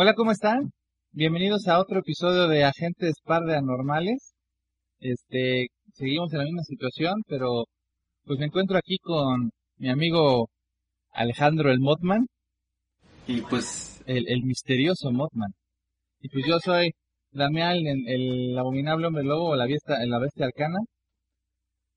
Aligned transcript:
Hola, 0.00 0.14
¿cómo 0.14 0.30
están? 0.30 0.70
Bienvenidos 1.10 1.66
a 1.66 1.80
otro 1.80 1.98
episodio 1.98 2.46
de 2.46 2.62
Agentes 2.62 3.16
Par 3.24 3.42
de 3.42 3.56
Anormales. 3.56 4.32
Este, 5.00 5.66
seguimos 5.92 6.32
en 6.32 6.38
la 6.38 6.44
misma 6.44 6.62
situación, 6.62 7.14
pero 7.26 7.64
pues 8.24 8.38
me 8.38 8.46
encuentro 8.46 8.78
aquí 8.78 8.98
con 8.98 9.50
mi 9.76 9.88
amigo 9.90 10.50
Alejandro 11.10 11.72
el 11.72 11.80
Motman. 11.80 12.28
Y 13.26 13.40
pues 13.40 14.00
el, 14.06 14.28
el 14.28 14.44
misterioso 14.44 15.10
Motman. 15.10 15.50
Y 16.20 16.28
pues 16.28 16.44
yo 16.46 16.60
soy 16.60 16.92
Damián, 17.32 17.78
el, 17.78 18.08
el 18.08 18.56
abominable 18.56 19.08
hombre 19.08 19.24
lobo 19.24 19.48
o 19.48 19.56
la 19.56 19.66
bestia, 19.66 19.96
la 20.06 20.20
bestia 20.20 20.46
arcana. 20.46 20.78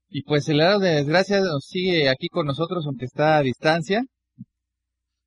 Y 0.10 0.24
pues 0.24 0.50
el 0.50 0.58
lado 0.58 0.80
de 0.80 0.96
desgracia 0.96 1.40
nos 1.42 1.66
sigue 1.66 2.10
aquí 2.10 2.30
con 2.30 2.48
nosotros, 2.48 2.84
aunque 2.88 3.06
está 3.06 3.38
a 3.38 3.44
distancia. 3.44 4.02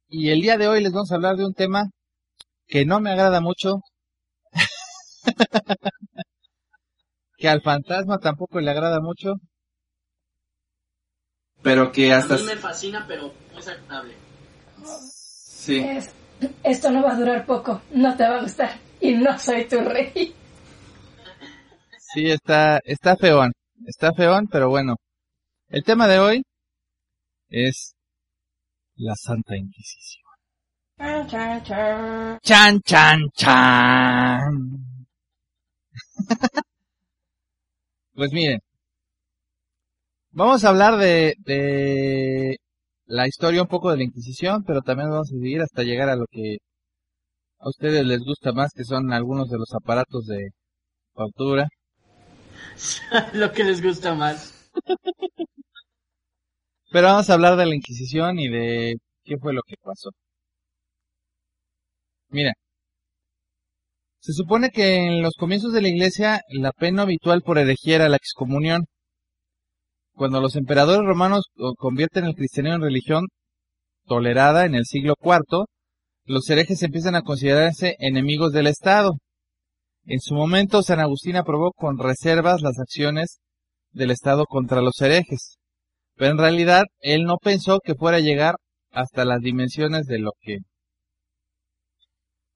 Y 0.08 0.30
el 0.30 0.41
día 0.41 0.58
de 0.58 0.67
hoy 0.67 0.83
les 0.83 0.92
vamos 0.92 1.12
a 1.12 1.14
hablar 1.14 1.36
de 1.36 1.45
un 1.47 1.55
tema 1.55 1.84
que 2.67 2.84
no 2.84 3.01
me 3.01 3.11
agrada 3.11 3.41
mucho, 3.41 3.81
que 7.39 7.48
al 7.48 7.62
fantasma 7.62 8.19
tampoco 8.19 8.61
le 8.61 8.70
agrada 8.70 9.01
mucho, 9.01 9.34
pero 11.62 11.92
que 11.92 12.12
hasta... 12.12 12.35
A 12.35 12.39
mí 12.39 12.45
me 12.45 12.57
fascina, 12.57 13.05
pero 13.07 13.33
no 13.53 13.59
es 13.59 13.69
agradable. 13.69 14.15
Sí, 14.85 15.79
Es- 15.79 16.11
esto 16.62 16.91
no 16.91 17.03
va 17.03 17.12
a 17.12 17.17
durar 17.17 17.47
poco, 17.47 17.81
no 17.92 18.17
te 18.17 18.25
va 18.29 18.37
a 18.39 18.42
gustar 18.42 18.79
y 19.01 19.15
no 19.15 19.39
soy 19.39 19.65
tu 19.67 19.81
rey. 19.81 20.35
sí, 22.12 22.31
está, 22.31 22.79
está 22.85 23.17
feón, 23.17 23.53
está 23.87 24.12
feón, 24.12 24.47
pero 24.51 24.69
bueno. 24.69 24.97
El 25.69 25.83
tema 25.85 26.07
de 26.07 26.19
hoy 26.19 26.42
es 27.48 27.95
la 28.96 29.14
Santa 29.17 29.57
Inquisición. 29.57 30.23
Chan, 30.99 32.81
chan, 32.85 33.31
chan. 33.35 34.53
pues 38.15 38.33
miren, 38.33 38.61
vamos 40.31 40.65
a 40.65 40.69
hablar 40.69 40.97
de, 40.99 41.35
de 41.39 42.59
la 43.07 43.27
historia 43.27 43.63
un 43.63 43.69
poco 43.69 43.91
de 43.91 43.97
la 43.99 44.05
Inquisición, 44.05 44.65
pero 44.65 44.83
también 44.83 45.11
vamos 45.11 45.29
a 45.31 45.35
seguir 45.35 45.61
hasta 45.63 45.83
llegar 45.83 46.09
a 46.09 46.17
lo 46.17 46.27
que 46.31 46.59
a 47.59 47.69
ustedes 47.69 48.05
les 48.07 48.21
gusta 48.21 48.53
más, 48.53 48.73
que 48.75 48.85
son 48.85 49.13
algunos 49.13 49.51
de 49.51 49.59
los 49.59 49.73
aparatos 49.75 50.27
de 50.27 50.51
tortura. 51.15 51.69
Lo 53.35 53.53
que 53.53 53.65
les 53.65 53.83
gusta 53.83 54.15
más. 54.15 54.71
Pero 56.91 57.09
vamos 57.09 57.29
a 57.29 57.35
hablar 57.35 57.57
de 57.57 57.67
la 57.67 57.75
Inquisición 57.75 58.39
y 58.39 58.49
de 58.49 58.97
qué 59.25 59.37
fue 59.39 59.53
lo 59.53 59.63
que 59.63 59.75
pasó. 59.83 60.11
Mira, 62.30 62.52
se 64.24 64.33
supone 64.33 64.70
que 64.70 64.96
en 64.96 65.23
los 65.23 65.35
comienzos 65.35 65.73
de 65.73 65.83
la 65.83 65.89
Iglesia 65.89 66.40
la 66.48 66.73
pena 66.73 67.02
habitual 67.02 67.42
por 67.42 67.58
herejía 67.58 67.96
era 67.96 68.08
la 68.08 68.17
excomunión. 68.17 68.86
Cuando 70.14 70.40
los 70.40 70.57
emperadores 70.57 71.07
romanos 71.07 71.45
convierten 71.77 72.24
el 72.24 72.34
cristianismo 72.34 72.77
en 72.77 72.83
religión 72.83 73.24
tolerada 74.07 74.64
en 74.64 74.74
el 74.74 74.86
siglo 74.86 75.14
IV, 75.23 75.67
los 76.24 76.48
herejes 76.48 76.83
empiezan 76.83 77.17
a 77.17 77.23
considerarse 77.23 77.96
enemigos 77.98 78.52
del 78.52 78.67
Estado. 78.68 79.13
En 80.07 80.20
su 80.20 80.34
momento, 80.34 80.83
San 80.83 81.01
Agustín 81.01 81.36
aprobó 81.36 81.73
con 81.73 81.98
reservas 81.98 82.63
las 82.63 82.79
acciones 82.79 83.40
del 83.92 84.11
Estado 84.11 84.46
contra 84.46 84.80
los 84.80 85.01
herejes. 85.02 85.58
Pero 86.17 86.30
en 86.30 86.39
realidad, 86.39 86.84
él 87.01 87.24
no 87.24 87.36
pensó 87.36 87.79
que 87.84 87.95
fuera 87.95 88.18
a 88.18 88.20
llegar 88.20 88.55
hasta 88.90 89.27
las 89.27 89.40
dimensiones 89.40 90.07
de 90.07 90.18
lo 90.18 90.33
que 90.40 90.58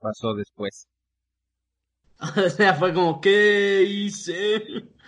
pasó 0.00 0.34
después. 0.34 0.86
O 2.46 2.48
sea, 2.50 2.74
fue 2.74 2.92
como, 2.92 3.20
¿qué 3.20 3.84
hice? 3.84 4.62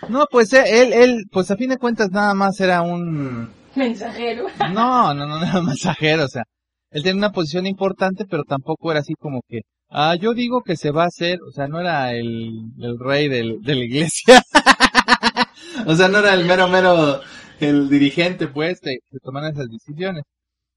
No, 0.08 0.26
pues 0.30 0.52
eh, 0.52 0.82
él, 0.82 0.92
él, 0.92 1.24
pues 1.30 1.50
a 1.50 1.56
fin 1.56 1.70
de 1.70 1.76
cuentas 1.76 2.10
nada 2.10 2.34
más 2.34 2.60
era 2.60 2.82
un... 2.82 3.50
Mensajero. 3.74 4.46
No, 4.72 5.12
no, 5.14 5.26
no, 5.26 5.40
nada 5.40 5.60
mensajero, 5.62 6.24
o 6.24 6.28
sea, 6.28 6.44
él 6.90 7.02
tenía 7.02 7.18
una 7.18 7.32
posición 7.32 7.66
importante, 7.66 8.24
pero 8.28 8.44
tampoco 8.44 8.90
era 8.90 9.00
así 9.00 9.14
como 9.14 9.42
que, 9.48 9.60
ah, 9.90 10.14
yo 10.16 10.34
digo 10.34 10.62
que 10.62 10.76
se 10.76 10.90
va 10.90 11.04
a 11.04 11.08
hacer, 11.08 11.38
o 11.46 11.52
sea, 11.52 11.68
no 11.68 11.80
era 11.80 12.12
el, 12.14 12.50
el 12.78 12.98
rey 12.98 13.28
del, 13.28 13.60
de 13.60 13.74
la 13.74 13.84
iglesia. 13.84 14.42
o 15.86 15.94
sea, 15.94 16.08
no 16.08 16.18
era 16.18 16.34
el 16.34 16.46
mero, 16.46 16.68
mero, 16.68 17.20
el 17.60 17.88
dirigente, 17.88 18.48
pues, 18.48 18.80
de, 18.80 18.98
que 19.10 19.18
tomaran 19.22 19.52
esas 19.52 19.68
decisiones. 19.68 20.24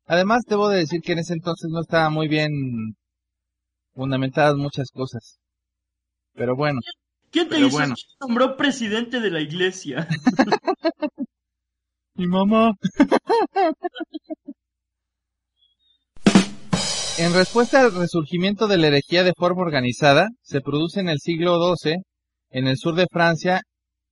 Además, 0.05 0.43
debo 0.47 0.69
de 0.69 0.79
decir 0.79 1.01
que 1.01 1.13
en 1.13 1.19
ese 1.19 1.33
entonces 1.33 1.69
no 1.71 1.81
estaba 1.81 2.09
muy 2.09 2.27
bien 2.27 2.51
fundamentadas 3.93 4.55
muchas 4.55 4.89
cosas. 4.91 5.39
Pero 6.33 6.55
bueno, 6.55 6.79
¿Quién 7.31 7.49
te 7.49 7.59
hizo? 7.59 7.69
bueno. 7.77 7.95
¿Quién 7.95 8.17
nombró 8.27 8.57
presidente 8.57 9.19
de 9.19 9.31
la 9.31 9.41
iglesia? 9.41 10.07
Mi 12.15 12.27
mamá. 12.27 12.73
En 17.17 17.33
respuesta 17.33 17.81
al 17.81 17.93
resurgimiento 17.93 18.67
de 18.67 18.77
la 18.77 18.87
herejía 18.87 19.23
de 19.23 19.33
forma 19.37 19.61
organizada, 19.61 20.29
se 20.41 20.61
produce 20.61 20.99
en 20.99 21.09
el 21.09 21.19
siglo 21.19 21.57
XII, 21.75 21.97
en 22.49 22.67
el 22.67 22.77
sur 22.77 22.95
de 22.95 23.07
Francia, 23.11 23.61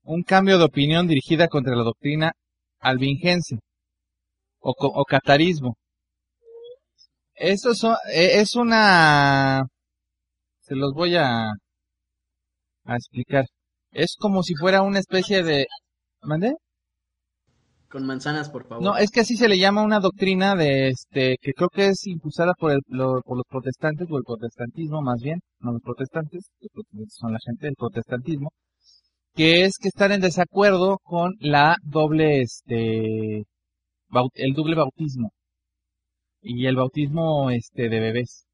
un 0.04 0.24
cambio 0.24 0.58
de 0.58 0.66
opinión 0.66 1.08
dirigida 1.08 1.48
contra 1.48 1.76
la 1.76 1.84
doctrina 1.84 2.32
albingense 2.80 3.58
o, 4.60 4.74
o 4.80 5.06
catarismo. 5.06 5.76
Eso 7.42 7.74
so- 7.74 7.98
eh, 8.14 8.40
es 8.42 8.56
una... 8.56 9.64
Se 10.60 10.76
los 10.76 10.94
voy 10.94 11.16
a, 11.16 11.50
a 12.86 12.96
explicar. 12.96 13.46
Es 13.92 14.16
como 14.20 14.44
si 14.44 14.54
fuera 14.56 14.82
una 14.84 15.00
especie 15.00 15.44
de... 15.44 15.66
¿Mandé? 16.22 16.54
Con 17.90 18.06
manzanas, 18.06 18.50
por 18.50 18.68
favor. 18.68 18.84
No, 18.84 18.96
es 18.96 19.10
que 19.12 19.22
así 19.22 19.36
se 19.36 19.50
le 19.50 19.58
llama 19.58 19.82
una 19.84 20.00
doctrina 20.00 20.56
de 20.56 20.90
este 20.90 21.36
que 21.42 21.52
creo 21.54 21.68
que 21.70 21.88
es 21.88 22.06
impulsada 22.08 22.54
por 22.58 22.72
el, 22.72 22.80
lo- 22.88 23.22
por 23.22 23.38
los 23.38 23.46
protestantes 23.50 24.08
o 24.10 24.18
el 24.18 24.24
protestantismo 24.24 25.02
más 25.02 25.20
bien, 25.22 25.40
no 25.60 25.74
los 25.74 25.82
protestantes, 25.82 26.46
los 26.62 26.70
protestantes 26.72 27.16
son 27.20 27.34
la 27.34 27.40
gente 27.46 27.66
del 27.66 27.76
protestantismo, 27.76 28.52
que 29.36 29.66
es 29.66 29.74
que 29.82 29.90
están 29.90 30.14
en 30.14 30.22
desacuerdo 30.22 31.00
con 31.04 31.34
la 31.40 31.76
doble 31.84 32.42
este 32.42 33.44
el 34.36 34.54
doble 34.54 34.76
bautismo 34.76 35.32
y 36.42 36.66
el 36.68 36.76
bautismo 36.76 37.50
este 37.52 37.90
de 37.90 38.00
bebés. 38.00 38.46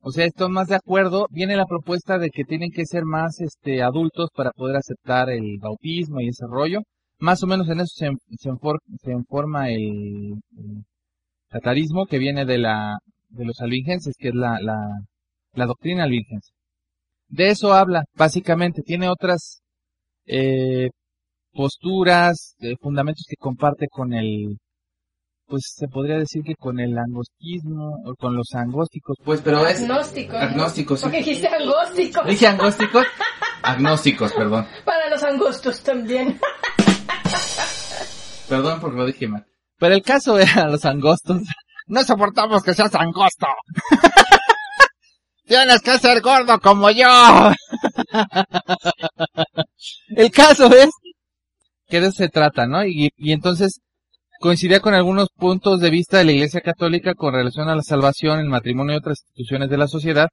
O 0.00 0.10
sea, 0.12 0.24
están 0.26 0.52
más 0.52 0.68
de 0.68 0.76
acuerdo, 0.76 1.26
viene 1.30 1.56
la 1.56 1.66
propuesta 1.66 2.18
de 2.18 2.30
que 2.30 2.44
tienen 2.44 2.70
que 2.72 2.86
ser 2.86 3.04
más 3.04 3.40
este 3.40 3.82
adultos 3.82 4.30
para 4.34 4.50
poder 4.52 4.76
aceptar 4.76 5.30
el 5.30 5.58
bautismo 5.60 6.20
y 6.20 6.28
ese 6.28 6.46
rollo 6.48 6.80
más 7.18 7.42
o 7.44 7.46
menos 7.46 7.68
en 7.68 7.78
eso 7.80 7.92
se, 7.94 8.10
se, 8.36 8.50
enfor- 8.50 8.80
se 9.00 9.12
informa 9.12 9.70
el, 9.70 10.32
el 10.56 10.84
catarismo 11.48 12.06
que 12.06 12.18
viene 12.18 12.44
de 12.44 12.58
la 12.58 12.98
de 13.28 13.44
los 13.44 13.60
albingenses, 13.60 14.14
que 14.18 14.28
es 14.28 14.34
la, 14.34 14.58
la, 14.60 14.76
la 15.54 15.66
doctrina 15.66 16.02
albingense. 16.04 16.52
De 17.28 17.48
eso 17.50 17.72
habla, 17.74 18.04
básicamente. 18.14 18.82
Tiene 18.82 19.08
otras 19.08 19.62
eh, 20.26 20.90
posturas, 21.52 22.56
eh, 22.60 22.74
fundamentos 22.80 23.24
que 23.28 23.36
comparte 23.36 23.86
con 23.88 24.12
el, 24.12 24.58
pues 25.46 25.74
se 25.76 25.86
podría 25.88 26.16
decir 26.18 26.42
que 26.44 26.54
con 26.54 26.80
el 26.80 26.96
angostismo 26.98 28.00
o 28.04 28.14
con 28.14 28.34
los 28.34 28.48
angósticos, 28.54 29.16
pues, 29.24 29.40
pero 29.42 29.66
es 29.66 29.80
Agnósticos. 29.80 30.34
¿no? 30.34 30.38
agnósticos. 30.40 31.00
sí. 31.00 31.04
Porque 31.04 31.18
dijiste 31.18 31.48
angósticos. 31.48 32.26
Dije 32.26 32.46
angósticos, 32.46 33.06
agnósticos, 33.62 34.32
perdón. 34.32 34.66
Para 34.84 35.08
los 35.10 35.22
angostos 35.22 35.82
también. 35.82 36.40
Perdón 38.48 38.80
porque 38.80 38.96
lo 38.98 39.06
dije 39.06 39.28
mal. 39.28 39.46
Pero 39.78 39.94
el 39.94 40.02
caso 40.02 40.38
era 40.38 40.66
los 40.68 40.84
angostos. 40.84 41.42
No 41.86 42.02
soportamos 42.04 42.62
que 42.62 42.74
seas 42.74 42.94
angosto. 42.94 43.46
Tienes 45.44 45.82
que 45.82 45.98
ser 45.98 46.20
gordo 46.20 46.58
como 46.60 46.90
yo. 46.90 47.06
el 50.16 50.30
caso 50.30 50.66
es 50.72 50.90
que 51.88 52.00
de 52.00 52.06
eso 52.06 52.16
se 52.16 52.28
trata, 52.28 52.66
¿no? 52.66 52.86
Y, 52.86 53.10
y 53.16 53.32
entonces 53.32 53.80
coincidía 54.42 54.80
con 54.80 54.92
algunos 54.92 55.28
puntos 55.36 55.80
de 55.80 55.88
vista 55.88 56.18
de 56.18 56.24
la 56.24 56.32
Iglesia 56.32 56.60
Católica 56.60 57.14
con 57.14 57.32
relación 57.32 57.68
a 57.68 57.76
la 57.76 57.82
salvación, 57.82 58.40
el 58.40 58.48
matrimonio 58.48 58.94
y 58.94 58.98
otras 58.98 59.20
instituciones 59.22 59.70
de 59.70 59.78
la 59.78 59.86
sociedad, 59.86 60.26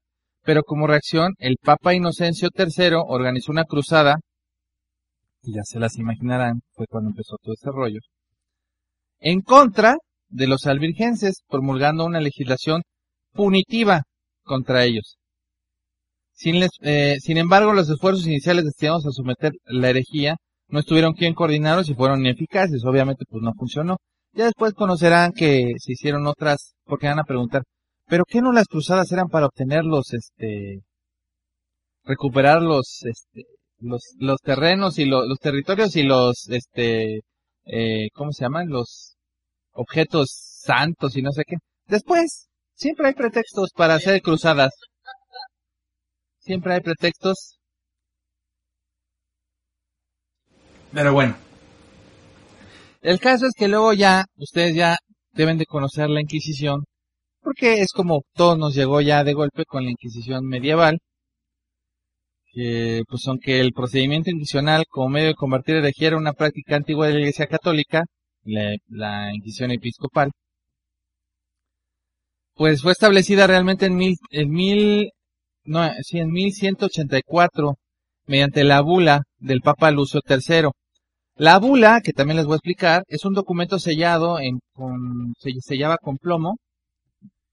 pero 0.43 0.63
como 0.63 0.87
reacción, 0.87 1.33
el 1.37 1.57
Papa 1.61 1.93
Inocencio 1.93 2.49
III 2.53 2.95
organizó 3.07 3.51
una 3.51 3.65
cruzada, 3.65 4.15
y 5.43 5.53
ya 5.53 5.61
se 5.63 5.79
las 5.79 5.95
imaginarán, 5.97 6.61
fue 6.71 6.87
cuando 6.89 7.11
empezó 7.11 7.35
todo 7.39 7.53
este 7.53 7.69
rollo, 7.71 7.99
en 9.19 9.41
contra 9.41 9.97
de 10.27 10.47
los 10.47 10.65
albigenses, 10.65 11.43
promulgando 11.47 12.03
una 12.03 12.19
legislación 12.19 12.81
punitiva 13.33 14.01
contra 14.43 14.85
ellos. 14.85 15.17
Sin, 16.33 16.63
eh, 16.81 17.17
sin 17.19 17.37
embargo, 17.37 17.73
los 17.73 17.87
esfuerzos 17.87 18.25
iniciales 18.25 18.65
destinados 18.65 19.05
a 19.05 19.11
someter 19.11 19.51
la 19.65 19.91
herejía 19.91 20.35
no 20.69 20.79
estuvieron 20.79 21.13
quien 21.13 21.33
coordinarlos 21.33 21.89
y 21.89 21.95
fueron 21.95 22.21
ineficaces. 22.21 22.83
Obviamente, 22.85 23.25
pues 23.29 23.41
no 23.43 23.53
funcionó. 23.57 23.97
Ya 24.33 24.45
después 24.45 24.73
conocerán 24.73 25.31
que 25.33 25.73
se 25.79 25.93
hicieron 25.93 26.27
otras, 26.27 26.75
porque 26.85 27.07
van 27.07 27.19
a 27.19 27.23
preguntar, 27.23 27.63
¿pero 28.07 28.23
qué 28.27 28.41
no 28.41 28.51
las 28.51 28.67
cruzadas 28.67 29.11
eran 29.11 29.27
para 29.27 29.47
obtener 29.47 29.83
los, 29.83 30.13
este, 30.13 30.81
recuperar 32.03 32.61
los, 32.61 33.01
este, 33.05 33.43
los, 33.79 34.01
los 34.19 34.39
terrenos 34.41 34.99
y 34.99 35.05
lo- 35.05 35.25
los 35.25 35.39
territorios 35.39 35.95
y 35.95 36.03
los, 36.03 36.47
este, 36.49 37.21
eh, 37.65 38.09
¿cómo 38.13 38.31
se 38.31 38.43
llaman? 38.45 38.67
Los 38.69 39.15
objetos 39.73 40.29
santos 40.63 41.15
y 41.17 41.21
no 41.21 41.31
sé 41.31 41.43
qué. 41.47 41.55
Después, 41.87 42.47
siempre 42.75 43.07
hay 43.07 43.13
pretextos 43.13 43.71
para 43.75 43.95
hacer 43.95 44.21
cruzadas. 44.21 44.71
Siempre 46.39 46.73
hay 46.73 46.81
pretextos. 46.81 47.58
Pero 50.93 51.13
bueno. 51.13 51.35
El 53.01 53.19
caso 53.19 53.45
es 53.45 53.53
que 53.55 53.67
luego 53.67 53.93
ya, 53.93 54.25
ustedes 54.37 54.75
ya 54.75 54.97
deben 55.33 55.57
de 55.57 55.65
conocer 55.65 56.09
la 56.09 56.21
Inquisición, 56.21 56.83
porque 57.41 57.81
es 57.81 57.91
como 57.93 58.23
todo 58.33 58.57
nos 58.57 58.75
llegó 58.75 59.01
ya 59.01 59.23
de 59.23 59.33
golpe 59.33 59.65
con 59.65 59.85
la 59.85 59.91
Inquisición 59.91 60.45
medieval, 60.45 60.99
que 62.51 63.03
pues 63.07 63.27
aunque 63.27 63.59
el 63.61 63.71
procedimiento 63.73 64.29
inquisicional 64.31 64.85
como 64.89 65.09
medio 65.09 65.27
de 65.29 65.35
convertir 65.35 65.75
herejía 65.75 66.09
era 66.09 66.17
una 66.17 66.33
práctica 66.33 66.75
antigua 66.75 67.07
de 67.07 67.13
la 67.13 67.19
Iglesia 67.19 67.47
Católica, 67.47 68.03
la, 68.43 68.75
la 68.87 69.33
Inquisición 69.33 69.71
episcopal, 69.71 70.31
pues 72.59 72.81
fue 72.81 72.91
establecida 72.91 73.47
realmente 73.47 73.85
en 73.85 73.95
mil, 73.95 74.17
en 74.31 74.49
mil, 74.49 75.11
no, 75.63 75.89
sí, 76.01 76.19
en 76.19 76.29
1184, 76.29 77.75
mediante 78.29 78.63
la 78.63 78.81
bula 78.81 79.23
del 79.39 79.61
Papa 79.61 79.89
Lucio 79.89 80.21
III. 80.29 80.69
La 81.35 81.57
bula, 81.57 81.99
que 82.03 82.13
también 82.13 82.37
les 82.37 82.45
voy 82.45 82.53
a 82.53 82.57
explicar, 82.57 83.03
es 83.07 83.25
un 83.25 83.33
documento 83.33 83.79
sellado 83.79 84.39
en, 84.39 84.59
con, 84.73 85.33
se 85.39 85.49
sellaba 85.61 85.97
con 85.97 86.17
plomo, 86.17 86.57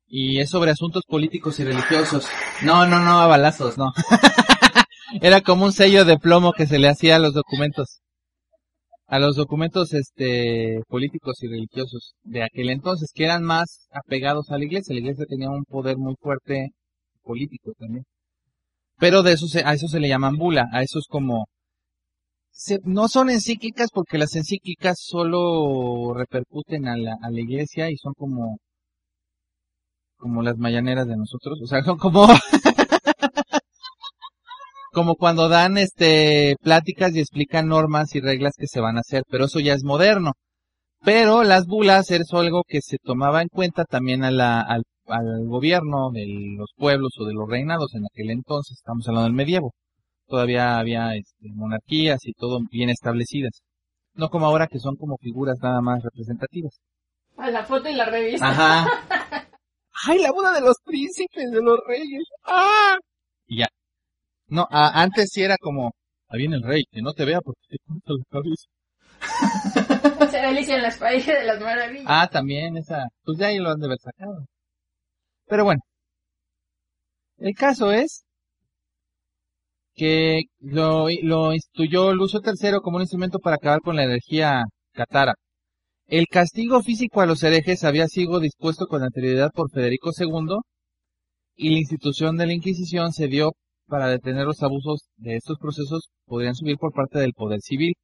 y 0.06 0.38
es 0.38 0.50
sobre 0.50 0.70
asuntos 0.70 1.04
políticos 1.08 1.58
y 1.60 1.64
religiosos. 1.64 2.26
No, 2.62 2.86
no, 2.86 3.00
no, 3.00 3.20
a 3.20 3.26
balazos, 3.26 3.78
no. 3.78 3.90
Era 5.22 5.40
como 5.40 5.64
un 5.64 5.72
sello 5.72 6.04
de 6.04 6.18
plomo 6.18 6.52
que 6.52 6.66
se 6.66 6.78
le 6.78 6.88
hacía 6.88 7.16
a 7.16 7.20
los 7.20 7.32
documentos. 7.32 8.00
A 9.06 9.18
los 9.18 9.34
documentos, 9.34 9.94
este, 9.94 10.82
políticos 10.88 11.42
y 11.42 11.48
religiosos 11.48 12.12
de 12.22 12.42
aquel 12.42 12.68
entonces, 12.68 13.12
que 13.14 13.24
eran 13.24 13.44
más 13.44 13.88
apegados 13.92 14.50
a 14.50 14.58
la 14.58 14.64
iglesia. 14.64 14.94
La 14.94 15.00
iglesia 15.00 15.24
tenía 15.26 15.48
un 15.48 15.64
poder 15.64 15.96
muy 15.96 16.16
fuerte 16.20 16.68
político 17.22 17.72
también. 17.78 18.04
Pero 18.98 19.22
de 19.22 19.32
eso 19.32 19.46
se, 19.48 19.60
a 19.64 19.72
eso 19.74 19.88
se 19.88 20.00
le 20.00 20.08
llaman 20.08 20.36
bula, 20.36 20.68
a 20.72 20.82
eso 20.82 20.98
es 20.98 21.06
como, 21.08 21.46
se- 22.50 22.80
no 22.82 23.06
son 23.06 23.30
encíclicas 23.30 23.90
porque 23.92 24.18
las 24.18 24.34
encíclicas 24.34 24.96
solo 25.00 26.12
repercuten 26.12 26.88
a 26.88 26.96
la, 26.96 27.14
a 27.22 27.30
la 27.30 27.40
iglesia 27.40 27.88
y 27.88 27.96
son 27.98 28.14
como, 28.14 28.58
como 30.18 30.42
las 30.42 30.58
mañaneras 30.58 31.06
de 31.06 31.16
nosotros, 31.16 31.58
o 31.62 31.66
sea, 31.66 31.82
son 31.82 31.96
como, 31.98 32.26
como 34.92 35.14
cuando 35.16 35.48
dan 35.48 35.76
este 35.78 36.56
pláticas 36.62 37.14
y 37.14 37.20
explican 37.20 37.68
normas 37.68 38.14
y 38.14 38.20
reglas 38.20 38.54
que 38.58 38.66
se 38.66 38.80
van 38.80 38.96
a 38.96 39.00
hacer, 39.00 39.22
pero 39.30 39.44
eso 39.46 39.60
ya 39.60 39.74
es 39.74 39.84
moderno. 39.84 40.32
Pero 41.04 41.44
las 41.44 41.66
bulas 41.66 42.10
es 42.12 42.32
algo 42.34 42.64
que 42.68 42.80
se 42.82 42.98
tomaba 43.02 43.42
en 43.42 43.48
cuenta 43.48 43.84
también 43.86 44.24
a 44.24 44.30
la, 44.32 44.60
al, 44.62 44.84
al 45.08 45.46
gobierno 45.46 46.10
de 46.12 46.26
los 46.56 46.70
pueblos 46.76 47.12
o 47.18 47.24
de 47.24 47.34
los 47.34 47.48
reinados 47.48 47.94
en 47.94 48.04
aquel 48.04 48.30
entonces, 48.30 48.76
estamos 48.78 49.06
hablando 49.08 49.24
del 49.28 49.34
medievo. 49.36 49.72
Todavía 50.26 50.78
había 50.78 51.14
este, 51.14 51.48
monarquías 51.54 52.18
y 52.24 52.32
todo 52.32 52.60
bien 52.70 52.90
establecidas. 52.90 53.62
No 54.14 54.28
como 54.28 54.46
ahora 54.46 54.66
que 54.66 54.78
son 54.80 54.96
como 54.96 55.16
figuras 55.18 55.58
nada 55.62 55.80
más 55.80 56.02
representativas. 56.02 56.78
A 57.36 57.50
la 57.50 57.64
foto 57.64 57.88
y 57.88 57.94
la 57.94 58.06
revista. 58.06 58.48
Ajá. 58.48 58.86
¡Ay, 60.08 60.18
la 60.20 60.30
boda 60.32 60.52
de 60.52 60.60
los 60.60 60.76
príncipes, 60.84 61.50
de 61.50 61.62
los 61.62 61.78
reyes! 61.86 62.24
¡Ah! 62.44 62.96
Y 63.46 63.58
ya. 63.60 63.66
No, 64.48 64.66
a- 64.70 65.02
antes 65.02 65.30
sí 65.32 65.42
era 65.42 65.56
como, 65.58 65.92
ahí 66.28 66.38
viene 66.40 66.56
el 66.56 66.62
rey, 66.62 66.84
que 66.90 67.02
no 67.02 67.12
te 67.12 67.24
vea 67.24 67.40
porque 67.40 67.60
te 67.68 67.76
corta 67.86 68.12
la 68.12 68.24
cabeza. 68.30 68.66
Se 70.30 70.38
Alicia 70.40 70.76
en 70.76 70.82
las 70.82 70.98
países 70.98 71.38
de 71.38 71.44
las 71.44 71.60
maravillas. 71.60 72.04
Ah, 72.06 72.28
también 72.30 72.76
esa, 72.76 73.06
pues 73.24 73.38
ya 73.38 73.46
ahí 73.48 73.58
lo 73.58 73.70
han 73.70 73.78
de 73.80 73.86
haber 73.86 73.98
sacado. 73.98 74.44
Pero 75.46 75.64
bueno. 75.64 75.80
El 77.38 77.54
caso 77.54 77.92
es 77.92 78.24
que 79.94 80.42
lo, 80.60 81.08
lo 81.22 81.52
instituyó 81.54 82.12
Lucio 82.14 82.40
III 82.44 82.80
como 82.82 82.96
un 82.96 83.02
instrumento 83.02 83.38
para 83.38 83.56
acabar 83.56 83.80
con 83.80 83.96
la 83.96 84.04
energía 84.04 84.64
catara. 84.92 85.34
El 86.06 86.26
castigo 86.26 86.82
físico 86.82 87.20
a 87.20 87.26
los 87.26 87.42
herejes 87.42 87.84
había 87.84 88.06
sido 88.06 88.40
dispuesto 88.40 88.86
con 88.86 89.02
anterioridad 89.02 89.50
por 89.52 89.70
Federico 89.70 90.10
II 90.18 90.58
y 91.56 91.70
la 91.70 91.78
institución 91.78 92.36
de 92.36 92.46
la 92.46 92.52
Inquisición 92.52 93.12
se 93.12 93.28
dio 93.28 93.52
para 93.88 94.08
detener 94.08 94.46
los 94.46 94.62
abusos 94.62 95.08
de 95.16 95.36
estos 95.36 95.58
procesos 95.58 96.08
podrían 96.26 96.54
subir 96.54 96.76
por 96.78 96.92
parte 96.92 97.18
del 97.18 97.32
poder 97.32 97.60
civil. 97.60 97.94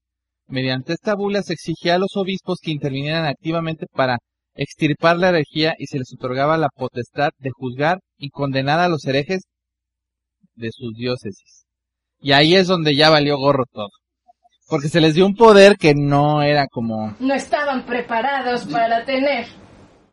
Mediante 0.48 0.94
esta 0.94 1.14
bula 1.14 1.42
se 1.42 1.54
exigía 1.54 1.96
a 1.96 1.98
los 1.98 2.16
obispos 2.16 2.58
que 2.62 2.70
intervinieran 2.72 3.26
activamente 3.26 3.86
para 3.92 4.18
extirpar 4.54 5.16
la 5.16 5.30
herejía 5.30 5.74
y 5.78 5.86
se 5.86 5.98
les 5.98 6.12
otorgaba 6.12 6.56
la 6.56 6.68
potestad 6.68 7.30
de 7.38 7.50
juzgar 7.50 7.98
y 8.16 8.30
condenar 8.30 8.80
a 8.80 8.88
los 8.88 9.04
herejes 9.06 9.42
de 10.54 10.70
sus 10.72 10.94
diócesis. 10.94 11.64
Y 12.20 12.32
ahí 12.32 12.54
es 12.54 12.66
donde 12.66 12.94
ya 12.94 13.10
valió 13.10 13.36
gorro 13.36 13.64
todo. 13.70 13.88
Porque 14.68 14.88
se 14.88 15.00
les 15.00 15.14
dio 15.14 15.26
un 15.26 15.34
poder 15.34 15.76
que 15.76 15.94
no 15.94 16.42
era 16.42 16.66
como... 16.66 17.16
No 17.18 17.34
estaban 17.34 17.84
preparados 17.84 18.64
para 18.66 19.04
tener. 19.04 19.46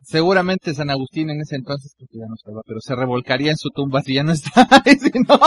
Seguramente 0.02 0.74
San 0.74 0.90
Agustín 0.90 1.30
en 1.30 1.40
ese 1.40 1.56
entonces, 1.56 1.94
creo 1.96 2.08
que 2.10 2.18
ya 2.18 2.26
no 2.26 2.34
estaba, 2.34 2.62
pero 2.66 2.80
se 2.80 2.96
revolcaría 2.96 3.52
en 3.52 3.56
su 3.56 3.70
tumba 3.70 4.02
si 4.02 4.14
ya 4.14 4.24
no 4.24 4.32
estaba. 4.32 4.82
y 4.86 4.98
si 4.98 5.10
no, 5.20 5.38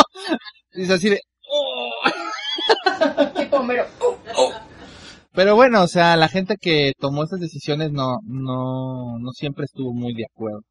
es 0.71 0.89
así 0.89 1.09
de... 1.09 1.19
Tipo 3.35 3.57
Homero. 3.57 3.85
¡uh! 3.99 4.72
Pero 5.33 5.55
bueno, 5.55 5.81
o 5.83 5.87
sea, 5.87 6.15
la 6.15 6.27
gente 6.27 6.55
que 6.59 6.93
tomó 6.99 7.23
estas 7.23 7.39
decisiones 7.39 7.91
no, 7.91 8.17
no, 8.23 9.17
no 9.19 9.31
siempre 9.31 9.65
estuvo 9.65 9.91
muy 9.93 10.13
de 10.13 10.25
acuerdo. 10.31 10.61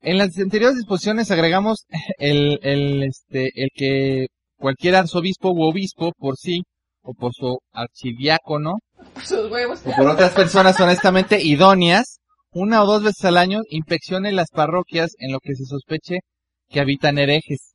En 0.00 0.18
las 0.18 0.38
anteriores 0.38 0.76
disposiciones 0.76 1.30
agregamos 1.30 1.86
el, 2.18 2.60
el, 2.62 3.02
este, 3.02 3.50
el 3.54 3.70
que 3.74 4.26
cualquier 4.56 4.94
arzobispo 4.96 5.50
u 5.50 5.62
obispo 5.62 6.12
por 6.16 6.36
sí, 6.36 6.62
o 7.02 7.14
por 7.14 7.32
su 7.34 7.58
archidiácono, 7.72 8.74
Sus 9.22 9.50
huevos. 9.50 9.80
o 9.86 9.90
por 9.96 10.08
otras 10.08 10.32
personas 10.32 10.78
honestamente 10.80 11.42
idóneas, 11.42 12.20
una 12.52 12.82
o 12.82 12.86
dos 12.86 13.02
veces 13.02 13.24
al 13.24 13.36
año 13.36 13.60
inspeccione 13.68 14.30
las 14.30 14.50
parroquias 14.50 15.10
en 15.18 15.32
lo 15.32 15.40
que 15.40 15.54
se 15.54 15.64
sospeche 15.64 16.20
que 16.68 16.80
habitan 16.80 17.18
herejes. 17.18 17.74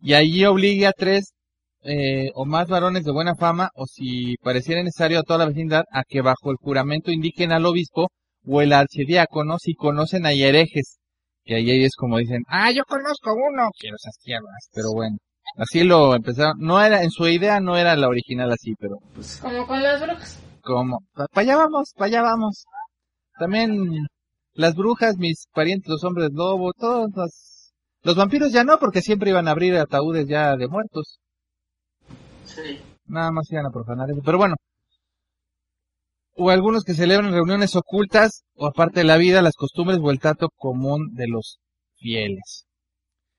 Y 0.00 0.14
allí 0.14 0.44
obligue 0.46 0.86
a 0.86 0.92
tres 0.92 1.32
eh, 1.82 2.30
o 2.34 2.44
más 2.44 2.68
varones 2.68 3.04
de 3.04 3.12
buena 3.12 3.34
fama, 3.36 3.70
o 3.74 3.86
si 3.86 4.36
pareciera 4.42 4.82
necesario 4.82 5.18
a 5.20 5.22
toda 5.22 5.40
la 5.40 5.46
vecindad, 5.46 5.84
a 5.92 6.02
que 6.06 6.20
bajo 6.20 6.50
el 6.50 6.56
juramento 6.60 7.10
indiquen 7.10 7.52
al 7.52 7.66
obispo 7.66 8.08
o 8.46 8.60
el 8.62 8.72
archidiácono 8.72 9.58
si 9.58 9.74
conocen 9.74 10.26
a 10.26 10.32
herejes 10.32 10.98
Que 11.44 11.56
ahí 11.56 11.84
es 11.84 11.94
como 11.96 12.18
dicen, 12.18 12.42
ah, 12.48 12.70
yo 12.70 12.82
conozco 12.86 13.32
uno, 13.34 13.68
quiero 13.78 13.96
esas 13.96 14.16
tierras, 14.22 14.68
pero 14.72 14.92
bueno. 14.94 15.16
Así 15.56 15.82
lo 15.84 16.14
empezaron, 16.14 16.54
no 16.58 16.80
era, 16.82 17.02
en 17.02 17.10
su 17.10 17.26
idea 17.26 17.60
no 17.60 17.76
era 17.76 17.96
la 17.96 18.08
original 18.08 18.52
así, 18.52 18.74
pero 18.78 18.96
Pues, 19.14 19.38
Como 19.38 19.66
con 19.66 19.82
las 19.82 20.00
brujas. 20.00 20.38
como, 20.62 21.00
para 21.12 21.28
allá 21.34 21.56
vamos, 21.56 21.92
para 21.96 22.06
allá 22.06 22.22
vamos. 22.22 22.64
También 23.38 24.06
las 24.52 24.74
brujas, 24.74 25.16
mis 25.16 25.46
parientes, 25.54 25.88
los 25.88 26.04
hombres 26.04 26.30
lobo, 26.32 26.72
todos 26.72 27.08
los, 27.14 27.72
los 28.02 28.16
vampiros 28.16 28.52
ya 28.52 28.64
no, 28.64 28.78
porque 28.78 29.00
siempre 29.02 29.30
iban 29.30 29.48
a 29.48 29.52
abrir 29.52 29.76
ataúdes 29.76 30.28
ya 30.28 30.56
de 30.56 30.68
muertos. 30.68 31.18
Sí. 32.54 32.78
Nada 33.06 33.30
más 33.30 33.50
iban 33.50 33.66
a 33.66 33.70
profanar 33.70 34.10
eso. 34.10 34.20
Pero 34.24 34.38
bueno. 34.38 34.54
O 36.36 36.50
algunos 36.50 36.84
que 36.84 36.94
celebran 36.94 37.32
reuniones 37.32 37.76
ocultas, 37.76 38.44
o 38.54 38.66
aparte 38.66 39.00
de 39.00 39.04
la 39.04 39.16
vida, 39.16 39.42
las 39.42 39.56
costumbres 39.56 39.98
o 40.00 40.10
el 40.10 40.20
trato 40.20 40.48
común 40.56 41.10
de 41.14 41.28
los 41.28 41.58
fieles. 41.96 42.64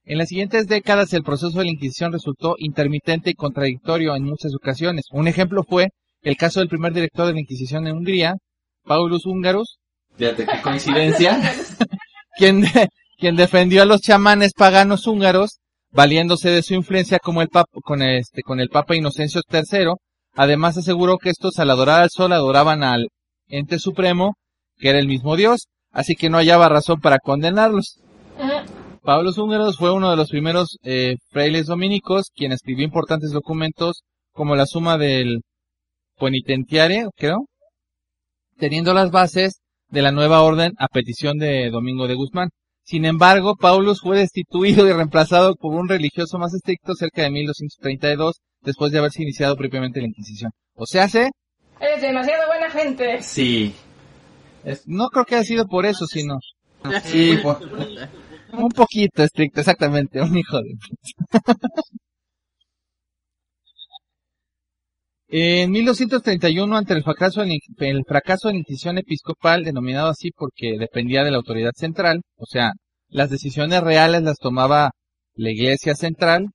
En 0.04 0.18
las 0.18 0.30
siguientes 0.30 0.68
décadas 0.68 1.14
el 1.14 1.24
proceso 1.24 1.58
de 1.60 1.66
la 1.66 1.72
Inquisición 1.72 2.12
resultó 2.12 2.56
intermitente 2.58 3.30
y 3.30 3.36
contradictorio 3.36 4.16
en 4.16 4.24
muchas 4.24 4.54
ocasiones. 4.56 5.06
Un 5.12 5.28
ejemplo 5.28 5.64
fue 5.64 5.90
el 6.22 6.38
caso 6.38 6.60
del 6.60 6.70
primer 6.70 6.94
director 6.94 7.28
de 7.28 7.34
la 7.34 7.40
Inquisición 7.40 7.88
en 7.88 7.98
Hungría, 7.98 8.36
Paulus 8.84 9.26
Húngarus, 9.26 9.78
Fíjate 10.18 10.46
qué 10.46 10.62
coincidencia. 10.62 11.40
quien, 12.38 12.62
de- 12.62 12.90
quien 13.18 13.36
defendió 13.36 13.82
a 13.84 13.86
los 13.86 14.02
chamanes 14.02 14.54
paganos 14.54 15.08
húngaros, 15.08 15.60
valiéndose 15.92 16.50
de 16.50 16.64
su 16.64 16.74
influencia 16.74 17.20
como 17.20 17.42
el 17.42 17.50
papa, 17.50 17.70
con 17.84 18.02
este, 18.02 18.44
con 18.44 18.60
el 18.60 18.70
Papa 18.70 18.96
Inocencio 18.96 19.42
III. 19.52 19.94
Además 20.34 20.78
aseguró 20.78 21.18
que 21.18 21.30
estos 21.30 21.60
al 21.60 21.70
adorar 21.70 22.02
al 22.02 22.10
sol 22.10 22.32
adoraban 22.34 22.84
al 22.84 23.08
ente 23.48 23.80
supremo, 23.80 24.36
que 24.78 24.90
era 24.90 25.00
el 25.00 25.08
mismo 25.08 25.36
Dios, 25.36 25.68
así 25.92 26.16
que 26.16 26.30
no 26.30 26.38
hallaba 26.38 26.70
razón 26.70 27.00
para 27.02 27.20
condenarlos. 27.20 28.00
Pablo 29.04 29.32
Húngaros 29.36 29.78
fue 29.78 29.92
uno 29.92 30.12
de 30.12 30.16
los 30.16 30.30
primeros 30.30 30.78
eh, 30.84 31.16
frailes 31.32 31.66
dominicos, 31.66 32.30
quien 32.34 32.52
escribió 32.52 32.86
importantes 32.86 33.32
documentos 33.32 34.04
como 34.32 34.56
la 34.56 34.66
suma 34.66 34.98
del 34.98 35.42
penitentiario, 36.20 37.10
creo, 37.18 37.48
teniendo 38.58 38.94
las 38.94 39.12
bases 39.12 39.60
de 39.90 40.02
la 40.02 40.12
nueva 40.12 40.42
orden 40.44 40.74
a 40.78 40.88
petición 40.88 41.38
de 41.38 41.70
Domingo 41.72 42.08
de 42.08 42.16
Guzmán. 42.16 42.50
Sin 42.92 43.06
embargo, 43.06 43.56
Paulus 43.56 44.02
fue 44.02 44.18
destituido 44.18 44.86
y 44.86 44.92
reemplazado 44.92 45.56
por 45.56 45.74
un 45.76 45.88
religioso 45.88 46.38
más 46.38 46.54
estricto 46.54 46.94
cerca 46.94 47.22
de 47.22 47.30
1232, 47.32 48.42
después 48.64 48.92
de 48.92 49.00
haberse 49.00 49.24
iniciado 49.24 49.56
propiamente 49.56 50.02
la 50.02 50.08
Inquisición. 50.08 50.52
O 50.76 50.86
sea, 50.86 51.08
se, 51.08 51.30
Eres 51.80 52.02
demasiado 52.02 52.48
buena 52.48 52.70
gente. 52.70 53.24
Sí. 53.24 53.74
es- 54.66 54.84
no 54.88 55.08
creo 55.08 55.24
que 55.24 55.36
haya 55.36 55.46
sido 55.46 55.68
por 55.68 55.86
eso, 55.86 56.06
sino 56.06 56.38
Sí, 57.06 57.38
por- 57.42 57.62
un 58.52 58.68
poquito 58.72 59.24
estricto, 59.24 59.62
exactamente, 59.62 60.22
un 60.22 60.36
hijo 60.38 60.58
de. 60.62 60.74
En 65.30 65.72
1231, 65.72 66.76
ante 66.76 66.94
el 66.94 67.04
fracaso, 67.04 67.40
de 67.40 67.48
la 67.48 67.54
in- 67.54 67.60
el 67.80 68.04
fracaso 68.06 68.50
de 68.50 68.56
la 68.56 68.60
Inquisición 68.60 68.98
episcopal, 68.98 69.64
denominado 69.64 70.10
así 70.10 70.32
porque 70.36 70.76
dependía 70.78 71.24
de 71.24 71.32
la 71.32 71.38
autoridad 71.38 71.72
central, 71.74 72.20
o 72.36 72.46
sea, 72.46 72.72
las 73.12 73.30
decisiones 73.30 73.82
reales 73.82 74.24
las 74.24 74.38
tomaba 74.38 74.92
la 75.36 75.52
Iglesia 75.52 75.96
central 75.96 76.48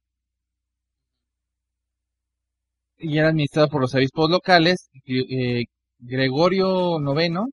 y 2.99 3.19
era 3.19 3.29
administrado 3.29 3.69
por 3.69 3.83
los 3.83 3.95
obispos 3.95 4.31
locales, 4.31 4.89
eh, 5.07 5.65
Gregorio 5.99 6.99
IX 6.99 7.51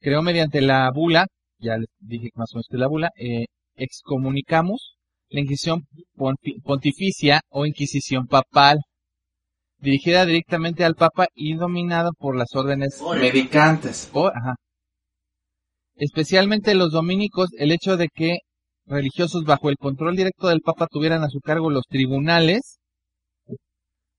creó 0.00 0.22
mediante 0.22 0.60
la 0.60 0.90
bula, 0.92 1.26
ya 1.58 1.76
les 1.78 1.88
dije 2.00 2.30
más 2.34 2.52
o 2.52 2.56
menos 2.56 2.66
que 2.68 2.76
es 2.76 2.80
la 2.80 2.88
bula, 2.88 3.10
eh, 3.16 3.46
excomunicamos 3.76 4.96
la 5.28 5.40
Inquisición 5.40 5.82
ponti- 6.16 6.60
pontificia 6.62 7.40
o 7.48 7.64
Inquisición 7.66 8.26
papal, 8.26 8.78
dirigida 9.78 10.26
directamente 10.26 10.84
al 10.84 10.94
Papa 10.96 11.26
y 11.34 11.54
dominada 11.54 12.10
por 12.18 12.36
las 12.36 12.54
órdenes 12.54 13.00
medicantes. 13.20 14.10
ajá. 14.34 14.54
Especialmente 15.96 16.74
los 16.74 16.92
dominicos, 16.92 17.50
el 17.58 17.72
hecho 17.72 17.96
de 17.96 18.08
que 18.12 18.38
religiosos 18.86 19.44
bajo 19.44 19.70
el 19.70 19.76
control 19.76 20.16
directo 20.16 20.48
del 20.48 20.60
Papa 20.60 20.86
tuvieran 20.90 21.22
a 21.24 21.28
su 21.28 21.40
cargo 21.40 21.70
los 21.70 21.84
tribunales, 21.88 22.78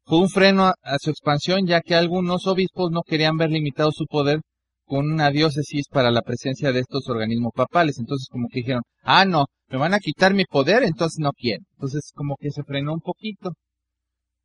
fue 0.05 0.19
un 0.19 0.29
freno 0.29 0.65
a, 0.65 0.73
a 0.83 0.97
su 0.99 1.09
expansión, 1.09 1.67
ya 1.67 1.81
que 1.81 1.95
algunos 1.95 2.47
obispos 2.47 2.91
no 2.91 3.01
querían 3.05 3.37
ver 3.37 3.51
limitado 3.51 3.91
su 3.91 4.05
poder 4.05 4.39
con 4.85 5.11
una 5.11 5.29
diócesis 5.31 5.85
para 5.89 6.11
la 6.11 6.21
presencia 6.21 6.71
de 6.71 6.79
estos 6.79 7.07
organismos 7.09 7.51
papales. 7.53 7.97
Entonces 7.99 8.27
como 8.31 8.47
que 8.47 8.61
dijeron, 8.61 8.83
ah, 9.03 9.25
no, 9.25 9.45
me 9.67 9.77
van 9.77 9.93
a 9.93 9.99
quitar 9.99 10.33
mi 10.33 10.45
poder, 10.45 10.83
entonces 10.83 11.19
no 11.19 11.31
quiero. 11.33 11.63
Entonces 11.75 12.11
como 12.15 12.35
que 12.39 12.51
se 12.51 12.63
frenó 12.63 12.93
un 12.93 13.01
poquito. 13.01 13.51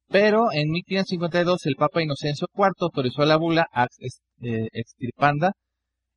Pero 0.09 0.53
en 0.53 0.69
1552 0.71 1.67
el 1.67 1.77
Papa 1.77 2.03
Inocencio 2.03 2.47
IV 2.55 2.73
autorizó 2.81 3.25
la 3.25 3.37
bula 3.37 3.67
eh, 4.43 4.69
extirpanda 4.73 5.53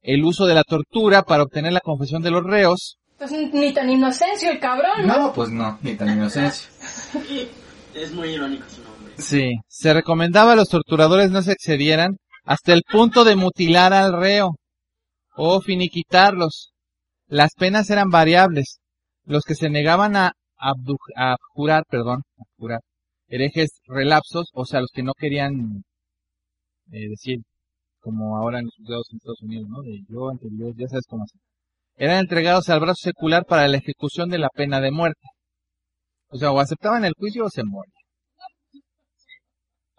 el 0.05 0.24
uso 0.24 0.45
de 0.45 0.53
la 0.53 0.63
tortura 0.63 1.24
para 1.24 1.43
obtener 1.43 1.74
la 1.74 1.79
confesión 1.81 2.21
de 2.21 2.31
los 2.31 2.43
reos. 2.43 2.97
Pues 3.17 3.31
ni 3.31 3.74
tan 3.74 3.89
inocencio 3.89 4.51
el 4.51 4.59
cabrón, 4.59 5.05
¿no? 5.07 5.17
No, 5.17 5.33
pues 5.33 5.50
no, 5.50 5.79
ni 5.81 5.95
tan 5.95 6.09
inocencia. 6.09 6.69
Y 7.29 7.47
es 7.97 8.12
muy 8.13 8.29
irónico 8.29 8.67
su 8.69 8.83
nombre. 8.83 9.13
Sí. 9.17 9.53
Se 9.67 9.93
recomendaba 9.93 10.53
a 10.53 10.55
los 10.55 10.69
torturadores 10.69 11.31
no 11.31 11.41
se 11.41 11.53
excedieran 11.53 12.17
hasta 12.43 12.74
el 12.74 12.83
punto 12.83 13.24
de 13.24 13.35
mutilar 13.35 13.93
al 13.93 14.13
reo 14.19 14.55
o 15.35 15.62
finiquitarlos. 15.62 16.74
Las 17.27 17.53
penas 17.55 17.89
eran 17.89 18.09
variables. 18.09 18.79
Los 19.24 19.43
que 19.43 19.55
se 19.55 19.69
negaban 19.69 20.15
a, 20.15 20.33
abdu- 20.59 20.97
a 21.15 21.35
jurar, 21.53 21.83
perdón, 21.89 22.21
a 22.38 22.43
jurar, 22.57 22.79
herejes 23.27 23.79
relapsos, 23.88 24.50
o 24.53 24.65
sea, 24.65 24.81
los 24.81 24.91
que 24.93 25.01
no 25.01 25.13
querían 25.17 25.83
eh, 26.91 27.09
decir, 27.09 27.39
como 28.05 28.38
ahora 28.38 28.59
en 28.59 28.65
los 28.65 28.75
juzgados 28.77 29.07
en 29.09 29.17
Estados 29.17 29.41
Unidos, 29.41 29.67
¿no? 29.67 29.81
De 29.81 30.00
yo 30.07 30.29
ante 30.29 30.47
Dios, 30.51 30.75
ya 30.77 30.88
sabes 30.88 31.05
cómo 31.09 31.24
hacer. 31.24 31.41
Eran 31.97 32.19
entregados 32.19 32.69
al 32.69 32.79
brazo 32.79 33.01
secular 33.01 33.45
para 33.45 33.67
la 33.67 33.77
ejecución 33.77 34.29
de 34.29 34.38
la 34.38 34.50
pena 34.50 34.79
de 34.79 34.91
muerte. 34.91 35.27
O 36.29 36.38
sea, 36.38 36.51
o 36.51 36.59
aceptaban 36.59 37.03
el 37.03 37.13
juicio 37.17 37.45
o 37.45 37.50
se 37.50 37.63
morían. 37.63 37.91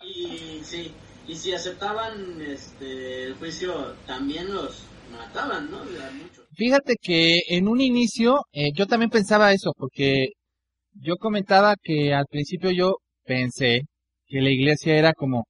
Y 0.02 0.62
sí, 0.62 0.92
y 1.26 1.34
si 1.34 1.52
aceptaban 1.52 2.40
este 2.42 3.24
el 3.24 3.34
juicio, 3.34 3.94
también 4.06 4.54
los 4.54 4.84
mataban, 5.10 5.68
¿no? 5.68 5.78
Muchos. 5.78 6.46
Fíjate 6.54 6.94
que 7.02 7.40
en 7.48 7.66
un 7.66 7.80
inicio 7.80 8.42
eh, 8.52 8.70
yo 8.72 8.86
también 8.86 9.10
pensaba 9.10 9.52
eso, 9.52 9.72
porque 9.76 10.28
yo 10.92 11.16
comentaba 11.16 11.74
que 11.82 12.14
al 12.14 12.26
principio 12.30 12.70
yo 12.70 12.98
pensé 13.24 13.80
que 14.26 14.40
la 14.40 14.50
iglesia 14.50 14.96
era 14.96 15.12
como, 15.12 15.44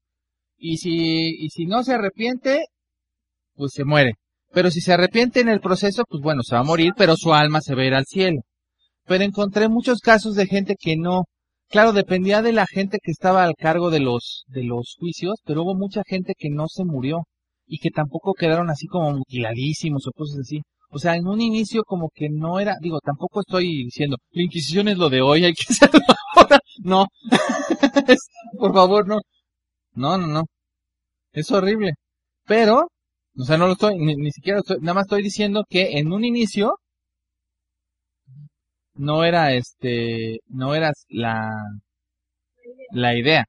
y 0.58 0.78
si, 0.78 1.44
y 1.44 1.48
si 1.50 1.66
no 1.66 1.84
se 1.84 1.94
arrepiente, 1.94 2.66
pues 3.54 3.72
se 3.74 3.84
muere. 3.84 4.14
Pero 4.52 4.70
si 4.70 4.80
se 4.80 4.92
arrepiente 4.92 5.40
en 5.40 5.48
el 5.48 5.60
proceso, 5.60 6.04
pues 6.08 6.22
bueno, 6.22 6.42
se 6.42 6.54
va 6.54 6.60
a 6.60 6.64
morir, 6.64 6.92
pero 6.96 7.16
su 7.16 7.34
alma 7.34 7.60
se 7.60 7.74
va 7.74 7.82
a 7.82 7.86
ir 7.86 7.94
al 7.94 8.06
cielo. 8.06 8.40
Pero 9.06 9.24
encontré 9.24 9.68
muchos 9.68 10.00
casos 10.00 10.34
de 10.34 10.46
gente 10.46 10.76
que 10.78 10.96
no, 10.96 11.24
claro, 11.68 11.92
dependía 11.92 12.42
de 12.42 12.52
la 12.52 12.66
gente 12.66 12.98
que 13.02 13.10
estaba 13.10 13.44
al 13.44 13.54
cargo 13.56 13.90
de 13.90 14.00
los, 14.00 14.44
de 14.48 14.64
los 14.64 14.96
juicios, 14.98 15.40
pero 15.44 15.62
hubo 15.62 15.74
mucha 15.74 16.02
gente 16.06 16.34
que 16.36 16.50
no 16.50 16.66
se 16.68 16.84
murió 16.84 17.24
y 17.66 17.78
que 17.78 17.90
tampoco 17.90 18.34
quedaron 18.34 18.70
así 18.70 18.86
como 18.86 19.12
mutiladísimos 19.12 20.06
o 20.06 20.12
cosas 20.12 20.40
así. 20.40 20.62
O 20.90 20.98
sea, 20.98 21.16
en 21.16 21.26
un 21.26 21.40
inicio 21.40 21.82
como 21.84 22.10
que 22.14 22.28
no 22.30 22.60
era, 22.60 22.76
digo, 22.80 23.00
tampoco 23.00 23.40
estoy 23.40 23.84
diciendo, 23.84 24.16
la 24.30 24.42
Inquisición 24.42 24.88
es 24.88 24.98
lo 24.98 25.10
de 25.10 25.20
hoy, 25.20 25.44
hay 25.44 25.52
que 25.52 25.64
hacerlo 25.68 26.00
ahora. 26.34 26.60
No. 26.82 27.06
Por 28.58 28.72
favor, 28.72 29.06
no. 29.06 29.18
No, 29.96 30.16
no, 30.18 30.26
no. 30.28 30.44
Es 31.32 31.50
horrible. 31.52 31.94
Pero, 32.46 32.88
o 33.38 33.44
sea, 33.44 33.58
no 33.58 33.66
lo 33.68 33.74
estoy, 33.74 33.96
ni, 33.98 34.16
ni 34.16 34.32
siquiera 34.32 34.60
estoy, 34.60 34.78
nada 34.80 34.94
más 34.94 35.04
estoy 35.06 35.22
diciendo 35.22 35.64
que 35.68 35.98
en 35.98 36.12
un 36.12 36.24
inicio 36.24 36.76
no 38.94 39.24
era 39.24 39.52
este, 39.54 40.40
no 40.48 40.74
era 40.74 40.92
la, 41.08 41.50
la 42.90 43.14
idea. 43.16 43.44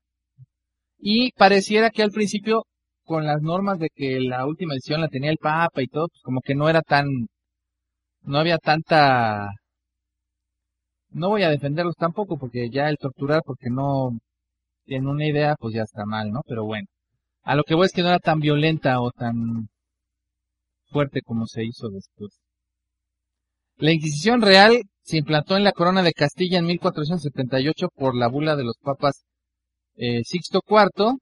Y 0.99 1.31
pareciera 1.33 1.89
que 1.89 2.03
al 2.03 2.11
principio 2.11 2.65
con 3.03 3.25
las 3.25 3.41
normas 3.41 3.79
de 3.79 3.89
que 3.93 4.19
la 4.19 4.45
última 4.45 4.73
edición 4.73 5.01
la 5.01 5.07
tenía 5.09 5.31
el 5.31 5.37
Papa 5.37 5.81
y 5.81 5.87
todo, 5.87 6.07
pues 6.09 6.21
como 6.23 6.41
que 6.41 6.55
no 6.55 6.69
era 6.69 6.81
tan, 6.81 7.07
no 8.23 8.37
había 8.39 8.57
tanta, 8.59 9.49
no 11.09 11.29
voy 11.29 11.43
a 11.43 11.49
defenderlos 11.49 11.95
tampoco 11.97 12.37
porque 12.37 12.69
ya 12.69 12.89
el 12.89 12.97
torturar 12.97 13.41
porque 13.45 13.69
no 13.69 14.17
tiene 14.87 15.07
una 15.09 15.25
idea 15.27 15.55
pues 15.59 15.75
ya 15.75 15.83
está 15.83 16.05
mal, 16.05 16.31
¿no? 16.31 16.41
Pero 16.47 16.65
bueno, 16.65 16.87
a 17.43 17.55
lo 17.55 17.63
que 17.63 17.75
voy 17.75 17.85
es 17.87 17.91
que 17.93 18.01
no 18.01 18.09
era 18.09 18.19
tan 18.19 18.39
violenta 18.39 18.99
o 19.01 19.11
tan 19.11 19.67
fuerte 20.89 21.21
como 21.21 21.45
se 21.45 21.63
hizo 21.65 21.89
después. 21.89 22.39
La 23.77 23.91
Inquisición 23.91 24.41
Real 24.41 24.81
se 25.03 25.17
implantó 25.17 25.55
en 25.57 25.63
la 25.63 25.71
corona 25.71 26.01
de 26.01 26.13
Castilla 26.13 26.57
en 26.59 26.65
1478 26.65 27.89
por 27.95 28.15
la 28.15 28.27
bula 28.27 28.55
de 28.55 28.63
los 28.63 28.77
papas 28.81 29.23
eh, 29.95 30.23
Sixto 30.23 30.61
IV 30.67 31.17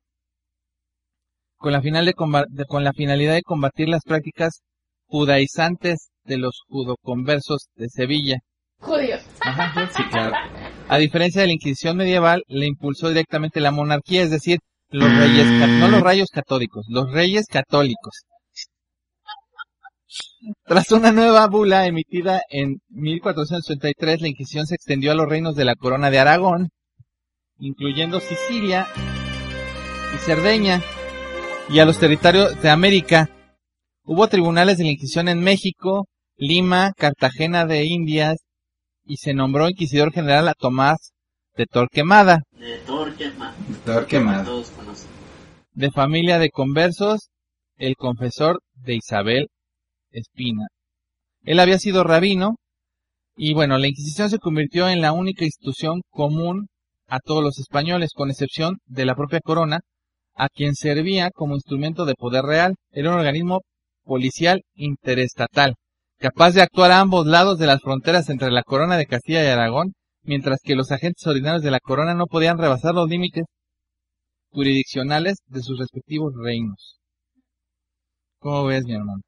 con 1.58 1.72
la, 1.74 1.82
final 1.82 2.06
de 2.06 2.14
de- 2.50 2.66
con 2.66 2.84
la 2.84 2.94
finalidad 2.94 3.34
de 3.34 3.42
combatir 3.42 3.90
las 3.90 4.04
prácticas 4.04 4.62
judaizantes 5.08 6.10
de 6.24 6.38
los 6.38 6.62
judoconversos 6.68 7.68
de 7.76 7.90
Sevilla. 7.90 8.38
Judíos. 8.80 9.22
Ajá, 9.42 9.90
Sí, 9.92 10.04
claro. 10.12 10.36
A 10.88 10.98
diferencia 10.98 11.42
de 11.42 11.48
la 11.48 11.54
Inquisición 11.54 11.98
medieval, 11.98 12.44
le 12.48 12.68
impulsó 12.68 13.10
directamente 13.10 13.60
la 13.60 13.72
monarquía, 13.72 14.22
es 14.22 14.30
decir, 14.30 14.60
los 14.90 15.12
reyes, 15.18 15.48
no 15.80 15.88
los 15.88 16.02
rayos 16.02 16.30
católicos, 16.32 16.86
los 16.90 17.12
reyes 17.12 17.48
católicos. 17.48 18.26
Tras 20.64 20.92
una 20.92 21.12
nueva 21.12 21.48
bula 21.48 21.88
emitida 21.88 22.42
en 22.50 22.78
1483, 22.90 24.22
la 24.22 24.28
Inquisición 24.28 24.68
se 24.68 24.76
extendió 24.76 25.12
a 25.12 25.16
los 25.16 25.28
reinos 25.28 25.56
de 25.56 25.66
la 25.66 25.76
Corona 25.76 26.12
de 26.12 26.20
Aragón, 26.20 26.70
incluyendo 27.58 28.20
Sicilia 28.20 28.88
y 30.14 30.18
Cerdeña, 30.20 30.84
y 31.68 31.80
a 31.80 31.86
los 31.86 31.98
territorios 31.98 32.62
de 32.62 32.70
América. 32.70 33.30
Hubo 34.04 34.28
tribunales 34.28 34.78
de 34.78 34.84
la 34.84 34.92
Inquisición 34.92 35.30
en 35.30 35.42
México, 35.42 36.08
Lima, 36.38 36.92
Cartagena 36.96 37.66
de 37.66 37.86
Indias, 37.86 38.45
y 39.06 39.18
se 39.18 39.34
nombró 39.34 39.70
inquisidor 39.70 40.12
general 40.12 40.48
a 40.48 40.54
Tomás 40.54 41.14
de 41.56 41.66
Torquemada, 41.68 42.44
De 42.52 42.78
Torquemada. 42.80 43.56
Peor 43.86 44.08
que 44.08 44.20
mal. 44.20 44.46
Todos 44.46 44.72
conocen. 44.72 45.10
de 45.74 45.92
familia 45.92 46.40
de 46.40 46.50
conversos, 46.50 47.30
el 47.78 47.96
confesor 47.96 48.60
de 48.74 48.96
Isabel 48.96 49.48
Espina. 50.12 50.68
Él 51.44 51.60
había 51.60 51.78
sido 51.78 52.04
rabino 52.04 52.56
y 53.38 53.54
bueno, 53.54 53.78
la 53.78 53.88
Inquisición 53.88 54.30
se 54.30 54.40
convirtió 54.40 54.90
en 54.90 55.02
la 55.02 55.12
única 55.12 55.46
institución 55.46 56.02
común 56.10 56.68
a 57.08 57.20
todos 57.20 57.44
los 57.44 57.60
españoles, 57.60 58.12
con 58.16 58.30
excepción 58.32 58.78
de 58.86 59.06
la 59.06 59.16
propia 59.16 59.42
corona, 59.42 59.82
a 60.34 60.50
quien 60.50 60.74
servía 60.74 61.30
como 61.32 61.56
instrumento 61.56 62.06
de 62.06 62.16
poder 62.16 62.44
real. 62.46 62.76
Era 62.92 63.12
un 63.12 63.18
organismo 63.18 63.62
policial 64.04 64.62
interestatal, 64.74 65.76
capaz 66.26 66.54
de 66.56 66.62
actuar 66.64 66.92
a 66.92 67.02
ambos 67.02 67.28
lados 67.28 67.60
de 67.60 67.68
las 67.68 67.82
fronteras 67.82 68.30
entre 68.32 68.50
la 68.50 68.64
corona 68.64 68.98
de 68.98 69.06
Castilla 69.06 69.44
y 69.44 69.48
Aragón, 69.48 69.94
mientras 70.24 70.58
que 70.64 70.74
los 70.74 70.92
agentes 70.92 71.26
ordinarios 71.28 71.62
de 71.62 71.70
la 71.70 71.80
corona 71.80 72.16
no 72.16 72.26
podían 72.26 72.58
rebasar 72.58 72.96
los 72.96 73.08
límites 73.08 73.46
jurisdiccionales 74.50 75.36
de 75.46 75.62
sus 75.62 75.78
respectivos 75.78 76.34
reinos. 76.44 76.98
¿Cómo 78.40 78.66
ves, 78.66 78.86
mi 78.86 78.94
hermano? 78.94 79.22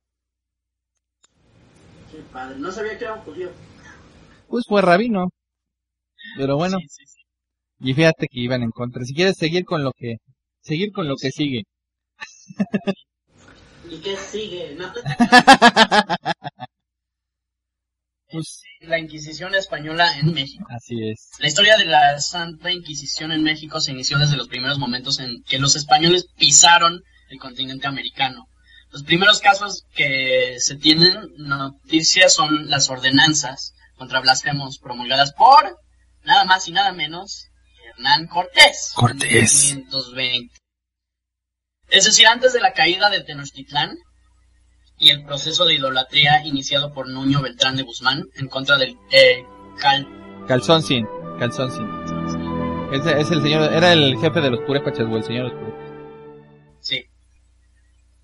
Qué 2.11 2.17
padre. 2.33 2.57
No 2.57 2.71
sabía 2.71 2.97
que 2.97 3.03
era 3.03 3.13
un 3.13 3.21
judío. 3.21 3.51
Pues 4.47 4.65
fue 4.67 4.81
rabino. 4.81 5.27
Pero 6.35 6.55
bueno, 6.57 6.77
Sí, 6.79 6.87
sí, 6.89 7.03
sí. 7.05 7.21
y 7.79 7.93
fíjate 7.93 8.25
que 8.27 8.39
iban 8.39 8.63
en 8.63 8.71
contra. 8.71 9.03
Si 9.03 9.13
quieres 9.13 9.37
seguir 9.37 9.65
con 9.65 9.83
lo 9.83 9.91
que, 9.95 10.15
seguir 10.61 10.91
con 10.91 11.07
lo 11.07 11.15
que 11.15 11.29
sigue. 11.29 11.61
¿Y 13.87 13.99
qué 13.99 14.15
sigue? 14.17 14.75
No. 14.75 14.91
Pues, 18.29 18.61
La 18.81 18.99
Inquisición 18.99 19.55
española 19.55 20.17
en 20.19 20.33
México. 20.33 20.65
así 20.69 21.09
es. 21.09 21.29
La 21.39 21.47
historia 21.47 21.77
de 21.77 21.85
la 21.85 22.19
Santa 22.19 22.71
Inquisición 22.71 23.31
en 23.31 23.43
México 23.43 23.79
se 23.79 23.91
inició 23.91 24.17
desde 24.17 24.37
los 24.37 24.47
primeros 24.47 24.79
momentos 24.79 25.19
en 25.19 25.43
que 25.43 25.59
los 25.59 25.75
españoles 25.75 26.27
pisaron 26.37 27.01
el 27.29 27.39
continente 27.39 27.87
americano. 27.87 28.47
Los 28.91 29.03
primeros 29.03 29.39
casos 29.39 29.83
que 29.95 30.57
se 30.59 30.75
tienen 30.75 31.15
noticias 31.37 32.33
son 32.33 32.69
las 32.69 32.89
ordenanzas 32.89 33.73
contra 33.95 34.21
blasfemos 34.21 34.77
promulgadas 34.77 35.33
por 35.33 35.77
nada 36.23 36.45
más 36.45 36.67
y 36.67 36.71
nada 36.71 36.91
menos 36.93 37.47
Hernán 37.89 38.27
Cortés. 38.27 38.91
Cortés. 38.95 39.71
En 39.71 39.77
1520. 39.77 40.55
Es 41.89 42.05
decir, 42.05 42.27
antes 42.27 42.53
de 42.53 42.59
la 42.59 42.73
caída 42.73 43.09
de 43.09 43.23
Tenochtitlán 43.23 43.97
y 44.97 45.09
el 45.09 45.23
proceso 45.23 45.65
de 45.65 45.75
idolatría 45.75 46.45
iniciado 46.45 46.93
por 46.93 47.07
Nuño 47.07 47.41
Beltrán 47.41 47.75
de 47.75 47.83
Guzmán 47.83 48.25
en 48.35 48.47
contra 48.47 48.77
del 48.77 48.97
eh, 49.11 49.45
Cal 49.79 50.07
Calzón 50.47 50.81
sin, 50.81 51.05
calzón 51.39 51.71
sin. 51.71 51.85
Es 52.91 53.31
el 53.31 53.41
señor, 53.41 53.73
era 53.73 53.91
el 53.91 54.17
jefe 54.17 54.39
de 54.39 54.49
los 54.49 54.61
purépachas 54.61 55.05
o 55.11 55.17
el 55.17 55.23
señor 55.23 55.47
de 55.47 55.49
los 55.49 55.59
purépachas. 55.59 55.87
Sí. 56.79 57.03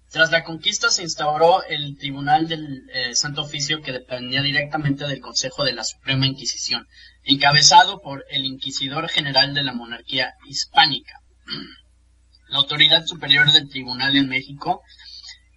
Tras 0.10 0.32
la 0.32 0.46
conquista 0.46 0.90
se 0.90 1.04
instauró 1.04 1.64
el 1.64 1.98
Tribunal 1.98 2.48
del 2.48 2.90
eh, 2.94 3.14
Santo 3.14 3.42
Oficio 3.42 3.82
que 3.82 3.92
dependía 3.92 4.42
directamente 4.42 5.06
del 5.06 5.20
Consejo 5.20 5.66
de 5.66 5.74
la 5.74 5.84
Suprema 5.84 6.26
Inquisición, 6.26 6.88
encabezado 7.24 8.00
por 8.00 8.24
el 8.30 8.46
Inquisidor 8.46 9.10
General 9.10 9.54
de 9.54 9.64
la 9.64 9.74
Monarquía 9.74 10.34
Hispánica. 10.48 11.14
La 12.50 12.60
autoridad 12.60 13.04
superior 13.06 13.52
del 13.52 13.68
tribunal 13.68 14.16
en 14.16 14.30
México 14.30 14.84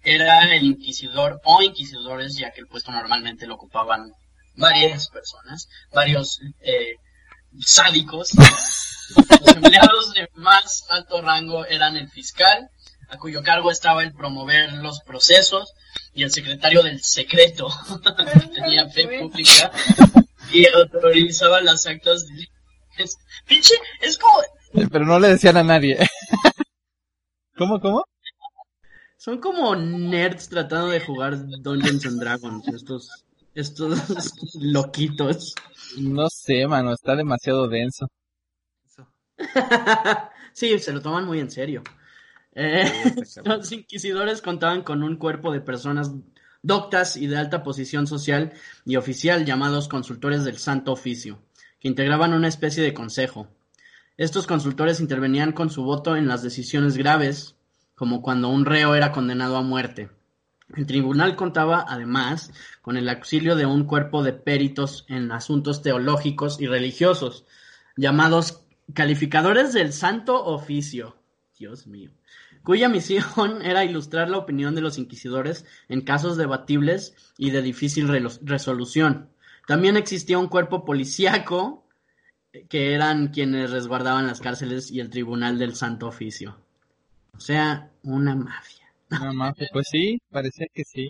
era 0.07 0.55
el 0.55 0.63
inquisidor 0.63 1.41
o 1.43 1.61
inquisidores, 1.61 2.37
ya 2.37 2.51
que 2.51 2.61
el 2.61 2.67
puesto 2.67 2.91
normalmente 2.91 3.45
lo 3.45 3.55
ocupaban 3.55 4.13
varias 4.55 5.09
personas, 5.09 5.67
varios 5.93 6.39
eh, 6.61 6.95
sádicos. 7.59 8.31
Los 8.37 9.55
empleados 9.55 10.13
de 10.13 10.29
más 10.35 10.85
alto 10.89 11.21
rango 11.21 11.65
eran 11.65 11.97
el 11.97 12.09
fiscal, 12.09 12.69
a 13.09 13.17
cuyo 13.17 13.43
cargo 13.43 13.69
estaba 13.69 14.03
el 14.03 14.13
promover 14.13 14.71
los 14.73 15.01
procesos, 15.01 15.73
y 16.13 16.23
el 16.23 16.31
secretario 16.31 16.83
del 16.83 17.01
secreto, 17.01 17.67
tenía 18.55 18.89
fe 18.89 19.19
pública, 19.19 19.71
y 20.51 20.67
autorizaba 20.67 21.61
las 21.61 21.85
actas 21.85 22.25
de... 22.27 22.47
Es, 22.97 23.17
pinche, 23.45 23.75
es 24.01 24.17
como... 24.17 24.41
Pero 24.91 25.05
no 25.05 25.19
le 25.19 25.29
decían 25.29 25.57
a 25.57 25.63
nadie. 25.63 25.97
¿Cómo, 27.57 27.79
cómo? 27.79 28.05
Son 29.17 29.39
como 29.39 29.75
nerds 29.75 30.47
tratando 30.47 30.89
de 30.89 30.99
jugar 30.99 31.37
Dungeons 31.59 32.05
and 32.05 32.19
Dragons, 32.21 32.67
estos, 32.67 33.25
estos 33.55 33.97
loquitos. 34.61 35.55
No 35.97 36.29
sé, 36.29 36.67
mano, 36.67 36.93
está 36.93 37.15
demasiado 37.15 37.67
denso. 37.67 38.07
sí, 40.53 40.77
se 40.79 40.93
lo 40.93 41.01
toman 41.01 41.25
muy 41.25 41.39
en 41.39 41.49
serio. 41.49 41.83
Eh, 42.53 42.91
los 43.43 43.71
inquisidores 43.71 44.41
contaban 44.41 44.83
con 44.83 45.03
un 45.03 45.17
cuerpo 45.17 45.51
de 45.51 45.61
personas 45.61 46.11
doctas 46.61 47.17
y 47.17 47.27
de 47.27 47.37
alta 47.37 47.63
posición 47.63 48.07
social 48.07 48.53
y 48.85 48.95
oficial 48.95 49.45
llamados 49.45 49.87
consultores 49.87 50.43
del 50.43 50.57
Santo 50.57 50.91
Oficio, 50.91 51.39
que 51.79 51.87
integraban 51.87 52.33
una 52.33 52.47
especie 52.47 52.83
de 52.83 52.93
consejo. 52.93 53.47
Estos 54.17 54.47
consultores 54.47 54.99
intervenían 54.99 55.51
con 55.51 55.69
su 55.69 55.83
voto 55.83 56.15
en 56.15 56.27
las 56.27 56.41
decisiones 56.41 56.97
graves, 56.97 57.56
como 57.97 58.21
cuando 58.21 58.49
un 58.49 58.65
reo 58.65 58.93
era 58.93 59.11
condenado 59.11 59.57
a 59.57 59.63
muerte. 59.63 60.11
El 60.75 60.85
tribunal 60.85 61.35
contaba, 61.35 61.83
además, 61.89 62.53
con 62.83 62.95
el 62.95 63.09
auxilio 63.09 63.55
de 63.55 63.65
un 63.65 63.85
cuerpo 63.85 64.21
de 64.21 64.33
peritos 64.33 65.03
en 65.09 65.31
asuntos 65.31 65.81
teológicos 65.81 66.61
y 66.61 66.67
religiosos, 66.67 67.45
llamados 67.95 68.61
calificadores 68.93 69.73
del 69.73 69.93
Santo 69.93 70.45
Oficio. 70.45 71.17
Dios 71.57 71.87
mío. 71.87 72.11
Cuya 72.61 72.87
misión 72.87 73.23
era 73.63 73.83
ilustrar 73.83 74.29
la 74.29 74.37
opinión 74.37 74.75
de 74.75 74.81
los 74.81 74.99
inquisidores 74.99 75.65
en 75.89 76.01
casos 76.01 76.37
debatibles 76.37 77.15
y 77.35 77.49
de 77.49 77.63
difícil 77.63 78.07
resolución. 78.43 79.31
También 79.65 79.97
existía 79.97 80.37
un 80.37 80.49
cuerpo 80.49 80.85
policíaco 80.85 81.87
que 82.69 82.93
eran 82.93 83.29
quienes 83.29 83.71
resguardaban 83.71 84.27
las 84.27 84.39
cárceles 84.39 84.91
y 84.91 84.99
el 84.99 85.09
tribunal 85.09 85.57
del 85.57 85.75
Santo 85.75 86.05
Oficio. 86.05 86.66
O 87.37 87.39
sea, 87.39 87.89
una 88.03 88.35
mafia. 88.35 88.85
No, 89.09 89.33
mafia. 89.33 89.67
Pues 89.71 89.87
sí, 89.89 90.21
parecía 90.29 90.65
que 90.73 90.83
sí. 90.83 91.09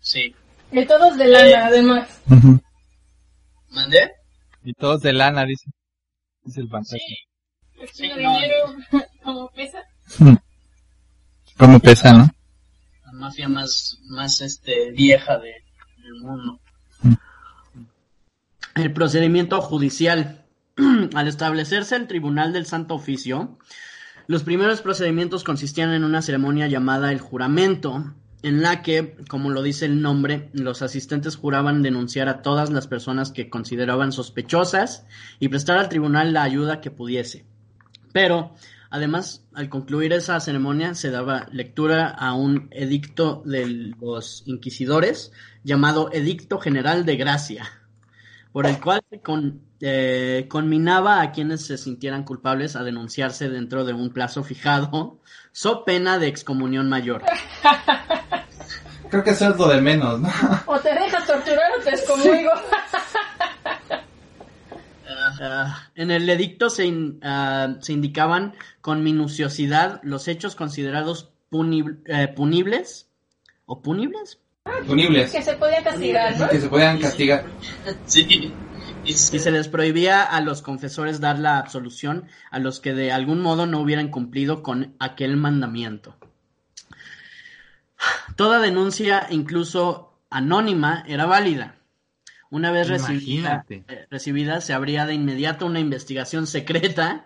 Sí. 0.00 0.34
Y 0.70 0.86
todos 0.86 1.16
de 1.18 1.26
lana, 1.26 1.66
además. 1.66 2.22
¿Mandé? 3.70 4.12
Y 4.64 4.72
todos 4.74 5.00
de 5.02 5.12
lana, 5.12 5.44
dice. 5.44 5.70
Dice 6.44 6.60
el 6.60 6.68
fantasma. 6.68 6.98
Sí, 7.92 8.08
Mucho 8.08 8.20
no. 8.22 8.34
dinero, 8.34 8.56
como 9.22 9.50
pesa. 9.50 9.78
¿Cómo 11.58 11.80
pesa, 11.80 12.12
no? 12.12 12.30
La 13.06 13.12
mafia 13.12 13.48
más, 13.48 13.98
más 14.08 14.40
este, 14.40 14.92
vieja 14.92 15.38
de, 15.38 15.52
del 16.02 16.14
mundo. 16.22 16.60
El 18.74 18.92
procedimiento 18.92 19.60
judicial. 19.60 20.38
Al 21.14 21.28
establecerse 21.28 21.96
el 21.96 22.06
Tribunal 22.06 22.54
del 22.54 22.64
Santo 22.64 22.94
Oficio, 22.94 23.58
los 24.26 24.42
primeros 24.42 24.80
procedimientos 24.82 25.44
consistían 25.44 25.90
en 25.92 26.04
una 26.04 26.22
ceremonia 26.22 26.68
llamada 26.68 27.12
el 27.12 27.20
juramento, 27.20 28.14
en 28.42 28.62
la 28.62 28.82
que, 28.82 29.16
como 29.28 29.50
lo 29.50 29.62
dice 29.62 29.86
el 29.86 30.02
nombre, 30.02 30.48
los 30.52 30.82
asistentes 30.82 31.36
juraban 31.36 31.82
denunciar 31.82 32.28
a 32.28 32.42
todas 32.42 32.70
las 32.70 32.86
personas 32.86 33.30
que 33.30 33.48
consideraban 33.48 34.12
sospechosas 34.12 35.06
y 35.38 35.48
prestar 35.48 35.78
al 35.78 35.88
tribunal 35.88 36.32
la 36.32 36.42
ayuda 36.42 36.80
que 36.80 36.90
pudiese. 36.90 37.44
Pero, 38.12 38.54
además, 38.90 39.44
al 39.54 39.68
concluir 39.68 40.12
esa 40.12 40.40
ceremonia 40.40 40.94
se 40.94 41.10
daba 41.10 41.46
lectura 41.52 42.08
a 42.08 42.34
un 42.34 42.68
edicto 42.72 43.42
de 43.46 43.94
los 44.00 44.42
inquisidores 44.46 45.32
llamado 45.62 46.10
Edicto 46.12 46.58
General 46.58 47.04
de 47.04 47.16
Gracia, 47.16 47.81
por 48.52 48.66
el 48.66 48.80
cual 48.80 49.02
se 49.10 49.20
con- 49.20 49.62
eh, 49.80 50.46
conminaba 50.48 51.20
a 51.22 51.32
quienes 51.32 51.64
se 51.66 51.76
sintieran 51.78 52.22
culpables 52.24 52.76
a 52.76 52.82
denunciarse 52.84 53.48
dentro 53.48 53.84
de 53.84 53.92
un 53.94 54.10
plazo 54.12 54.44
fijado, 54.44 55.18
so 55.52 55.84
pena 55.84 56.18
de 56.18 56.28
excomunión 56.28 56.88
mayor. 56.88 57.22
creo 59.10 59.24
que 59.24 59.30
eso 59.30 59.50
es 59.50 59.56
lo 59.56 59.68
de 59.68 59.80
menos, 59.80 60.20
¿no? 60.20 60.28
O 60.66 60.78
te 60.78 60.94
dejas 60.94 61.26
torturar 61.26 61.72
o 61.78 61.82
te 61.82 61.90
excomulgo. 61.90 62.50
Ah, 65.44 65.88
en 65.94 66.10
el 66.10 66.28
edicto 66.28 66.70
se, 66.70 66.86
in- 66.86 67.20
ah, 67.22 67.76
se 67.80 67.92
indicaban 67.92 68.54
con 68.80 69.02
minuciosidad 69.02 70.00
los 70.02 70.26
hechos 70.28 70.54
considerados 70.56 71.30
punib- 71.50 72.00
eh, 72.06 72.28
punibles 72.28 73.08
o 73.66 73.82
punibles 73.82 74.38
Punibles. 74.86 75.32
que 75.32 75.42
se 75.42 75.54
podía 75.54 75.82
castigar, 75.82 76.38
¿no? 76.38 76.48
Que 76.48 76.60
se 76.60 76.68
puedan 76.68 76.98
castigar. 76.98 77.44
Sí. 78.06 78.52
Y 79.04 79.12
se- 79.14 79.50
les 79.50 79.66
prohibía 79.68 80.22
a 80.22 80.40
los 80.40 80.62
confesores 80.62 81.20
dar 81.20 81.38
la 81.38 81.58
absolución 81.58 82.28
a 82.50 82.60
los 82.60 82.78
que 82.78 82.94
de 82.94 83.10
algún 83.10 83.40
modo 83.40 83.66
no 83.66 83.80
hubieran 83.80 84.08
cumplido 84.08 84.62
con 84.62 84.94
aquel 85.00 85.36
mandamiento. 85.36 86.16
Toda 88.36 88.60
denuncia, 88.60 89.26
incluso 89.30 90.18
anónima, 90.30 91.04
era 91.08 91.26
válida. 91.26 91.76
Una 92.50 92.70
vez 92.70 92.88
recibida, 92.88 93.64
eh, 93.68 94.06
recibida, 94.10 94.60
se 94.60 94.72
abría 94.72 95.06
de 95.06 95.14
inmediato 95.14 95.66
una 95.66 95.80
investigación 95.80 96.46
secreta 96.46 97.24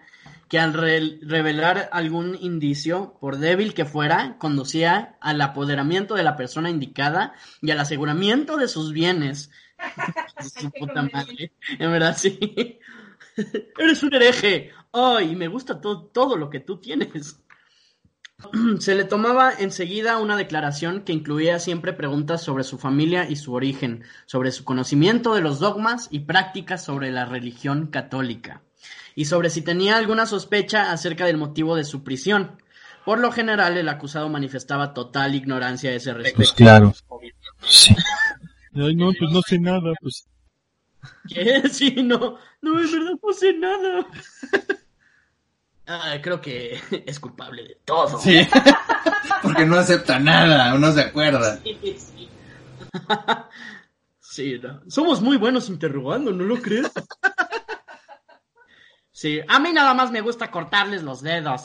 que 0.48 0.58
al 0.58 0.74
re- 0.74 1.18
revelar 1.22 1.88
algún 1.92 2.36
indicio, 2.40 3.16
por 3.20 3.38
débil 3.38 3.74
que 3.74 3.84
fuera, 3.84 4.36
conducía 4.38 5.16
al 5.20 5.40
apoderamiento 5.40 6.14
de 6.14 6.22
la 6.22 6.36
persona 6.36 6.70
indicada 6.70 7.34
y 7.62 7.70
al 7.70 7.80
aseguramiento 7.80 8.56
de 8.56 8.68
sus 8.68 8.92
bienes. 8.92 9.50
Su 10.60 10.70
puta 10.70 11.02
madre. 11.12 11.52
En 11.78 11.90
verdad, 11.92 12.16
sí. 12.16 12.38
Eres 13.78 14.02
un 14.02 14.14
hereje. 14.14 14.70
Ay, 14.92 15.36
me 15.36 15.48
gusta 15.48 15.80
to- 15.80 16.04
todo 16.06 16.36
lo 16.36 16.48
que 16.48 16.60
tú 16.60 16.78
tienes. 16.78 17.40
Se 18.80 18.94
le 18.94 19.04
tomaba 19.04 19.52
enseguida 19.52 20.18
una 20.18 20.36
declaración 20.36 21.02
que 21.02 21.12
incluía 21.12 21.58
siempre 21.58 21.92
preguntas 21.92 22.42
sobre 22.42 22.64
su 22.64 22.78
familia 22.78 23.28
y 23.28 23.36
su 23.36 23.52
origen, 23.54 24.04
sobre 24.26 24.52
su 24.52 24.64
conocimiento 24.64 25.34
de 25.34 25.40
los 25.40 25.58
dogmas 25.58 26.08
y 26.10 26.20
prácticas 26.20 26.84
sobre 26.84 27.10
la 27.10 27.24
religión 27.24 27.86
católica, 27.86 28.62
y 29.14 29.24
sobre 29.24 29.50
si 29.50 29.62
tenía 29.62 29.96
alguna 29.96 30.26
sospecha 30.26 30.92
acerca 30.92 31.24
del 31.26 31.36
motivo 31.36 31.76
de 31.76 31.84
su 31.84 32.04
prisión. 32.04 32.60
Por 33.04 33.20
lo 33.20 33.30
general, 33.30 33.76
el 33.76 33.88
acusado 33.88 34.28
manifestaba 34.28 34.92
total 34.92 35.34
ignorancia 35.34 35.90
a 35.90 35.94
ese 35.94 36.12
respecto. 36.12 36.54
claro. 36.56 36.94
Ay, 38.74 38.94
no, 38.94 39.10
pues 39.18 39.30
no 39.30 39.40
sé 39.42 39.58
nada, 39.58 39.92
pues. 40.00 40.26
¿Qué? 41.28 41.62
Sí, 41.70 41.94
no, 42.02 42.36
no, 42.60 42.80
en 42.80 42.92
verdad 42.92 43.18
no 43.22 43.32
sé 43.32 43.54
nada. 43.54 44.06
Ah, 45.86 46.16
creo 46.20 46.40
que 46.40 46.80
es 47.06 47.20
culpable 47.20 47.62
de 47.62 47.78
todo. 47.84 48.18
Sí. 48.18 48.46
Porque 49.42 49.64
no 49.64 49.76
acepta 49.76 50.18
nada, 50.18 50.74
uno 50.74 50.92
se 50.92 51.00
acuerda. 51.00 51.60
Sí, 54.18 54.60
no. 54.62 54.82
Somos 54.88 55.22
muy 55.22 55.36
buenos 55.36 55.68
interrogando, 55.68 56.32
¿no 56.32 56.44
lo 56.44 56.60
crees? 56.60 56.90
Sí, 59.16 59.40
a 59.48 59.58
mí 59.60 59.72
nada 59.72 59.94
más 59.94 60.10
me 60.10 60.20
gusta 60.20 60.50
cortarles 60.50 61.02
los 61.02 61.22
dedos. 61.22 61.64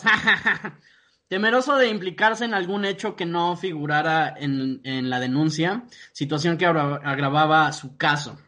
Temeroso 1.27 1.75
de 1.75 1.89
implicarse 1.89 2.45
en 2.45 2.53
algún 2.53 2.85
hecho 2.85 3.17
que 3.17 3.25
no 3.25 3.57
figurara 3.57 4.33
en, 4.37 4.79
en 4.85 5.09
la 5.09 5.19
denuncia, 5.19 5.83
situación 6.13 6.57
que 6.57 6.65
agra- 6.65 7.01
agravaba 7.03 7.69
su 7.73 7.97
caso. 7.97 8.39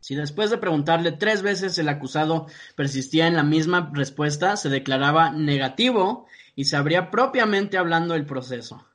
Si 0.00 0.14
después 0.14 0.48
de 0.48 0.56
preguntarle 0.56 1.12
tres 1.12 1.42
veces 1.42 1.76
el 1.76 1.90
acusado 1.90 2.46
persistía 2.74 3.26
en 3.26 3.36
la 3.36 3.42
misma 3.42 3.90
respuesta, 3.92 4.56
se 4.56 4.70
declaraba 4.70 5.28
negativo 5.28 6.26
y 6.54 6.64
se 6.64 6.76
abría 6.78 7.10
propiamente 7.10 7.76
hablando 7.76 8.14
el 8.14 8.24
proceso. 8.24 8.86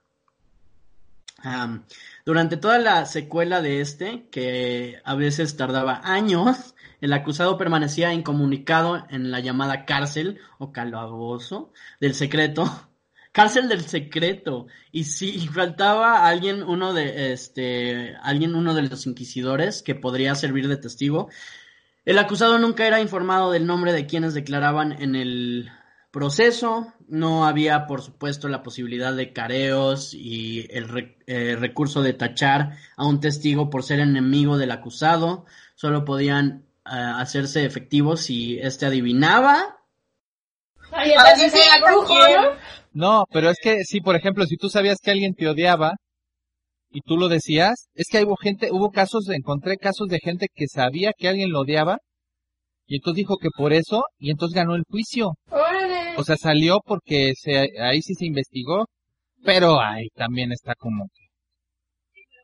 Durante 2.26 2.58
toda 2.58 2.80
la 2.80 3.06
secuela 3.06 3.62
de 3.62 3.82
este, 3.82 4.28
que 4.32 5.00
a 5.04 5.14
veces 5.14 5.58
tardaba 5.58 6.02
años, 6.04 6.73
el 7.04 7.12
acusado 7.12 7.58
permanecía 7.58 8.14
incomunicado 8.14 9.04
en 9.10 9.30
la 9.30 9.42
llamada 9.42 9.84
cárcel 9.86 10.40
o 10.58 10.72
calabozo 10.72 11.74
del 12.00 12.14
secreto. 12.14 12.64
Cárcel 13.34 13.68
del 13.68 13.82
secreto. 13.82 14.68
Y 14.92 15.06
si 15.06 15.48
faltaba 15.48 16.26
alguien, 16.28 16.62
uno 16.64 16.94
de 16.94 17.34
este, 17.34 18.16
alguien, 18.22 18.56
uno 18.56 18.74
de 18.76 18.84
los 18.84 19.06
inquisidores 19.08 19.82
que 19.82 19.96
podría 19.96 20.36
servir 20.36 20.68
de 20.68 20.78
testigo, 20.78 21.30
el 22.06 22.20
acusado 22.20 22.60
nunca 22.60 22.86
era 22.88 23.02
informado 23.02 23.52
del 23.52 23.66
nombre 23.66 23.92
de 23.92 24.06
quienes 24.06 24.34
declaraban 24.34 25.02
en 25.02 25.16
el 25.16 25.70
proceso. 26.12 26.94
No 27.08 27.46
había, 27.46 27.86
por 27.88 28.02
supuesto, 28.02 28.48
la 28.48 28.64
posibilidad 28.64 29.14
de 29.14 29.34
careos 29.34 30.14
y 30.14 30.68
el 30.70 30.88
re- 30.88 31.18
eh, 31.28 31.58
recurso 31.60 32.02
de 32.04 32.14
tachar 32.14 32.78
a 32.96 33.06
un 33.06 33.20
testigo 33.20 33.70
por 33.70 33.84
ser 33.84 34.00
enemigo 34.00 34.58
del 34.58 34.72
acusado. 34.72 35.46
Solo 35.76 36.06
podían 36.06 36.66
eh, 36.86 37.14
hacerse 37.18 37.66
efectivos 37.66 38.22
si 38.22 38.60
éste 38.60 38.86
adivinaba. 38.86 39.78
Ay, 40.92 41.12
entonces 41.12 41.54
era 41.54 41.86
brujo, 41.86 42.14
¿no? 42.14 42.58
No, 42.94 43.26
pero 43.32 43.50
es 43.50 43.58
que 43.62 43.84
sí, 43.84 44.02
por 44.02 44.16
ejemplo, 44.16 44.46
si 44.46 44.58
tú 44.58 44.70
sabías 44.70 45.00
que 45.02 45.12
alguien 45.12 45.34
te 45.34 45.48
odiaba 45.48 45.94
y 46.92 47.02
tú 47.02 47.18
lo 47.18 47.28
decías, 47.28 47.88
es 47.96 48.08
que 48.10 48.24
hubo 48.24 48.36
gente, 48.36 48.70
hubo 48.72 48.92
casos, 48.92 49.28
encontré 49.30 49.78
casos 49.78 50.08
de 50.10 50.20
gente 50.20 50.48
que 50.54 50.68
sabía 50.68 51.12
que 51.18 51.28
alguien 51.28 51.52
lo 51.52 51.62
odiaba 51.62 51.98
y 52.86 52.98
entonces 52.98 53.18
dijo 53.18 53.38
que 53.38 53.50
por 53.56 53.74
eso 53.74 54.04
y 54.20 54.30
entonces 54.30 54.56
ganó 54.56 54.76
el 54.76 54.84
juicio. 54.88 55.32
Órale. 55.50 56.16
O 56.18 56.24
sea, 56.24 56.38
salió 56.38 56.80
porque 56.86 57.34
se, 57.36 57.70
ahí 57.82 58.02
sí 58.02 58.14
se 58.14 58.26
investigó, 58.26 58.86
pero 59.44 59.80
ahí 59.82 60.10
también 60.16 60.52
está 60.52 60.76
como 60.76 61.06
que, 61.08 61.23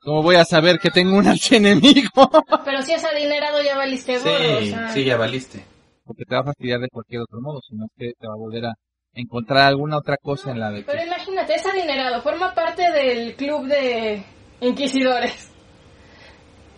¿cómo 0.02 0.24
voy 0.24 0.36
a 0.36 0.46
saber 0.46 0.80
que 0.80 0.90
tengo 0.90 1.18
un 1.18 1.28
archienemigo? 1.28 2.10
Pero 2.66 2.82
si 2.82 2.94
es 2.94 3.04
adinerado 3.04 3.62
ya 3.62 3.78
valiste 3.78 4.18
o 4.18 4.20
Sí, 4.20 4.70
sea. 4.70 4.90
sí, 4.90 5.04
ya 5.04 5.18
valiste. 5.18 5.64
Porque 6.04 6.24
te 6.28 6.36
va 6.36 6.42
a 6.42 6.46
fastidiar 6.46 6.80
de 6.80 6.88
cualquier 6.90 7.22
otro 7.22 7.40
modo, 7.42 7.60
sino 7.62 7.86
es 7.86 7.92
que 7.98 8.12
te 8.20 8.28
va 8.28 8.34
a 8.34 8.38
volver 8.38 8.66
a 8.66 8.74
encontrar 9.14 9.68
alguna 9.68 9.98
otra 9.98 10.18
cosa 10.22 10.52
en 10.52 10.60
la 10.60 10.72
de 10.72 10.80
que... 10.84 10.92
Pero 10.92 11.04
imagínate, 11.06 11.56
es 11.56 11.66
adinerado, 11.66 12.22
forma 12.22 12.54
parte 12.54 12.84
del 12.92 13.36
club 13.36 13.66
de 13.68 14.24
inquisidores. 14.62 15.52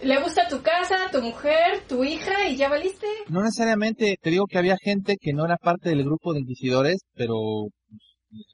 Le 0.03 0.19
gusta 0.21 0.47
tu 0.47 0.61
casa, 0.63 0.95
tu 1.11 1.21
mujer, 1.21 1.83
tu 1.87 2.03
hija 2.03 2.47
y 2.49 2.55
ya 2.57 2.69
valiste. 2.69 3.05
No 3.29 3.41
necesariamente, 3.43 4.15
te 4.19 4.29
digo 4.31 4.45
que 4.47 4.57
había 4.57 4.75
gente 4.81 5.15
que 5.21 5.31
no 5.31 5.45
era 5.45 5.57
parte 5.57 5.89
del 5.89 6.03
grupo 6.03 6.33
de 6.33 6.39
inquisidores, 6.39 7.01
pero 7.13 7.35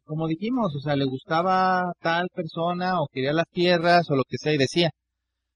como 0.05 0.27
dijimos, 0.27 0.73
o 0.75 0.79
sea, 0.79 0.95
le 0.95 1.05
gustaba 1.05 1.83
tal 2.01 2.27
persona 2.33 3.01
o 3.01 3.07
quería 3.11 3.33
las 3.33 3.47
tierras 3.51 4.09
o 4.09 4.15
lo 4.15 4.23
que 4.27 4.37
sea 4.37 4.53
y 4.53 4.57
decía. 4.57 4.89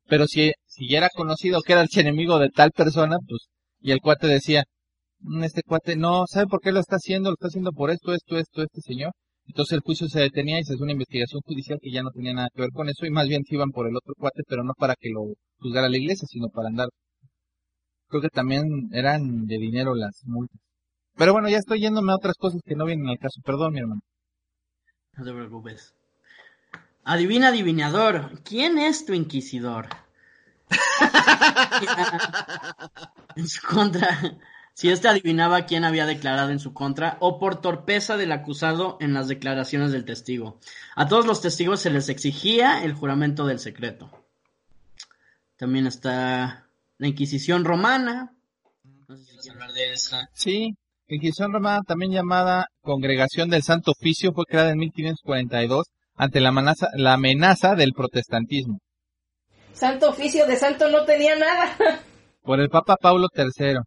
Pero 0.08 0.28
si, 0.28 0.52
si 0.66 0.90
ya 0.90 1.00
era 1.00 1.10
conocido 1.16 1.62
que 1.62 1.74
era 1.74 1.82
el 1.84 1.90
enemigo 1.96 2.40
de 2.40 2.50
tal 2.50 2.72
persona, 2.72 3.18
pues, 3.28 3.48
y 3.80 3.92
el 3.92 4.00
cuate 4.02 4.28
decía, 4.28 4.64
"Mm, 5.20 5.44
este 5.44 5.64
cuate 5.64 5.96
no, 5.96 6.26
¿sabe 6.28 6.48
por 6.48 6.62
qué 6.62 6.72
lo 6.72 6.80
está 6.80 6.98
haciendo? 6.98 7.30
Lo 7.32 7.36
está 7.36 7.48
haciendo 7.48 7.72
por 7.74 7.92
esto, 7.92 8.14
esto, 8.14 8.38
esto, 8.38 8.62
este 8.64 8.82
señor. 8.82 9.12
Entonces 9.48 9.74
el 9.74 9.82
juicio 9.82 10.08
se 10.08 10.22
detenía 10.22 10.60
y 10.60 10.64
se 10.64 10.74
hacía 10.74 10.84
una 10.84 10.94
investigación 10.94 11.42
judicial 11.46 11.80
que 11.82 11.92
ya 11.92 12.04
no 12.04 12.12
tenía 12.12 12.34
nada 12.34 12.48
que 12.54 12.62
ver 12.62 12.72
con 12.74 12.90
eso 12.90 13.06
y 13.06 13.12
más 13.12 13.28
bien 13.28 13.44
se 13.44 13.56
iban 13.56 13.72
por 13.72 13.88
el 13.88 13.96
otro 13.96 14.14
cuate, 14.18 14.44
pero 14.48 14.64
no 14.64 14.74
para 14.78 14.96
que 15.00 15.10
lo 15.10 15.34
juzgara 15.60 15.90
la 15.90 15.98
iglesia, 15.98 16.28
sino 16.30 16.48
para 16.50 16.70
andar 16.70 16.90
Creo 18.12 18.22
que 18.22 18.30
también 18.30 18.64
eran 18.92 19.46
de 19.46 19.58
dinero 19.58 19.96
las 19.96 20.22
multas. 20.26 20.60
Pero 21.18 21.34
bueno, 21.34 21.50
ya 21.50 21.58
estoy 21.58 21.80
yéndome 21.80 22.12
a 22.12 22.16
otras 22.16 22.36
cosas 22.38 22.62
que 22.66 22.76
no 22.76 22.86
vienen 22.86 23.08
al 23.08 23.18
caso. 23.18 23.40
Perdón, 23.46 23.74
mi 23.74 23.80
hermano. 23.80 24.02
No 25.16 25.26
te 25.26 25.34
preocupes. 25.34 25.94
Adivina, 27.04 27.50
adivinador. 27.50 28.42
¿Quién 28.44 28.78
es 28.78 29.06
tu 29.06 29.14
inquisidor? 29.14 29.88
en 33.36 33.48
su 33.48 33.68
contra. 33.68 34.38
Si 34.74 34.90
éste 34.90 35.08
adivinaba 35.08 35.66
quién 35.66 35.84
había 35.84 36.06
declarado 36.06 36.52
en 36.52 36.60
su 36.60 36.74
contra 36.74 37.18
o 37.20 37.40
por 37.40 37.62
torpeza 37.62 38.18
del 38.18 38.32
acusado 38.32 38.98
en 39.02 39.14
las 39.14 39.28
declaraciones 39.28 39.92
del 39.92 40.06
testigo. 40.06 40.60
A 40.96 41.08
todos 41.08 41.26
los 41.26 41.42
testigos 41.42 41.82
se 41.82 41.90
les 41.90 42.10
exigía 42.10 42.84
el 42.84 42.94
juramento 42.94 43.46
del 43.46 43.60
secreto. 43.60 44.26
También 45.58 45.88
está 45.88 46.68
la 46.98 47.08
Inquisición 47.08 47.66
romana. 47.66 48.34
No 49.08 49.18
sé 49.18 49.26
si 49.26 49.32
Vamos 49.32 49.50
a 49.50 49.52
hablar 49.52 49.74
de 49.74 49.94
esa. 49.94 50.30
Sí, 50.34 50.78
Inquisición 51.16 51.54
Romana, 51.54 51.82
también 51.86 52.12
llamada 52.12 52.68
Congregación 52.82 53.50
del 53.50 53.64
Santo 53.64 53.92
Oficio, 53.92 54.32
fue 54.34 54.46
creada 54.46 54.72
en 54.72 54.78
1542 54.78 55.88
ante 56.16 56.40
la 56.40 56.50
amenaza, 56.50 56.88
la 56.96 57.14
amenaza 57.14 57.76
del 57.76 57.94
protestantismo 57.94 58.80
Santo 59.74 60.10
oficio 60.10 60.46
de 60.46 60.58
santo 60.58 60.90
no 60.90 61.06
tenía 61.06 61.36
nada. 61.36 61.76
por 62.44 62.60
el 62.60 62.70
Papa 62.70 62.98
Paulo 63.02 63.28
III. 63.36 63.80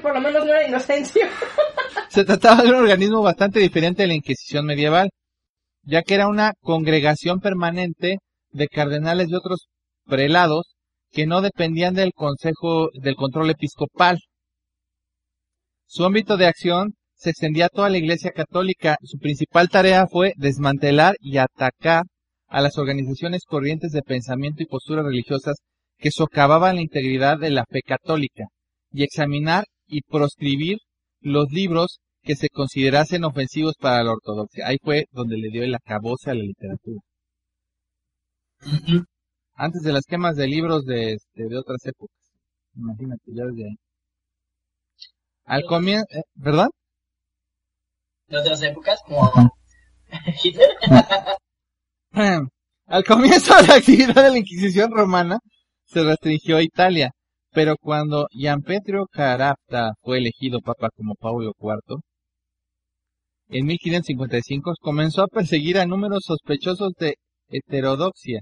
Por 0.00 0.14
lo 0.14 0.20
menos 0.20 0.44
no 0.44 0.52
era 0.52 0.66
inocencio. 0.68 1.22
Se 2.08 2.24
trataba 2.24 2.62
de 2.62 2.68
un 2.68 2.76
organismo 2.76 3.22
bastante 3.22 3.58
diferente 3.58 4.02
de 4.02 4.08
la 4.08 4.14
Inquisición 4.14 4.66
medieval, 4.66 5.10
ya 5.82 6.02
que 6.02 6.14
era 6.14 6.28
una 6.28 6.52
congregación 6.60 7.40
permanente 7.40 8.18
de 8.50 8.68
cardenales 8.68 9.28
y 9.30 9.34
otros 9.34 9.68
prelados 10.04 10.74
que 11.10 11.26
no 11.26 11.40
dependían 11.40 11.94
del 11.94 12.12
consejo 12.14 12.90
del 12.94 13.16
control 13.16 13.50
episcopal. 13.50 14.18
Su 15.94 16.06
ámbito 16.06 16.38
de 16.38 16.46
acción 16.46 16.94
se 17.16 17.28
extendía 17.28 17.66
a 17.66 17.68
toda 17.68 17.90
la 17.90 17.98
Iglesia 17.98 18.30
católica. 18.30 18.96
Su 19.02 19.18
principal 19.18 19.68
tarea 19.68 20.06
fue 20.10 20.32
desmantelar 20.38 21.16
y 21.20 21.36
atacar 21.36 22.04
a 22.46 22.62
las 22.62 22.78
organizaciones 22.78 23.42
corrientes 23.46 23.92
de 23.92 24.00
pensamiento 24.00 24.62
y 24.62 24.66
posturas 24.66 25.04
religiosas 25.04 25.56
que 25.98 26.10
socavaban 26.10 26.76
la 26.76 26.80
integridad 26.80 27.38
de 27.38 27.50
la 27.50 27.66
fe 27.68 27.82
católica 27.82 28.44
y 28.90 29.02
examinar 29.02 29.64
y 29.86 30.00
proscribir 30.00 30.78
los 31.20 31.52
libros 31.52 31.98
que 32.22 32.36
se 32.36 32.48
considerasen 32.48 33.24
ofensivos 33.24 33.74
para 33.78 34.02
la 34.02 34.12
ortodoxia. 34.12 34.68
Ahí 34.68 34.78
fue 34.82 35.04
donde 35.10 35.36
le 35.36 35.50
dio 35.50 35.62
el 35.62 35.74
acabose 35.74 36.30
a 36.30 36.34
la 36.34 36.42
literatura. 36.42 37.00
Antes 39.56 39.82
de 39.82 39.92
las 39.92 40.06
quemas 40.06 40.36
de 40.36 40.46
libros 40.46 40.86
de, 40.86 41.12
este, 41.12 41.48
de 41.50 41.58
otras 41.58 41.84
épocas. 41.84 42.16
Imagínate, 42.76 43.24
ya 43.26 43.44
desde 43.44 43.64
ahí. 43.68 43.76
Al 45.44 45.64
comienzo, 45.64 46.06
eh, 46.10 46.22
¿verdad? 46.34 46.68
De 48.28 48.38
otras 48.38 48.62
épocas, 48.62 48.98
como 49.06 49.30
Hitler. 50.42 50.68
Al 52.86 53.04
comienzo 53.04 53.54
de 53.56 53.66
la 53.68 53.74
actividad 53.76 54.14
de 54.22 54.30
la 54.30 54.38
Inquisición 54.38 54.90
romana 54.92 55.38
se 55.84 56.02
restringió 56.04 56.58
a 56.58 56.62
Italia, 56.62 57.10
pero 57.52 57.76
cuando 57.80 58.26
Gianpetro 58.30 59.06
Carapta 59.10 59.92
fue 60.02 60.18
elegido 60.18 60.60
papa 60.60 60.88
como 60.94 61.14
Paulo 61.14 61.52
IV, 61.58 62.00
en 63.48 63.66
1555 63.66 64.74
comenzó 64.80 65.22
a 65.22 65.26
perseguir 65.28 65.78
a 65.78 65.86
números 65.86 66.22
sospechosos 66.26 66.92
de 66.98 67.16
heterodoxia, 67.48 68.40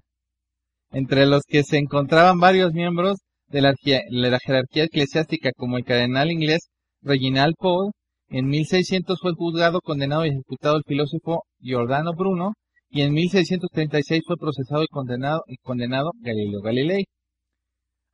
entre 0.92 1.26
los 1.26 1.42
que 1.46 1.62
se 1.62 1.78
encontraban 1.78 2.38
varios 2.40 2.72
miembros 2.72 3.18
de 3.48 3.60
la, 3.62 3.70
arquia- 3.72 4.02
de 4.10 4.30
la 4.30 4.38
jerarquía 4.40 4.84
eclesiástica 4.84 5.50
como 5.56 5.76
el 5.78 5.84
cardenal 5.84 6.30
inglés 6.30 6.68
Reginald 7.02 7.54
Pole. 7.58 7.92
En 8.28 8.46
1600 8.46 9.18
fue 9.20 9.32
juzgado, 9.34 9.80
condenado 9.80 10.24
y 10.24 10.30
ejecutado 10.30 10.76
el 10.76 10.84
filósofo 10.86 11.44
Giordano 11.58 12.12
Bruno, 12.14 12.52
y 12.88 13.02
en 13.02 13.12
1636 13.12 14.22
fue 14.26 14.36
procesado 14.36 14.82
y 14.84 14.88
condenado, 14.88 15.42
y 15.46 15.56
condenado 15.58 16.12
Galileo 16.20 16.60
Galilei. 16.60 17.04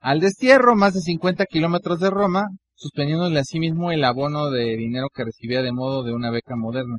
Al 0.01 0.21
destierro, 0.21 0.75
más 0.77 0.95
de 0.95 1.01
50 1.01 1.45
kilómetros 1.47 2.01
de 2.01 2.11
Roma, 2.11 2.47
suspendiéndole 2.75 3.39
asimismo 3.41 3.91
el 3.93 4.05
abono 4.05 4.51
de 4.51 4.77
dinero 4.77 5.09
que 5.13 5.25
recibía 5.25 5.63
de 5.63 5.73
modo 5.73 6.03
de 6.05 6.15
una 6.15 6.31
beca 6.31 6.57
moderna. 6.57 6.97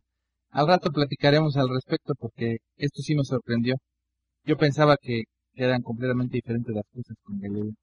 Al 0.51 0.67
rato 0.67 0.91
platicaremos 0.91 1.55
al 1.57 1.69
respecto 1.69 2.13
porque 2.19 2.57
esto 2.77 3.01
sí 3.01 3.15
me 3.15 3.23
sorprendió. 3.23 3.75
Yo 4.45 4.57
pensaba 4.57 4.97
que 5.01 5.23
eran 5.53 5.81
completamente 5.81 6.37
diferentes 6.37 6.75
las 6.75 6.85
cosas 6.93 7.17
con 7.23 7.39
Galileo. 7.39 7.73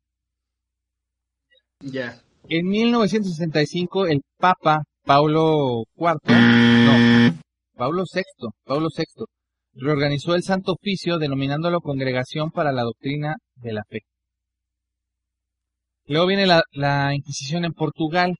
Ya. 1.80 2.20
En 2.48 2.66
1965 2.66 4.06
el 4.06 4.20
Papa 4.38 4.82
Paulo 5.02 5.84
IV, 5.96 6.18
no, 6.28 7.38
Pablo 7.74 8.04
VI, 8.12 8.22
Pablo 8.64 8.88
VI, 8.94 9.04
reorganizó 9.72 10.34
el 10.34 10.42
Santo 10.42 10.72
Oficio 10.72 11.18
denominándolo 11.18 11.80
Congregación 11.80 12.50
para 12.50 12.72
la 12.72 12.82
Doctrina 12.82 13.36
de 13.56 13.72
la 13.72 13.82
Fe. 13.88 14.00
Luego 16.06 16.26
viene 16.26 16.46
la, 16.46 16.62
la 16.72 17.14
Inquisición 17.14 17.64
en 17.64 17.72
Portugal, 17.72 18.36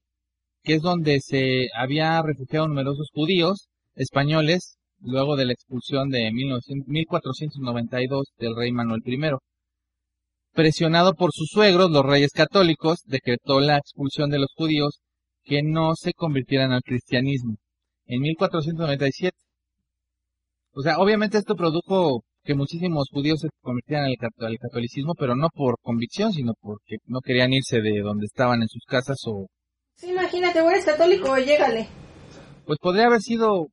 que 0.63 0.75
es 0.75 0.83
donde 0.83 1.21
se 1.21 1.69
había 1.75 2.21
refugiado 2.21 2.69
numerosos 2.69 3.09
judíos 3.13 3.69
españoles 3.95 4.77
luego 5.01 5.35
de 5.37 5.47
la 5.47 5.53
expulsión 5.55 6.11
de 6.11 6.31
1900 6.31 6.89
1492 6.89 8.27
del 8.39 8.55
rey 8.55 8.71
Manuel 8.71 9.01
I. 9.07 9.19
Presionado 10.55 11.15
por 11.15 11.31
sus 11.33 11.49
suegros, 11.51 11.91
los 11.91 12.05
reyes 12.07 12.31
católicos, 12.33 13.01
decretó 13.07 13.59
la 13.61 13.77
expulsión 13.79 14.31
de 14.31 14.39
los 14.39 14.53
judíos 14.57 15.01
que 15.43 15.63
no 15.65 15.95
se 15.97 16.13
convirtieran 16.13 16.71
al 16.73 16.83
cristianismo 16.83 17.57
en 18.07 18.21
1497. 18.21 19.37
O 20.75 20.83
sea, 20.83 20.99
obviamente 20.99 21.39
esto 21.39 21.55
produjo 21.57 22.23
que 22.45 22.55
muchísimos 22.55 23.09
judíos 23.11 23.41
se 23.41 23.49
convirtieran 23.63 24.07
al, 24.07 24.17
cat- 24.19 24.43
al 24.43 24.59
catolicismo, 24.59 25.15
pero 25.19 25.35
no 25.35 25.49
por 25.53 25.77
convicción, 25.83 26.33
sino 26.33 26.53
porque 26.61 26.97
no 27.07 27.21
querían 27.21 27.53
irse 27.53 27.81
de 27.81 28.01
donde 28.01 28.27
estaban 28.27 28.63
en 28.63 28.69
sus 28.69 28.85
casas 28.87 29.17
o... 29.27 29.47
Sí, 29.97 30.11
imagínate, 30.11 30.61
o 30.61 30.71
eres 30.71 30.85
católico, 30.85 31.37
llégale. 31.39 31.89
Pues 32.67 32.79
podría 32.81 33.07
haber 33.07 33.21
sido... 33.21 33.69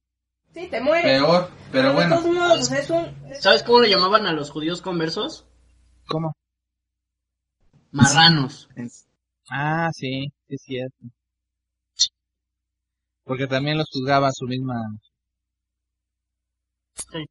Sí, 0.54 0.68
te 0.70 0.82
mueres. 0.82 1.20
Peor, 1.22 1.50
pero 1.72 1.94
bueno. 1.94 2.18
todos 2.20 2.34
modos, 2.34 2.60
o 2.60 2.64
sea, 2.64 2.80
es 2.80 2.90
un... 2.90 3.06
es- 3.30 3.42
¿Sabes 3.42 3.64
cómo 3.64 3.82
le 3.82 3.90
llamaban 3.90 4.26
a 4.26 4.34
los 4.34 4.50
judíos 4.52 4.82
conversos? 4.82 5.46
¿Cómo? 6.08 6.34
Marranos. 7.92 8.70
Ah, 9.50 9.90
sí, 9.94 10.28
sí 10.48 10.56
es 10.56 10.62
cierto. 10.64 10.98
Porque 13.24 13.48
también 13.48 13.78
los 13.78 13.88
juzgaba 13.92 14.28
a 14.28 14.32
su 14.34 14.46
misma... 14.46 14.76
Sí. 16.96 17.26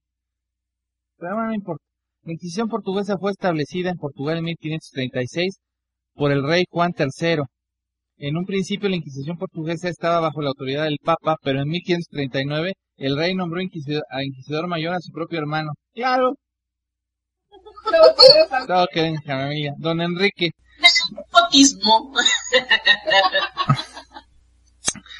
Pero 1.18 1.34
bueno, 1.34 1.48
no 1.48 1.54
importa. 1.54 1.84
La 2.22 2.32
Inquisición 2.32 2.68
portuguesa 2.68 3.16
fue 3.18 3.30
establecida 3.30 3.90
en 3.90 3.96
Portugal 3.96 4.38
en 4.38 4.44
1536 4.44 5.56
por 6.14 6.32
el 6.32 6.42
rey 6.42 6.64
Juan 6.70 6.92
III. 6.98 7.44
En 8.18 8.36
un 8.36 8.44
principio 8.44 8.88
la 8.88 8.96
Inquisición 8.96 9.38
portuguesa 9.38 9.88
estaba 9.88 10.20
bajo 10.20 10.42
la 10.42 10.48
autoridad 10.48 10.84
del 10.84 10.98
Papa, 11.02 11.36
pero 11.42 11.62
en 11.62 11.68
1539 11.68 12.74
el 12.96 13.16
rey 13.16 13.34
nombró 13.34 13.62
inquisidor, 13.62 14.02
a 14.10 14.22
inquisidor 14.22 14.66
mayor 14.66 14.94
a 14.94 15.00
su 15.00 15.10
propio 15.12 15.38
hermano. 15.38 15.72
Claro, 15.94 16.34
Todo 17.84 18.14
tiene 18.14 18.46
familia. 18.48 18.66
todo 18.66 18.86
queda 18.92 19.06
en 19.06 19.22
familia. 19.22 19.74
Don 19.78 20.00
Enrique. 20.00 20.50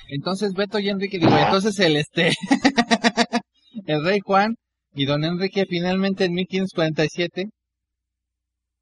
Entonces 0.09 0.53
Beto 0.55 0.79
y 0.79 0.89
Enrique, 0.89 1.19
digo, 1.19 1.37
entonces 1.37 1.79
el 1.79 1.97
este, 1.97 2.33
el 3.87 4.05
rey 4.05 4.21
Juan 4.21 4.57
y 4.93 5.05
don 5.05 5.25
Enrique 5.25 5.67
finalmente 5.69 6.25
en 6.25 6.33
1547, 6.33 7.47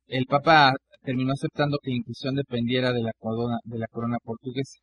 el 0.07 0.25
Papa 0.27 0.73
terminó 1.03 1.33
aceptando 1.33 1.79
que 1.83 1.91
la 1.91 1.97
Inquisición 1.97 2.35
dependiera 2.35 2.93
de 2.93 3.03
la 3.03 3.13
corona, 3.19 3.59
de 3.65 3.79
la 3.79 3.87
corona 3.89 4.19
portuguesa. 4.23 4.79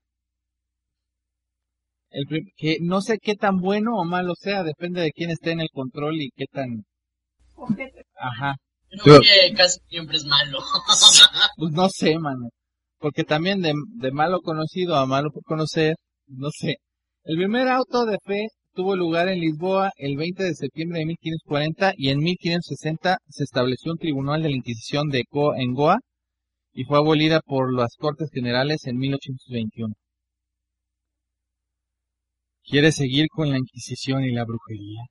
El 2.10 2.26
que 2.56 2.78
no 2.82 3.02
sé 3.02 3.18
qué 3.22 3.36
tan 3.36 3.58
bueno 3.58 3.96
o 3.98 4.06
malo 4.06 4.34
sea, 4.36 4.64
depende 4.64 5.02
de 5.02 5.12
quién 5.12 5.32
esté 5.32 5.52
en 5.52 5.62
el 5.62 5.70
control 5.74 6.22
y 6.22 6.30
qué 6.36 6.46
tan, 6.46 6.86
ajá, 8.16 8.56
Creo 9.04 9.22
que 9.22 9.54
casi 9.56 9.80
siempre 9.88 10.18
es 10.18 10.26
malo. 10.26 10.60
pues 11.58 11.72
no 11.72 11.90
sé, 11.90 12.18
mano, 12.20 12.50
porque 13.00 13.24
también 13.24 13.62
de, 13.62 13.74
de 13.98 14.12
malo 14.12 14.42
conocido 14.42 14.96
a 14.96 15.06
malo 15.06 15.32
por 15.32 15.44
conocer, 15.44 15.96
no 16.28 16.50
sé. 16.52 16.76
El 17.24 17.38
primer 17.38 17.68
auto 17.68 18.06
de 18.06 18.18
fe 18.24 18.48
tuvo 18.76 18.96
lugar 18.96 19.30
en 19.30 19.40
Lisboa 19.40 19.92
el 19.98 20.18
20 20.18 20.44
de 20.44 20.54
septiembre 20.54 21.00
de 21.00 21.06
1540 21.06 21.94
y 21.98 22.10
en 22.10 22.20
1560 22.20 23.18
se 23.28 23.44
estableció 23.44 23.92
un 23.94 23.98
tribunal 23.98 24.44
de 24.44 24.50
la 24.50 24.56
Inquisición 24.58 25.10
de 25.10 25.24
Goa, 25.32 25.58
en 25.58 25.74
Goa 25.74 25.98
y 26.74 26.84
fue 26.84 26.98
abolida 26.98 27.40
por 27.40 27.74
las 27.74 27.96
Cortes 27.98 28.30
Generales 28.32 28.86
en 28.86 28.98
1821. 28.98 29.96
¿Quiere 32.64 32.92
seguir 32.92 33.28
con 33.30 33.50
la 33.50 33.58
Inquisición 33.58 34.24
y 34.24 34.32
la 34.32 34.44
brujería? 34.44 35.02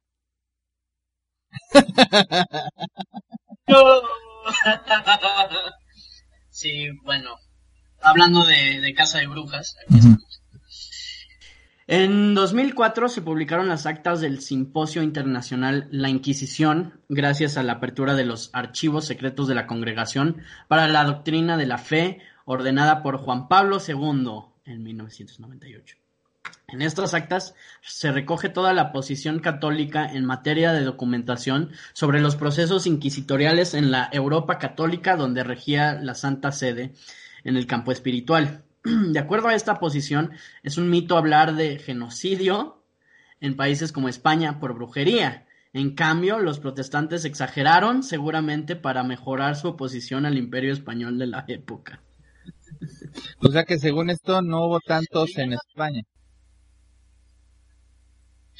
No. 3.66 3.82
sí, 6.50 6.90
bueno. 7.02 7.36
Hablando 8.02 8.44
de, 8.44 8.80
de 8.80 8.94
Casa 8.94 9.18
de 9.18 9.26
Brujas, 9.26 9.76
aquí 9.80 9.98
estamos. 9.98 10.42
En 11.86 12.34
2004 12.34 13.10
se 13.10 13.20
publicaron 13.20 13.68
las 13.68 13.84
actas 13.84 14.22
del 14.22 14.40
Simposio 14.40 15.02
Internacional 15.02 15.86
La 15.90 16.08
Inquisición, 16.08 17.02
gracias 17.10 17.58
a 17.58 17.62
la 17.62 17.74
apertura 17.74 18.14
de 18.14 18.24
los 18.24 18.48
archivos 18.54 19.06
secretos 19.06 19.48
de 19.48 19.54
la 19.54 19.66
Congregación 19.66 20.38
para 20.66 20.88
la 20.88 21.04
Doctrina 21.04 21.58
de 21.58 21.66
la 21.66 21.76
Fe, 21.76 22.20
ordenada 22.46 23.02
por 23.02 23.18
Juan 23.18 23.48
Pablo 23.48 23.78
II 23.86 24.44
en 24.64 24.82
1998. 24.82 25.96
En 26.68 26.82
estas 26.82 27.14
actas 27.14 27.54
se 27.82 28.10
recoge 28.10 28.48
toda 28.48 28.72
la 28.72 28.90
posición 28.90 29.38
católica 29.38 30.06
en 30.12 30.24
materia 30.24 30.72
de 30.72 30.82
documentación 30.82 31.70
sobre 31.92 32.20
los 32.20 32.34
procesos 32.34 32.86
inquisitoriales 32.86 33.74
en 33.74 33.90
la 33.90 34.08
Europa 34.12 34.58
católica 34.58 35.16
donde 35.16 35.44
regía 35.44 35.94
la 35.94 36.14
Santa 36.14 36.50
Sede 36.50 36.92
en 37.44 37.56
el 37.56 37.66
campo 37.66 37.92
espiritual. 37.92 38.64
De 38.84 39.18
acuerdo 39.18 39.48
a 39.48 39.54
esta 39.54 39.78
posición, 39.78 40.32
es 40.62 40.76
un 40.76 40.90
mito 40.90 41.16
hablar 41.16 41.54
de 41.54 41.78
genocidio 41.78 42.82
en 43.40 43.56
países 43.56 43.92
como 43.92 44.08
España 44.08 44.58
por 44.58 44.74
brujería. 44.74 45.46
En 45.72 45.94
cambio, 45.94 46.38
los 46.38 46.60
protestantes 46.60 47.24
exageraron 47.24 48.02
seguramente 48.02 48.74
para 48.74 49.04
mejorar 49.04 49.54
su 49.54 49.68
oposición 49.68 50.26
al 50.26 50.38
imperio 50.38 50.72
español 50.72 51.18
de 51.18 51.26
la 51.26 51.44
época. 51.46 52.02
O 53.38 53.48
sea 53.50 53.64
que 53.64 53.78
según 53.78 54.10
esto 54.10 54.42
no 54.42 54.66
hubo 54.66 54.80
tantos 54.80 55.36
en 55.36 55.52
España. 55.52 56.02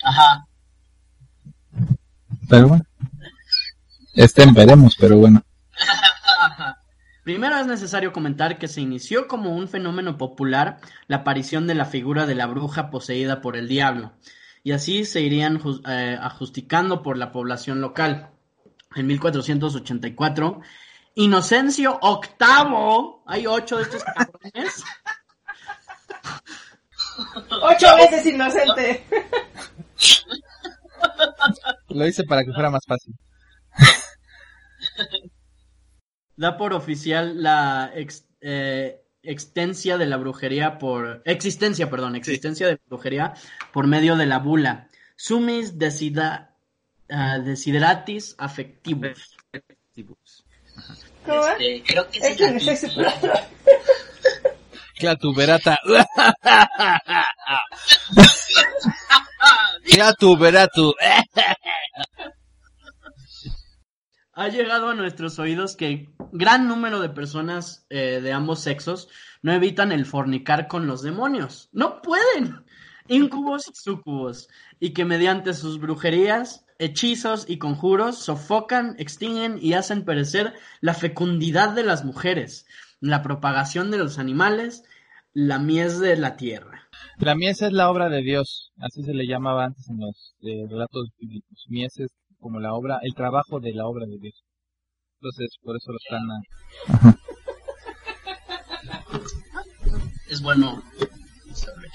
Ajá. 0.04 0.46
Pero 2.48 2.68
bueno. 2.68 2.84
Este 4.14 4.46
veremos, 4.52 4.96
pero 4.98 5.16
bueno. 5.16 5.42
Primero 7.24 7.56
es 7.56 7.66
necesario 7.66 8.12
comentar 8.12 8.58
que 8.58 8.68
se 8.68 8.82
inició 8.82 9.26
como 9.26 9.56
un 9.56 9.66
fenómeno 9.66 10.18
popular 10.18 10.78
la 11.08 11.16
aparición 11.16 11.66
de 11.66 11.74
la 11.74 11.86
figura 11.86 12.26
de 12.26 12.34
la 12.34 12.46
bruja 12.46 12.90
poseída 12.90 13.40
por 13.40 13.56
el 13.56 13.66
diablo, 13.66 14.12
y 14.62 14.72
así 14.72 15.06
se 15.06 15.22
irían 15.22 15.60
eh, 15.88 16.18
ajusticando 16.20 17.02
por 17.02 17.16
la 17.16 17.32
población 17.32 17.80
local. 17.80 18.30
en 18.94 19.06
1484. 19.06 20.60
Inocencio 21.16 21.98
VIII, 22.02 23.22
hay 23.26 23.46
ocho 23.46 23.78
de 23.78 23.82
estos 23.84 24.04
cabrones. 24.04 24.84
Ocho 27.62 27.94
veces 27.96 28.26
inocente. 28.26 29.04
Lo 31.88 32.06
hice 32.06 32.24
para 32.24 32.44
que 32.44 32.52
fuera 32.52 32.70
más 32.70 32.84
fácil. 32.86 33.14
Da 36.36 36.56
por 36.56 36.72
oficial 36.72 37.40
la 37.44 37.92
ex- 37.94 38.26
eh, 38.40 39.00
extencia 39.22 39.98
de 39.98 40.06
la 40.06 40.16
brujería 40.16 40.78
por 40.78 41.22
existencia, 41.24 41.88
perdón, 41.88 42.16
existencia 42.16 42.66
de 42.66 42.72
la 42.72 42.80
brujería 42.88 43.34
por 43.72 43.86
medio 43.86 44.16
de 44.16 44.26
la 44.26 44.40
bula 44.40 44.88
Sumis 45.16 45.78
decida, 45.78 46.56
ah, 47.08 47.38
desideratis 47.38 48.34
affectivus. 48.38 49.36
¿Cómo 51.24 51.38
va? 51.38 51.52
Este, 51.52 51.84
creo 51.86 52.10
que 52.10 52.18
Es 52.18 52.82
es 52.82 52.96
Clatuberata. 59.84 60.70
Clatuberatu. 60.72 60.94
Ha 64.36 64.48
llegado 64.48 64.88
a 64.88 64.94
nuestros 64.94 65.38
oídos 65.38 65.76
que 65.76 66.12
gran 66.32 66.66
número 66.66 66.98
de 66.98 67.08
personas 67.08 67.86
eh, 67.88 68.20
de 68.20 68.32
ambos 68.32 68.58
sexos 68.58 69.08
no 69.42 69.52
evitan 69.52 69.92
el 69.92 70.06
fornicar 70.06 70.66
con 70.66 70.88
los 70.88 71.02
demonios. 71.02 71.68
No 71.72 72.02
pueden. 72.02 72.64
Incubos 73.06 73.68
y 73.68 73.74
sucubos. 73.74 74.48
Y 74.80 74.92
que 74.92 75.04
mediante 75.04 75.54
sus 75.54 75.78
brujerías, 75.78 76.66
hechizos 76.80 77.44
y 77.48 77.58
conjuros 77.58 78.18
sofocan, 78.18 78.96
extinguen 78.98 79.56
y 79.62 79.74
hacen 79.74 80.04
perecer 80.04 80.54
la 80.80 80.94
fecundidad 80.94 81.70
de 81.70 81.84
las 81.84 82.04
mujeres, 82.04 82.66
la 82.98 83.22
propagación 83.22 83.92
de 83.92 83.98
los 83.98 84.18
animales, 84.18 84.82
la 85.34 85.58
mies 85.58 85.98
de 86.00 86.16
la 86.16 86.36
tierra. 86.36 86.88
La 87.18 87.34
mies 87.34 87.60
es 87.62 87.72
la 87.72 87.90
obra 87.90 88.08
de 88.08 88.22
Dios, 88.22 88.70
así 88.78 89.02
se 89.02 89.12
le 89.14 89.26
llamaba 89.26 89.64
antes 89.64 89.88
en 89.88 89.98
los 89.98 90.34
eh, 90.42 90.64
relatos 90.70 91.08
bíblicos. 91.18 91.64
Mies 91.68 91.98
es 91.98 92.10
como 92.38 92.60
la 92.60 92.72
obra, 92.74 92.98
el 93.02 93.14
trabajo 93.14 93.60
de 93.60 93.72
la 93.74 93.86
obra 93.86 94.06
de 94.06 94.18
Dios. 94.20 94.42
Entonces, 95.20 95.56
por 95.62 95.76
eso 95.76 95.92
lo 95.92 95.98
están... 95.98 96.22
ah, 96.30 97.16
Es 100.30 100.42
bueno 100.42 100.82
saber. 101.54 101.90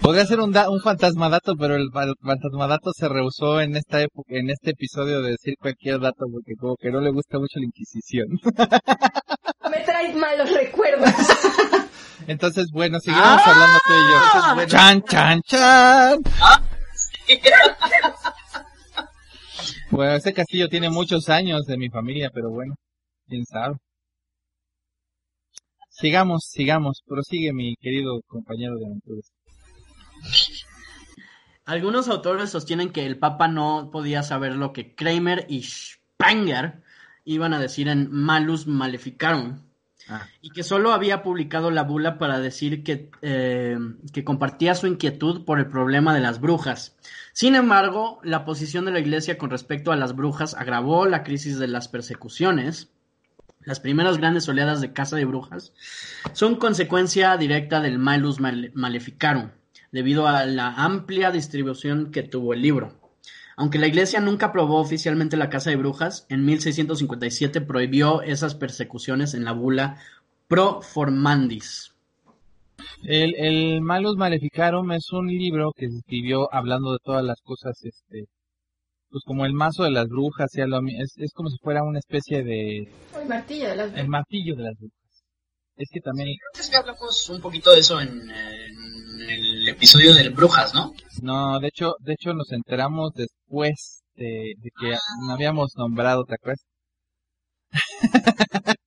Podría 0.00 0.26
ser 0.26 0.40
un, 0.40 0.52
da- 0.52 0.68
un 0.70 0.80
fantasmadato, 0.80 1.54
pero 1.56 1.76
el 1.76 1.90
fa- 1.92 2.12
fantasmadato 2.20 2.90
se 2.92 3.08
rehusó 3.08 3.60
en 3.60 3.76
esta 3.76 4.02
época, 4.02 4.34
en 4.36 4.50
este 4.50 4.70
episodio 4.72 5.22
de 5.22 5.30
decir 5.32 5.54
cualquier 5.58 6.00
dato 6.00 6.26
porque 6.30 6.54
como 6.58 6.76
que 6.76 6.90
no 6.90 7.00
le 7.00 7.10
gusta 7.10 7.38
mucho 7.38 7.58
la 7.58 7.64
Inquisición. 7.66 8.26
Me 9.74 9.84
trae 9.84 10.14
malos 10.14 10.50
recuerdos. 10.50 11.10
Entonces, 12.26 12.70
bueno, 12.72 13.00
seguimos 13.00 13.40
hablando 13.44 13.78
tú 13.86 13.92
y 13.92 13.96
yo. 13.96 14.24
Entonces, 14.24 14.54
bueno. 14.54 14.70
Chan, 14.70 15.02
chan, 15.02 15.42
chan. 15.42 16.22
Bueno, 19.90 20.14
ese 20.14 20.32
castillo 20.32 20.68
tiene 20.68 20.90
muchos 20.90 21.28
años 21.28 21.66
de 21.66 21.76
mi 21.76 21.88
familia, 21.88 22.30
pero 22.32 22.50
bueno, 22.50 22.74
quién 23.28 23.44
sabe. 23.44 23.76
Sigamos, 25.90 26.48
sigamos. 26.50 27.02
Prosigue 27.06 27.52
mi 27.52 27.76
querido 27.76 28.20
compañero 28.26 28.76
de 28.76 28.86
aventuras. 28.86 29.30
Algunos 31.64 32.08
autores 32.08 32.50
sostienen 32.50 32.90
que 32.90 33.06
el 33.06 33.18
Papa 33.18 33.48
no 33.48 33.90
podía 33.92 34.22
saber 34.22 34.56
lo 34.56 34.72
que 34.72 34.94
Kramer 34.94 35.46
y 35.48 35.62
Spenger 35.62 36.82
iban 37.24 37.52
a 37.54 37.58
decir 37.60 37.88
en 37.88 38.08
Malus 38.12 38.66
Maleficarum, 38.66 39.58
Ah. 40.06 40.26
y 40.42 40.50
que 40.50 40.62
solo 40.62 40.92
había 40.92 41.22
publicado 41.22 41.70
la 41.70 41.82
bula 41.82 42.18
para 42.18 42.38
decir 42.38 42.82
que, 42.84 43.10
eh, 43.22 43.78
que 44.12 44.22
compartía 44.22 44.74
su 44.74 44.86
inquietud 44.86 45.46
por 45.46 45.58
el 45.58 45.66
problema 45.66 46.12
de 46.14 46.20
las 46.20 46.42
brujas. 46.42 46.94
Sin 47.32 47.54
embargo, 47.54 48.20
la 48.22 48.44
posición 48.44 48.84
de 48.84 48.90
la 48.90 48.98
Iglesia 49.00 49.38
con 49.38 49.48
respecto 49.48 49.92
a 49.92 49.96
las 49.96 50.14
brujas 50.14 50.52
agravó 50.54 51.06
la 51.06 51.22
crisis 51.22 51.58
de 51.58 51.68
las 51.68 51.88
persecuciones. 51.88 52.90
Las 53.60 53.80
primeras 53.80 54.18
grandes 54.18 54.46
oleadas 54.46 54.82
de 54.82 54.92
caza 54.92 55.16
de 55.16 55.24
brujas 55.24 55.72
son 56.34 56.56
consecuencia 56.56 57.34
directa 57.38 57.80
del 57.80 57.98
Malus 57.98 58.40
Male- 58.40 58.72
Maleficarum, 58.74 59.52
debido 59.90 60.28
a 60.28 60.44
la 60.44 60.74
amplia 60.74 61.30
distribución 61.30 62.10
que 62.10 62.22
tuvo 62.24 62.52
el 62.52 62.60
libro. 62.60 62.92
Aunque 63.56 63.78
la 63.78 63.86
iglesia 63.86 64.20
nunca 64.20 64.46
aprobó 64.46 64.80
oficialmente 64.80 65.36
la 65.36 65.48
caza 65.48 65.70
de 65.70 65.76
brujas, 65.76 66.26
en 66.28 66.44
1657 66.44 67.60
prohibió 67.60 68.22
esas 68.22 68.54
persecuciones 68.54 69.34
en 69.34 69.44
la 69.44 69.52
bula 69.52 69.98
Pro 70.48 70.82
Formandis. 70.82 71.94
El, 73.02 73.34
el 73.36 73.80
Malus 73.80 74.16
Maleficarum 74.16 74.92
es 74.92 75.12
un 75.12 75.28
libro 75.28 75.72
que 75.76 75.88
se 75.88 75.98
escribió 75.98 76.52
hablando 76.52 76.92
de 76.92 76.98
todas 77.02 77.24
las 77.24 77.40
cosas, 77.42 77.78
este, 77.84 78.26
pues 79.10 79.22
como 79.24 79.46
el 79.46 79.52
mazo 79.52 79.84
de 79.84 79.90
las 79.90 80.08
brujas, 80.08 80.50
es, 80.56 81.14
es 81.18 81.32
como 81.32 81.48
si 81.48 81.58
fuera 81.58 81.84
una 81.84 82.00
especie 82.00 82.42
de, 82.42 82.88
El 83.20 83.28
martillo 83.28 83.68
de 83.68 83.76
las 83.76 83.94
el 83.94 84.08
martillo 84.08 84.56
de 84.56 84.62
las 84.64 84.74
brujas. 84.76 85.03
Es 85.76 85.88
que 85.90 86.00
también, 86.00 86.28
Creo 86.52 86.70
que 86.70 86.76
hablamos 86.76 87.28
un 87.30 87.40
poquito 87.40 87.72
de 87.72 87.80
eso 87.80 88.00
en, 88.00 88.30
en 88.30 89.30
el 89.30 89.68
episodio 89.68 90.14
de 90.14 90.28
Brujas, 90.28 90.72
¿no? 90.74 90.92
no, 91.22 91.58
de 91.58 91.68
hecho, 91.68 91.94
de 92.00 92.12
hecho 92.12 92.32
nos 92.32 92.52
enteramos 92.52 93.12
después 93.14 94.02
de, 94.14 94.54
de 94.58 94.70
que 94.80 94.96
no 95.26 95.32
habíamos 95.32 95.72
nombrado, 95.76 96.24
¿te 96.24 96.34
acuerdas? 96.34 96.64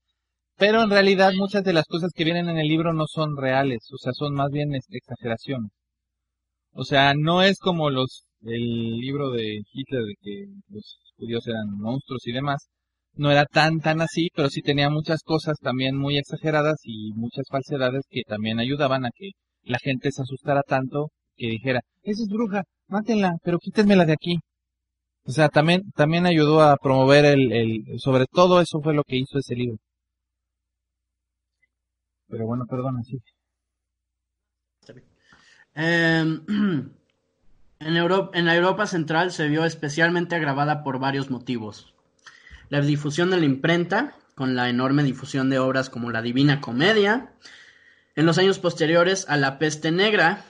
Pero 0.57 0.81
en 0.81 0.89
realidad 0.89 1.33
muchas 1.35 1.63
de 1.63 1.73
las 1.73 1.85
cosas 1.85 2.11
que 2.15 2.23
vienen 2.23 2.49
en 2.49 2.57
el 2.57 2.67
libro 2.67 2.93
no 2.93 3.05
son 3.07 3.37
reales, 3.37 3.79
o 3.91 3.97
sea, 3.97 4.13
son 4.13 4.33
más 4.33 4.49
bien 4.49 4.73
exageraciones. 4.73 5.71
O 6.71 6.83
sea, 6.85 7.13
no 7.15 7.41
es 7.41 7.59
como 7.59 7.89
los 7.89 8.23
el 8.43 8.97
libro 8.99 9.31
de 9.31 9.61
Hitler 9.73 10.03
de 10.03 10.15
que 10.21 10.45
los 10.69 10.99
judíos 11.17 11.47
eran 11.47 11.69
monstruos 11.77 12.25
y 12.27 12.31
demás. 12.31 12.67
No 13.17 13.29
era 13.31 13.45
tan 13.45 13.79
tan 13.81 13.99
así, 14.01 14.29
pero 14.33 14.49
sí 14.49 14.61
tenía 14.61 14.89
muchas 14.89 15.21
cosas 15.23 15.57
también 15.59 15.97
muy 15.97 16.17
exageradas 16.17 16.77
y 16.83 17.11
muchas 17.15 17.45
falsedades 17.49 18.05
que 18.09 18.21
también 18.25 18.59
ayudaban 18.59 19.05
a 19.05 19.09
que 19.13 19.31
la 19.63 19.77
gente 19.79 20.09
se 20.13 20.21
asustara 20.21 20.63
tanto 20.63 21.09
que 21.35 21.47
dijera, 21.47 21.81
esa 22.03 22.23
es 22.23 22.29
bruja, 22.29 22.63
mátenla, 22.87 23.33
pero 23.43 23.59
quítenmela 23.59 24.05
de 24.05 24.13
aquí. 24.13 24.37
O 25.25 25.31
sea, 25.31 25.49
también 25.49 25.91
también 25.95 26.25
ayudó 26.27 26.61
a 26.61 26.77
promover 26.77 27.25
el, 27.25 27.51
el 27.53 27.99
sobre 27.99 28.25
todo 28.27 28.61
eso 28.61 28.81
fue 28.81 28.93
lo 28.95 29.03
que 29.03 29.17
hizo 29.17 29.39
ese 29.39 29.55
libro. 29.55 29.77
Pero 32.29 32.45
bueno, 32.47 32.65
perdona, 32.65 33.03
sí. 33.03 33.21
Em, 35.75 36.43
en, 37.79 37.97
Euro- 37.97 38.31
en 38.33 38.45
la 38.45 38.55
Europa 38.55 38.87
Central 38.87 39.31
se 39.31 39.47
vio 39.47 39.65
especialmente 39.65 40.35
agravada 40.35 40.83
por 40.83 40.99
varios 40.99 41.29
motivos. 41.31 41.95
La 42.69 42.81
difusión 42.81 43.29
de 43.29 43.37
la 43.37 43.45
imprenta, 43.45 44.15
con 44.35 44.55
la 44.55 44.69
enorme 44.69 45.03
difusión 45.03 45.49
de 45.49 45.59
obras 45.59 45.89
como 45.89 46.11
La 46.11 46.21
Divina 46.21 46.61
Comedia. 46.61 47.31
En 48.15 48.25
los 48.25 48.37
años 48.37 48.59
posteriores 48.59 49.25
a 49.29 49.37
la 49.37 49.57
peste 49.59 49.91
negra, 49.91 50.45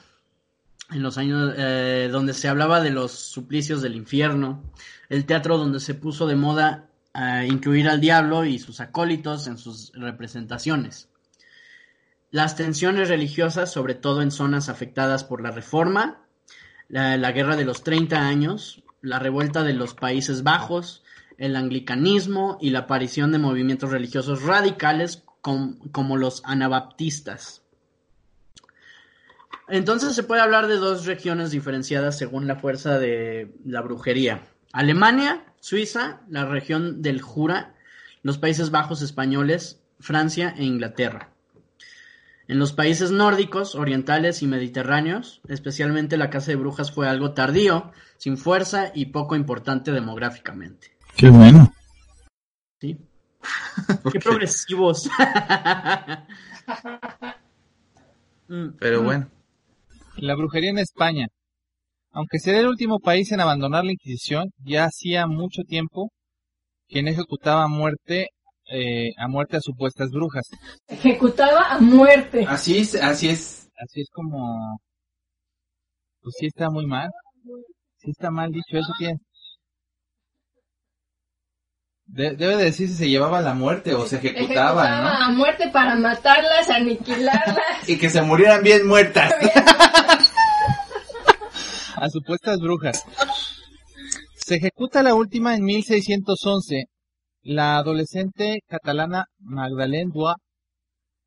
en 0.92 1.04
los 1.04 1.18
años 1.18 1.54
eh, 1.58 2.10
donde 2.12 2.34
se 2.34 2.48
hablaba 2.48 2.82
de 2.82 2.92
los 2.92 3.12
suplicios 3.12 3.82
del 3.82 3.96
infierno, 3.96 4.64
el 5.10 5.26
teatro 5.26 5.58
donde 5.58 5.80
se 5.80 5.94
puso 5.94 6.28
de 6.28 6.36
moda 6.36 6.90
eh, 7.14 7.48
incluir 7.50 7.90
al 7.90 8.00
diablo 8.00 8.46
y 8.46 8.60
sus 8.60 8.80
acólitos 8.80 9.48
en 9.48 9.58
sus 9.58 9.92
representaciones. 9.94 11.10
Las 12.30 12.56
tensiones 12.56 13.10
religiosas, 13.10 13.72
sobre 13.72 13.96
todo 13.96 14.22
en 14.22 14.32
zonas 14.32 14.70
afectadas 14.70 15.24
por 15.24 15.42
la 15.42 15.52
Reforma, 15.52 16.22
la, 16.90 17.32
Guerra 17.32 17.56
de 17.56 17.66
los 17.66 17.84
30 17.84 18.28
años, 18.28 18.84
la 19.02 19.20
revuelta 19.20 19.64
de 19.64 19.74
los 19.74 19.94
Países 19.94 20.44
Bajos, 20.44 21.04
el 21.38 21.56
anglicanismo 21.56 22.58
y 22.62 22.72
la 22.72 22.80
aparición 22.80 23.32
de 23.32 23.40
movimientos 23.40 23.92
religiosos 23.92 24.44
radicales 24.44 25.24
com- 25.42 25.78
como 25.92 26.18
los 26.18 26.42
anabaptistas. 26.46 27.62
Entonces 29.68 30.16
se 30.16 30.24
puede 30.24 30.42
hablar 30.42 30.68
de 30.68 30.78
dos 30.78 31.06
regiones 31.06 31.52
diferenciadas 31.52 32.18
según 32.18 32.48
la 32.48 32.56
fuerza 32.56 32.98
de 32.98 33.54
la 33.66 33.82
brujería. 33.82 34.42
Alemania, 34.72 35.46
Suiza, 35.60 36.22
la 36.30 36.46
región 36.46 37.02
del 37.02 37.22
Jura, 37.22 37.76
los 38.24 38.38
Países 38.38 38.72
Bajos 38.72 39.02
españoles, 39.02 39.82
Francia 40.00 40.54
e 40.58 40.64
Inglaterra. 40.64 41.32
En 42.48 42.60
los 42.60 42.72
países 42.72 43.12
nórdicos, 43.12 43.76
orientales 43.76 44.42
y 44.42 44.48
mediterráneos, 44.48 45.42
especialmente 45.50 46.16
la 46.16 46.30
caza 46.30 46.52
de 46.52 46.56
brujas 46.56 46.94
fue 46.94 47.10
algo 47.10 47.34
tardío, 47.34 47.92
sin 48.18 48.38
fuerza 48.38 48.92
y 48.96 49.08
poco 49.08 49.36
importante 49.36 49.92
demográficamente. 49.92 50.97
Qué 51.18 51.30
bueno. 51.32 51.74
¿Sí? 52.80 52.96
Qué 54.12 54.20
progresivos. 54.20 55.10
Mm, 58.50 58.78
Pero 58.80 59.04
bueno. 59.04 59.30
La 60.16 60.34
brujería 60.34 60.70
en 60.70 60.80
España. 60.80 61.28
Aunque 62.12 62.40
sería 62.40 62.62
el 62.62 62.68
último 62.70 63.00
país 63.00 63.30
en 63.34 63.42
abandonar 63.42 63.84
la 63.84 63.92
Inquisición, 63.92 64.46
ya 64.64 64.86
hacía 64.86 65.28
mucho 65.28 65.64
tiempo 65.68 66.14
quien 66.88 67.10
ejecutaba 67.10 67.64
a 67.64 67.68
muerte, 67.68 68.28
eh, 68.72 69.10
a 69.18 69.28
muerte 69.28 69.58
a 69.58 69.60
supuestas 69.60 70.12
brujas. 70.12 70.46
Ejecutaba 70.88 71.74
a 71.74 71.80
muerte. 71.80 72.46
Así 72.48 72.78
es, 72.78 72.96
así 72.96 73.28
es. 73.28 73.70
Así 73.78 74.00
es 74.00 74.10
como, 74.14 74.80
pues 76.22 76.36
sí 76.40 76.46
está 76.46 76.70
muy 76.70 76.86
mal. 76.86 77.10
Sí 77.98 78.12
está 78.12 78.32
mal 78.32 78.50
dicho 78.50 78.78
eso, 78.78 78.94
¿quién? 78.98 79.20
De- 82.08 82.36
debe 82.36 82.56
de 82.56 82.64
decir 82.66 82.88
si 82.88 82.96
se 82.96 83.10
llevaba 83.10 83.42
la 83.42 83.54
muerte 83.54 83.94
o 83.94 84.06
se 84.08 84.18
ejecutaba, 84.18 84.86
Ejecutaba 84.86 85.26
a 85.26 85.30
muerte 85.32 85.70
para 85.72 85.96
matarlas, 85.96 86.70
aniquilarlas. 86.70 87.56
¿no? 87.56 87.62
Y 87.88 87.98
que 87.98 88.10
se 88.10 88.22
murieran 88.22 88.64
bien 88.64 88.88
muertas. 88.88 89.34
a 91.96 92.10
supuestas 92.10 92.60
brujas. 92.60 93.04
Se 94.36 94.56
ejecuta 94.56 95.04
la 95.04 95.14
última 95.16 95.56
en 95.56 95.64
1611, 95.66 96.86
la 97.42 97.78
adolescente 97.78 98.60
catalana 98.68 99.26
Magdalene 99.40 100.12
Dua. 100.14 100.36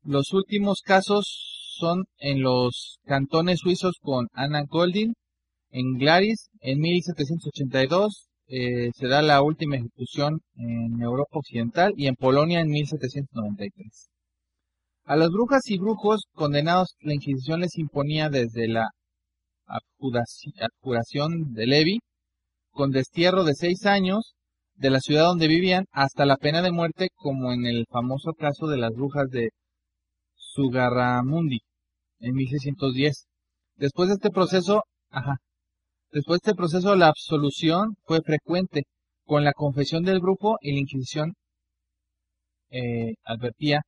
Los 0.03 0.33
últimos 0.33 0.81
casos 0.83 1.75
son 1.77 2.05
en 2.17 2.41
los 2.41 2.97
cantones 3.05 3.59
suizos 3.59 3.97
con 4.01 4.27
Anna 4.33 4.63
Goldin, 4.67 5.13
en 5.69 5.97
Glaris, 5.99 6.49
en 6.61 6.79
1782 6.79 8.27
eh, 8.53 8.91
se 8.95 9.07
da 9.07 9.21
la 9.21 9.41
última 9.41 9.77
ejecución 9.77 10.41
en 10.55 11.01
Europa 11.01 11.39
Occidental 11.39 11.93
y 11.95 12.07
en 12.07 12.15
Polonia 12.15 12.59
en 12.59 12.67
1793. 12.67 14.09
A 15.05 15.15
las 15.15 15.29
brujas 15.29 15.61
y 15.67 15.77
brujos 15.79 16.25
condenados 16.33 16.95
la 16.99 17.13
Inquisición 17.13 17.61
les 17.61 17.77
imponía 17.77 18.29
desde 18.29 18.67
la 18.67 18.89
abjuraci- 19.67 20.53
abjuración 20.59 21.53
de 21.53 21.65
Levi, 21.65 21.99
con 22.71 22.91
destierro 22.91 23.43
de 23.45 23.53
seis 23.55 23.85
años 23.85 24.35
de 24.75 24.89
la 24.89 24.99
ciudad 24.99 25.25
donde 25.27 25.47
vivían 25.47 25.85
hasta 25.91 26.25
la 26.25 26.35
pena 26.37 26.61
de 26.61 26.71
muerte, 26.71 27.07
como 27.15 27.53
en 27.53 27.65
el 27.65 27.85
famoso 27.89 28.33
caso 28.33 28.67
de 28.67 28.77
las 28.77 28.91
brujas 28.93 29.29
de 29.29 29.51
Sugarramundi 30.35 31.59
en 32.19 32.33
1610. 32.35 33.27
Después 33.77 34.09
de 34.09 34.15
este 34.15 34.29
proceso, 34.29 34.83
ajá, 35.09 35.37
después 36.11 36.39
de 36.41 36.51
este 36.51 36.55
proceso 36.55 36.95
la 36.95 37.07
absolución 37.07 37.95
fue 38.03 38.21
frecuente, 38.21 38.83
con 39.25 39.43
la 39.43 39.53
confesión 39.53 40.03
del 40.03 40.19
brujo 40.19 40.57
y 40.61 40.73
la 40.73 40.79
Inquisición 40.79 41.33
eh, 42.69 43.13
advertía 43.23 43.81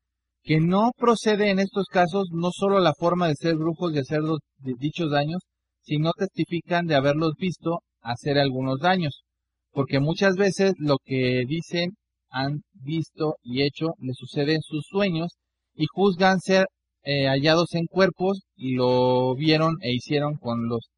que 0.43 0.59
no 0.59 0.91
procede 0.97 1.49
en 1.49 1.59
estos 1.59 1.85
casos 1.87 2.29
no 2.31 2.51
solo 2.51 2.79
la 2.79 2.93
forma 2.93 3.27
de 3.27 3.35
ser 3.35 3.55
brujos 3.55 3.93
y 3.93 3.99
hacer 3.99 4.19
los 4.21 4.39
de 4.57 4.73
dichos 4.77 5.09
daños, 5.09 5.41
sino 5.81 6.11
testifican 6.13 6.85
de 6.85 6.95
haberlos 6.95 7.33
visto 7.37 7.79
hacer 8.01 8.37
algunos 8.37 8.79
daños, 8.79 9.23
porque 9.71 9.99
muchas 9.99 10.35
veces 10.35 10.73
lo 10.77 10.97
que 11.03 11.43
dicen 11.47 11.91
han 12.29 12.61
visto 12.73 13.35
y 13.41 13.63
hecho 13.63 13.93
les 13.99 14.17
sucede 14.17 14.55
en 14.55 14.61
sus 14.61 14.85
sueños 14.89 15.37
y 15.75 15.85
juzgan 15.93 16.39
ser 16.39 16.67
eh, 17.03 17.27
hallados 17.27 17.73
en 17.73 17.85
cuerpos 17.85 18.43
y 18.55 18.75
lo 18.75 19.35
vieron 19.35 19.75
e 19.81 19.93
hicieron 19.93 20.35
con 20.37 20.67
los 20.67 20.89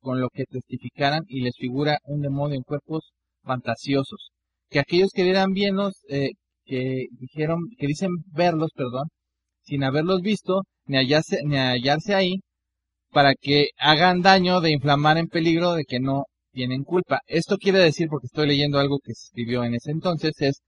con 0.00 0.20
lo 0.20 0.28
que 0.30 0.44
testificaran 0.44 1.22
y 1.28 1.40
les 1.42 1.54
figura 1.58 1.98
un 2.04 2.20
demonio 2.20 2.56
en 2.56 2.62
cuerpos 2.62 3.12
fantasiosos 3.42 4.30
que 4.68 4.78
aquellos 4.80 5.10
que 5.14 5.24
vieran 5.24 5.52
bienos 5.52 5.94
eh, 6.08 6.30
que 6.64 7.06
dijeron 7.18 7.60
que 7.78 7.86
dicen 7.86 8.10
verlos 8.32 8.70
perdón 8.74 9.08
sin 9.62 9.84
haberlos 9.84 10.20
visto 10.22 10.62
ni 10.86 10.96
hallarse 10.98 11.40
ni 11.44 11.56
hallarse 11.56 12.14
ahí 12.14 12.36
para 13.10 13.34
que 13.34 13.68
hagan 13.78 14.22
daño 14.22 14.60
de 14.60 14.70
inflamar 14.72 15.18
en 15.18 15.26
peligro 15.28 15.74
de 15.74 15.84
que 15.84 16.00
no 16.00 16.24
tienen 16.52 16.84
culpa. 16.84 17.20
Esto 17.26 17.56
quiere 17.58 17.78
decir, 17.80 18.08
porque 18.08 18.26
estoy 18.26 18.46
leyendo 18.48 18.78
algo 18.78 18.98
que 19.02 19.14
se 19.14 19.26
escribió 19.28 19.64
en 19.64 19.74
ese 19.74 19.90
entonces, 19.92 20.32
es 20.40 20.62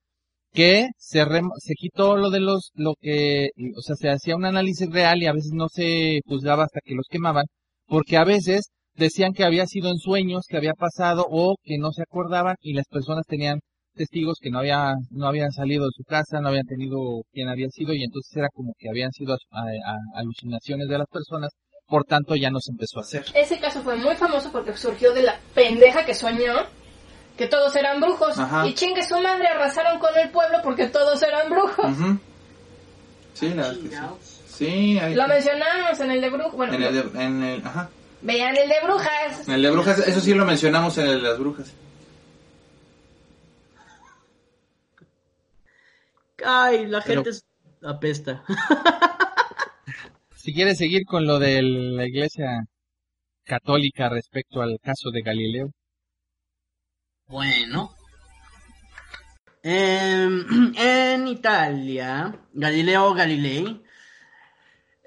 que 0.53 0.89
se, 0.99 1.25
rem- 1.25 1.51
se 1.59 1.75
quitó 1.75 2.17
lo 2.17 2.31
de 2.31 2.41
los, 2.41 2.71
lo 2.75 2.95
que, 3.01 3.51
o 3.77 3.81
sea, 3.83 3.97
se 3.97 4.11
hacía 4.11 4.37
un 4.37 4.45
análisis 4.45 4.91
real 4.91 5.23
y 5.23 5.27
a 5.27 5.33
veces 5.33 5.53
no 5.55 5.69
se 5.69 6.21
juzgaba 6.27 6.65
hasta 6.65 6.81
que 6.85 6.95
los 6.95 7.07
quemaban, 7.09 7.47
porque 7.87 8.17
a 8.17 8.25
veces 8.25 8.71
decían 8.95 9.33
que 9.33 9.45
había 9.45 9.67
sido 9.67 9.89
en 9.91 9.97
sueños, 9.99 10.45
que 10.49 10.57
había 10.57 10.75
pasado 10.75 11.27
o 11.29 11.57
que 11.63 11.79
no 11.79 11.91
se 11.93 12.03
acordaban 12.03 12.57
y 12.61 12.75
las 12.75 12.87
personas 12.87 13.25
tenían 13.27 13.61
testigos 13.95 14.39
que 14.41 14.51
no 14.51 14.59
había, 14.61 14.95
no 15.11 15.27
habían 15.27 15.51
salido 15.53 15.85
de 15.85 15.91
su 15.95 16.03
casa, 16.05 16.41
no 16.41 16.49
habían 16.49 16.65
tenido 16.67 16.97
quién 17.33 17.49
había 17.49 17.69
sido 17.69 17.93
y 17.93 18.03
entonces 18.05 18.35
era 18.37 18.49
como 18.55 18.73
que 18.79 18.89
habían 18.89 19.13
sido 19.13 19.35
a- 19.35 19.61
a- 19.61 20.19
alucinaciones 20.21 20.89
de 20.89 20.99
las 20.99 21.07
personas, 21.09 21.51
por 21.87 22.05
tanto 22.05 22.35
ya 22.37 22.51
no 22.51 22.59
se 22.61 22.71
empezó 22.73 23.01
a 23.01 23.03
hacer. 23.03 23.25
Ese 23.35 23.59
caso 23.59 23.83
fue 23.83 23.97
muy 23.97 24.15
famoso 24.17 24.51
porque 24.51 24.75
surgió 24.77 25.13
de 25.13 25.23
la 25.25 25.39
pendeja 25.55 26.07
que 26.07 26.15
soñó 26.15 26.55
que 27.37 27.47
todos 27.49 27.75
eran 27.77 28.01
brujos. 28.01 28.39
Ajá. 28.39 28.67
Y 28.67 28.75
chingue 28.75 29.03
su 29.05 29.19
madre, 29.21 29.47
arrasaron 29.49 29.99
con 29.99 30.11
el 30.19 30.31
pueblo 30.31 30.59
porque 30.63 30.87
todos 30.87 31.23
eran 31.23 31.51
brujos. 31.51 31.87
Sí, 33.35 33.49
la 33.49 33.69
verdad 33.69 33.75
que 33.83 33.89
sí. 33.89 34.43
Sí, 34.47 34.99
ahí- 34.99 35.15
Lo 35.15 35.27
mencionamos 35.27 35.99
en 36.01 36.11
el 36.11 36.21
de 36.21 36.31
brujos. 36.31 36.53
Bueno, 36.55 36.75
en 36.75 36.83
el, 36.83 36.95
de- 37.13 37.23
en 37.25 37.43
el, 37.43 37.67
ajá. 37.67 37.91
Vean 38.23 38.57
el 38.57 38.69
de 38.69 38.75
brujas. 38.85 39.49
En 39.49 39.55
el 39.55 39.63
de 39.63 39.71
brujas, 39.71 39.99
eso 40.07 40.21
sí 40.21 40.35
lo 40.35 40.45
mencionamos 40.45 40.97
en 40.99 41.07
el 41.07 41.23
de 41.23 41.29
las 41.29 41.39
brujas. 41.39 41.73
Ay, 46.45 46.87
la 46.87 47.01
Pero- 47.03 47.23
gente 47.25 47.31
es- 47.31 47.45
apesta. 47.85 48.43
Si 50.37 50.53
quieres 50.53 50.79
seguir 50.79 51.05
con 51.05 51.27
lo 51.27 51.39
de 51.39 51.63
la 51.63 52.05
iglesia 52.07 52.65
católica 53.45 54.09
respecto 54.09 54.61
al 54.61 54.79
caso 54.83 55.11
de 55.11 55.23
Galileo. 55.23 55.71
Bueno, 57.29 57.95
Em, 59.65 60.45
en 60.77 61.29
Italia, 61.29 62.35
Galileo 62.53 63.15
Galilei 63.15 63.81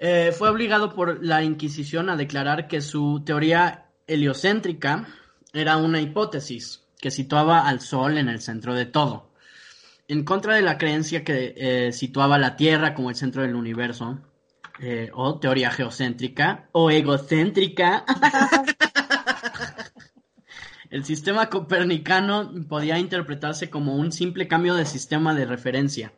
eh, 0.08 0.32
fue 0.32 0.50
obligado 0.50 0.94
por 0.94 1.26
la 1.26 1.42
Inquisición 1.42 2.12
a 2.12 2.16
declarar 2.16 2.68
que 2.68 2.80
su 2.82 3.24
teoría 3.26 3.88
heliocéntrica 4.06 5.08
era 5.52 5.78
una 5.78 6.00
hipótesis 6.00 6.86
que 7.00 7.10
situaba 7.10 7.68
al 7.68 7.82
Sol 7.82 8.20
en 8.20 8.30
el 8.30 8.40
centro 8.40 8.76
de 8.76 8.86
todo. 8.86 9.32
En 10.08 10.24
contra 10.24 10.54
de 10.54 10.62
la 10.62 10.78
creencia 10.78 11.24
que 11.24 11.56
eh, 11.58 11.92
situaba 11.92 12.38
la 12.38 12.56
Tierra 12.56 12.94
como 12.94 13.10
el 13.10 13.16
centro 13.16 13.42
del 13.42 13.56
universo, 13.56 14.20
eh, 14.80 15.10
o 15.12 15.40
teoría 15.40 15.72
geocéntrica, 15.72 16.70
o 16.72 16.92
egocéntrica. 16.92 18.06
El 20.92 21.04
sistema 21.04 21.50
copernicano 21.50 22.54
podía 22.70 23.00
interpretarse 23.00 23.72
como 23.72 23.96
un 23.96 24.12
simple 24.12 24.48
cambio 24.48 24.76
de 24.76 24.86
sistema 24.86 25.34
de 25.34 25.46
referencia, 25.46 26.14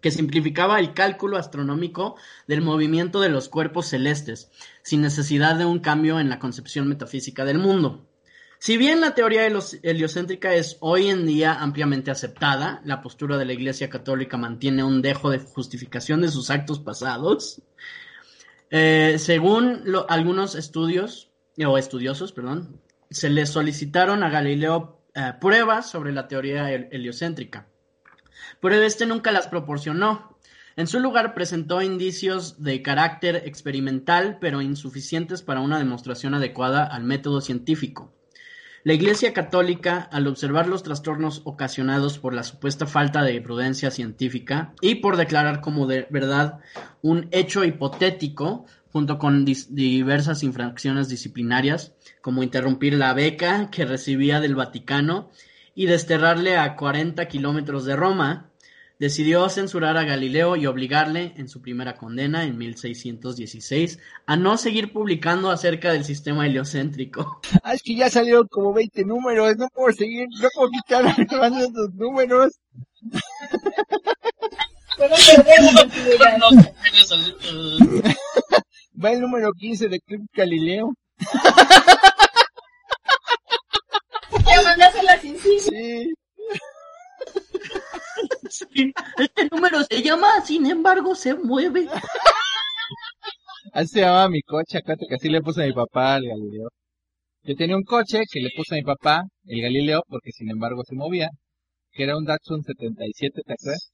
que 0.00 0.10
simplificaba 0.10 0.78
el 0.80 0.94
cálculo 0.94 1.36
astronómico 1.36 2.16
del 2.46 2.62
movimiento 2.62 3.20
de 3.20 3.28
los 3.28 3.48
cuerpos 3.48 3.86
celestes, 3.86 4.50
sin 4.82 5.00
necesidad 5.02 5.56
de 5.56 5.64
un 5.64 5.80
cambio 5.80 6.20
en 6.20 6.28
la 6.28 6.38
concepción 6.38 6.88
metafísica 6.88 7.44
del 7.44 7.58
mundo. 7.58 8.06
Si 8.58 8.76
bien 8.76 9.00
la 9.00 9.14
teoría 9.14 9.46
heliocéntrica 9.46 10.54
es 10.54 10.76
hoy 10.80 11.08
en 11.08 11.24
día 11.26 11.54
ampliamente 11.54 12.10
aceptada, 12.10 12.82
la 12.84 13.00
postura 13.00 13.38
de 13.38 13.46
la 13.46 13.54
Iglesia 13.54 13.88
Católica 13.88 14.36
mantiene 14.36 14.84
un 14.84 15.00
dejo 15.00 15.30
de 15.30 15.38
justificación 15.38 16.20
de 16.20 16.28
sus 16.28 16.50
actos 16.50 16.78
pasados. 16.78 17.62
Eh, 18.70 19.16
según 19.18 19.82
algunos 20.08 20.54
estudios, 20.54 21.30
o 21.66 21.78
estudiosos, 21.78 22.32
perdón, 22.32 22.80
se 23.10 23.30
le 23.30 23.46
solicitaron 23.46 24.22
a 24.22 24.28
Galileo 24.28 25.00
eh, 25.14 25.32
pruebas 25.40 25.90
sobre 25.90 26.12
la 26.12 26.28
teoría 26.28 26.70
hel- 26.70 26.88
heliocéntrica, 26.92 27.66
pero 28.60 28.76
este 28.76 29.06
nunca 29.06 29.32
las 29.32 29.48
proporcionó. 29.48 30.36
En 30.76 30.86
su 30.86 31.00
lugar 31.00 31.34
presentó 31.34 31.82
indicios 31.82 32.62
de 32.62 32.80
carácter 32.82 33.42
experimental, 33.44 34.38
pero 34.40 34.62
insuficientes 34.62 35.42
para 35.42 35.60
una 35.60 35.78
demostración 35.78 36.34
adecuada 36.34 36.84
al 36.84 37.04
método 37.04 37.40
científico. 37.40 38.12
La 38.82 38.94
Iglesia 38.94 39.34
Católica, 39.34 40.08
al 40.10 40.26
observar 40.26 40.66
los 40.66 40.82
trastornos 40.82 41.42
ocasionados 41.44 42.18
por 42.18 42.32
la 42.32 42.44
supuesta 42.44 42.86
falta 42.86 43.22
de 43.22 43.38
prudencia 43.42 43.90
científica 43.90 44.72
y 44.80 44.96
por 44.96 45.18
declarar 45.18 45.60
como 45.60 45.86
de 45.86 46.06
verdad 46.08 46.60
un 47.02 47.28
hecho 47.30 47.62
hipotético, 47.64 48.64
junto 48.90 49.18
con 49.18 49.44
diversas 49.44 50.42
infracciones 50.42 51.10
disciplinarias, 51.10 51.92
como 52.22 52.42
interrumpir 52.42 52.94
la 52.94 53.12
beca 53.12 53.70
que 53.70 53.84
recibía 53.84 54.40
del 54.40 54.54
Vaticano 54.54 55.30
y 55.74 55.86
desterrarle 55.86 56.56
a 56.56 56.76
40 56.76 57.26
kilómetros 57.28 57.84
de 57.84 57.96
Roma, 57.96 58.50
decidió 59.00 59.48
censurar 59.48 59.96
a 59.96 60.04
Galileo 60.04 60.54
y 60.56 60.66
obligarle, 60.66 61.32
en 61.36 61.48
su 61.48 61.62
primera 61.62 61.96
condena 61.96 62.44
en 62.44 62.58
1616, 62.58 63.98
a 64.26 64.36
no 64.36 64.58
seguir 64.58 64.92
publicando 64.92 65.50
acerca 65.50 65.92
del 65.92 66.04
sistema 66.04 66.46
heliocéntrico. 66.46 67.40
Ah, 67.62 67.74
es 67.74 67.82
que 67.82 67.94
ya 67.94 68.08
salieron 68.10 68.48
como 68.48 68.72
20 68.72 69.04
números, 69.04 69.56
no 69.56 69.68
puedo 69.68 69.94
seguir, 69.94 70.26
no 70.40 70.48
puedo 70.54 70.70
quitar 70.70 71.04
esos 71.06 71.94
números. 71.94 72.58
Va 79.02 79.12
el 79.12 79.20
número 79.20 79.52
15 79.52 79.88
de 79.88 80.00
Club 80.00 80.26
Galileo. 80.34 80.94
Ya 84.46 84.62
mandaste 84.62 85.02
las 85.02 85.24
insignias. 85.24 85.64
Sí. 85.64 86.12
se 89.88 90.02
llama, 90.02 90.40
sin 90.44 90.66
embargo, 90.66 91.14
se 91.14 91.34
mueve. 91.34 91.86
Así 93.72 93.88
se 93.88 94.00
llamaba 94.00 94.28
mi 94.28 94.42
coche, 94.42 94.78
acuérdate 94.78 95.06
que 95.08 95.14
así 95.14 95.28
le 95.28 95.40
puse 95.42 95.62
a 95.62 95.66
mi 95.66 95.72
papá 95.72 96.16
el 96.16 96.28
Galileo. 96.28 96.68
Yo 97.42 97.54
tenía 97.56 97.76
un 97.76 97.84
coche 97.84 98.22
que 98.30 98.40
le 98.40 98.50
puse 98.56 98.74
a 98.74 98.78
mi 98.78 98.82
papá 98.82 99.22
el 99.46 99.62
Galileo 99.62 100.02
porque 100.08 100.30
sin 100.32 100.50
embargo 100.50 100.82
se 100.84 100.94
movía, 100.96 101.28
que 101.92 102.04
era 102.04 102.16
un 102.16 102.24
Datsun 102.24 102.62
77, 102.62 103.40
¿te 103.46 103.52
acuerdas? 103.52 103.90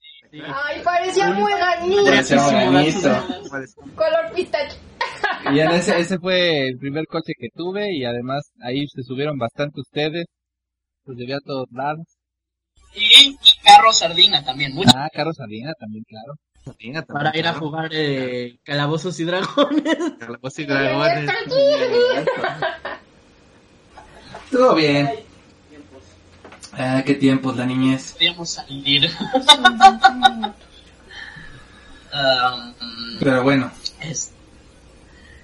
Ay, 0.64 0.82
parecía 0.82 1.30
muy 1.30 1.52
Parecía 1.52 2.36
ganito. 2.38 2.72
bonito. 2.72 3.94
Color 3.94 4.32
pistache. 4.34 4.76
Y 5.52 5.60
en 5.60 5.70
ese, 5.70 5.98
ese 5.98 6.18
fue 6.18 6.68
el 6.68 6.78
primer 6.78 7.06
coche 7.06 7.32
que 7.38 7.48
tuve 7.54 7.92
y 7.94 8.04
además 8.04 8.50
ahí 8.62 8.86
se 8.88 9.02
subieron 9.02 9.38
bastante 9.38 9.80
ustedes, 9.80 10.26
los 11.06 11.16
llevé 11.16 11.34
a 11.34 11.40
todos 11.40 11.66
lados. 11.72 12.06
Y, 12.94 13.28
y 13.30 13.38
carro 13.64 13.92
sardina 13.92 14.44
también, 14.44 14.74
mucho. 14.74 14.90
Ah, 14.94 15.08
Carlos 15.12 15.36
Sardina 15.36 15.72
también, 15.78 16.04
claro. 16.04 16.34
Sardina 16.64 17.02
también, 17.02 17.24
Para 17.32 17.38
ir 17.38 17.46
a 17.46 17.54
jugar 17.54 17.90
eh, 17.92 18.58
Calabozos 18.64 19.20
y 19.20 19.24
Dragones. 19.24 19.98
Calabozos 20.18 20.58
y 20.58 20.64
dragones. 20.64 21.30
Estuvo 24.44 24.74
bien. 24.74 25.10
Ah, 26.72 27.02
qué 27.04 27.14
tiempos, 27.14 27.56
la 27.56 27.66
niñez. 27.66 28.12
Podíamos 28.12 28.50
salir. 28.50 29.10
Um, 32.12 32.72
Pero 33.20 33.42
bueno, 33.42 33.70
es- 34.00 34.32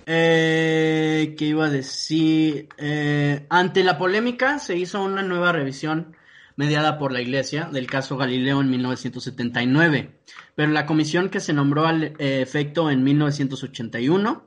Eh, 0.06 1.34
¿Qué 1.38 1.44
iba 1.46 1.66
a 1.66 1.70
decir? 1.70 2.68
Eh, 2.78 3.46
ante 3.48 3.84
la 3.84 3.98
polémica 3.98 4.58
se 4.58 4.76
hizo 4.76 5.02
una 5.02 5.22
nueva 5.22 5.52
revisión 5.52 6.16
mediada 6.56 6.98
por 6.98 7.12
la 7.12 7.20
Iglesia 7.20 7.68
del 7.72 7.86
caso 7.86 8.16
Galileo 8.16 8.60
en 8.60 8.70
1979, 8.70 10.20
pero 10.54 10.70
la 10.70 10.86
comisión 10.86 11.28
que 11.28 11.40
se 11.40 11.52
nombró 11.52 11.86
al 11.86 12.04
eh, 12.04 12.40
efecto 12.42 12.90
en 12.90 13.02
1981 13.02 14.46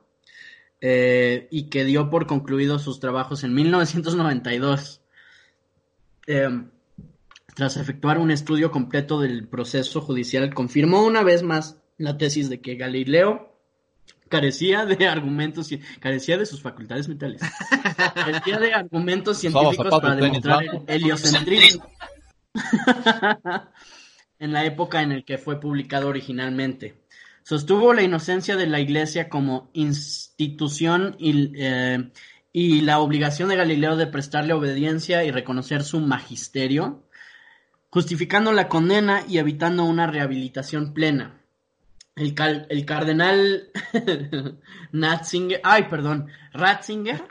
eh, 0.82 1.48
y 1.52 1.70
que 1.70 1.84
dio 1.84 2.10
por 2.10 2.28
concluidos 2.28 2.84
sus 2.84 3.00
trabajos 3.00 3.44
en 3.44 3.54
1992. 3.54 5.02
eh, 6.28 6.50
tras 7.56 7.78
efectuar 7.78 8.18
un 8.18 8.32
estudio 8.32 8.70
completo 8.70 9.22
del 9.22 9.48
proceso 9.48 10.02
judicial, 10.02 10.54
confirmó 10.54 11.06
una 11.06 11.24
vez 11.24 11.42
más 11.42 11.82
la 11.98 12.18
tesis 12.18 12.50
de 12.50 12.60
que 12.60 12.76
Galileo 12.76 13.55
carecía 14.30 14.86
de 14.86 15.08
argumentos, 15.08 15.70
carecía 16.00 16.38
de 16.38 16.46
sus 16.46 16.62
facultades 16.62 17.08
mentales, 17.08 17.42
carecía 18.14 18.60
de 18.60 18.74
argumentos 18.74 19.38
científicos 19.38 20.02
para 20.02 20.16
demostrar 20.16 20.64
el 20.64 20.84
heliocentrismo 20.88 21.90
en 24.40 24.54
la 24.54 24.66
época 24.66 25.02
en 25.02 25.10
la 25.10 25.22
que 25.22 25.38
fue 25.38 25.60
publicado 25.60 26.08
originalmente. 26.08 27.06
Sostuvo 27.44 27.94
la 27.94 28.02
inocencia 28.02 28.56
de 28.56 28.66
la 28.66 28.80
Iglesia 28.80 29.30
como 29.30 29.70
institución 29.74 31.16
y, 31.20 31.52
eh, 31.56 32.12
y 32.52 32.82
la 32.82 33.00
obligación 33.00 33.50
de 33.50 33.56
Galileo 33.56 33.96
de 33.98 34.08
prestarle 34.08 34.54
obediencia 34.54 35.24
y 35.24 35.32
reconocer 35.32 35.84
su 35.84 36.00
magisterio, 36.00 37.04
justificando 37.90 38.52
la 38.52 38.68
condena 38.68 39.24
y 39.30 39.38
evitando 39.38 39.84
una 39.86 40.08
rehabilitación 40.08 40.94
plena. 40.94 41.45
El, 42.16 42.34
cal- 42.34 42.66
el 42.70 42.86
cardenal 42.86 43.72
Natzinger, 44.92 45.62
ay, 45.64 45.84
perdón, 45.90 46.28
Ratzinger, 46.54 47.24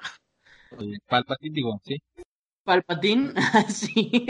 El 0.79 1.01
Palpatine, 1.09 1.55
digo, 1.55 1.81
sí. 1.85 2.03
Palpatine, 2.65 3.33
sí, 3.69 4.27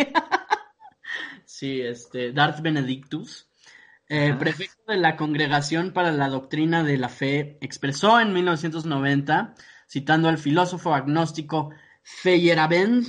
sí, 1.44 1.80
este, 1.80 2.32
Darth 2.32 2.60
Benedictus, 2.60 3.48
eh, 4.08 4.34
prefecto 4.38 4.82
de 4.92 4.98
la 4.98 5.16
Congregación 5.16 5.92
para 5.92 6.12
la 6.12 6.28
Doctrina 6.28 6.82
de 6.84 6.98
la 6.98 7.08
Fe, 7.08 7.58
expresó 7.60 8.20
en 8.20 8.32
1990, 8.32 9.54
citando 9.88 10.28
al 10.28 10.38
filósofo 10.38 10.94
agnóstico 10.94 11.70
Feyerabend, 12.02 13.06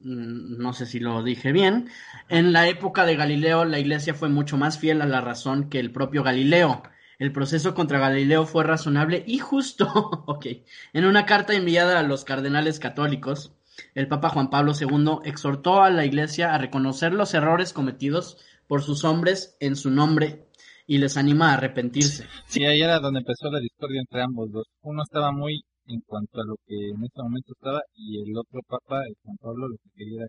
no 0.00 0.72
sé 0.72 0.86
si 0.86 0.98
lo 0.98 1.22
dije 1.22 1.52
bien, 1.52 1.88
en 2.28 2.52
la 2.52 2.68
época 2.68 3.04
de 3.04 3.16
Galileo 3.16 3.64
la 3.64 3.78
iglesia 3.78 4.14
fue 4.14 4.28
mucho 4.28 4.56
más 4.56 4.78
fiel 4.78 5.02
a 5.02 5.06
la 5.06 5.20
razón 5.20 5.68
que 5.68 5.78
el 5.78 5.92
propio 5.92 6.22
Galileo. 6.22 6.82
El 7.18 7.32
proceso 7.32 7.74
contra 7.74 7.98
Galileo 7.98 8.46
fue 8.46 8.64
razonable 8.64 9.22
y 9.26 9.38
justo. 9.38 9.86
ok. 10.26 10.46
En 10.94 11.04
una 11.04 11.26
carta 11.26 11.54
enviada 11.54 11.98
a 11.98 12.02
los 12.02 12.24
cardenales 12.24 12.78
católicos, 12.78 13.52
el 13.94 14.08
Papa 14.08 14.30
Juan 14.30 14.48
Pablo 14.48 14.72
II 14.78 15.20
exhortó 15.24 15.82
a 15.82 15.90
la 15.90 16.06
iglesia 16.06 16.54
a 16.54 16.58
reconocer 16.58 17.12
los 17.12 17.34
errores 17.34 17.74
cometidos 17.74 18.38
por 18.66 18.82
sus 18.82 19.04
hombres 19.04 19.56
en 19.60 19.76
su 19.76 19.90
nombre 19.90 20.46
y 20.86 20.98
les 20.98 21.16
anima 21.16 21.50
a 21.50 21.54
arrepentirse. 21.54 22.26
Sí, 22.46 22.64
ahí 22.64 22.80
era 22.80 23.00
donde 23.00 23.20
empezó 23.20 23.50
la 23.50 23.60
discordia 23.60 24.00
entre 24.00 24.22
ambos 24.22 24.50
dos. 24.50 24.66
Uno 24.80 25.02
estaba 25.02 25.30
muy 25.30 25.62
en 25.90 26.00
cuanto 26.06 26.40
a 26.40 26.44
lo 26.44 26.56
que 26.66 26.76
en 26.76 27.04
este 27.04 27.22
momento 27.22 27.52
estaba 27.52 27.80
y 27.94 28.22
el 28.22 28.36
otro 28.36 28.60
papa, 28.66 29.02
el 29.06 29.14
Juan 29.22 29.36
Pablo, 29.38 29.68
lo 29.68 29.76
que 29.82 29.90
quería 29.96 30.26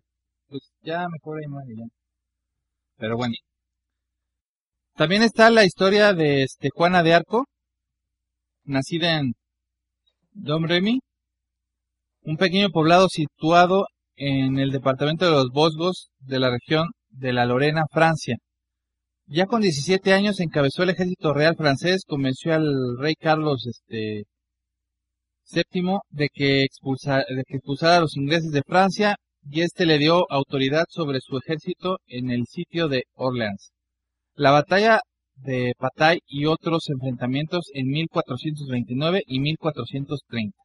pues 0.47 0.63
ya 0.81 1.07
mejor 1.09 1.39
ahí 1.39 1.47
muere 1.47 1.73
ya. 1.77 1.85
Pero 2.97 3.17
bueno. 3.17 3.33
También 4.95 5.23
está 5.23 5.49
la 5.49 5.65
historia 5.65 6.13
de 6.13 6.43
este 6.43 6.69
Juana 6.73 7.03
de 7.03 7.13
Arco, 7.13 7.45
nacida 8.65 9.19
en 9.19 9.33
Domremy, 10.33 10.99
un 12.23 12.37
pequeño 12.37 12.69
poblado 12.69 13.07
situado 13.09 13.85
en 14.15 14.59
el 14.59 14.71
departamento 14.71 15.25
de 15.25 15.31
los 15.31 15.49
Vosgos 15.51 16.09
de 16.19 16.39
la 16.39 16.51
región 16.51 16.89
de 17.09 17.33
la 17.33 17.45
Lorena, 17.45 17.85
Francia. 17.91 18.37
Ya 19.25 19.45
con 19.45 19.61
17 19.61 20.13
años 20.13 20.39
encabezó 20.39 20.83
el 20.83 20.89
ejército 20.91 21.33
real 21.33 21.55
francés, 21.55 22.03
convenció 22.05 22.53
al 22.53 22.97
rey 22.99 23.15
Carlos 23.15 23.65
este 23.65 24.25
VII 25.53 25.99
de 26.09 26.29
que, 26.33 26.63
expulsa- 26.63 27.25
de 27.27 27.43
que 27.47 27.57
expulsara 27.57 27.97
a 27.97 28.01
los 28.01 28.15
ingleses 28.17 28.51
de 28.51 28.61
Francia 28.65 29.15
y 29.49 29.61
este 29.61 29.85
le 29.85 29.97
dio 29.97 30.25
autoridad 30.31 30.85
sobre 30.89 31.19
su 31.21 31.37
ejército 31.37 31.97
en 32.07 32.29
el 32.31 32.45
sitio 32.47 32.87
de 32.87 33.03
Orleans. 33.15 33.71
La 34.35 34.51
batalla 34.51 35.01
de 35.35 35.73
Patay 35.77 36.19
y 36.27 36.45
otros 36.45 36.89
enfrentamientos 36.89 37.65
en 37.73 37.87
1429 37.87 39.23
y 39.25 39.39
1430. 39.39 40.55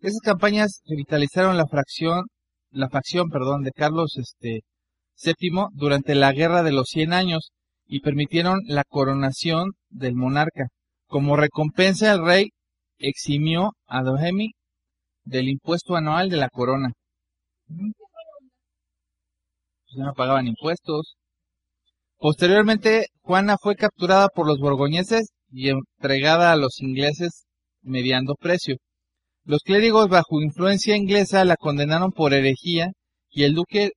Esas 0.00 0.20
campañas 0.22 0.82
revitalizaron 0.86 1.56
la 1.56 1.66
fracción, 1.66 2.24
la 2.70 2.88
facción, 2.88 3.30
perdón, 3.30 3.62
de 3.62 3.72
Carlos 3.72 4.16
este 4.16 4.60
VII 5.24 5.66
durante 5.72 6.14
la 6.14 6.32
Guerra 6.32 6.62
de 6.62 6.72
los 6.72 6.88
Cien 6.88 7.12
Años 7.12 7.50
y 7.86 8.00
permitieron 8.00 8.60
la 8.66 8.84
coronación 8.84 9.70
del 9.88 10.14
monarca. 10.14 10.68
Como 11.06 11.36
recompensa 11.36 12.12
el 12.12 12.24
rey 12.24 12.50
eximió 12.98 13.72
a 13.86 14.02
Dohemi 14.02 14.52
del 15.24 15.48
impuesto 15.48 15.96
anual 15.96 16.30
de 16.30 16.36
la 16.36 16.48
corona. 16.48 16.92
Pues 17.66 17.92
ya 19.96 20.04
no 20.04 20.14
pagaban 20.14 20.46
impuestos. 20.46 21.16
Posteriormente, 22.18 23.06
Juana 23.22 23.56
fue 23.60 23.76
capturada 23.76 24.28
por 24.28 24.46
los 24.46 24.58
borgoñeses 24.58 25.30
y 25.50 25.70
entregada 25.70 26.52
a 26.52 26.56
los 26.56 26.80
ingleses 26.80 27.46
mediando 27.82 28.34
precio. 28.34 28.76
Los 29.44 29.62
clérigos 29.62 30.08
bajo 30.08 30.42
influencia 30.42 30.96
inglesa 30.96 31.44
la 31.44 31.56
condenaron 31.56 32.12
por 32.12 32.34
herejía 32.34 32.88
y 33.30 33.44
el 33.44 33.54
duque 33.54 33.92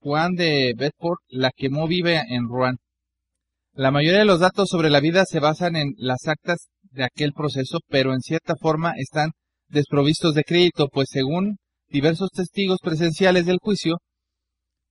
Juan 0.00 0.34
de 0.34 0.74
Bedford 0.76 1.18
la 1.28 1.50
quemó 1.50 1.86
viva 1.88 2.22
en 2.28 2.48
Rouen. 2.48 2.76
La 3.72 3.90
mayoría 3.90 4.18
de 4.20 4.26
los 4.26 4.40
datos 4.40 4.68
sobre 4.68 4.90
la 4.90 5.00
vida 5.00 5.24
se 5.24 5.40
basan 5.40 5.76
en 5.76 5.94
las 5.96 6.28
actas 6.28 6.68
de 6.92 7.04
aquel 7.04 7.32
proceso, 7.32 7.78
pero 7.88 8.14
en 8.14 8.20
cierta 8.20 8.54
forma 8.56 8.94
están 8.96 9.30
desprovistos 9.68 10.34
de 10.34 10.44
crédito, 10.44 10.88
pues 10.88 11.08
según 11.10 11.56
diversos 11.88 12.30
testigos 12.30 12.78
presenciales 12.82 13.46
del 13.46 13.58
juicio, 13.60 13.98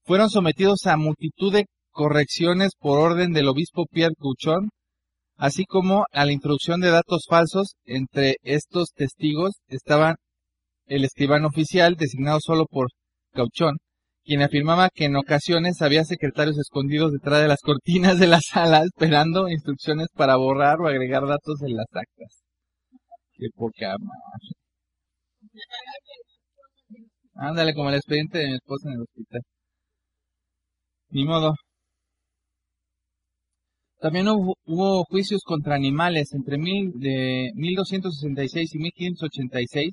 fueron 0.04 0.30
sometidos 0.30 0.86
a 0.86 0.96
multitud 0.96 1.52
de 1.52 1.66
correcciones 1.90 2.72
por 2.78 2.98
orden 2.98 3.32
del 3.32 3.48
obispo 3.48 3.86
Pierre 3.90 4.14
Couchon, 4.18 4.70
así 5.36 5.64
como 5.64 6.06
a 6.12 6.24
la 6.24 6.32
introducción 6.32 6.80
de 6.80 6.90
datos 6.90 7.26
falsos. 7.28 7.74
Entre 7.84 8.36
estos 8.42 8.90
testigos 8.94 9.60
estaban 9.68 10.16
el 10.86 11.04
escribano 11.04 11.48
oficial 11.48 11.96
designado 11.96 12.38
solo 12.40 12.66
por 12.66 12.88
Cauchón, 13.32 13.76
quien 14.24 14.42
afirmaba 14.42 14.90
que 14.90 15.06
en 15.06 15.16
ocasiones 15.16 15.82
había 15.82 16.04
secretarios 16.04 16.58
escondidos 16.58 17.12
detrás 17.12 17.42
de 17.42 17.48
las 17.48 17.60
cortinas 17.60 18.18
de 18.18 18.26
la 18.28 18.40
sala 18.40 18.82
esperando 18.84 19.48
instrucciones 19.48 20.08
para 20.14 20.36
borrar 20.36 20.80
o 20.80 20.88
agregar 20.88 21.26
datos 21.26 21.62
en 21.62 21.76
las 21.76 21.86
actas. 21.92 22.42
Qué 23.34 23.48
poca 23.54 23.96
madre. 23.98 24.62
Ándale, 27.34 27.74
como 27.74 27.88
el 27.88 27.96
expediente 27.96 28.38
de 28.38 28.46
mi 28.48 28.54
esposa 28.54 28.88
en 28.88 28.94
el 28.94 29.02
hospital. 29.02 29.42
Ni 31.10 31.24
modo. 31.24 31.54
También 34.00 34.28
hubo, 34.28 34.56
hubo 34.64 35.04
juicios 35.04 35.42
contra 35.44 35.74
animales. 35.74 36.32
Entre 36.34 36.58
mil, 36.58 36.92
de 36.96 37.50
1266 37.54 38.74
y 38.74 38.78
1586 38.78 39.92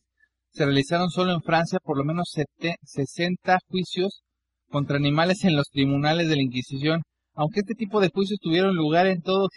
se 0.51 0.65
realizaron 0.65 1.09
solo 1.09 1.31
en 1.33 1.41
Francia 1.41 1.79
por 1.83 1.97
lo 1.97 2.03
menos 2.05 2.29
sete- 2.33 2.75
60 2.83 3.59
juicios 3.67 4.21
contra 4.69 4.97
animales 4.97 5.43
en 5.45 5.55
los 5.55 5.67
tribunales 5.69 6.29
de 6.29 6.35
la 6.37 6.41
Inquisición, 6.43 7.01
Aunque 7.35 7.61
este 7.61 7.73
tipo 7.75 8.01
de 8.01 8.09
juicios 8.09 8.39
tuvieron 8.41 8.75
lugar 8.75 9.07
en 9.07 9.21
todo, 9.21 9.47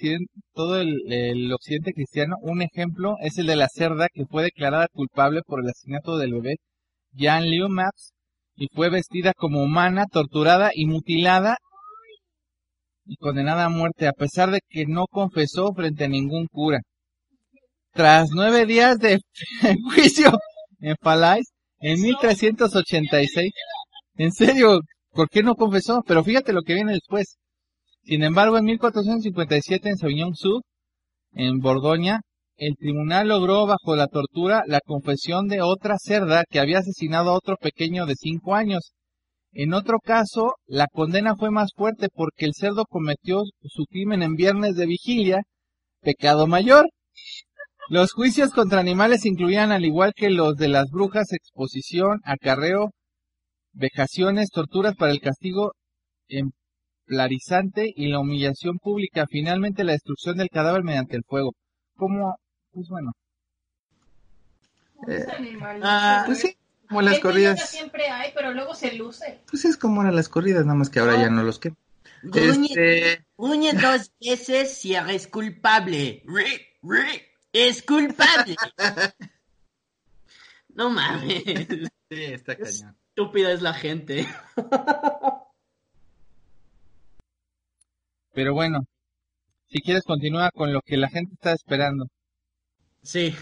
todo 0.55 0.81
el, 0.81 1.01
el 1.13 1.53
occidente 1.53 1.93
cristiano, 1.93 2.37
un 2.43 2.63
ejemplo 2.63 3.17
es 3.23 3.39
el 3.39 3.47
de 3.47 3.57
la 3.57 3.69
cerda 3.69 4.07
que 4.13 4.25
fue 4.27 4.45
declarada 4.45 4.87
culpable 4.93 5.41
por 5.47 5.61
el 5.61 5.69
asesinato 5.69 6.17
del 6.19 6.33
bebé 6.35 6.57
Jan 7.17 7.45
Liu 7.51 7.69
Max 7.69 8.13
y 8.57 8.69
fue 8.75 8.89
vestida 8.91 9.33
como 9.37 9.63
humana, 9.63 10.07
torturada 10.11 10.71
y 10.75 10.87
mutilada 10.87 11.57
y 13.05 13.17
condenada 13.17 13.65
a 13.67 13.69
muerte 13.69 14.07
a 14.09 14.13
pesar 14.13 14.51
de 14.51 14.61
que 14.69 14.87
no 14.87 15.07
confesó 15.11 15.73
frente 15.75 16.05
a 16.05 16.09
ningún 16.09 16.47
cura. 16.49 16.81
Tras 17.93 18.31
nueve 18.33 18.67
días 18.67 18.99
de 18.99 19.21
juicio 19.95 20.33
en 20.83 20.97
Palais, 21.01 21.45
en 21.79 22.01
1386, 22.01 23.51
en 24.17 24.33
serio, 24.33 24.81
¿por 25.13 25.29
qué 25.31 25.43
no 25.43 25.55
confesó? 25.55 26.03
Pero 26.07 26.23
fíjate 26.25 26.53
lo 26.53 26.63
que 26.63 26.75
viene 26.75 26.93
después. 26.93 27.39
Sin 28.03 28.23
embargo, 28.25 28.59
en 28.59 28.65
1457 28.65 29.89
en 29.89 29.97
Sauvignon-Sud, 29.97 30.61
en 31.33 31.59
Borgoña, 31.61 32.21
el 32.57 32.77
tribunal 32.77 33.29
logró 33.29 33.67
bajo 33.67 33.97
la 33.97 34.09
tortura 34.09 34.65
la 34.67 34.81
confesión 34.85 35.49
de 35.49 35.63
otra 35.63 35.97
cerda 35.99 36.45
que 36.49 36.61
había 36.61 36.81
asesinado 36.81 37.31
a 37.31 37.37
otro 37.37 37.57
pequeño 37.57 38.05
de 38.07 38.15
cinco 38.17 38.55
años. 38.55 38.93
En 39.53 39.75
otro 39.75 39.99
caso, 40.01 40.55
la 40.67 40.87
condena 40.93 41.37
fue 41.37 41.51
más 41.51 41.71
fuerte 41.77 42.09
porque 42.13 42.47
el 42.47 42.55
cerdo 42.55 42.85
cometió 42.89 43.43
su 43.63 43.85
crimen 43.87 44.23
en 44.23 44.35
viernes 44.35 44.75
de 44.75 44.87
vigilia, 44.87 45.43
pecado 46.01 46.47
mayor. 46.47 46.87
Los 47.89 48.13
juicios 48.13 48.51
contra 48.51 48.81
animales 48.81 49.27
incluían, 49.27 49.73
al 49.73 49.85
igual 49.85 50.13
que 50.15 50.31
los 50.31 50.57
de 50.57 50.69
las 50.69 50.91
brujas, 50.91 51.33
exposición, 51.33 52.21
acarreo, 52.25 52.93
vejaciones, 53.73 54.51
torturas 54.51 54.95
para 54.97 55.13
el 55.13 55.21
castigo 55.21 55.73
emplarizante 56.29 57.93
y 57.95 58.09
la 58.09 58.21
humillación 58.21 58.79
pública, 58.79 59.27
finalmente 59.29 59.85
la 59.85 59.93
destrucción 59.93 60.37
del 60.37 60.49
cadáver 60.49 60.83
mediante 60.83 61.17
el 61.17 61.25
fuego. 61.27 61.53
Como, 61.97 62.37
pues 62.71 62.89
bueno. 62.89 63.13
Eh, 65.09 65.27
Animales. 65.37 65.83
Ah, 65.85 66.23
pues 66.27 66.41
sí, 66.41 66.57
como 66.89 67.03
las 67.03 67.19
corridas. 67.19 67.69
siempre 67.69 68.09
hay, 68.09 68.31
pero 68.35 68.53
luego 68.53 68.75
se 68.75 68.95
luce. 68.95 69.41
Pues 69.51 69.65
es 69.65 69.77
como 69.77 70.03
eran 70.03 70.15
las 70.15 70.29
corridas, 70.29 70.65
nada 70.65 70.79
más 70.79 70.91
que 70.91 71.01
ahora 71.01 71.21
ya 71.21 71.31
no 71.31 71.43
los 71.43 71.59
que. 71.59 71.73
Este, 72.33 73.25
Gruñe 73.37 73.73
dos 73.73 74.13
veces 74.21 74.79
si 74.79 74.95
eres 74.95 75.27
culpable. 75.27 76.23
Ri, 76.25 76.45
ri, 76.83 77.23
es 77.53 77.83
culpable. 77.83 78.57
No 80.75 80.89
mames. 80.89 81.43
sí, 82.09 82.25
está 82.25 82.57
cañón. 82.57 82.97
Estúpida 83.11 83.53
es 83.53 83.61
la 83.61 83.75
gente. 83.75 84.27
Pero 88.33 88.55
bueno, 88.55 88.87
si 89.69 89.83
quieres 89.83 90.05
continúa 90.05 90.51
con 90.51 90.73
lo 90.73 90.81
que 90.81 90.97
la 90.97 91.11
gente 91.11 91.35
está 91.35 91.53
esperando. 91.53 92.07
Sí, 93.03 93.35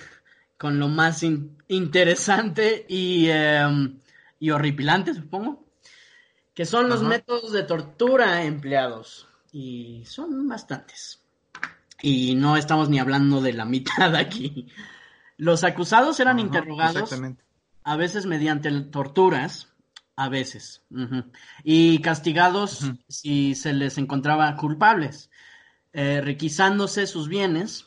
con 0.58 0.80
lo 0.80 0.88
más 0.88 1.22
in- 1.22 1.56
interesante 1.68 2.84
y, 2.88 3.28
em, 3.30 4.00
y 4.40 4.50
horripilante, 4.50 5.14
supongo, 5.14 5.64
que 6.54 6.64
son 6.66 6.88
los 6.88 7.00
Ajá. 7.00 7.08
métodos 7.10 7.52
de 7.52 7.62
tortura 7.62 8.42
empleados. 8.44 9.28
Y 9.52 10.04
son 10.06 10.48
bastantes. 10.48 11.22
Y 12.02 12.34
no 12.34 12.56
estamos 12.56 12.88
ni 12.88 12.98
hablando 12.98 13.40
de 13.40 13.52
la 13.52 13.64
mitad 13.64 14.14
aquí. 14.16 14.68
Los 15.36 15.64
acusados 15.64 16.20
eran 16.20 16.38
Ajá, 16.38 16.46
interrogados 16.46 17.12
a 17.82 17.96
veces 17.96 18.26
mediante 18.26 18.70
torturas, 18.82 19.68
a 20.16 20.28
veces, 20.28 20.82
y 21.64 21.98
castigados 22.00 22.92
si 23.08 23.54
se 23.54 23.72
les 23.72 23.96
encontraba 23.96 24.54
culpables, 24.56 25.30
eh, 25.94 26.20
requisándose 26.22 27.06
sus 27.06 27.26
bienes, 27.28 27.86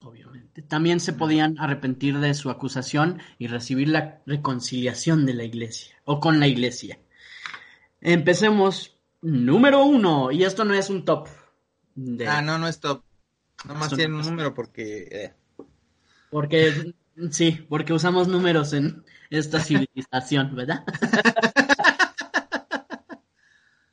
obviamente. 0.00 0.62
También 0.62 1.00
se 1.00 1.12
podían 1.12 1.58
arrepentir 1.58 2.18
de 2.18 2.32
su 2.32 2.48
acusación 2.48 3.20
y 3.38 3.46
recibir 3.48 3.88
la 3.88 4.20
reconciliación 4.24 5.26
de 5.26 5.34
la 5.34 5.44
iglesia, 5.44 5.96
o 6.06 6.18
con 6.18 6.40
la 6.40 6.46
iglesia. 6.48 6.98
Empecemos, 8.00 8.96
número 9.20 9.84
uno, 9.84 10.30
y 10.32 10.44
esto 10.44 10.64
no 10.64 10.72
es 10.74 10.88
un 10.90 11.04
top. 11.04 11.28
de- 11.94 12.26
Ah, 12.26 12.40
no, 12.40 12.56
no 12.56 12.68
es 12.68 12.80
top. 12.80 13.02
Nomás 13.66 13.84
Esto 13.84 13.96
tiene 13.96 14.14
no 14.14 14.20
un 14.20 14.26
número 14.26 14.54
porque. 14.54 15.08
eh, 15.10 15.34
Porque, 16.30 16.94
sí, 17.30 17.66
porque 17.68 17.92
usamos 17.92 18.28
números 18.28 18.72
en 18.72 19.04
esta 19.30 19.60
civilización, 19.64 20.54
¿verdad? 20.54 20.84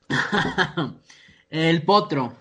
El 1.50 1.84
potro. 1.84 2.38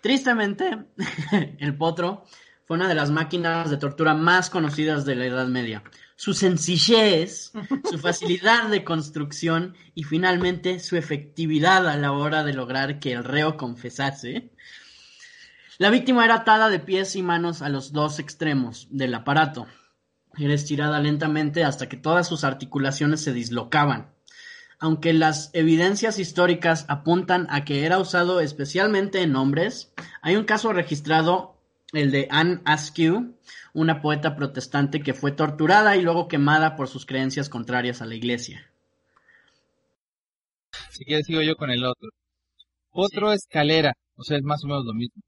Tristemente, 0.00 0.86
el 1.58 1.76
potro 1.76 2.24
fue 2.66 2.76
una 2.76 2.88
de 2.88 2.94
las 2.94 3.10
máquinas 3.10 3.70
de 3.70 3.76
tortura 3.76 4.14
más 4.14 4.50
conocidas 4.50 5.04
de 5.04 5.14
la 5.14 5.26
Edad 5.26 5.46
Media. 5.46 5.82
Su 6.16 6.34
sencillez, 6.34 7.52
su 7.88 7.98
facilidad 7.98 8.68
de 8.68 8.84
construcción 8.84 9.74
y 9.94 10.04
finalmente 10.04 10.78
su 10.80 10.96
efectividad 10.96 11.88
a 11.88 11.96
la 11.96 12.12
hora 12.12 12.44
de 12.44 12.52
lograr 12.52 12.98
que 13.00 13.12
el 13.12 13.24
reo 13.24 13.56
confesase. 13.56 14.52
La 15.82 15.90
víctima 15.90 16.24
era 16.24 16.36
atada 16.36 16.70
de 16.70 16.78
pies 16.78 17.16
y 17.16 17.22
manos 17.24 17.60
a 17.60 17.68
los 17.68 17.92
dos 17.92 18.20
extremos 18.20 18.86
del 18.92 19.12
aparato. 19.14 19.66
Era 20.38 20.54
estirada 20.54 21.00
lentamente 21.00 21.64
hasta 21.64 21.88
que 21.88 21.96
todas 21.96 22.28
sus 22.28 22.44
articulaciones 22.44 23.20
se 23.20 23.32
dislocaban. 23.32 24.14
Aunque 24.78 25.12
las 25.12 25.50
evidencias 25.54 26.20
históricas 26.20 26.84
apuntan 26.86 27.48
a 27.50 27.64
que 27.64 27.84
era 27.84 27.98
usado 27.98 28.38
especialmente 28.38 29.22
en 29.22 29.34
hombres, 29.34 29.92
hay 30.20 30.36
un 30.36 30.44
caso 30.44 30.72
registrado, 30.72 31.56
el 31.92 32.12
de 32.12 32.28
Anne 32.30 32.60
Askew, 32.64 33.34
una 33.72 34.00
poeta 34.00 34.36
protestante 34.36 35.00
que 35.00 35.14
fue 35.14 35.32
torturada 35.32 35.96
y 35.96 36.02
luego 36.02 36.28
quemada 36.28 36.76
por 36.76 36.86
sus 36.86 37.06
creencias 37.06 37.48
contrarias 37.48 38.00
a 38.00 38.06
la 38.06 38.14
iglesia. 38.14 38.70
Si 40.90 41.04
quieres 41.04 41.26
sigo 41.26 41.42
yo 41.42 41.56
con 41.56 41.72
el 41.72 41.84
otro. 41.84 42.08
Otro 42.92 43.32
escalera, 43.32 43.94
o 44.14 44.22
sea, 44.22 44.36
es 44.36 44.44
más 44.44 44.62
o 44.62 44.68
menos 44.68 44.84
lo 44.84 44.94
mismo. 44.94 45.20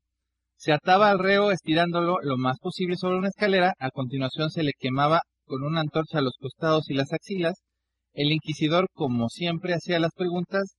Se 0.64 0.72
ataba 0.72 1.10
al 1.10 1.18
reo 1.18 1.50
estirándolo 1.50 2.16
lo 2.22 2.38
más 2.38 2.58
posible 2.58 2.96
sobre 2.96 3.18
una 3.18 3.28
escalera, 3.28 3.74
a 3.78 3.90
continuación 3.90 4.48
se 4.48 4.62
le 4.62 4.72
quemaba 4.78 5.20
con 5.44 5.62
una 5.62 5.82
antorcha 5.82 6.16
a 6.16 6.22
los 6.22 6.38
costados 6.40 6.88
y 6.88 6.94
las 6.94 7.12
axilas. 7.12 7.56
El 8.14 8.32
inquisidor, 8.32 8.86
como 8.94 9.28
siempre, 9.28 9.74
hacía 9.74 9.98
las 9.98 10.12
preguntas. 10.16 10.78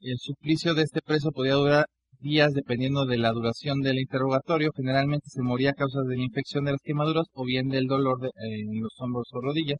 El 0.00 0.18
suplicio 0.18 0.74
de 0.74 0.82
este 0.82 1.00
preso 1.00 1.30
podía 1.30 1.54
durar 1.54 1.86
días 2.18 2.54
dependiendo 2.54 3.06
de 3.06 3.18
la 3.18 3.30
duración 3.30 3.82
del 3.82 4.00
interrogatorio. 4.00 4.72
Generalmente 4.74 5.28
se 5.28 5.42
moría 5.42 5.70
a 5.70 5.74
causa 5.74 6.00
de 6.00 6.16
la 6.16 6.24
infección 6.24 6.64
de 6.64 6.72
las 6.72 6.80
quemaduras 6.82 7.26
o 7.34 7.44
bien 7.44 7.68
del 7.68 7.86
dolor 7.86 8.18
eh, 8.26 8.30
en 8.34 8.82
los 8.82 8.94
hombros 8.98 9.28
o 9.30 9.40
rodillas, 9.40 9.78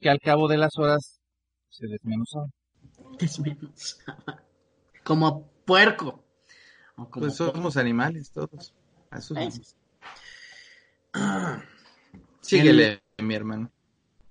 que 0.00 0.10
al 0.10 0.18
cabo 0.18 0.48
de 0.48 0.56
las 0.56 0.76
horas 0.78 1.20
se 1.68 1.86
desmenuzaban. 1.86 2.50
Desmenuzaba. 3.20 4.42
Como 5.04 5.48
puerco. 5.64 6.21
Pues 7.12 7.36
somos 7.36 7.76
animales 7.76 8.30
todos. 8.30 8.74
A 9.10 9.18
vamos. 9.30 9.76
Síguele, 12.40 13.02
mi 13.18 13.34
hermano. 13.34 13.70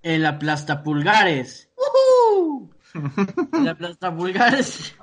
El 0.02 0.26
aplastapulgares. 0.26 1.70
¡Uhú! 1.76 2.70
El 3.52 3.68
aplastapulgares 3.68 4.94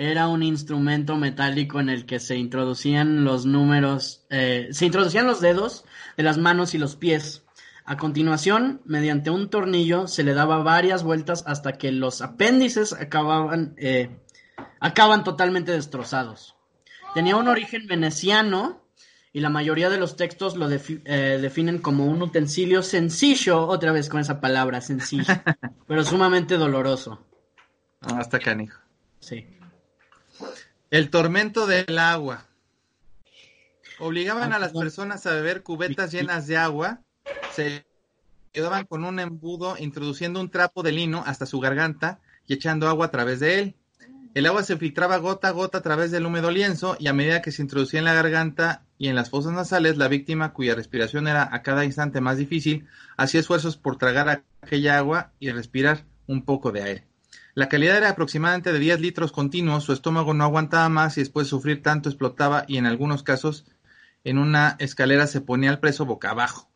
era 0.00 0.28
un 0.28 0.42
instrumento 0.42 1.16
metálico 1.16 1.78
en 1.78 1.90
el 1.90 2.06
que 2.06 2.20
se 2.20 2.36
introducían 2.36 3.22
los 3.22 3.44
números, 3.44 4.24
eh, 4.30 4.68
se 4.70 4.86
introducían 4.86 5.26
los 5.26 5.42
dedos 5.42 5.84
de 6.16 6.22
las 6.22 6.38
manos 6.38 6.74
y 6.74 6.78
los 6.78 6.96
pies. 6.96 7.44
A 7.84 7.98
continuación, 7.98 8.80
mediante 8.86 9.28
un 9.28 9.50
tornillo, 9.50 10.06
se 10.06 10.22
le 10.22 10.32
daba 10.32 10.62
varias 10.62 11.02
vueltas 11.02 11.44
hasta 11.46 11.72
que 11.72 11.92
los 11.92 12.22
apéndices 12.22 12.94
acababan, 12.94 13.74
eh, 13.76 14.16
acaban 14.80 15.24
totalmente 15.24 15.72
destrozados. 15.72 16.56
Tenía 17.14 17.36
un 17.36 17.48
origen 17.48 17.86
veneciano 17.86 18.82
y 19.32 19.40
la 19.40 19.48
mayoría 19.50 19.90
de 19.90 19.98
los 19.98 20.16
textos 20.16 20.56
lo 20.56 20.68
defi- 20.68 21.02
eh, 21.04 21.38
definen 21.40 21.78
como 21.78 22.06
un 22.06 22.20
utensilio 22.22 22.82
sencillo, 22.82 23.66
otra 23.66 23.92
vez 23.92 24.08
con 24.08 24.20
esa 24.20 24.40
palabra, 24.40 24.80
sencillo, 24.80 25.24
pero 25.86 26.04
sumamente 26.04 26.56
doloroso. 26.56 27.24
Hasta 28.00 28.38
canijo. 28.38 28.78
Sí. 29.20 29.46
El 30.90 31.10
tormento 31.10 31.66
del 31.66 31.98
agua. 31.98 32.46
Obligaban 33.98 34.52
Ah, 34.52 34.56
a 34.56 34.58
las 34.58 34.72
personas 34.72 35.26
a 35.26 35.34
beber 35.34 35.62
cubetas 35.62 36.10
llenas 36.10 36.46
de 36.46 36.56
agua. 36.56 37.00
Se 37.52 37.84
quedaban 38.52 38.86
con 38.86 39.04
un 39.04 39.20
embudo 39.20 39.76
introduciendo 39.78 40.40
un 40.40 40.50
trapo 40.50 40.82
de 40.82 40.92
lino 40.92 41.22
hasta 41.26 41.44
su 41.46 41.60
garganta 41.60 42.18
y 42.46 42.54
echando 42.54 42.88
agua 42.88 43.06
a 43.06 43.10
través 43.10 43.40
de 43.40 43.58
él. 43.58 43.76
El 44.32 44.46
agua 44.46 44.62
se 44.62 44.76
filtraba 44.76 45.16
gota 45.16 45.48
a 45.48 45.50
gota 45.50 45.78
a 45.78 45.82
través 45.82 46.12
del 46.12 46.24
húmedo 46.24 46.52
lienzo 46.52 46.96
y 47.00 47.08
a 47.08 47.12
medida 47.12 47.42
que 47.42 47.50
se 47.50 47.62
introducía 47.62 47.98
en 47.98 48.04
la 48.04 48.14
garganta 48.14 48.84
y 48.96 49.08
en 49.08 49.16
las 49.16 49.28
fosas 49.28 49.52
nasales, 49.52 49.96
la 49.96 50.06
víctima, 50.06 50.52
cuya 50.52 50.76
respiración 50.76 51.26
era 51.26 51.48
a 51.52 51.62
cada 51.62 51.84
instante 51.84 52.20
más 52.20 52.36
difícil, 52.36 52.86
hacía 53.16 53.40
esfuerzos 53.40 53.76
por 53.76 53.96
tragar 53.96 54.44
aquella 54.62 54.98
agua 54.98 55.32
y 55.40 55.50
respirar 55.50 56.04
un 56.28 56.44
poco 56.44 56.70
de 56.70 56.82
aire. 56.82 57.06
La 57.54 57.68
calidad 57.68 57.96
era 57.96 58.10
aproximadamente 58.10 58.72
de 58.72 58.78
10 58.78 59.00
litros 59.00 59.32
continuos, 59.32 59.82
su 59.82 59.92
estómago 59.92 60.32
no 60.32 60.44
aguantaba 60.44 60.88
más 60.88 61.16
y 61.16 61.22
después 61.22 61.46
de 61.46 61.50
sufrir 61.50 61.82
tanto 61.82 62.08
explotaba 62.08 62.64
y 62.68 62.76
en 62.76 62.86
algunos 62.86 63.24
casos 63.24 63.66
en 64.22 64.38
una 64.38 64.76
escalera 64.78 65.26
se 65.26 65.40
ponía 65.40 65.70
al 65.70 65.80
preso 65.80 66.06
boca 66.06 66.30
abajo. 66.30 66.70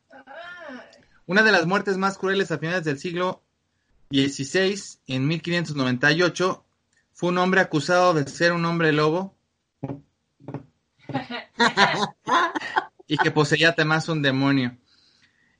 Una 1.27 1.45
de 1.45 1.53
las 1.53 1.67
muertes 1.67 1.99
más 1.99 2.19
crueles 2.19 2.51
a 2.51 2.59
finales 2.59 2.83
del 2.83 2.99
siglo 2.99 3.45
XVI, 4.11 4.99
en 5.07 5.29
1598, 5.29 6.65
fue 7.15 7.31
un 7.31 7.39
hombre 7.39 7.61
acusado 7.63 8.13
de 8.13 8.29
ser 8.29 8.53
un 8.53 8.65
hombre 8.67 8.93
lobo 8.93 9.35
y 13.07 13.17
que 13.19 13.31
poseía 13.31 13.71
además 13.71 14.09
un 14.09 14.23
demonio. 14.23 14.77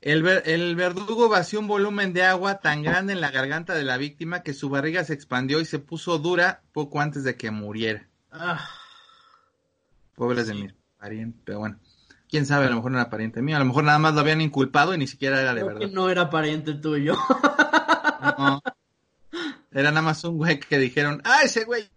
El, 0.01 0.21
ver- 0.21 0.43
el 0.45 0.75
verdugo 0.75 1.29
vació 1.29 1.59
un 1.59 1.67
volumen 1.67 2.13
de 2.13 2.23
agua 2.23 2.59
tan 2.59 2.83
grande 2.83 3.13
en 3.13 3.21
la 3.21 3.31
garganta 3.31 3.73
de 3.73 3.83
la 3.83 3.97
víctima 3.97 4.43
que 4.43 4.53
su 4.53 4.69
barriga 4.69 5.03
se 5.03 5.13
expandió 5.13 5.59
y 5.59 5.65
se 5.65 5.79
puso 5.79 6.19
dura 6.19 6.61
poco 6.73 7.01
antes 7.01 7.23
de 7.23 7.35
que 7.35 7.49
muriera. 7.51 8.07
Ah, 8.31 8.67
Pobres 10.15 10.47
de 10.47 10.53
mi 10.53 10.67
pariente, 10.99 11.39
pero 11.43 11.59
bueno. 11.59 11.79
Quién 12.29 12.45
sabe, 12.45 12.65
a 12.65 12.69
lo 12.69 12.75
mejor 12.77 12.91
no 12.91 12.97
era 12.99 13.09
pariente 13.09 13.41
mío, 13.41 13.55
a 13.55 13.59
lo 13.59 13.65
mejor 13.65 13.83
nada 13.83 13.99
más 13.99 14.13
lo 14.13 14.19
habían 14.19 14.41
inculpado 14.41 14.93
y 14.93 14.97
ni 14.97 15.07
siquiera 15.07 15.39
era 15.41 15.53
de 15.53 15.61
creo 15.61 15.73
que 15.73 15.85
verdad. 15.85 15.93
no 15.95 16.09
era 16.09 16.29
pariente 16.29 16.73
tuyo. 16.73 17.15
No. 18.37 18.61
Era 19.75 19.91
nada 19.91 20.03
más 20.03 20.23
un 20.23 20.37
güey 20.37 20.57
que 20.57 20.79
dijeron, 20.79 21.21
¡ah, 21.25 21.41
ese 21.43 21.65
güey 21.65 21.89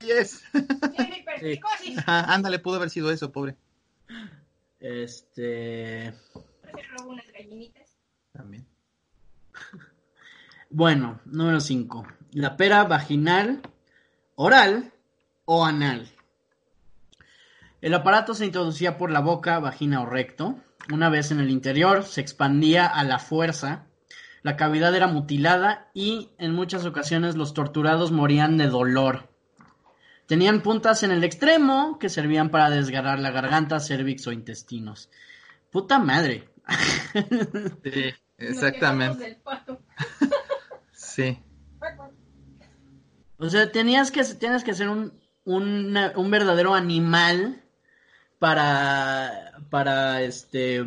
es! 0.00 0.42
Tiene 0.96 1.18
hipertricosis. 1.18 1.98
Ajá, 1.98 2.32
Ándale, 2.32 2.58
pudo 2.58 2.76
haber 2.76 2.88
sido 2.88 3.10
eso, 3.12 3.30
pobre. 3.30 3.56
Este. 4.80 6.14
Se 6.14 6.82
robó 6.96 7.10
unas 7.10 7.30
gallinitas. 7.32 7.96
También. 8.32 8.66
Bueno, 10.72 11.20
número 11.24 11.58
5. 11.58 12.06
La 12.30 12.56
pera 12.56 12.84
vaginal, 12.84 13.60
oral 14.36 14.92
o 15.44 15.64
anal. 15.64 16.08
El 17.80 17.92
aparato 17.92 18.34
se 18.34 18.46
introducía 18.46 18.96
por 18.96 19.10
la 19.10 19.18
boca, 19.18 19.58
vagina 19.58 20.00
o 20.00 20.06
recto. 20.06 20.60
Una 20.92 21.08
vez 21.08 21.32
en 21.32 21.40
el 21.40 21.50
interior, 21.50 22.04
se 22.04 22.20
expandía 22.20 22.86
a 22.86 23.02
la 23.02 23.18
fuerza. 23.18 23.89
La 24.42 24.56
cavidad 24.56 24.94
era 24.94 25.06
mutilada 25.06 25.90
y 25.92 26.30
en 26.38 26.54
muchas 26.54 26.86
ocasiones 26.86 27.36
los 27.36 27.52
torturados 27.54 28.10
morían 28.10 28.56
de 28.56 28.68
dolor. 28.68 29.28
Tenían 30.26 30.62
puntas 30.62 31.02
en 31.02 31.10
el 31.10 31.24
extremo 31.24 31.98
que 31.98 32.08
servían 32.08 32.50
para 32.50 32.70
desgarrar 32.70 33.18
la 33.18 33.32
garganta, 33.32 33.80
cervix 33.80 34.26
o 34.26 34.32
intestinos. 34.32 35.10
Puta 35.70 35.98
madre. 35.98 36.48
Sí, 37.82 38.14
exactamente. 38.38 39.40
Sí. 40.92 41.38
O 43.38 43.48
sea, 43.48 43.72
tenías 43.72 44.10
que, 44.10 44.22
tienes 44.22 44.62
que 44.62 44.74
ser 44.74 44.88
un, 44.88 45.18
un, 45.44 45.96
un 46.14 46.30
verdadero 46.30 46.74
animal 46.74 47.64
para, 48.38 49.54
para, 49.70 50.22
este, 50.22 50.84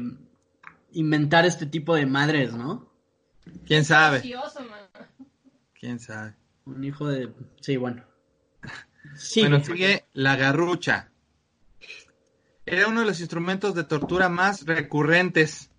inventar 0.92 1.46
este 1.46 1.66
tipo 1.66 1.96
de 1.96 2.06
madres, 2.06 2.54
¿no? 2.54 2.93
¿Quién 3.66 3.86
sabe? 3.86 4.22
¿Quién 5.80 6.00
sabe? 6.00 6.36
Un 6.66 6.84
hijo 6.84 7.08
de... 7.08 7.32
Sí, 7.62 7.78
bueno. 7.78 8.04
Sí. 9.18 9.42
Bueno, 9.42 9.64
sigue 9.64 10.06
la 10.14 10.36
garrucha. 10.36 11.12
Era 12.66 12.88
uno 12.88 13.02
de 13.02 13.06
los 13.06 13.20
instrumentos 13.20 13.76
de 13.76 13.84
tortura 13.84 14.30
más 14.30 14.66
recurrentes. 14.66 15.70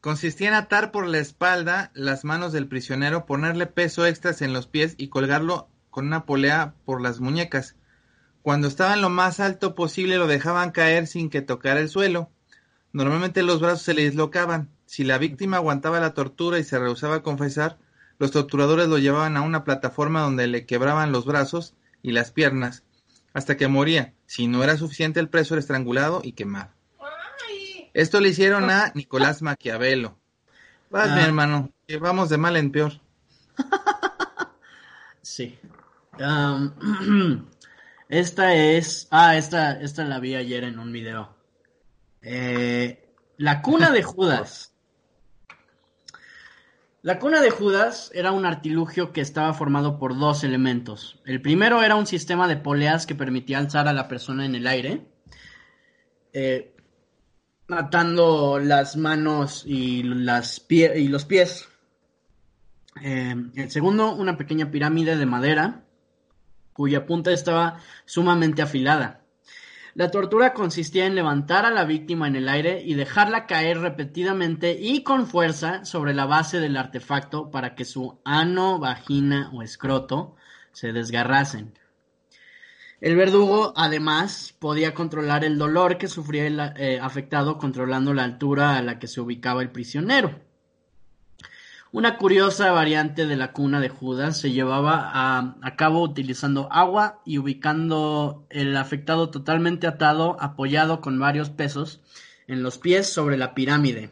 Consistía 0.00 0.48
en 0.48 0.54
atar 0.54 0.90
por 0.90 1.06
la 1.06 1.18
espalda 1.18 1.90
las 1.94 2.24
manos 2.24 2.52
del 2.52 2.66
prisionero, 2.66 3.26
ponerle 3.26 3.66
peso 3.66 4.06
extras 4.06 4.42
en 4.42 4.52
los 4.52 4.66
pies 4.66 4.94
y 4.96 5.08
colgarlo 5.08 5.68
con 5.90 6.06
una 6.06 6.26
polea 6.26 6.74
por 6.84 7.00
las 7.00 7.20
muñecas. 7.20 7.76
Cuando 8.42 8.68
estaba 8.68 8.94
en 8.94 9.02
lo 9.02 9.10
más 9.10 9.40
alto 9.40 9.74
posible 9.74 10.16
lo 10.16 10.26
dejaban 10.26 10.72
caer 10.72 11.06
sin 11.06 11.30
que 11.30 11.42
tocara 11.42 11.80
el 11.80 11.88
suelo. 11.88 12.30
Normalmente 12.92 13.42
los 13.42 13.60
brazos 13.60 13.82
se 13.82 13.94
le 13.94 14.02
dislocaban. 14.02 14.70
Si 14.88 15.04
la 15.04 15.18
víctima 15.18 15.58
aguantaba 15.58 16.00
la 16.00 16.14
tortura 16.14 16.58
y 16.58 16.64
se 16.64 16.78
rehusaba 16.78 17.16
a 17.16 17.22
confesar, 17.22 17.76
los 18.18 18.30
torturadores 18.30 18.88
lo 18.88 18.96
llevaban 18.96 19.36
a 19.36 19.42
una 19.42 19.62
plataforma 19.62 20.22
donde 20.22 20.46
le 20.46 20.64
quebraban 20.64 21.12
los 21.12 21.26
brazos 21.26 21.74
y 22.02 22.12
las 22.12 22.32
piernas 22.32 22.84
hasta 23.34 23.58
que 23.58 23.68
moría. 23.68 24.14
Si 24.26 24.46
no 24.46 24.64
era 24.64 24.78
suficiente 24.78 25.20
el 25.20 25.28
preso 25.28 25.52
era 25.54 25.60
estrangulado 25.60 26.22
y 26.24 26.32
quemado. 26.32 26.70
Ay, 27.48 27.90
Esto 27.92 28.18
le 28.20 28.30
hicieron 28.30 28.70
a 28.70 28.90
Nicolás 28.94 29.42
Maquiavelo. 29.42 30.18
Vas, 30.90 31.10
Ah. 31.10 31.16
mi 31.16 31.20
hermano, 31.22 31.70
que 31.86 31.98
vamos 31.98 32.30
de 32.30 32.38
mal 32.38 32.56
en 32.56 32.72
peor. 32.72 32.94
Sí. 35.20 35.58
Esta 38.08 38.54
es... 38.54 39.06
Ah, 39.10 39.36
esta, 39.36 39.78
esta 39.80 40.04
la 40.04 40.18
vi 40.18 40.34
ayer 40.34 40.64
en 40.64 40.78
un 40.78 40.90
video. 40.90 41.36
Eh, 42.22 43.12
la 43.36 43.60
cuna 43.60 43.90
de 43.90 44.02
Judas. 44.04 44.67
La 47.00 47.20
cuna 47.20 47.40
de 47.40 47.50
Judas 47.50 48.10
era 48.12 48.32
un 48.32 48.44
artilugio 48.44 49.12
que 49.12 49.20
estaba 49.20 49.54
formado 49.54 49.98
por 50.00 50.18
dos 50.18 50.42
elementos. 50.42 51.20
El 51.24 51.40
primero 51.40 51.82
era 51.82 51.94
un 51.94 52.06
sistema 52.06 52.48
de 52.48 52.56
poleas 52.56 53.06
que 53.06 53.14
permitía 53.14 53.58
alzar 53.58 53.86
a 53.86 53.92
la 53.92 54.08
persona 54.08 54.44
en 54.44 54.56
el 54.56 54.66
aire, 54.66 55.06
eh, 56.32 56.74
atando 57.68 58.58
las 58.58 58.96
manos 58.96 59.62
y, 59.64 60.02
las 60.02 60.66
los 60.68 61.24
pies. 61.24 61.68
Eh, 63.00 63.36
el 63.54 63.70
segundo, 63.70 64.12
una 64.14 64.36
pequeña 64.36 64.72
pirámide 64.72 65.16
de 65.16 65.26
madera 65.26 65.84
cuya 66.72 67.06
punta 67.06 67.30
estaba 67.30 67.78
sumamente 68.06 68.62
afilada. 68.62 69.22
La 69.98 70.12
tortura 70.12 70.54
consistía 70.54 71.06
en 71.06 71.16
levantar 71.16 71.66
a 71.66 71.72
la 71.72 71.84
víctima 71.84 72.28
en 72.28 72.36
el 72.36 72.48
aire 72.48 72.80
y 72.84 72.94
dejarla 72.94 73.46
caer 73.46 73.80
repetidamente 73.80 74.78
y 74.80 75.02
con 75.02 75.26
fuerza 75.26 75.84
sobre 75.84 76.14
la 76.14 76.24
base 76.24 76.60
del 76.60 76.76
artefacto 76.76 77.50
para 77.50 77.74
que 77.74 77.84
su 77.84 78.20
ano, 78.24 78.78
vagina 78.78 79.50
o 79.52 79.60
escroto 79.60 80.36
se 80.70 80.92
desgarrasen. 80.92 81.76
El 83.00 83.16
verdugo, 83.16 83.72
además, 83.74 84.54
podía 84.60 84.94
controlar 84.94 85.44
el 85.44 85.58
dolor 85.58 85.98
que 85.98 86.06
sufría 86.06 86.46
el 86.46 86.60
eh, 86.60 87.00
afectado 87.02 87.58
controlando 87.58 88.14
la 88.14 88.22
altura 88.22 88.76
a 88.76 88.82
la 88.82 89.00
que 89.00 89.08
se 89.08 89.20
ubicaba 89.20 89.62
el 89.62 89.72
prisionero. 89.72 90.47
Una 91.90 92.18
curiosa 92.18 92.70
variante 92.70 93.26
de 93.26 93.36
la 93.36 93.52
cuna 93.52 93.80
de 93.80 93.88
Judas 93.88 94.38
se 94.38 94.52
llevaba 94.52 95.10
a, 95.14 95.76
cabo 95.76 96.02
utilizando 96.02 96.70
agua 96.70 97.22
y 97.24 97.38
ubicando 97.38 98.44
el 98.50 98.76
afectado 98.76 99.30
totalmente 99.30 99.86
atado, 99.86 100.36
apoyado 100.38 101.00
con 101.00 101.18
varios 101.18 101.48
pesos 101.48 102.02
en 102.46 102.62
los 102.62 102.76
pies 102.76 103.10
sobre 103.10 103.38
la 103.38 103.54
pirámide. 103.54 104.10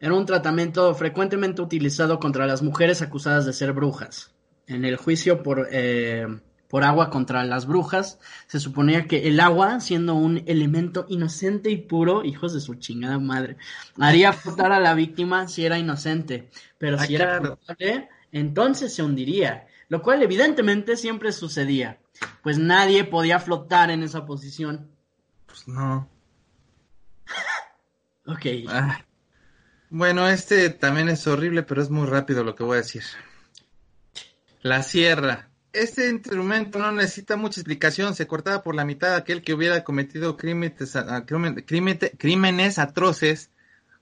Era 0.00 0.14
un 0.14 0.26
tratamiento 0.26 0.92
frecuentemente 0.96 1.62
utilizado 1.62 2.18
contra 2.18 2.46
las 2.46 2.60
mujeres 2.60 3.02
acusadas 3.02 3.46
de 3.46 3.52
ser 3.52 3.72
brujas. 3.72 4.32
En 4.66 4.84
el 4.84 4.96
juicio 4.96 5.44
por, 5.44 5.68
eh, 5.70 6.26
por 6.68 6.82
agua 6.84 7.10
contra 7.10 7.44
las 7.44 7.66
brujas, 7.66 8.18
se 8.46 8.58
suponía 8.60 9.06
que 9.06 9.28
el 9.28 9.38
agua, 9.40 9.80
siendo 9.80 10.14
un 10.14 10.42
elemento 10.46 11.06
inocente 11.08 11.70
y 11.70 11.76
puro, 11.76 12.24
hijos 12.24 12.52
de 12.54 12.60
su 12.60 12.74
chingada 12.76 13.18
madre, 13.18 13.56
haría 13.98 14.32
flotar 14.32 14.72
a 14.72 14.80
la 14.80 14.94
víctima 14.94 15.46
si 15.48 15.64
era 15.64 15.78
inocente, 15.78 16.50
pero 16.78 16.98
si 16.98 17.14
Ah, 17.14 17.16
era 17.16 17.38
claro. 17.38 17.56
culpable, 17.56 18.08
entonces 18.32 18.94
se 18.94 19.02
hundiría, 19.02 19.66
lo 19.88 20.02
cual 20.02 20.22
evidentemente 20.22 20.96
siempre 20.96 21.30
sucedía, 21.32 22.00
pues 22.42 22.58
nadie 22.58 23.04
podía 23.04 23.38
flotar 23.38 23.90
en 23.90 24.02
esa 24.02 24.26
posición. 24.26 24.90
Pues 25.46 25.68
no. 25.68 26.08
Ok, 28.26 28.46
Ah. 28.68 29.04
Bueno, 29.90 30.28
este 30.28 30.70
también 30.70 31.08
es 31.10 31.26
horrible, 31.26 31.62
pero 31.62 31.82
es 31.82 31.90
muy 31.90 32.06
rápido 32.06 32.42
lo 32.42 32.54
que 32.54 32.64
voy 32.64 32.74
a 32.78 32.80
decir. 32.80 33.04
La 34.62 34.82
sierra. 34.82 35.50
Este 35.74 36.08
instrumento 36.08 36.78
no 36.78 36.92
necesita 36.92 37.36
mucha 37.36 37.60
explicación. 37.60 38.14
Se 38.14 38.26
cortaba 38.28 38.62
por 38.62 38.74
la 38.76 38.84
mitad 38.84 39.16
aquel 39.16 39.42
que 39.42 39.54
hubiera 39.54 39.82
cometido 39.82 40.36
crímenes, 40.36 40.96
crímenes 42.16 42.78
atroces 42.78 43.50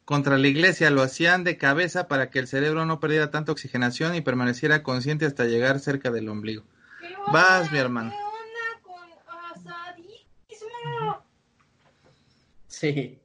contra 0.05 0.37
la 0.37 0.47
iglesia. 0.49 0.91
Lo 0.91 1.01
hacían 1.03 1.45
de 1.45 1.57
cabeza 1.57 2.09
para 2.09 2.29
que 2.31 2.39
el 2.41 2.47
cerebro 2.47 2.85
no 2.85 3.01
perdiera 3.01 3.31
tanta 3.31 3.53
oxigenación 3.53 4.15
y 4.15 4.21
permaneciera 4.21 4.83
consciente 4.83 5.25
hasta 5.25 5.47
llegar 5.47 5.81
cerca 5.81 6.11
del 6.11 6.29
ombligo. 6.29 6.63
¿qué 7.01 7.15
Vas, 7.33 7.61
onda? 7.61 7.73
mi 7.73 7.79
hermano. 7.79 8.11
¿Qué 8.11 8.17
onda 8.17 8.83
con 8.83 9.67
asadismo? 9.73 11.25
sí, 12.67 13.19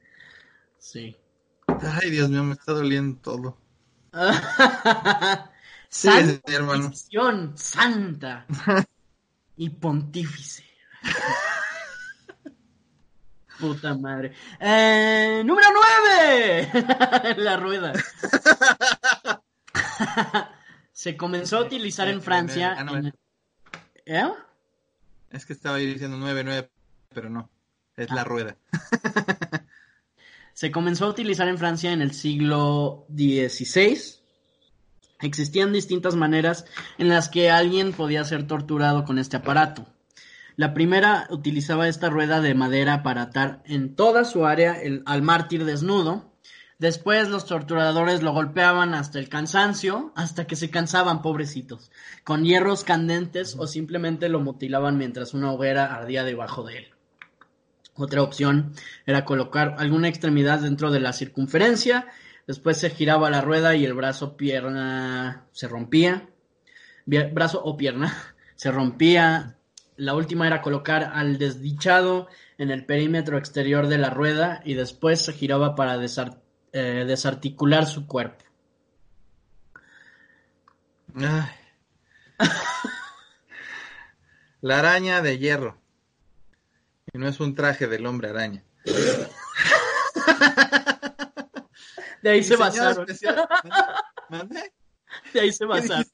sí. 0.77 1.17
Ay, 1.67 2.09
Dios 2.11 2.29
mío, 2.29 2.43
me 2.45 2.53
está 2.53 2.71
doliendo 2.71 3.19
todo. 3.21 3.57
Sí, 5.89 6.09
Santa 6.09 6.51
hermano. 6.53 6.91
Y 9.55 9.69
pontífice. 9.69 10.63
Puta 13.59 13.95
madre. 13.95 14.33
Eh, 14.59 15.41
número 15.43 15.67
9. 16.13 16.71
La 17.37 17.57
rueda. 17.57 17.93
Se 20.91 21.17
comenzó 21.17 21.57
a 21.57 21.61
utilizar 21.61 22.07
en 22.07 22.21
Francia. 22.21 22.75
Ah, 22.77 22.83
no, 22.83 22.97
en- 22.97 23.13
¿Eh? 24.05 24.31
Es 25.31 25.45
que 25.45 25.53
estaba 25.53 25.77
diciendo 25.77 26.17
9-9, 26.17 26.69
pero 27.13 27.29
no. 27.29 27.49
Es 27.95 28.09
Ah. 28.11 28.15
la 28.15 28.23
rueda. 28.23 28.55
Se 30.53 30.71
comenzó 30.71 31.05
a 31.05 31.09
utilizar 31.09 31.47
en 31.47 31.57
Francia 31.57 31.91
en 31.91 32.01
el 32.01 32.13
siglo 32.13 33.05
XVI. 33.09 34.16
Existían 35.19 35.73
distintas 35.73 36.15
maneras 36.15 36.65
en 36.97 37.09
las 37.09 37.29
que 37.29 37.49
alguien 37.49 37.91
podía 37.93 38.23
ser 38.23 38.45
torturado 38.45 39.03
con 39.03 39.17
este 39.17 39.37
aparato. 39.37 39.87
La 40.55 40.73
primera 40.73 41.27
utilizaba 41.29 41.87
esta 41.87 42.09
rueda 42.09 42.41
de 42.41 42.55
madera 42.55 43.03
para 43.03 43.23
atar 43.23 43.61
en 43.65 43.95
toda 43.95 44.25
su 44.25 44.45
área 44.45 44.77
al 45.05 45.21
mártir 45.21 45.65
desnudo. 45.65 46.33
Después 46.79 47.29
los 47.29 47.45
torturadores 47.45 48.21
lo 48.21 48.33
golpeaban 48.33 48.93
hasta 48.93 49.17
el 49.19 49.29
cansancio, 49.29 50.11
hasta 50.15 50.45
que 50.45 50.55
se 50.55 50.69
cansaban, 50.69 51.21
pobrecitos, 51.23 51.91
con 52.23 52.43
hierros 52.43 52.83
candentes 52.83 53.55
o 53.57 53.65
simplemente 53.65 54.29
lo 54.29 54.39
mutilaban 54.39 54.97
mientras 54.97 55.33
una 55.33 55.51
hoguera 55.51 55.95
ardía 55.95 56.23
debajo 56.23 56.63
de 56.63 56.77
él. 56.77 56.87
Otra 57.95 58.21
opción 58.21 58.73
era 59.07 59.25
colocar 59.25 59.75
alguna 59.79 60.07
extremidad 60.07 60.59
dentro 60.59 60.91
de 60.91 60.99
la 60.99 61.13
circunferencia, 61.13 62.07
después 62.47 62.77
se 62.77 62.89
giraba 62.89 63.29
la 63.29 63.41
rueda 63.41 63.75
y 63.75 63.85
el 63.85 63.93
brazo 63.93 64.37
pierna 64.37 65.45
se 65.51 65.67
rompía, 65.67 66.29
brazo 67.05 67.61
o 67.63 67.77
pierna 67.77 68.15
se 68.55 68.71
rompía. 68.71 69.53
La 69.97 70.13
última 70.13 70.45
era 70.45 70.61
colocar 70.61 71.11
al 71.13 71.37
desdichado 71.39 72.27
en 72.59 72.69
el 72.69 72.85
perímetro 72.85 73.37
exterior 73.37 73.87
de 73.87 73.97
la 73.97 74.11
rueda 74.11 74.61
y 74.63 74.75
después 74.75 75.21
se 75.21 75.33
giraba 75.33 75.73
para 75.75 75.97
desar- 75.97 76.39
eh, 76.71 77.03
desarticular 77.07 77.87
su 77.87 78.05
cuerpo. 78.05 78.45
La 84.61 84.79
araña 84.79 85.21
de 85.21 85.37
hierro. 85.39 85.77
Y 87.11 87.17
no 87.17 87.27
es 87.27 87.39
un 87.39 87.55
traje 87.55 87.87
del 87.87 88.05
hombre 88.05 88.29
araña. 88.29 88.63
De 92.27 92.33
ahí 92.33 92.43
se 92.43 92.57
basaron. 92.57 93.07
¿Mande? 94.29 94.73
De 95.33 95.39
ahí 95.39 95.51
se 95.53 95.59
¿Qué 95.59 95.65
basaron. 95.65 96.05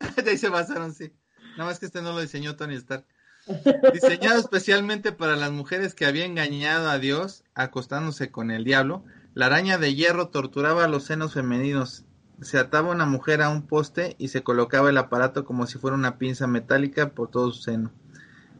De 0.24 0.30
ahí 0.30 0.36
se 0.36 0.48
basaron, 0.48 0.92
sí. 0.92 1.12
Nada 1.56 1.70
más 1.70 1.78
que 1.78 1.86
este 1.86 2.02
no 2.02 2.10
lo 2.12 2.20
diseñó 2.20 2.56
Tony 2.56 2.74
Stark. 2.74 3.06
Diseñado 3.92 4.40
especialmente 4.40 5.12
para 5.12 5.36
las 5.36 5.52
mujeres 5.52 5.94
que 5.94 6.06
habían 6.06 6.32
engañado 6.32 6.90
a 6.90 6.98
Dios 6.98 7.44
acostándose 7.54 8.32
con 8.32 8.50
el 8.50 8.64
diablo, 8.64 9.04
la 9.32 9.46
araña 9.46 9.78
de 9.78 9.94
hierro 9.94 10.26
torturaba 10.26 10.82
a 10.82 10.88
los 10.88 11.04
senos 11.04 11.34
femeninos. 11.34 12.04
Se 12.40 12.58
ataba 12.58 12.90
una 12.90 13.06
mujer 13.06 13.42
a 13.42 13.48
un 13.48 13.68
poste 13.68 14.16
y 14.18 14.26
se 14.26 14.42
colocaba 14.42 14.90
el 14.90 14.98
aparato 14.98 15.44
como 15.44 15.68
si 15.68 15.78
fuera 15.78 15.96
una 15.96 16.18
pinza 16.18 16.48
metálica 16.48 17.10
por 17.10 17.30
todo 17.30 17.52
su 17.52 17.62
seno. 17.62 17.92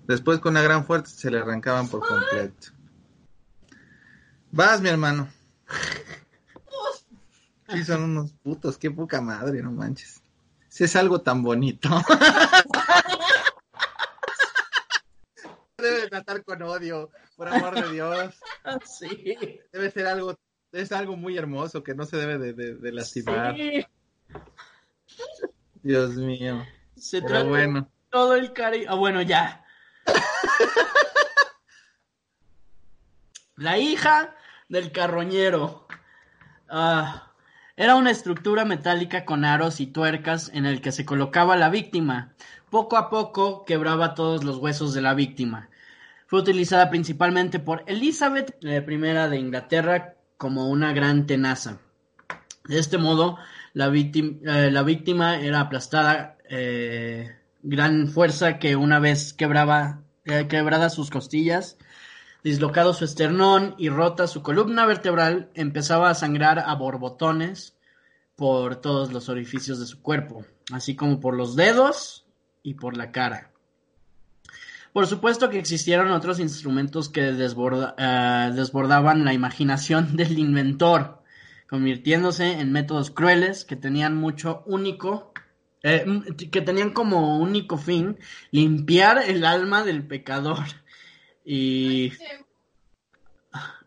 Después 0.06 0.38
con 0.38 0.52
una 0.52 0.62
gran 0.62 0.86
fuerza 0.86 1.12
se 1.12 1.28
le 1.28 1.38
arrancaban 1.38 1.88
por 1.88 2.06
completo. 2.06 2.68
Vas, 4.52 4.80
mi 4.80 4.90
hermano. 4.90 5.28
Sí, 7.72 7.84
son 7.84 8.02
unos 8.04 8.32
putos, 8.32 8.78
qué 8.78 8.90
poca 8.90 9.20
madre, 9.20 9.62
no 9.62 9.72
manches. 9.72 10.22
Si 10.68 10.84
es 10.84 10.96
algo 10.96 11.20
tan 11.20 11.42
bonito. 11.42 11.88
Debe 15.78 16.02
de 16.02 16.08
tratar 16.08 16.44
con 16.44 16.62
odio, 16.62 17.10
por 17.36 17.48
amor 17.48 17.74
de 17.74 17.92
Dios. 17.92 18.34
Sí. 18.84 19.36
Debe 19.72 19.90
ser 19.90 20.06
algo, 20.06 20.38
es 20.70 20.92
algo 20.92 21.16
muy 21.16 21.36
hermoso 21.36 21.82
que 21.82 21.94
no 21.94 22.04
se 22.06 22.16
debe 22.16 22.38
de, 22.38 22.52
de- 22.52 22.74
de 22.76 22.92
lastimar. 22.92 23.56
Sí. 23.56 23.84
Dios 25.82 26.10
mío. 26.14 26.64
Se 26.96 27.20
Pero 27.20 27.32
trata 27.32 27.48
bueno. 27.48 27.90
todo 28.10 28.34
el 28.36 28.52
cariño. 28.52 28.86
Ah, 28.90 28.94
bueno, 28.94 29.22
ya. 29.22 29.64
La 33.56 33.78
hija 33.78 34.36
del 34.68 34.92
carroñero. 34.92 35.86
Ah, 36.68 37.31
era 37.76 37.96
una 37.96 38.10
estructura 38.10 38.64
metálica 38.64 39.24
con 39.24 39.44
aros 39.44 39.80
y 39.80 39.86
tuercas 39.86 40.50
en 40.54 40.66
el 40.66 40.80
que 40.80 40.92
se 40.92 41.04
colocaba 41.04 41.56
la 41.56 41.70
víctima. 41.70 42.34
Poco 42.70 42.96
a 42.96 43.08
poco 43.08 43.64
quebraba 43.64 44.14
todos 44.14 44.44
los 44.44 44.58
huesos 44.58 44.94
de 44.94 45.02
la 45.02 45.14
víctima. 45.14 45.70
Fue 46.26 46.40
utilizada 46.40 46.90
principalmente 46.90 47.58
por 47.58 47.84
Elizabeth 47.86 48.56
I 48.62 48.68
de 48.68 49.36
Inglaterra 49.38 50.14
como 50.36 50.68
una 50.68 50.92
gran 50.92 51.26
tenaza. 51.26 51.78
De 52.64 52.78
este 52.78 52.98
modo, 52.98 53.38
la, 53.74 53.88
víctima, 53.88 54.38
la 54.42 54.82
víctima 54.82 55.40
era 55.40 55.60
aplastada 55.60 56.36
eh, 56.48 57.36
gran 57.62 58.08
fuerza 58.08 58.58
que 58.58 58.76
una 58.76 58.98
vez 58.98 59.32
quebraba, 59.32 60.02
eh, 60.24 60.46
quebradas 60.48 60.94
sus 60.94 61.10
costillas, 61.10 61.78
dislocado 62.42 62.92
su 62.92 63.04
esternón 63.04 63.74
y 63.78 63.88
rota 63.88 64.26
su 64.26 64.42
columna 64.42 64.86
vertebral, 64.86 65.50
empezaba 65.54 66.10
a 66.10 66.14
sangrar 66.14 66.58
a 66.58 66.74
borbotones 66.74 67.76
por 68.36 68.76
todos 68.76 69.12
los 69.12 69.28
orificios 69.28 69.78
de 69.78 69.86
su 69.86 70.02
cuerpo, 70.02 70.44
así 70.72 70.96
como 70.96 71.20
por 71.20 71.36
los 71.36 71.54
dedos 71.54 72.26
y 72.62 72.74
por 72.74 72.96
la 72.96 73.12
cara. 73.12 73.50
Por 74.92 75.06
supuesto 75.06 75.48
que 75.48 75.58
existieron 75.58 76.10
otros 76.10 76.38
instrumentos 76.38 77.08
que 77.08 77.28
eh, 77.28 77.32
desbordaban 77.32 79.24
la 79.24 79.32
imaginación 79.32 80.16
del 80.16 80.38
inventor, 80.38 81.22
convirtiéndose 81.68 82.60
en 82.60 82.72
métodos 82.72 83.10
crueles 83.10 83.64
que 83.64 83.76
tenían 83.76 84.16
mucho 84.16 84.62
único, 84.66 85.32
eh, 85.82 86.04
que 86.50 86.60
tenían 86.60 86.90
como 86.90 87.38
único 87.38 87.78
fin 87.78 88.18
limpiar 88.50 89.22
el 89.26 89.44
alma 89.44 89.82
del 89.84 90.06
pecador 90.06 90.66
y, 91.44 92.12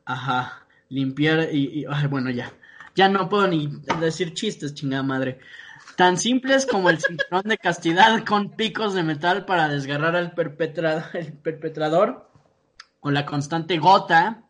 ajá, 0.06 0.66
limpiar 0.90 1.54
y, 1.54 1.86
ay, 1.90 2.08
bueno 2.08 2.30
ya, 2.30 2.52
ya 2.96 3.10
no 3.10 3.30
puedo 3.30 3.48
ni 3.48 3.68
decir 4.00 4.34
chistes, 4.34 4.74
chingada 4.74 5.04
madre. 5.04 5.40
Tan 5.96 6.18
simples 6.18 6.66
como 6.66 6.90
el 6.90 7.00
cinturón 7.00 7.44
de 7.44 7.58
castidad 7.58 8.24
con 8.26 8.52
picos 8.56 8.94
de 8.94 9.04
metal 9.04 9.46
para 9.46 9.68
desgarrar 9.70 10.16
al 10.16 10.34
perpetra- 10.34 11.10
el 11.14 11.34
perpetrador 11.34 12.30
o 13.00 13.12
la 13.12 13.26
constante 13.26 13.78
gota 13.78 14.42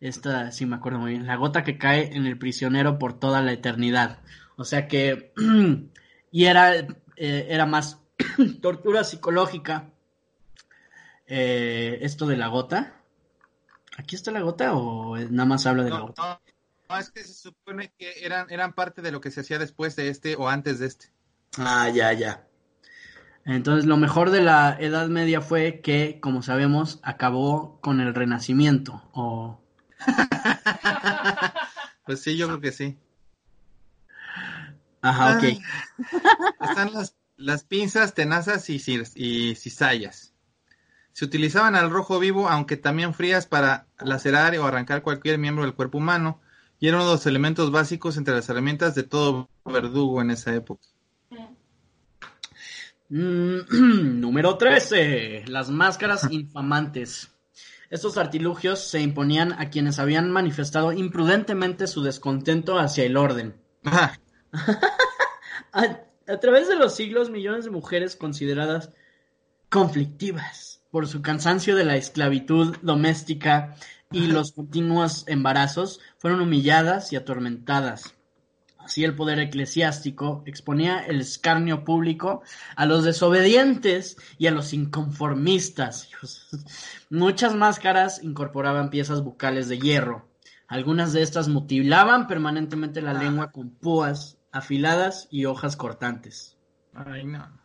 esta 0.00 0.50
sí 0.50 0.64
me 0.64 0.76
acuerdo 0.76 0.98
muy 0.98 1.10
bien, 1.12 1.26
la 1.26 1.36
gota 1.36 1.62
que 1.62 1.76
cae 1.76 2.16
en 2.16 2.26
el 2.26 2.38
prisionero 2.38 2.98
por 2.98 3.18
toda 3.20 3.42
la 3.42 3.52
eternidad. 3.52 4.20
O 4.56 4.64
sea 4.64 4.88
que, 4.88 5.32
y 6.32 6.44
era, 6.46 6.74
eh, 6.74 6.86
era 7.16 7.66
más 7.66 7.98
tortura 8.62 9.04
psicológica. 9.04 9.90
Eh, 11.30 11.98
esto 12.02 12.26
de 12.26 12.36
la 12.36 12.48
gota. 12.48 12.96
¿Aquí 13.96 14.16
está 14.16 14.30
la 14.30 14.40
gota 14.40 14.74
o 14.74 15.16
nada 15.16 15.46
más 15.46 15.66
habla 15.66 15.84
de 15.84 15.90
la 15.90 16.00
gota? 16.00 16.22
no, 16.22 16.40
no, 16.88 16.98
es 16.98 17.10
que 17.10 17.24
se 17.24 17.34
supone 17.34 17.92
que 17.96 18.24
eran, 18.24 18.50
eran 18.50 18.74
parte 18.74 19.00
de 19.00 19.12
lo 19.12 19.20
que 19.20 19.30
se 19.30 19.40
hacía 19.40 19.58
después 19.58 19.96
de 19.96 20.08
este 20.08 20.36
o 20.36 20.48
antes 20.48 20.78
de 20.78 20.86
este. 20.86 21.12
Ah, 21.58 21.88
ya, 21.88 22.12
ya. 22.12 22.46
Entonces, 23.44 23.86
lo 23.86 23.96
mejor 23.96 24.30
de 24.30 24.42
la 24.42 24.76
Edad 24.78 25.08
Media 25.08 25.40
fue 25.40 25.80
que, 25.80 26.20
como 26.20 26.42
sabemos, 26.42 27.00
acabó 27.02 27.80
con 27.80 28.00
el 28.00 28.14
Renacimiento. 28.14 29.08
O 29.12 29.60
Pues 32.04 32.20
sí, 32.22 32.36
yo 32.36 32.46
creo 32.48 32.60
que 32.60 32.72
sí. 32.72 32.98
Ajá, 35.02 35.36
ok. 35.36 35.42
Ay. 35.44 35.62
Están 36.60 36.92
las, 36.92 37.14
las 37.36 37.64
pinzas, 37.64 38.14
tenazas 38.14 38.68
y, 38.68 38.78
cis- 38.78 39.12
y 39.14 39.54
cizallas. 39.54 40.29
Se 41.12 41.24
utilizaban 41.24 41.74
al 41.74 41.90
rojo 41.90 42.18
vivo, 42.18 42.48
aunque 42.48 42.76
también 42.76 43.14
frías 43.14 43.46
para 43.46 43.86
lacerar 43.98 44.56
o 44.58 44.66
arrancar 44.66 45.02
cualquier 45.02 45.38
miembro 45.38 45.64
del 45.64 45.74
cuerpo 45.74 45.98
humano, 45.98 46.40
y 46.78 46.88
era 46.88 46.96
uno 46.96 47.06
de 47.06 47.12
los 47.12 47.26
elementos 47.26 47.70
básicos 47.70 48.16
entre 48.16 48.34
las 48.34 48.48
herramientas 48.48 48.94
de 48.94 49.02
todo 49.02 49.50
verdugo 49.64 50.22
en 50.22 50.30
esa 50.30 50.54
época. 50.54 50.82
Mm, 53.10 53.58
número 54.20 54.56
13. 54.56 55.44
Las 55.46 55.68
máscaras 55.70 56.30
infamantes. 56.30 57.30
Estos 57.90 58.16
artilugios 58.16 58.80
se 58.88 59.00
imponían 59.00 59.52
a 59.52 59.68
quienes 59.68 59.98
habían 59.98 60.30
manifestado 60.30 60.92
imprudentemente 60.92 61.88
su 61.88 62.02
descontento 62.02 62.78
hacia 62.78 63.04
el 63.04 63.16
orden. 63.16 63.60
Ah, 63.84 64.16
A, 65.72 66.00
a 66.26 66.40
través 66.40 66.66
de 66.66 66.74
los 66.74 66.96
siglos, 66.96 67.30
millones 67.30 67.64
de 67.64 67.70
mujeres 67.70 68.16
consideradas 68.16 68.90
conflictivas 69.68 70.79
por 70.90 71.06
su 71.06 71.22
cansancio 71.22 71.76
de 71.76 71.84
la 71.84 71.96
esclavitud 71.96 72.76
doméstica 72.82 73.74
y 74.10 74.26
los 74.26 74.52
continuos 74.52 75.24
embarazos 75.28 76.00
fueron 76.18 76.40
humilladas 76.40 77.12
y 77.12 77.16
atormentadas. 77.16 78.14
Así 78.78 79.04
el 79.04 79.14
poder 79.14 79.38
eclesiástico 79.38 80.42
exponía 80.46 81.00
el 81.00 81.20
escarnio 81.20 81.84
público 81.84 82.42
a 82.74 82.86
los 82.86 83.04
desobedientes 83.04 84.16
y 84.38 84.46
a 84.48 84.50
los 84.50 84.72
inconformistas. 84.72 86.08
Muchas 87.10 87.54
máscaras 87.54 88.22
incorporaban 88.24 88.90
piezas 88.90 89.22
bucales 89.22 89.68
de 89.68 89.78
hierro. 89.78 90.28
Algunas 90.66 91.12
de 91.12 91.22
estas 91.22 91.48
mutilaban 91.48 92.26
permanentemente 92.26 93.02
la 93.02 93.12
lengua 93.12 93.52
con 93.52 93.70
púas 93.70 94.38
afiladas 94.50 95.28
y 95.30 95.44
hojas 95.44 95.76
cortantes. 95.76 96.56
Ay, 96.94 97.24
no. 97.24 97.59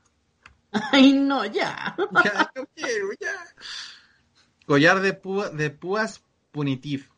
Ay, 0.91 1.13
no, 1.13 1.45
ya. 1.45 1.95
Ya, 2.23 2.51
no 2.55 2.67
quiero, 2.75 3.07
ya. 3.19 3.33
Collar 4.65 5.01
de, 5.01 5.13
púa- 5.13 5.49
de 5.49 5.69
púas 5.69 6.21
punitiv. 6.51 7.09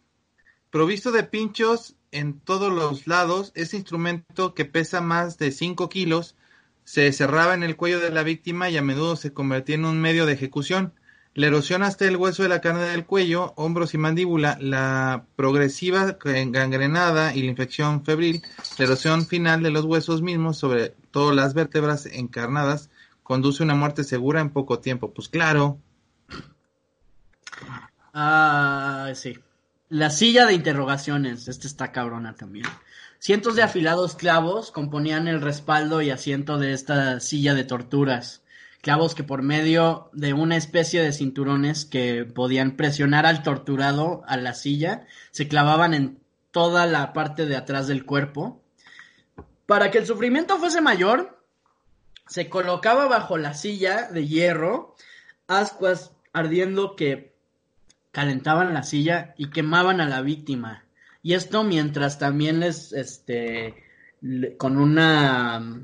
Provisto 0.70 1.12
de 1.12 1.24
pinchos 1.24 1.96
en 2.12 2.40
todos 2.40 2.72
los 2.72 3.08
lados, 3.08 3.52
este 3.56 3.78
instrumento 3.78 4.54
que 4.54 4.66
pesa 4.66 5.02
más 5.02 5.38
de 5.38 5.52
5 5.52 5.90
kilos 5.90 6.36
se 6.84 7.12
cerraba 7.12 7.54
en 7.54 7.64
el 7.64 7.76
cuello 7.76 8.00
de 8.00 8.10
la 8.12 8.24
víctima 8.24 8.70
y 8.70 8.78
a 8.78 8.82
menudo 8.82 9.16
se 9.16 9.34
convertía 9.34 9.76
en 9.76 9.86
un 9.86 10.00
medio 10.00 10.26
de 10.26 10.34
ejecución. 10.34 10.94
La 11.34 11.48
erosión 11.48 11.84
hasta 11.84 12.06
el 12.06 12.18
hueso 12.18 12.44
de 12.44 12.50
la 12.50 12.62
carne 12.62 12.82
del 12.86 13.06
cuello, 13.06 13.54
hombros 13.58 13.94
y 13.94 13.98
mandíbula, 14.00 14.58
la 14.60 15.26
progresiva 15.36 16.18
gangrenada 16.24 17.36
y 17.36 17.44
la 17.44 17.50
infección 17.52 18.04
febril, 18.04 18.42
la 18.78 18.86
erosión 18.86 19.26
final 19.28 19.62
de 19.62 19.70
los 19.70 19.86
huesos 19.86 20.22
mismos, 20.22 20.58
sobre 20.58 20.96
todo 21.12 21.34
las 21.34 21.54
vértebras 21.54 22.08
encarnadas, 22.08 22.90
conduce 23.28 23.62
una 23.62 23.76
muerte 23.76 24.06
segura 24.06 24.40
en 24.40 24.52
poco 24.52 24.80
tiempo. 24.80 25.14
Pues 25.14 25.28
claro, 25.28 25.82
Ah, 28.14 29.12
sí. 29.14 29.38
La 29.90 30.10
silla 30.10 30.46
de 30.46 30.54
interrogaciones. 30.54 31.48
Esta 31.48 31.68
está 31.68 31.92
cabrona 31.92 32.36
también. 32.36 32.66
Cientos 33.20 33.56
de 33.56 33.64
afilados 33.64 34.16
clavos 34.16 34.72
componían 34.72 35.28
el 35.28 35.42
respaldo 35.42 36.02
y 36.02 36.10
asiento 36.10 36.58
de 36.58 36.74
esta 36.74 37.20
silla 37.20 37.54
de 37.54 37.64
torturas. 37.64 38.44
Clavos 38.82 39.14
que 39.14 39.24
por 39.24 39.44
medio 39.44 40.10
de 40.14 40.34
una 40.34 40.56
especie 40.56 41.04
de 41.04 41.12
cinturones 41.12 41.86
que 41.86 42.26
podían 42.26 42.76
presionar 42.76 43.26
al 43.26 43.44
torturado 43.44 44.24
a 44.26 44.38
la 44.38 44.54
silla, 44.54 45.06
se 45.32 45.48
clavaban 45.48 45.94
en 45.94 46.20
toda 46.52 46.88
la 46.88 47.14
parte 47.14 47.46
de 47.46 47.58
atrás 47.58 47.88
del 47.88 48.06
cuerpo. 48.06 48.64
Para 49.68 49.92
que 49.92 49.98
el 49.98 50.08
sufrimiento 50.08 50.58
fuese 50.58 50.82
mayor, 50.82 51.37
se 52.28 52.50
colocaba 52.50 53.08
bajo 53.08 53.38
la 53.38 53.54
silla 53.54 54.10
de 54.12 54.28
hierro 54.28 54.96
ascuas 55.48 56.12
ardiendo 56.34 56.96
que 56.96 57.36
calentaban 58.12 58.74
la 58.74 58.84
silla 58.84 59.34
y 59.38 59.50
quemaban 59.50 60.02
a 60.02 60.08
la 60.08 60.22
víctima. 60.22 60.86
Y 61.22 61.34
esto 61.34 61.64
mientras 61.64 62.20
también 62.20 62.60
les, 62.60 62.94
este, 62.94 63.76
con 64.58 64.78
una, 64.78 65.84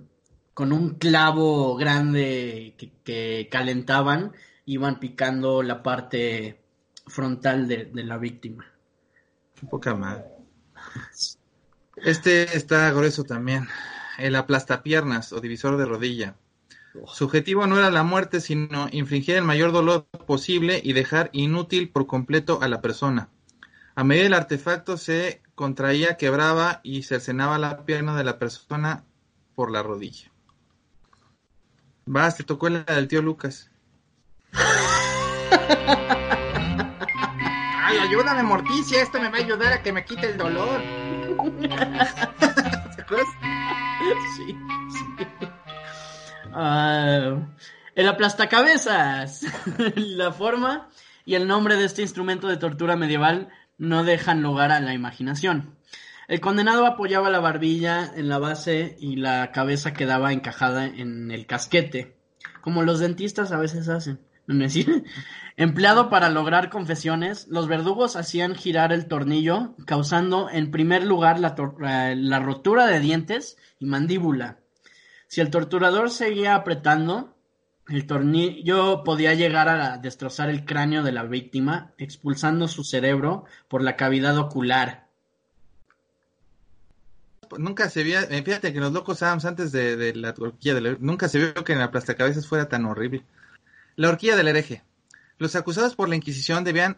con 0.53 0.71
un 0.71 0.95
clavo 0.95 1.75
grande 1.75 2.75
que, 3.03 3.47
calentaban, 3.51 4.33
iban 4.65 4.99
picando 4.99 5.63
la 5.63 5.83
parte 5.83 6.61
frontal 7.07 7.67
de, 7.67 7.85
de 7.85 8.03
la 8.03 8.17
víctima. 8.17 8.65
poca 9.69 9.95
madre. 9.95 10.25
Este 11.97 12.55
está 12.55 12.91
grueso 12.91 13.23
también. 13.23 13.67
El 14.17 14.35
aplastapiernas 14.35 15.33
o 15.33 15.39
divisor 15.39 15.77
de 15.77 15.85
rodilla. 15.85 16.35
Su 17.07 17.25
objetivo 17.25 17.65
no 17.65 17.79
era 17.79 17.89
la 17.89 18.03
muerte, 18.03 18.39
sino 18.39 18.87
infligir 18.91 19.35
el 19.35 19.43
mayor 19.43 19.71
dolor 19.71 20.05
posible 20.27 20.79
y 20.83 20.93
dejar 20.93 21.29
inútil 21.33 21.89
por 21.89 22.05
completo 22.05 22.59
a 22.61 22.67
la 22.67 22.81
persona. 22.81 23.29
A 23.95 24.03
medida 24.03 24.27
el 24.27 24.33
artefacto 24.33 24.97
se 24.97 25.41
contraía, 25.55 26.17
quebraba 26.17 26.81
y 26.83 27.03
cercenaba 27.03 27.57
la 27.57 27.85
pierna 27.85 28.15
de 28.15 28.23
la 28.23 28.37
persona 28.37 29.03
por 29.55 29.71
la 29.71 29.81
rodilla. 29.81 30.31
Vas, 32.05 32.37
te 32.37 32.43
tocó 32.43 32.69
la 32.69 32.81
del 32.81 33.07
tío 33.07 33.21
Lucas. 33.21 33.71
Ay, 37.85 37.97
ayúdame, 37.97 38.43
Morticia, 38.43 39.01
esto 39.01 39.19
me 39.19 39.29
va 39.29 39.37
a 39.37 39.41
ayudar 39.41 39.73
a 39.73 39.81
que 39.81 39.91
me 39.91 40.05
quite 40.05 40.31
el 40.31 40.37
dolor. 40.37 40.81
¿Te 42.95 43.01
acuerdas? 43.01 43.27
Sí, 44.35 44.57
sí. 44.89 45.25
Ah, 46.53 47.37
el 47.95 48.07
aplastacabezas. 48.07 49.45
la 49.95 50.31
forma 50.31 50.89
y 51.25 51.35
el 51.35 51.47
nombre 51.47 51.75
de 51.75 51.85
este 51.85 52.01
instrumento 52.01 52.47
de 52.47 52.57
tortura 52.57 52.95
medieval 52.95 53.49
no 53.77 54.03
dejan 54.03 54.41
lugar 54.41 54.71
a 54.71 54.79
la 54.79 54.93
imaginación. 54.93 55.75
El 56.27 56.39
condenado 56.39 56.85
apoyaba 56.85 57.29
la 57.29 57.39
barbilla 57.39 58.11
en 58.15 58.29
la 58.29 58.39
base 58.39 58.95
y 58.99 59.17
la 59.17 59.51
cabeza 59.51 59.93
quedaba 59.93 60.31
encajada 60.31 60.85
en 60.85 61.31
el 61.31 61.45
casquete, 61.45 62.15
como 62.61 62.83
los 62.83 62.99
dentistas 62.99 63.51
a 63.51 63.57
veces 63.57 63.89
hacen. 63.89 64.19
Empleado 65.55 66.09
para 66.09 66.29
lograr 66.29 66.69
confesiones, 66.69 67.47
los 67.47 67.67
verdugos 67.67 68.15
hacían 68.15 68.55
girar 68.55 68.91
el 68.91 69.07
tornillo, 69.07 69.75
causando 69.85 70.49
en 70.49 70.71
primer 70.71 71.03
lugar 71.03 71.39
la, 71.39 71.55
eh, 71.85 72.15
la 72.17 72.39
rotura 72.39 72.87
de 72.87 72.99
dientes 72.99 73.57
y 73.79 73.85
mandíbula. 73.85 74.59
Si 75.27 75.41
el 75.41 75.49
torturador 75.49 76.09
seguía 76.09 76.55
apretando, 76.55 77.35
el 77.87 78.07
tornillo 78.07 79.03
podía 79.03 79.33
llegar 79.33 79.69
a 79.69 79.97
destrozar 79.97 80.49
el 80.49 80.65
cráneo 80.65 81.03
de 81.03 81.11
la 81.11 81.23
víctima, 81.23 81.91
expulsando 81.97 82.67
su 82.67 82.83
cerebro 82.83 83.45
por 83.67 83.81
la 83.81 83.95
cavidad 83.95 84.37
ocular. 84.37 85.07
Nunca 87.57 87.89
se 87.89 88.03
vio, 88.03 88.19
eh, 88.19 88.41
fíjate 88.41 88.73
que 88.73 88.79
los 88.79 88.91
locos 88.91 89.21
Adams 89.21 89.45
antes 89.45 89.71
de, 89.71 89.95
de 89.95 90.15
la 90.15 90.33
horquilla 90.35 90.73
del 90.73 90.97
nunca 90.99 91.27
se 91.27 91.37
vio 91.37 91.53
que 91.63 91.73
en 91.73 91.79
la 91.79 91.91
plastacabezas 91.91 92.47
fuera 92.47 92.67
tan 92.67 92.85
horrible. 92.85 93.23
La 93.95 94.09
horquilla 94.09 94.35
del 94.35 94.47
hereje. 94.47 94.83
Los 95.37 95.55
acusados 95.55 95.95
por 95.95 96.09
la 96.09 96.15
Inquisición 96.15 96.63
debían 96.63 96.97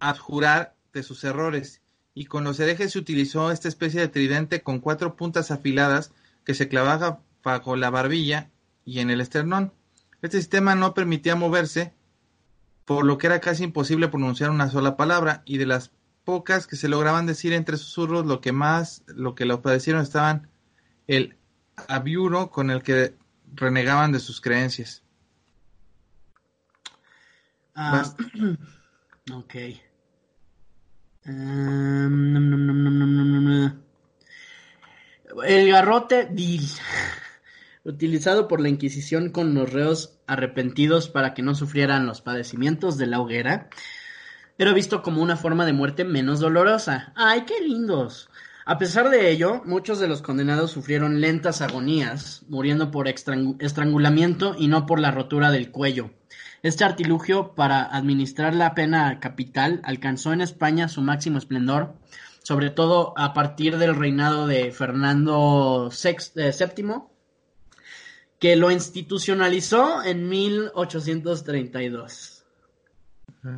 abjurar 0.00 0.74
de 0.94 1.02
sus 1.02 1.22
errores, 1.24 1.82
y 2.14 2.24
con 2.24 2.44
los 2.44 2.58
herejes 2.60 2.92
se 2.92 2.98
utilizó 2.98 3.50
esta 3.50 3.68
especie 3.68 4.00
de 4.00 4.08
tridente 4.08 4.62
con 4.62 4.80
cuatro 4.80 5.16
puntas 5.16 5.50
afiladas 5.50 6.12
que 6.44 6.54
se 6.54 6.68
clavaba 6.68 7.20
bajo 7.42 7.76
la 7.76 7.90
barbilla 7.90 8.50
y 8.86 9.00
en 9.00 9.10
el 9.10 9.20
esternón. 9.20 9.74
Este 10.22 10.38
sistema 10.38 10.74
no 10.74 10.94
permitía 10.94 11.36
moverse, 11.36 11.92
por 12.86 13.04
lo 13.04 13.18
que 13.18 13.26
era 13.26 13.40
casi 13.40 13.64
imposible 13.64 14.08
pronunciar 14.08 14.50
una 14.50 14.70
sola 14.70 14.96
palabra, 14.96 15.42
y 15.44 15.58
de 15.58 15.66
las 15.66 15.90
pocas 16.24 16.66
que 16.66 16.76
se 16.76 16.88
lograban 16.88 17.26
decir 17.26 17.52
entre 17.52 17.76
susurros, 17.76 18.24
lo 18.24 18.40
que 18.40 18.52
más, 18.52 19.02
lo 19.06 19.34
que 19.34 19.44
lo 19.44 19.60
padecieron 19.60 20.02
estaban 20.02 20.48
el 21.06 21.36
abiuro 21.86 22.50
con 22.50 22.70
el 22.70 22.82
que 22.82 23.14
renegaban 23.54 24.10
de 24.10 24.20
sus 24.20 24.40
creencias. 24.40 25.02
Ah, 27.80 28.02
ok. 29.32 29.54
El 35.46 35.70
garrote 35.70 36.28
vil, 36.28 36.68
utilizado 37.84 38.48
por 38.48 38.60
la 38.60 38.68
Inquisición 38.68 39.30
con 39.30 39.54
los 39.54 39.72
reos 39.72 40.18
arrepentidos 40.26 41.08
para 41.08 41.34
que 41.34 41.42
no 41.42 41.54
sufrieran 41.54 42.04
los 42.04 42.20
padecimientos 42.20 42.98
de 42.98 43.06
la 43.06 43.20
hoguera, 43.20 43.68
era 44.58 44.72
visto 44.72 45.00
como 45.00 45.22
una 45.22 45.36
forma 45.36 45.64
de 45.64 45.72
muerte 45.72 46.04
menos 46.04 46.40
dolorosa. 46.40 47.12
¡Ay, 47.14 47.44
qué 47.46 47.60
lindos! 47.60 48.28
A 48.66 48.76
pesar 48.76 49.08
de 49.08 49.30
ello, 49.30 49.62
muchos 49.64 50.00
de 50.00 50.08
los 50.08 50.20
condenados 50.20 50.72
sufrieron 50.72 51.20
lentas 51.20 51.62
agonías, 51.62 52.42
muriendo 52.48 52.90
por 52.90 53.06
estrangulamiento 53.06 54.56
y 54.58 54.66
no 54.66 54.84
por 54.84 54.98
la 54.98 55.12
rotura 55.12 55.52
del 55.52 55.70
cuello. 55.70 56.10
Este 56.62 56.84
artilugio 56.84 57.54
para 57.54 57.84
administrar 57.84 58.54
la 58.54 58.74
pena 58.74 59.20
capital 59.20 59.80
alcanzó 59.84 60.32
en 60.32 60.40
España 60.40 60.88
su 60.88 61.02
máximo 61.02 61.38
esplendor, 61.38 61.94
sobre 62.42 62.70
todo 62.70 63.14
a 63.16 63.32
partir 63.32 63.78
del 63.78 63.94
reinado 63.94 64.48
de 64.48 64.72
Fernando 64.72 65.90
VI, 65.90 66.16
eh, 66.36 66.52
VII, 66.58 66.94
que 68.40 68.56
lo 68.56 68.70
institucionalizó 68.70 70.02
en 70.02 70.26
1832. 70.28 72.44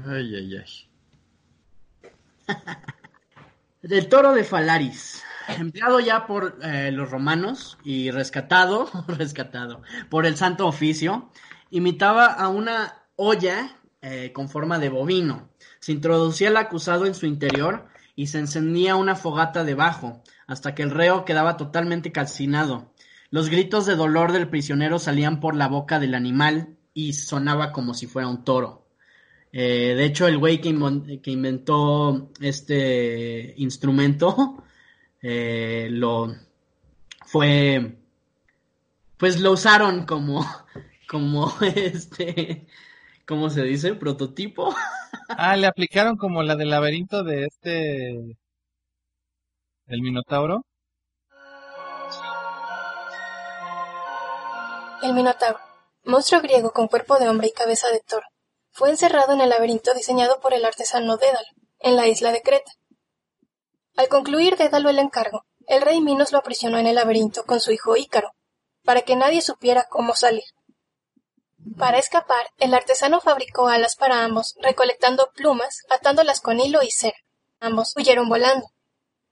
Ay, 0.06 0.36
ay, 0.36 0.56
ay. 0.56 0.64
El 3.82 4.08
toro 4.08 4.34
de 4.34 4.44
Falaris, 4.44 5.24
empleado 5.48 6.00
ya 6.00 6.26
por 6.26 6.58
eh, 6.62 6.92
los 6.92 7.10
romanos 7.10 7.78
y 7.82 8.10
rescatado, 8.10 8.90
rescatado 9.08 9.80
por 10.10 10.26
el 10.26 10.36
Santo 10.36 10.66
Oficio, 10.66 11.30
imitaba 11.70 12.26
a 12.26 12.48
una 12.48 13.04
olla 13.16 13.76
eh, 14.02 14.32
con 14.32 14.48
forma 14.48 14.78
de 14.78 14.88
bovino. 14.88 15.50
Se 15.78 15.92
introducía 15.92 16.48
el 16.48 16.56
acusado 16.56 17.06
en 17.06 17.14
su 17.14 17.26
interior 17.26 17.86
y 18.16 18.26
se 18.26 18.38
encendía 18.38 18.96
una 18.96 19.16
fogata 19.16 19.64
debajo, 19.64 20.22
hasta 20.46 20.74
que 20.74 20.82
el 20.82 20.90
reo 20.90 21.24
quedaba 21.24 21.56
totalmente 21.56 22.12
calcinado. 22.12 22.92
Los 23.30 23.48
gritos 23.48 23.86
de 23.86 23.94
dolor 23.96 24.32
del 24.32 24.48
prisionero 24.48 24.98
salían 24.98 25.40
por 25.40 25.54
la 25.54 25.68
boca 25.68 25.98
del 26.00 26.14
animal 26.14 26.76
y 26.92 27.12
sonaba 27.12 27.72
como 27.72 27.94
si 27.94 28.06
fuera 28.06 28.28
un 28.28 28.44
toro. 28.44 28.88
Eh, 29.52 29.94
de 29.96 30.04
hecho, 30.04 30.26
el 30.26 30.38
güey 30.38 30.60
que, 30.60 30.70
inven- 30.70 31.20
que 31.22 31.30
inventó 31.30 32.30
este 32.40 33.54
instrumento 33.56 34.62
eh, 35.22 35.88
lo 35.90 36.34
fue, 37.26 37.98
pues 39.16 39.40
lo 39.40 39.52
usaron 39.52 40.04
como, 40.06 40.44
como 41.10 41.52
este, 41.74 42.66
¿cómo 43.26 43.50
se 43.50 43.62
dice? 43.62 43.94
Prototipo. 43.94 44.74
Ah, 45.28 45.56
le 45.56 45.68
aplicaron 45.68 46.16
como 46.16 46.42
la 46.42 46.56
del 46.56 46.70
laberinto 46.70 47.22
de 47.22 47.44
este... 47.44 48.10
El 49.86 50.02
Minotauro. 50.02 50.64
El 55.02 55.14
Minotauro, 55.14 55.60
monstruo 56.04 56.40
griego 56.40 56.72
con 56.72 56.88
cuerpo 56.88 57.18
de 57.18 57.28
hombre 57.28 57.48
y 57.48 57.52
cabeza 57.52 57.88
de 57.90 58.00
toro, 58.00 58.26
fue 58.72 58.90
encerrado 58.90 59.32
en 59.32 59.40
el 59.40 59.50
laberinto 59.50 59.94
diseñado 59.94 60.40
por 60.40 60.52
el 60.52 60.64
artesano 60.64 61.16
Dédalo, 61.16 61.48
en 61.78 61.94
la 61.94 62.08
isla 62.08 62.32
de 62.32 62.42
Creta. 62.42 62.72
Al 63.96 64.08
concluir 64.08 64.56
Dédalo 64.56 64.90
el 64.90 64.98
encargo, 64.98 65.44
el 65.68 65.82
rey 65.82 66.00
Minos 66.00 66.32
lo 66.32 66.38
aprisionó 66.38 66.78
en 66.78 66.88
el 66.88 66.96
laberinto 66.96 67.44
con 67.44 67.60
su 67.60 67.70
hijo 67.70 67.96
Ícaro, 67.96 68.32
para 68.84 69.02
que 69.02 69.16
nadie 69.16 69.42
supiera 69.42 69.86
cómo 69.88 70.14
salir. 70.14 70.44
Para 71.76 71.98
escapar, 71.98 72.46
el 72.58 72.74
artesano 72.74 73.20
fabricó 73.20 73.68
alas 73.68 73.96
para 73.96 74.24
ambos, 74.24 74.54
recolectando 74.60 75.30
plumas, 75.34 75.82
atándolas 75.90 76.40
con 76.40 76.60
hilo 76.60 76.82
y 76.82 76.90
cera. 76.90 77.16
Ambos 77.58 77.92
huyeron 77.96 78.28
volando. 78.28 78.66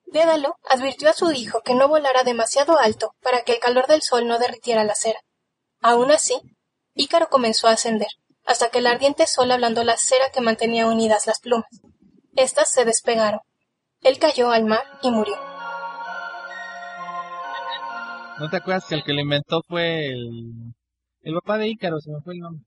Dédalo 0.06 0.56
advirtió 0.68 1.10
a 1.10 1.14
su 1.14 1.30
hijo 1.32 1.60
que 1.62 1.74
no 1.74 1.88
volara 1.88 2.24
demasiado 2.24 2.78
alto 2.78 3.14
para 3.22 3.42
que 3.42 3.52
el 3.52 3.60
calor 3.60 3.86
del 3.86 4.02
sol 4.02 4.26
no 4.26 4.38
derritiera 4.38 4.84
la 4.84 4.94
cera. 4.94 5.20
Aún 5.80 6.10
así, 6.10 6.34
Ícaro 6.94 7.28
comenzó 7.28 7.68
a 7.68 7.72
ascender, 7.72 8.08
hasta 8.44 8.70
que 8.70 8.78
el 8.78 8.86
ardiente 8.86 9.26
sol 9.26 9.50
ablandó 9.50 9.84
la 9.84 9.96
cera 9.96 10.30
que 10.32 10.40
mantenía 10.40 10.86
unidas 10.86 11.26
las 11.26 11.40
plumas. 11.40 11.68
Estas 12.36 12.70
se 12.70 12.84
despegaron. 12.84 13.40
Él 14.02 14.18
cayó 14.18 14.50
al 14.50 14.64
mar 14.64 14.84
y 15.02 15.10
murió. 15.10 15.36
¿No 18.38 18.48
te 18.48 18.56
acuerdas 18.56 18.86
que 18.86 18.94
el 18.94 19.04
que 19.04 19.12
lo 19.12 19.20
inventó 19.20 19.62
fue 19.68 20.06
el, 20.06 20.74
el 21.28 21.34
papá 21.34 21.58
de 21.58 21.68
Ícaro? 21.68 22.00
Se 22.00 22.10
me 22.10 22.20
fue 22.22 22.34
el 22.34 22.40
nombre. 22.40 22.64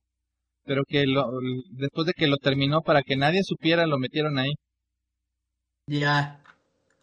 Pero 0.66 0.84
que 0.86 1.05
lo, 1.07 1.32
después 1.72 2.07
de 2.07 2.14
que 2.14 2.28
lo 2.28 2.38
terminó, 2.38 2.82
para 2.82 3.03
que 3.03 3.16
nadie 3.18 3.43
supiera, 3.43 3.88
lo 3.88 3.97
metieron 3.99 4.38
ahí. 4.39 4.53
Ya. 5.88 6.41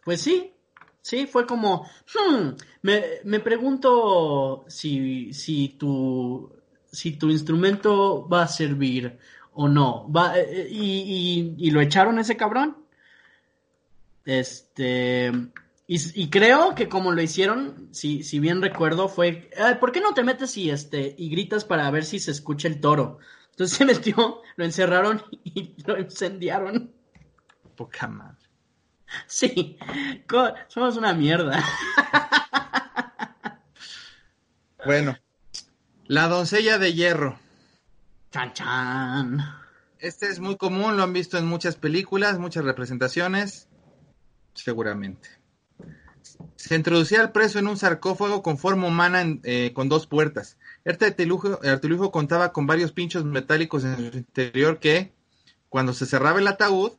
Pues 0.03 0.21
sí. 0.21 0.53
Sí, 1.01 1.27
fue 1.27 1.45
como. 1.47 1.85
Hmm, 2.13 2.49
me, 2.81 3.03
me 3.23 3.39
pregunto 3.39 4.65
si, 4.67 5.33
si, 5.33 5.69
tu, 5.69 6.51
si 6.91 7.13
tu 7.17 7.29
instrumento 7.29 8.27
va 8.27 8.43
a 8.43 8.47
servir 8.47 9.17
o 9.53 9.67
no. 9.67 10.11
Va, 10.11 10.37
eh, 10.39 10.67
y, 10.69 11.55
y, 11.57 11.67
y 11.67 11.71
lo 11.71 11.81
echaron 11.81 12.19
ese 12.19 12.37
cabrón. 12.37 12.77
Este. 14.25 15.31
Y, 15.91 16.21
y, 16.21 16.29
creo 16.29 16.75
que 16.75 16.87
como 16.87 17.11
lo 17.13 17.19
hicieron, 17.19 17.89
si, 17.91 18.21
si 18.21 18.37
bien 18.39 18.61
recuerdo, 18.61 19.09
fue, 19.09 19.49
¿por 19.79 19.91
qué 19.91 20.01
no 20.01 20.13
te 20.13 20.21
metes 20.21 20.55
y 20.55 20.69
este 20.69 21.15
y 21.17 21.31
gritas 21.31 21.65
para 21.65 21.89
ver 21.89 22.05
si 22.05 22.19
se 22.19 22.29
escucha 22.29 22.67
el 22.67 22.79
toro? 22.79 23.17
Entonces 23.49 23.75
se 23.79 23.85
metió, 23.85 24.43
lo 24.55 24.65
encerraron 24.65 25.23
y 25.43 25.73
lo 25.87 25.99
incendiaron. 25.99 26.93
Poca 27.75 28.07
madre. 28.07 28.37
Sí, 29.25 29.79
somos 30.67 30.95
una 30.95 31.11
mierda. 31.15 31.59
Bueno, 34.85 35.17
la 36.05 36.27
doncella 36.27 36.77
de 36.77 36.93
hierro. 36.93 37.39
Chan 38.29 38.53
chan. 38.53 39.39
Este 39.97 40.27
es 40.27 40.39
muy 40.39 40.55
común, 40.55 40.97
lo 40.97 41.01
han 41.01 41.13
visto 41.13 41.39
en 41.39 41.47
muchas 41.47 41.77
películas, 41.77 42.37
muchas 42.37 42.63
representaciones, 42.63 43.67
seguramente. 44.53 45.38
Se 46.59 46.75
introducía 46.75 47.21
al 47.21 47.31
preso 47.31 47.57
en 47.57 47.67
un 47.67 47.77
sarcófago 47.77 48.43
con 48.43 48.57
forma 48.57 48.85
humana 48.85 49.21
en, 49.21 49.39
eh, 49.45 49.71
con 49.73 49.87
dos 49.87 50.07
puertas. 50.07 50.57
Este 50.83 51.05
artilugio, 51.05 52.11
contaba 52.11 52.51
con 52.51 52.67
varios 52.67 52.91
pinchos 52.91 53.23
metálicos 53.23 53.85
en 53.85 53.95
su 54.11 54.17
interior 54.17 54.77
que, 54.77 55.13
cuando 55.69 55.93
se 55.93 56.05
cerraba 56.05 56.39
el 56.39 56.47
ataúd, 56.47 56.91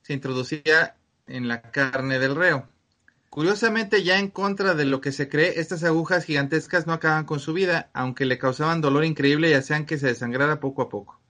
se 0.00 0.14
introducía 0.14 0.96
en 1.26 1.46
la 1.46 1.60
carne 1.60 2.18
del 2.18 2.34
reo. 2.34 2.66
Curiosamente, 3.28 4.02
ya 4.02 4.18
en 4.18 4.28
contra 4.28 4.72
de 4.72 4.86
lo 4.86 5.02
que 5.02 5.12
se 5.12 5.28
cree, 5.28 5.60
estas 5.60 5.84
agujas 5.84 6.24
gigantescas 6.24 6.86
no 6.86 6.94
acaban 6.94 7.26
con 7.26 7.38
su 7.38 7.52
vida, 7.52 7.90
aunque 7.92 8.24
le 8.24 8.38
causaban 8.38 8.80
dolor 8.80 9.04
increíble 9.04 9.50
y 9.50 9.54
hacían 9.54 9.84
que 9.84 9.98
se 9.98 10.06
desangrara 10.06 10.58
poco 10.58 10.80
a 10.80 10.88
poco. 10.88 11.20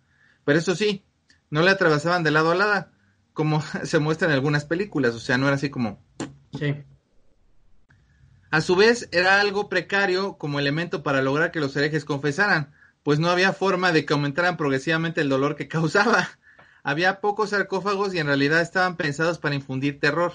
Pero 0.45 0.61
eso 0.61 0.77
sí, 0.77 1.05
no 1.51 1.63
le 1.63 1.73
atravesaban 1.73 2.23
de 2.23 2.31
lado 2.31 2.53
a 2.53 2.55
lado, 2.55 2.87
como 3.33 3.61
se 3.83 3.99
muestra 3.99 4.29
en 4.29 4.35
algunas 4.35 4.67
películas, 4.67 5.17
o 5.17 5.21
sea, 5.21 5.37
no 5.37 5.49
era 5.49 5.57
así 5.57 5.69
como... 5.69 6.01
Sí. 6.57 6.77
A 8.53 8.61
su 8.61 8.77
vez, 8.77 9.09
era 9.13 9.41
algo 9.41 9.71
precario 9.71 10.37
como 10.37 10.61
elemento 10.61 11.03
para 11.03 11.23
lograr 11.23 11.53
que 11.53 11.59
los 11.59 11.75
herejes 11.75 12.05
confesaran, 12.05 12.71
pues 13.03 13.19
no 13.19 13.31
había 13.31 13.55
forma 13.55 13.93
de 13.93 14.05
que 14.05 14.13
aumentaran 14.13 14.59
progresivamente 14.59 15.23
el 15.23 15.31
dolor 15.31 15.57
que 15.57 15.69
causaba. 15.69 16.29
Había 16.83 17.23
pocos 17.23 17.51
sarcófagos 17.51 18.13
y 18.13 18.19
en 18.19 18.27
realidad 18.27 18.61
estaban 18.61 18.99
pensados 18.99 19.39
para 19.39 19.55
infundir 19.55 19.99
terror. 19.99 20.35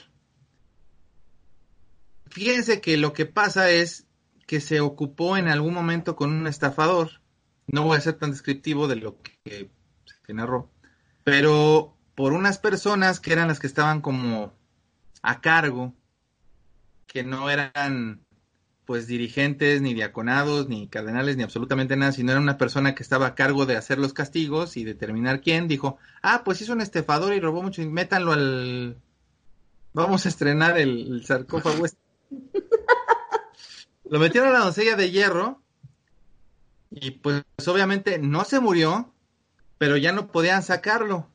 Fíjense 2.26 2.82
que 2.82 2.97
lo 2.97 3.13
que 3.13 3.28
pasa 3.28 3.70
es 3.70 4.07
que 4.47 4.61
se 4.61 4.82
ocupó 4.82 5.38
en 5.38 5.47
algún 5.47 5.76
momento 5.76 6.15
con 6.15 6.32
un 6.32 6.47
estafador. 6.47 7.22
No 7.68 7.84
voy 7.84 7.97
a 7.97 8.01
ser 8.01 8.15
tan 8.15 8.32
descriptivo 8.32 8.88
de 8.88 8.95
lo 8.95 9.22
que 9.22 9.70
se 10.26 10.34
narró, 10.34 10.72
pero 11.24 11.95
por 12.15 12.34
unas 12.34 12.57
personas 12.57 13.20
que 13.20 13.34
eran 13.34 13.47
las 13.47 13.59
que 13.59 13.68
estaban 13.68 14.01
como 14.01 14.55
a 15.22 15.39
cargo 15.39 15.93
que 17.08 17.24
no 17.24 17.49
eran 17.49 18.22
pues 18.86 19.05
dirigentes, 19.05 19.82
ni 19.82 19.93
diaconados, 19.93 20.70
ni 20.70 20.88
cardenales, 20.88 21.36
ni 21.36 21.43
absolutamente 21.43 21.97
nada, 21.97 22.14
sino 22.14 22.32
era 22.32 22.39
una 22.39 22.58
persona 22.58 22.95
que 22.95 23.03
estaba 23.03 23.28
a 23.28 23.36
cargo 23.36 23.66
de 23.66 23.76
hacer 23.76 23.99
los 23.99 24.14
castigos 24.14 24.78
y 24.78 24.86
determinar 24.86 25.41
quién, 25.41 25.68
dijo, 25.68 25.97
ah, 26.22 26.43
pues 26.45 26.62
hizo 26.62 26.72
un 26.72 26.80
estafador 26.80 27.34
y 27.34 27.41
robó 27.41 27.62
mucho, 27.62 27.82
y 27.82 27.88
métanlo 27.88 28.32
al... 28.32 28.97
Vamos 29.93 30.26
a 30.26 30.30
estrenar 30.30 30.78
el, 30.78 31.26
sarcófago 31.26 31.86
este. 31.86 31.97
Lo 34.10 34.20
metieron 34.20 34.49
a 34.49 34.53
la 34.53 34.60
doncella 34.60 34.95
de 34.95 35.12
hierro 35.12 35.62
y 36.91 37.12
pues 37.12 37.43
obviamente 37.68 38.20
no 38.20 38.45
se 38.45 38.60
murió, 38.60 39.12
pero 39.78 39.97
ya 39.97 40.14
no 40.14 40.32
podían 40.32 40.64
sacarlo. 40.64 41.28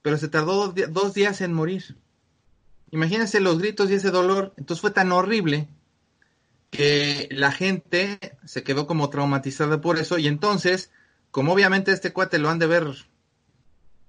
Pero 0.00 0.16
se 0.16 0.28
tardó 0.28 0.72
dos 0.72 1.12
días 1.12 1.40
en 1.40 1.52
morir. 1.52 1.96
Imagínense 2.96 3.40
los 3.40 3.58
gritos 3.58 3.90
y 3.90 3.94
ese 3.94 4.10
dolor. 4.10 4.54
Entonces 4.56 4.80
fue 4.80 4.90
tan 4.90 5.12
horrible 5.12 5.68
que 6.70 7.28
la 7.30 7.52
gente 7.52 8.18
se 8.46 8.62
quedó 8.62 8.86
como 8.86 9.10
traumatizada 9.10 9.82
por 9.82 9.98
eso. 9.98 10.16
Y 10.16 10.28
entonces, 10.28 10.90
como 11.30 11.52
obviamente 11.52 11.92
este 11.92 12.14
cuate 12.14 12.38
lo 12.38 12.48
han 12.48 12.58
de 12.58 12.66
ver, 12.66 12.86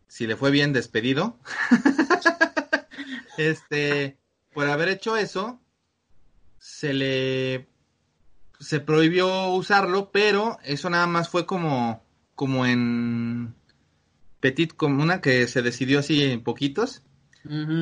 si 0.08 0.26
le 0.26 0.38
fue 0.38 0.52
bien 0.52 0.72
despedido, 0.72 1.38
este, 3.38 4.18
por 4.54 4.70
haber 4.70 4.88
hecho 4.88 5.18
eso, 5.18 5.60
se 6.58 6.94
le 6.94 7.68
se 8.58 8.80
prohibió 8.80 9.50
usarlo, 9.50 10.12
pero 10.14 10.60
eso 10.64 10.90
nada 10.90 11.08
más 11.08 11.28
fue 11.28 11.46
como, 11.46 12.06
como 12.36 12.66
en 12.66 13.54
Petit 14.40 14.74
Comuna, 14.74 15.20
que 15.20 15.46
se 15.48 15.62
decidió 15.62 16.00
así 16.00 16.24
en 16.24 16.42
poquitos. 16.42 17.04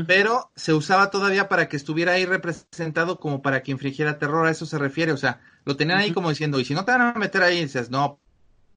Pero 0.07 0.51
se 0.55 0.73
usaba 0.73 1.09
todavía 1.09 1.47
para 1.47 1.67
que 1.67 1.77
estuviera 1.77 2.13
ahí 2.13 2.25
representado 2.25 3.19
como 3.19 3.41
para 3.41 3.63
que 3.63 3.71
infringiera 3.71 4.17
terror, 4.17 4.45
a 4.45 4.51
eso 4.51 4.65
se 4.65 4.77
refiere, 4.77 5.11
o 5.11 5.17
sea, 5.17 5.41
lo 5.65 5.75
tenían 5.75 5.99
ahí 5.99 6.11
como 6.11 6.29
diciendo, 6.29 6.59
y 6.59 6.65
si 6.65 6.73
no 6.73 6.85
te 6.85 6.91
van 6.91 7.01
a 7.01 7.13
meter 7.13 7.43
ahí, 7.43 7.61
dices, 7.61 7.89
no, 7.89 8.19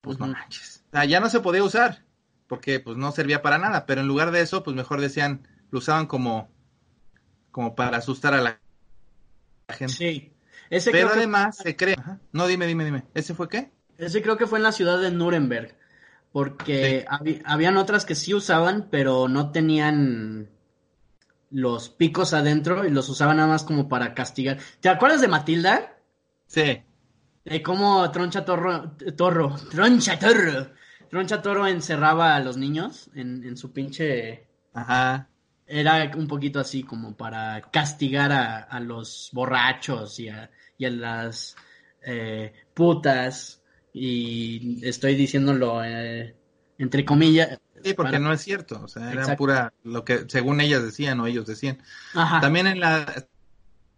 pues 0.00 0.18
no 0.18 0.26
manches. 0.26 0.84
O 0.88 0.90
sea, 0.92 1.04
ya 1.04 1.20
no 1.20 1.28
se 1.28 1.40
podía 1.40 1.62
usar, 1.62 2.04
porque 2.46 2.80
pues 2.80 2.96
no 2.96 3.12
servía 3.12 3.42
para 3.42 3.58
nada, 3.58 3.86
pero 3.86 4.00
en 4.00 4.08
lugar 4.08 4.30
de 4.30 4.40
eso, 4.40 4.62
pues 4.62 4.76
mejor 4.76 5.00
decían, 5.00 5.46
lo 5.70 5.78
usaban 5.78 6.06
como, 6.06 6.48
como 7.50 7.74
para 7.74 7.98
asustar 7.98 8.34
a 8.34 8.40
la, 8.40 8.60
gente. 9.68 9.94
Sí. 9.94 10.32
Ese 10.70 10.90
pero 10.90 11.08
además 11.08 11.58
que... 11.58 11.62
se 11.70 11.76
cree, 11.76 11.96
Ajá. 11.98 12.20
no 12.32 12.46
dime, 12.46 12.66
dime, 12.66 12.84
dime, 12.84 13.04
¿ese 13.14 13.34
fue 13.34 13.48
qué? 13.48 13.70
Ese 13.96 14.22
creo 14.22 14.36
que 14.36 14.46
fue 14.46 14.58
en 14.58 14.62
la 14.62 14.72
ciudad 14.72 15.00
de 15.00 15.10
Nuremberg, 15.10 15.74
porque 16.30 17.00
sí. 17.00 17.06
hab 17.08 17.52
habían 17.52 17.76
otras 17.76 18.04
que 18.04 18.14
sí 18.14 18.34
usaban, 18.34 18.88
pero 18.90 19.28
no 19.28 19.50
tenían 19.50 20.50
los 21.50 21.88
picos 21.88 22.34
adentro 22.34 22.84
y 22.84 22.90
los 22.90 23.08
usaban 23.08 23.36
nada 23.36 23.48
más 23.48 23.64
como 23.64 23.88
para 23.88 24.14
castigar. 24.14 24.58
¿Te 24.80 24.88
acuerdas 24.88 25.20
de 25.20 25.28
Matilda? 25.28 25.96
Sí. 26.46 26.82
De 27.44 27.62
cómo 27.62 28.10
Troncha 28.10 28.44
Torro, 28.44 28.92
Torro, 29.16 29.56
Troncha 29.70 30.18
Torro, 30.18 30.70
Troncha 31.08 31.40
Toro 31.40 31.66
encerraba 31.66 32.36
a 32.36 32.40
los 32.40 32.56
niños 32.56 33.10
en, 33.14 33.44
en 33.44 33.56
su 33.56 33.72
pinche... 33.72 34.46
Ajá. 34.74 35.28
Era 35.66 36.10
un 36.16 36.26
poquito 36.26 36.60
así 36.60 36.82
como 36.82 37.14
para 37.14 37.60
castigar 37.70 38.32
a, 38.32 38.60
a 38.60 38.80
los 38.80 39.28
borrachos 39.32 40.18
y 40.18 40.28
a, 40.28 40.50
y 40.78 40.86
a 40.86 40.90
las 40.90 41.56
eh, 42.02 42.52
putas. 42.72 43.62
Y 43.92 44.80
estoy 44.86 45.14
diciéndolo 45.14 45.84
eh, 45.84 46.34
entre 46.78 47.04
comillas, 47.04 47.58
Sí, 47.82 47.94
porque 47.94 48.12
para... 48.12 48.18
no 48.18 48.32
es 48.32 48.40
cierto, 48.40 48.80
o 48.82 48.88
sea, 48.88 49.10
era 49.10 49.22
Exacto. 49.22 49.38
pura 49.38 49.72
lo 49.84 50.04
que 50.04 50.24
según 50.28 50.60
ellas 50.60 50.82
decían 50.82 51.20
o 51.20 51.26
ellos 51.26 51.46
decían. 51.46 51.78
Ajá. 52.14 52.40
También 52.40 52.66
en 52.66 52.80
la 52.80 53.26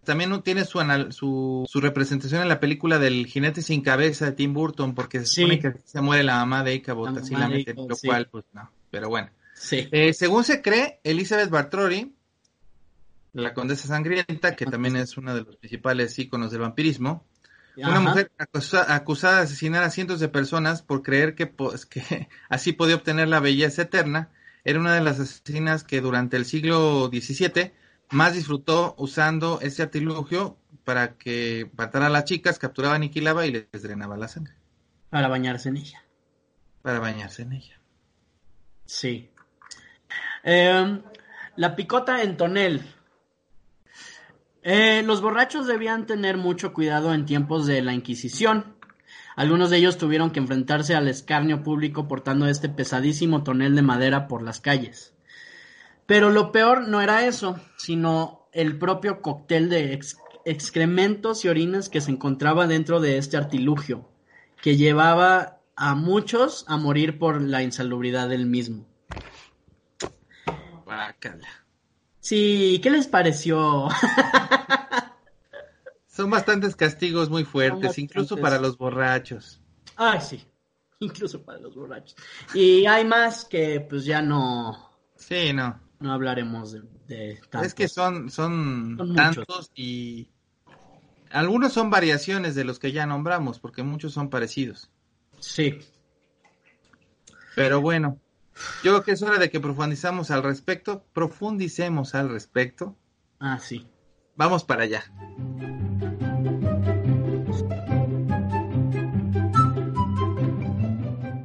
también 0.04 0.42
tiene 0.42 0.64
su, 0.64 0.80
su, 1.10 1.66
su 1.68 1.80
representación 1.80 2.42
en 2.42 2.48
la 2.48 2.58
película 2.58 2.98
del 2.98 3.26
jinete 3.26 3.62
sin 3.62 3.82
cabeza 3.82 4.26
de 4.26 4.32
Tim 4.32 4.54
Burton, 4.54 4.94
porque 4.94 5.20
se 5.20 5.26
sí. 5.26 5.42
supone 5.42 5.58
que 5.60 5.74
se 5.84 6.00
muere 6.00 6.24
la 6.24 6.36
mamá 6.36 6.64
de 6.64 6.74
Ichabod, 6.74 7.18
así 7.18 7.34
la 7.34 7.48
meten, 7.48 7.76
lo 7.88 7.94
sí. 7.94 8.08
cual, 8.08 8.28
pues 8.30 8.44
no, 8.52 8.70
pero 8.90 9.08
bueno. 9.08 9.30
Sí. 9.54 9.88
Eh, 9.92 10.14
según 10.14 10.42
se 10.44 10.62
cree, 10.62 11.00
Elizabeth 11.04 11.50
Bartrori, 11.50 12.14
la 13.34 13.52
condesa 13.52 13.88
sangrienta, 13.88 14.56
que 14.56 14.66
también 14.66 14.96
es 14.96 15.16
una 15.16 15.34
de 15.34 15.42
los 15.42 15.56
principales 15.56 16.18
íconos 16.18 16.50
del 16.50 16.62
vampirismo, 16.62 17.26
Una 17.88 18.00
mujer 18.00 18.30
acusada 18.38 19.36
de 19.36 19.42
asesinar 19.42 19.82
a 19.82 19.90
cientos 19.90 20.20
de 20.20 20.28
personas 20.28 20.82
por 20.82 21.02
creer 21.02 21.34
que, 21.34 21.46
pues, 21.46 21.86
que 21.86 22.28
así 22.48 22.72
podía 22.72 22.96
obtener 22.96 23.28
la 23.28 23.40
belleza 23.40 23.82
eterna, 23.82 24.30
era 24.64 24.78
una 24.78 24.94
de 24.94 25.00
las 25.00 25.18
asesinas 25.18 25.84
que 25.84 26.00
durante 26.00 26.36
el 26.36 26.44
siglo 26.44 27.08
XVII 27.08 27.72
más 28.10 28.34
disfrutó 28.34 28.94
usando 28.98 29.60
ese 29.60 29.82
artilugio 29.82 30.58
para 30.84 31.16
que 31.16 31.70
matara 31.76 32.06
a 32.06 32.10
las 32.10 32.24
chicas, 32.24 32.58
capturaba, 32.58 32.96
aniquilaba 32.96 33.46
y 33.46 33.52
les 33.52 33.82
drenaba 33.82 34.16
la 34.16 34.28
sangre. 34.28 34.54
Para 35.08 35.28
bañarse 35.28 35.68
en 35.68 35.76
ella. 35.76 36.02
Para 36.82 36.98
bañarse 36.98 37.42
en 37.42 37.52
ella. 37.52 37.80
Sí. 38.84 39.30
Em, 40.42 41.02
la 41.56 41.76
picota 41.76 42.22
en 42.22 42.36
tonel. 42.36 42.82
Eh, 44.62 45.02
los 45.04 45.22
borrachos 45.22 45.66
debían 45.66 46.06
tener 46.06 46.36
mucho 46.36 46.72
cuidado 46.74 47.14
en 47.14 47.24
tiempos 47.24 47.66
de 47.66 47.80
la 47.82 47.94
Inquisición. 47.94 48.74
Algunos 49.36 49.70
de 49.70 49.78
ellos 49.78 49.96
tuvieron 49.96 50.30
que 50.30 50.40
enfrentarse 50.40 50.94
al 50.94 51.08
escarnio 51.08 51.62
público 51.62 52.08
portando 52.08 52.46
este 52.46 52.68
pesadísimo 52.68 53.42
tonel 53.42 53.74
de 53.74 53.82
madera 53.82 54.28
por 54.28 54.42
las 54.42 54.60
calles. 54.60 55.14
Pero 56.04 56.30
lo 56.30 56.52
peor 56.52 56.88
no 56.88 57.00
era 57.00 57.26
eso, 57.26 57.58
sino 57.78 58.48
el 58.52 58.78
propio 58.78 59.22
cóctel 59.22 59.70
de 59.70 59.98
excrementos 60.44 61.44
y 61.44 61.48
orinas 61.48 61.88
que 61.88 62.00
se 62.00 62.10
encontraba 62.10 62.66
dentro 62.66 63.00
de 63.00 63.16
este 63.16 63.36
artilugio, 63.36 64.08
que 64.60 64.76
llevaba 64.76 65.60
a 65.76 65.94
muchos 65.94 66.64
a 66.68 66.76
morir 66.76 67.18
por 67.18 67.40
la 67.40 67.62
insalubridad 67.62 68.28
del 68.28 68.44
mismo. 68.44 68.86
Sí, 72.20 72.80
¿qué 72.82 72.90
les 72.90 73.06
pareció? 73.06 73.88
Son 76.06 76.30
bastantes 76.30 76.76
castigos 76.76 77.30
muy 77.30 77.44
fuertes, 77.44 77.98
incluso 77.98 78.36
para 78.36 78.58
los 78.58 78.76
borrachos. 78.76 79.60
Ay, 79.96 80.20
sí, 80.20 80.44
incluso 81.00 81.42
para 81.42 81.58
los 81.58 81.74
borrachos. 81.74 82.14
Y 82.54 82.86
hay 82.86 83.04
más 83.04 83.44
que 83.44 83.80
pues 83.80 84.04
ya 84.04 84.20
no... 84.20 84.90
Sí, 85.16 85.52
no. 85.52 85.80
No 85.98 86.12
hablaremos 86.12 86.72
de, 87.06 87.40
Es 87.62 87.74
que 87.74 87.86
son, 87.86 88.30
son, 88.30 89.14
tantos 89.14 89.70
y 89.74 90.30
algunos 91.30 91.74
son 91.74 91.90
variaciones 91.90 92.54
de 92.54 92.64
los 92.64 92.78
que 92.78 92.92
ya 92.92 93.04
nombramos, 93.04 93.60
porque 93.60 93.82
muchos 93.82 94.14
son 94.14 94.30
parecidos. 94.30 94.90
Sí. 95.38 95.78
Pero 97.54 97.82
bueno, 97.82 98.18
yo 98.82 98.92
creo 98.92 99.02
que 99.02 99.12
es 99.12 99.22
hora 99.22 99.38
de 99.38 99.50
que 99.50 99.60
profundizamos 99.60 100.30
al 100.30 100.42
respecto, 100.42 101.04
profundicemos 101.12 102.14
al 102.14 102.30
respecto. 102.30 102.96
Ah, 103.38 103.58
sí. 103.58 103.86
Vamos 104.36 104.64
para 104.64 104.84
allá. 104.84 105.04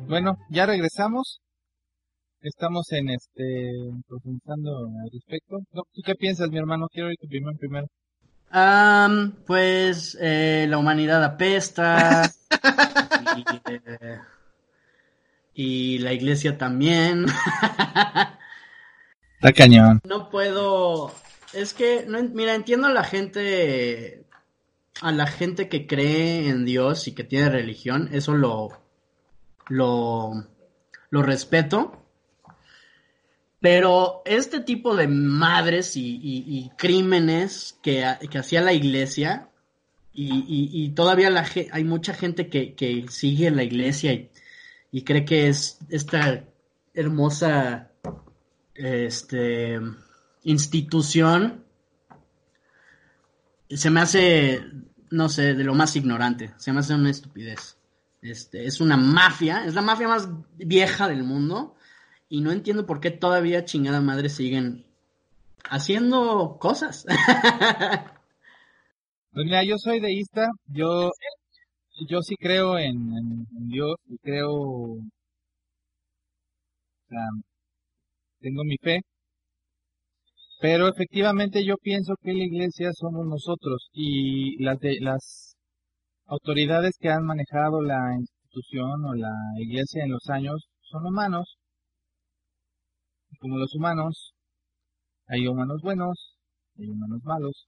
Bueno, 0.07 0.37
ya 0.49 0.65
regresamos. 0.65 1.41
Estamos 2.41 2.91
en 2.91 3.09
este 3.09 3.73
profundizando 4.07 4.87
al 5.03 5.09
respecto. 5.11 5.57
¿Tú 5.71 6.01
qué 6.05 6.15
piensas, 6.15 6.49
mi 6.49 6.57
hermano? 6.57 6.87
Quiero 6.89 7.11
ir 7.11 7.17
tu 7.19 7.27
primero 7.27 7.57
primero. 7.57 7.87
pues 9.45 10.17
eh, 10.21 10.67
la 10.69 10.77
humanidad 10.77 11.23
apesta. 11.23 12.31
y, 13.35 13.73
eh, 13.73 14.19
y 15.55 15.97
la 15.99 16.13
iglesia 16.13 16.57
también. 16.57 17.25
Está 19.35 19.53
cañón. 19.55 20.01
No 20.03 20.29
puedo. 20.29 21.15
Es 21.53 21.73
que, 21.73 22.05
no, 22.07 22.21
mira, 22.21 22.53
entiendo 22.53 22.87
a 22.87 22.93
la 22.93 23.05
gente. 23.05 24.25
A 25.01 25.11
la 25.11 25.27
gente 25.27 25.67
que 25.67 25.87
cree 25.87 26.49
en 26.49 26.65
Dios 26.65 27.07
y 27.07 27.13
que 27.13 27.23
tiene 27.23 27.49
religión. 27.49 28.09
Eso 28.11 28.33
lo. 28.33 28.69
Lo. 29.69 30.33
Lo 31.09 31.23
respeto. 31.23 32.01
Pero 33.61 34.21
este 34.25 34.59
tipo 34.59 34.95
de 34.95 35.07
madres 35.07 35.93
y, 35.95 36.69
crímenes 36.77 37.79
que, 37.81 38.05
que, 38.29 38.37
hacía 38.37 38.61
la 38.61 38.73
iglesia. 38.73 39.49
Y, 40.13 40.89
todavía 40.89 41.29
la, 41.29 41.45
hay 41.71 41.83
mucha 41.83 42.13
gente 42.13 42.47
que, 42.47 42.75
que 42.75 43.05
sigue 43.09 43.51
la 43.51 43.63
iglesia 43.63 44.13
y 44.13 44.29
y 44.95 45.03
cree 45.03 45.25
que 45.25 45.49
es 45.49 45.77
esta 45.89 46.45
hermosa 46.93 47.91
este, 48.73 49.77
institución 50.43 51.65
se 53.69 53.89
me 53.89 53.99
hace, 53.99 54.63
no 55.11 55.27
sé, 55.27 55.53
de 55.53 55.65
lo 55.65 55.73
más 55.73 55.97
ignorante, 55.97 56.53
se 56.55 56.71
me 56.71 56.79
hace 56.79 56.93
una 56.93 57.09
estupidez. 57.09 57.77
Este, 58.21 58.65
es 58.65 58.79
una 58.79 58.95
mafia, 58.95 59.65
es 59.65 59.73
la 59.73 59.81
mafia 59.81 60.07
más 60.07 60.29
vieja 60.55 61.09
del 61.09 61.23
mundo 61.23 61.75
y 62.29 62.39
no 62.39 62.53
entiendo 62.53 62.85
por 62.85 63.01
qué 63.01 63.11
todavía 63.11 63.65
chingada 63.65 63.99
madre 63.99 64.29
siguen 64.29 64.85
haciendo 65.69 66.57
cosas. 66.57 67.05
Pues 69.33 69.47
mira, 69.47 69.65
yo 69.65 69.77
soy 69.77 69.99
deísta, 69.99 70.47
yo 70.67 71.11
yo 72.07 72.21
sí 72.21 72.35
creo 72.35 72.77
en, 72.77 73.45
Dios 73.67 73.95
y 74.07 74.17
creo, 74.17 74.97
tengo 78.39 78.63
mi 78.63 78.77
fe, 78.81 79.01
pero 80.59 80.87
efectivamente 80.87 81.65
yo 81.65 81.75
pienso 81.77 82.15
que 82.21 82.33
la 82.33 82.43
iglesia 82.43 82.91
somos 82.93 83.25
nosotros 83.25 83.89
y 83.93 84.61
las 84.63 84.79
de, 84.79 84.97
las 84.99 85.55
autoridades 86.25 86.95
que 86.99 87.09
han 87.09 87.25
manejado 87.25 87.81
la 87.81 88.15
institución 88.17 89.05
o 89.05 89.13
la 89.15 89.33
iglesia 89.57 90.03
en 90.03 90.11
los 90.11 90.27
años 90.29 90.65
son 90.81 91.05
humanos. 91.05 91.57
Y 93.31 93.37
como 93.37 93.57
los 93.57 93.73
humanos, 93.75 94.33
hay 95.27 95.47
humanos 95.47 95.81
buenos, 95.83 96.35
hay 96.77 96.89
humanos 96.89 97.21
malos. 97.23 97.67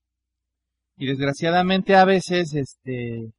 Y 0.98 1.08
desgraciadamente 1.08 1.96
a 1.96 2.06
veces, 2.06 2.54
este, 2.56 3.32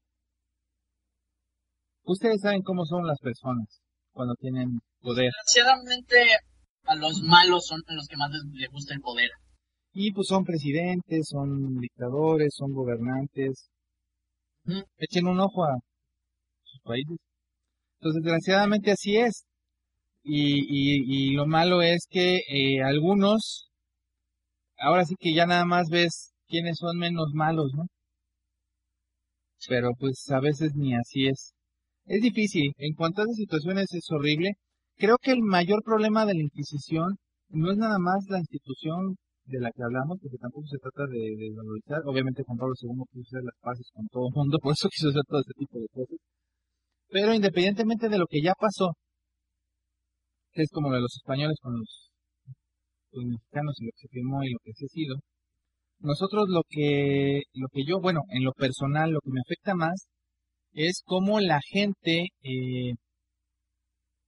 Ustedes 2.09 2.41
saben 2.41 2.63
cómo 2.63 2.87
son 2.87 3.07
las 3.07 3.19
personas 3.21 3.83
cuando 4.13 4.35
tienen 4.37 4.81
poder. 5.03 5.31
Desgraciadamente 5.45 6.17
a 6.85 6.95
los 6.95 7.21
malos 7.21 7.67
son 7.67 7.83
los 7.87 8.07
que 8.09 8.17
más 8.17 8.31
les, 8.31 8.71
gusta 8.71 8.95
el 8.95 9.01
poder. 9.03 9.29
Y 9.93 10.13
pues 10.13 10.27
son 10.29 10.43
presidentes, 10.43 11.29
son 11.29 11.77
dictadores, 11.79 12.55
son 12.57 12.73
gobernantes. 12.73 13.69
Echen 14.97 15.27
un 15.27 15.39
ojo 15.39 15.65
a 15.65 15.77
sus 16.63 16.81
países. 16.81 17.19
Entonces, 18.01 18.23
desgraciadamente 18.23 18.91
así 18.91 19.19
es. 19.19 19.45
Y, 20.23 20.61
y, 20.65 21.33
y 21.33 21.35
lo 21.35 21.47
malo 21.47 21.83
es 21.83 22.07
que 22.09 22.41
eh, 22.49 22.83
algunos, 22.83 23.71
ahora 24.79 25.05
sí 25.05 25.15
que 25.19 25.35
ya 25.35 25.45
nada 25.45 25.67
más 25.67 25.89
ves 25.91 26.33
quiénes 26.47 26.79
son 26.79 26.97
menos 26.97 27.33
malos, 27.35 27.71
¿no? 27.77 27.85
Pero 29.69 29.91
pues 29.99 30.25
a 30.31 30.41
veces 30.41 30.73
ni 30.75 30.95
así 30.95 31.27
es. 31.27 31.53
Es 32.09 32.23
difícil, 32.23 32.73
en 32.79 32.95
cuanto 32.95 33.21
a 33.21 33.25
esas 33.25 33.37
situaciones 33.37 33.85
es 33.93 34.07
horrible. 34.11 34.53
Creo 34.97 35.17
que 35.21 35.31
el 35.31 35.43
mayor 35.43 35.83
problema 35.85 36.25
de 36.25 36.35
la 36.35 36.43
Inquisición 36.43 37.19
no 37.51 37.71
es 37.71 37.77
nada 37.77 37.99
más 37.99 38.25
la 38.31 38.39
institución 38.39 39.17
de 39.45 39.61
la 39.61 39.71
que 39.71 39.83
hablamos, 39.83 40.17
porque 40.21 40.39
tampoco 40.41 40.67
se 40.69 40.79
trata 40.79 41.05
de, 41.05 41.53
valorizar. 41.55 42.01
Obviamente 42.07 42.43
Juan 42.47 42.57
Pablo 42.57 42.73
II 42.81 43.05
quiso 43.13 43.37
hacer 43.37 43.45
las 43.45 43.59
paces 43.61 43.91
con 43.93 44.07
todo 44.09 44.29
el 44.29 44.35
mundo, 44.35 44.57
por 44.59 44.73
eso 44.73 44.89
quiso 44.89 45.11
hacer 45.11 45.21
todo 45.29 45.41
este 45.41 45.53
tipo 45.53 45.79
de 45.79 45.89
cosas. 45.93 46.17
Pero 47.13 47.35
independientemente 47.35 48.09
de 48.09 48.19
lo 48.19 48.27
que 48.27 48.41
ya 48.41 48.55
pasó, 48.59 48.97
que 50.53 50.63
es 50.63 50.71
como 50.73 50.89
lo 50.89 50.97
de 50.97 51.03
los 51.03 51.15
españoles 51.15 51.57
con 51.61 51.77
los, 51.77 52.09
los 53.13 53.25
mexicanos 53.25 53.77
y 53.81 53.85
lo 53.85 53.93
que 53.93 54.01
se 54.01 54.09
firmó 54.09 54.45
y 54.45 54.53
lo 54.53 54.59
que 54.65 54.73
se 54.73 54.85
ha 54.87 54.89
sido, 54.89 55.17
nosotros 56.01 56.49
lo 56.49 56.63
que, 56.69 57.43
lo 57.53 57.69
que 57.69 57.85
yo, 57.85 58.01
bueno, 58.01 58.21
en 58.31 58.45
lo 58.45 58.53
personal, 58.53 59.11
lo 59.13 59.21
que 59.21 59.31
me 59.31 59.41
afecta 59.45 59.75
más 59.75 60.09
es 60.73 61.03
como 61.05 61.40
la 61.40 61.61
gente 61.70 62.28
eh, 62.43 62.95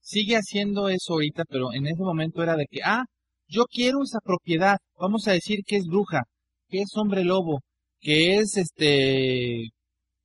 sigue 0.01 0.35
haciendo 0.35 0.89
eso 0.89 1.13
ahorita, 1.13 1.45
pero 1.45 1.73
en 1.73 1.87
ese 1.87 2.03
momento 2.03 2.43
era 2.43 2.55
de 2.55 2.65
que, 2.69 2.81
ah, 2.83 3.05
yo 3.47 3.65
quiero 3.65 4.03
esa 4.03 4.19
propiedad, 4.23 4.77
vamos 4.97 5.27
a 5.27 5.33
decir 5.33 5.61
que 5.65 5.77
es 5.77 5.85
bruja, 5.87 6.23
que 6.69 6.79
es 6.81 6.89
hombre 6.95 7.23
lobo, 7.23 7.61
que 7.99 8.37
es 8.37 8.57
este 8.57 9.69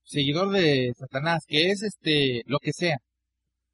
seguidor 0.04 0.50
de 0.52 0.92
Satanás, 0.98 1.44
que 1.46 1.70
es 1.70 1.82
este 1.82 2.42
lo 2.46 2.58
que 2.60 2.72
sea. 2.72 2.98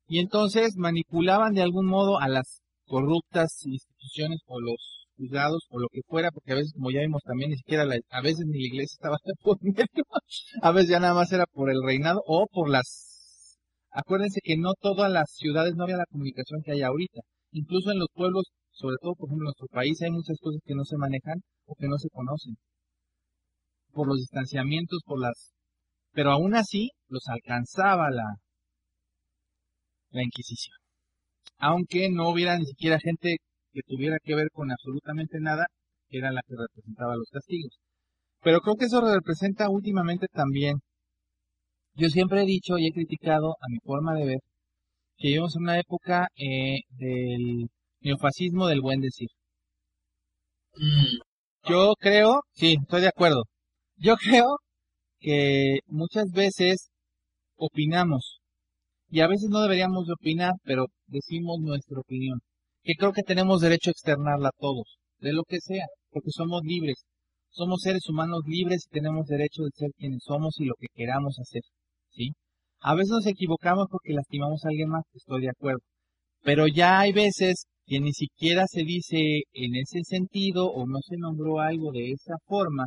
Y 0.09 0.20
entonces 0.20 0.77
manipulaban 0.77 1.55
de 1.55 1.62
algún 1.62 1.86
modo 1.86 2.19
a 2.20 2.28
las 2.28 2.62
corruptas 2.86 3.64
instituciones 3.66 4.40
o 4.47 4.60
los 4.60 5.02
juzgados 5.23 5.66
o 5.70 5.78
lo 5.78 5.89
que 5.90 6.01
fuera, 6.07 6.31
porque 6.32 6.53
a 6.53 6.57
veces, 6.57 6.73
como 6.74 6.90
ya 6.90 7.01
vimos 7.01 7.23
también, 7.24 7.51
ni 7.51 7.57
siquiera 7.57 7.85
a 7.85 8.20
veces 8.23 8.44
ni 8.47 8.61
la 8.61 8.66
iglesia 8.66 8.97
estaba 8.99 9.16
por 9.43 9.59
medio, 9.62 10.05
a 10.62 10.73
veces 10.73 10.90
ya 10.90 11.01
nada 11.01 11.15
más 11.15 11.32
era 11.32 11.47
por 11.47 11.70
el 11.70 11.82
reinado 11.85 12.23
o 12.27 12.47
por 12.51 12.69
las... 12.69 13.59
Acuérdense 13.90 14.40
que 14.43 14.57
no 14.57 14.73
todas 14.81 15.12
las 15.12 15.31
ciudades 15.32 15.74
no 15.77 15.85
había 15.85 15.97
la 15.99 16.07
comunicación 16.07 16.61
que 16.65 16.73
hay 16.73 16.82
ahorita, 16.82 17.20
incluso 17.53 17.90
en 17.93 17.99
los 17.99 18.09
pueblos, 18.15 18.44
sobre 18.70 18.97
todo 19.01 19.15
por 19.15 19.28
ejemplo 19.28 19.44
en 19.44 19.53
nuestro 19.53 19.66
país, 19.69 20.01
hay 20.03 20.11
muchas 20.11 20.39
cosas 20.40 20.61
que 20.65 20.74
no 20.74 20.85
se 20.85 20.97
manejan 20.97 21.40
o 21.66 21.74
que 21.74 21.89
no 21.89 21.99
se 21.99 22.09
conocen, 22.09 22.55
por 23.93 24.09
los 24.09 24.19
distanciamientos, 24.19 25.01
por 25.05 25.20
las 25.20 25.53
Pero 26.12 26.32
aún 26.32 26.55
así 26.55 26.90
los 27.09 27.27
alcanzaba 27.28 28.11
la, 28.11 28.24
la 30.11 30.23
Inquisición. 30.23 30.77
Aunque 31.59 32.11
no 32.11 32.31
hubiera 32.31 32.59
ni 32.59 32.66
siquiera 32.66 32.99
gente 32.99 33.36
que 33.73 33.82
tuviera 33.86 34.19
que 34.23 34.35
ver 34.35 34.49
con 34.53 34.70
absolutamente 34.70 35.40
nada, 35.40 35.66
que 36.09 36.19
era 36.19 36.32
la 36.32 36.43
que 36.47 36.55
representaba 36.57 37.16
los 37.16 37.28
castigos. 37.31 37.78
Pero 38.43 38.61
creo 38.61 38.77
que 38.77 38.86
eso 38.86 39.01
representa 39.01 39.70
últimamente 39.70 40.28
también. 40.32 40.78
Yo 41.94 42.09
siempre 42.11 42.43
he 42.43 42.47
dicho 42.47 42.77
y 42.78 42.86
he 42.86 42.93
criticado 42.93 43.53
a 43.61 43.69
mi 43.70 43.78
forma 43.85 44.15
de 44.15 44.27
ver 44.27 44.39
que 45.19 45.28
vivimos 45.28 45.57
en 45.57 45.62
una 45.65 45.78
época 45.81 46.28
eh, 46.36 46.81
del 46.90 47.69
neofascismo 48.03 48.66
del 48.69 48.82
buen 48.82 49.01
decir. 49.01 49.28
Mm, 50.77 51.19
Yo 51.69 51.94
creo, 51.99 52.40
sí, 52.53 52.77
estoy 52.81 53.01
de 53.03 53.09
acuerdo. 53.09 53.44
Yo 53.97 54.16
creo 54.16 54.57
que 55.20 55.81
muchas 55.86 56.31
veces 56.32 56.90
opinamos 57.57 58.40
y 59.11 59.20
a 59.23 59.28
veces 59.28 59.51
no 59.51 59.62
deberíamos 59.62 60.07
de 60.07 60.15
opinar, 60.15 60.53
pero 60.65 60.86
decimos 61.09 61.61
nuestra 61.61 62.01
opinión. 62.01 62.40
Que 62.83 62.95
creo 62.99 63.13
que 63.13 63.23
tenemos 63.23 63.61
derecho 63.61 63.91
a 63.91 63.93
externarla 63.93 64.49
a 64.49 64.59
todos, 64.59 64.99
de 65.21 65.33
lo 65.33 65.43
que 65.45 65.59
sea, 65.61 65.87
porque 66.11 66.31
somos 66.31 66.63
libres. 66.65 67.05
Somos 67.51 67.83
seres 67.83 68.09
humanos 68.09 68.43
libres 68.47 68.87
y 68.87 68.95
tenemos 68.95 69.27
derecho 69.27 69.63
de 69.63 69.71
ser 69.75 69.91
quienes 69.99 70.23
somos 70.25 70.59
y 70.59 70.65
lo 70.65 70.75
que 70.79 70.87
queramos 70.95 71.39
hacer, 71.39 71.63
¿sí? 72.11 72.33
A 72.81 72.95
veces 72.95 73.11
nos 73.11 73.27
equivocamos 73.27 73.87
porque 73.91 74.15
lastimamos 74.15 74.65
a 74.65 74.69
alguien 74.69 74.89
más, 74.89 75.05
estoy 75.15 75.43
de 75.43 75.51
acuerdo. 75.51 75.83
Pero 76.43 76.67
ya 76.67 77.01
hay 77.01 77.13
veces 77.13 77.67
que 77.87 78.01
ni 78.01 78.13
siquiera 78.13 78.65
se 78.67 78.85
dice 78.85 79.43
en 79.53 79.77
ese 79.77 80.01
sentido 80.05 80.67
o 80.71 80.87
no 80.87 80.99
se 81.03 81.17
nombró 81.19 81.61
algo 81.61 81.93
de 81.93 82.13
esa 82.13 82.35
forma 82.47 82.85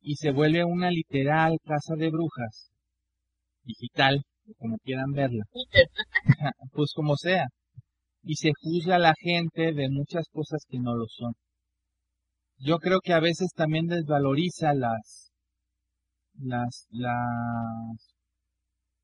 y 0.00 0.16
se 0.16 0.30
vuelve 0.30 0.64
una 0.64 0.90
literal 0.90 1.58
casa 1.64 1.94
de 1.96 2.10
brujas 2.10 2.70
digital, 3.62 4.22
como 4.56 4.78
quieran 4.78 5.12
verla, 5.12 5.44
pues 6.72 6.92
como 6.94 7.16
sea, 7.16 7.46
y 8.22 8.36
se 8.36 8.52
juzga 8.60 8.96
a 8.96 8.98
la 8.98 9.14
gente 9.20 9.72
de 9.72 9.88
muchas 9.90 10.26
cosas 10.32 10.64
que 10.68 10.78
no 10.78 10.94
lo 10.94 11.06
son. 11.08 11.34
Yo 12.58 12.78
creo 12.78 13.00
que 13.00 13.12
a 13.12 13.20
veces 13.20 13.48
también 13.54 13.86
desvaloriza 13.86 14.74
las 14.74 15.32
las 16.34 16.86
las 16.90 18.14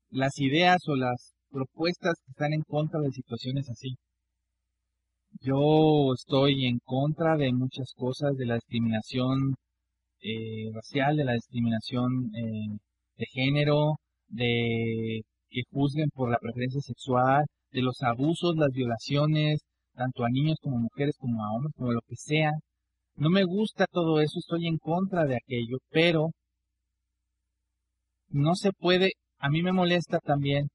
las 0.09 0.39
ideas 0.39 0.79
o 0.87 0.95
las 0.95 1.33
propuestas 1.49 2.15
que 2.25 2.31
están 2.31 2.53
en 2.53 2.61
contra 2.63 2.99
de 3.01 3.11
situaciones 3.11 3.69
así. 3.69 3.95
Yo 5.41 6.13
estoy 6.13 6.65
en 6.65 6.79
contra 6.83 7.35
de 7.37 7.51
muchas 7.53 7.93
cosas, 7.95 8.35
de 8.37 8.45
la 8.45 8.55
discriminación 8.55 9.55
eh, 10.21 10.71
racial, 10.73 11.17
de 11.17 11.25
la 11.25 11.33
discriminación 11.33 12.31
eh, 12.35 12.77
de 13.17 13.25
género, 13.33 13.95
de 14.27 15.21
que 15.49 15.61
juzguen 15.71 16.09
por 16.13 16.31
la 16.31 16.39
preferencia 16.39 16.81
sexual, 16.81 17.45
de 17.75 17.81
los 17.81 18.01
abusos, 18.01 18.55
las 18.55 18.71
violaciones, 18.71 19.59
tanto 19.93 20.23
a 20.23 20.29
niños 20.29 20.57
como 20.61 20.77
a 20.77 20.81
mujeres, 20.81 21.15
como 21.19 21.43
a 21.43 21.51
hombres, 21.51 21.73
como 21.75 21.91
lo 21.91 22.01
que 22.07 22.15
sea. 22.15 22.51
No 23.15 23.29
me 23.29 23.43
gusta 23.43 23.85
todo 23.91 24.21
eso, 24.21 24.39
estoy 24.39 24.67
en 24.67 24.77
contra 24.77 25.25
de 25.25 25.35
aquello, 25.35 25.77
pero 25.89 26.29
no 28.29 28.55
se 28.55 28.71
puede, 28.71 29.11
a 29.39 29.49
mí 29.49 29.61
me 29.61 29.73
molesta 29.73 30.19
también 30.19 30.67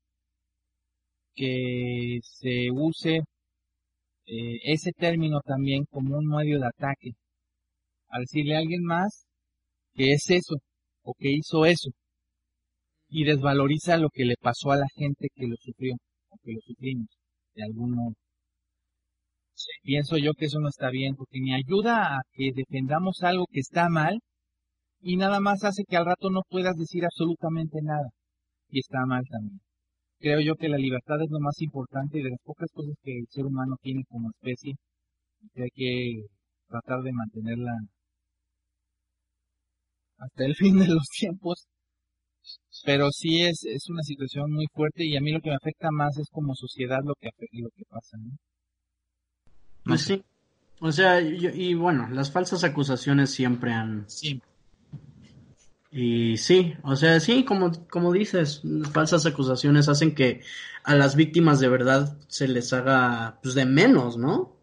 que 1.35 2.19
se 2.23 2.71
use 2.71 3.21
eh, 4.27 4.59
ese 4.65 4.93
término 4.93 5.41
también 5.41 5.85
como 5.91 6.19
un 6.19 6.27
medio 6.27 6.61
de 6.61 6.67
ataque. 6.67 7.13
Al 8.09 8.23
decirle 8.23 8.57
a 8.57 8.59
alguien 8.59 8.83
más 8.83 9.25
que 9.95 10.13
es 10.13 10.29
eso 10.31 10.57
o 11.03 11.15
que 11.15 11.31
hizo 11.33 11.65
eso 11.65 11.91
y 13.09 13.25
desvaloriza 13.25 13.97
lo 13.97 14.09
que 14.11 14.25
le 14.25 14.37
pasó 14.41 14.73
a 14.73 14.77
la 14.77 14.87
gente 14.97 15.29
que 15.35 15.47
lo 15.47 15.57
sufrió 15.57 15.97
que 16.43 16.53
lo 16.53 16.61
sufrimos 16.61 17.09
de 17.55 17.63
algún 17.65 17.93
modo. 17.93 18.15
Pienso 19.83 20.17
yo 20.19 20.33
que 20.35 20.47
eso 20.47 20.61
no 20.61 20.69
está 20.69 20.91
bien 20.91 21.15
porque 21.17 21.41
ni 21.41 21.55
ayuda 21.55 22.17
a 22.17 22.23
que 22.33 22.53
defendamos 22.55 23.23
algo 23.23 23.47
que 23.51 23.61
está 23.61 23.89
mal 23.89 24.21
y 25.01 25.17
nada 25.17 25.41
más 25.41 25.65
hace 25.65 25.85
que 25.89 25.97
al 25.97 26.07
rato 26.07 26.31
no 26.31 26.43
puedas 26.49 26.77
decir 26.77 27.05
absolutamente 27.05 27.79
nada 27.83 28.09
y 28.69 28.81
está 28.81 29.05
mal 29.07 29.25
también. 29.31 29.61
Creo 30.19 30.41
yo 30.41 30.55
que 30.57 30.69
la 30.69 30.79
libertad 30.79 31.17
es 31.23 31.31
lo 31.31 31.41
más 31.41 31.61
importante 31.63 32.19
y 32.19 32.23
de 32.23 32.31
las 32.31 32.41
pocas 32.45 32.69
cosas 32.73 32.95
que 33.03 33.19
el 33.19 33.27
ser 33.31 33.47
humano 33.47 33.77
tiene 33.81 34.05
como 34.09 34.31
especie 34.31 34.75
y 35.55 35.63
hay 35.63 35.71
que 35.75 36.27
tratar 36.69 37.03
de 37.03 37.13
mantenerla 37.13 37.73
hasta 40.19 40.45
el 40.45 40.55
fin 40.57 40.79
de 40.79 40.89
los 40.89 41.07
tiempos. 41.19 41.67
Pero 42.85 43.11
sí 43.11 43.43
es, 43.43 43.65
es 43.65 43.89
una 43.89 44.03
situación 44.03 44.53
muy 44.53 44.67
fuerte 44.73 45.05
y 45.05 45.17
a 45.17 45.21
mí 45.21 45.33
lo 45.33 45.41
que 45.41 45.51
me 45.51 45.57
afecta 45.57 45.91
más 45.91 46.17
es 46.19 46.29
como 46.31 46.55
sociedad 46.55 47.01
lo 47.05 47.15
que, 47.15 47.31
lo 47.53 47.69
que 47.71 47.85
pasa. 47.89 48.17
¿no? 48.19 48.37
Pues 49.85 50.03
sí. 50.03 50.23
O 50.81 50.91
sea, 50.93 51.21
y, 51.21 51.47
y 51.47 51.75
bueno, 51.75 52.09
las 52.11 52.31
falsas 52.31 52.65
acusaciones 52.65 53.31
siempre 53.31 53.73
han... 53.73 54.09
Sí. 54.09 54.41
Y 55.93 56.37
sí, 56.37 56.75
o 56.83 56.95
sea, 56.95 57.19
sí, 57.19 57.45
como, 57.45 57.73
como 57.89 58.13
dices, 58.13 58.63
falsas 58.93 59.27
acusaciones 59.27 59.89
hacen 59.89 60.15
que 60.15 60.41
a 60.85 60.95
las 60.95 61.17
víctimas 61.17 61.59
de 61.59 61.69
verdad 61.69 62.17
se 62.29 62.47
les 62.47 62.73
haga 62.73 63.41
pues 63.43 63.55
de 63.57 63.67
menos, 63.67 64.17
¿no? 64.17 64.57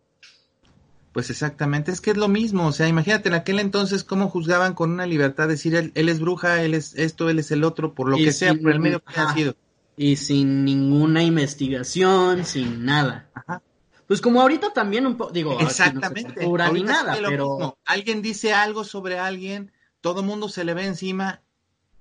Pues 1.17 1.31
exactamente, 1.31 1.91
es 1.91 1.99
que 1.99 2.11
es 2.11 2.17
lo 2.17 2.27
mismo, 2.27 2.67
o 2.67 2.71
sea, 2.71 2.87
imagínate 2.87 3.29
en 3.29 3.33
aquel 3.33 3.57
entonces 3.57 4.03
cómo 4.03 4.29
juzgaban 4.29 4.75
con 4.75 4.91
una 4.91 5.07
libertad 5.07 5.47
decir 5.47 5.73
él, 5.73 5.91
él 5.95 6.09
es 6.09 6.19
bruja, 6.19 6.61
él 6.61 6.75
es 6.75 6.93
esto, 6.93 7.27
él 7.31 7.39
es 7.39 7.49
el 7.49 7.63
otro, 7.63 7.95
por 7.95 8.07
lo 8.07 8.19
Y 8.19 8.25
que 8.25 8.31
sea, 8.31 8.53
por 8.53 8.71
el 8.71 8.79
medio 8.79 8.99
que 9.03 9.13
haya 9.13 9.23
ajá. 9.23 9.33
sido. 9.33 9.55
Y 9.95 10.17
sin 10.17 10.63
ninguna 10.63 11.23
investigación, 11.23 12.45
sin 12.45 12.85
nada. 12.85 13.31
Ajá. 13.33 13.63
Pues 14.05 14.21
como 14.21 14.41
ahorita 14.43 14.73
también 14.73 15.07
un 15.07 15.17
poco, 15.17 15.31
digo, 15.31 15.53
no 15.53 15.59
se 15.61 15.65
Exactamente. 15.65 16.33
tortura 16.33 16.69
ni 16.69 16.83
nada, 16.83 17.15
pero 17.19 17.49
mismo. 17.57 17.77
Alguien 17.85 18.21
dice 18.21 18.53
algo 18.53 18.83
sobre 18.83 19.17
alguien, 19.17 19.71
todo 20.01 20.21
mundo 20.21 20.49
se 20.49 20.63
le 20.65 20.75
ve 20.75 20.85
encima 20.85 21.41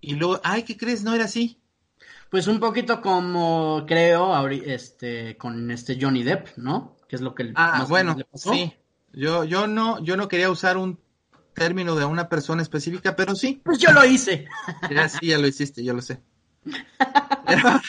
y 0.02 0.16
luego, 0.16 0.42
ay, 0.44 0.64
¿qué 0.64 0.76
crees? 0.76 1.04
No 1.04 1.14
era 1.14 1.24
así. 1.24 1.58
pues 2.28 2.48
un 2.48 2.60
poquito 2.60 3.00
como 3.00 3.84
creo 3.88 4.46
este 4.48 5.38
con 5.38 5.70
este 5.70 5.96
Johnny 5.98 6.22
Depp, 6.22 6.48
¿no? 6.58 6.98
Que 7.08 7.16
es 7.16 7.22
lo 7.22 7.34
que 7.34 7.50
Ah, 7.54 7.76
más 7.78 7.88
bueno, 7.88 8.10
menos 8.10 8.18
le 8.18 8.24
pasó. 8.24 8.52
sí. 8.52 8.74
Yo, 9.16 9.42
yo 9.44 9.66
no, 9.66 9.98
yo 10.04 10.16
no 10.16 10.28
quería 10.28 10.50
usar 10.50 10.76
un 10.76 11.00
término 11.54 11.96
de 11.96 12.04
una 12.04 12.28
persona 12.28 12.62
específica, 12.62 13.16
pero 13.16 13.34
sí. 13.34 13.60
Pues 13.64 13.78
yo 13.78 13.90
lo 13.92 14.04
hice. 14.04 14.46
Ya 14.90 15.08
sí, 15.08 15.26
ya 15.28 15.38
lo 15.38 15.46
hiciste, 15.48 15.82
yo 15.82 15.92
lo 15.94 16.02
sé. 16.02 16.20
Pero, 17.46 17.80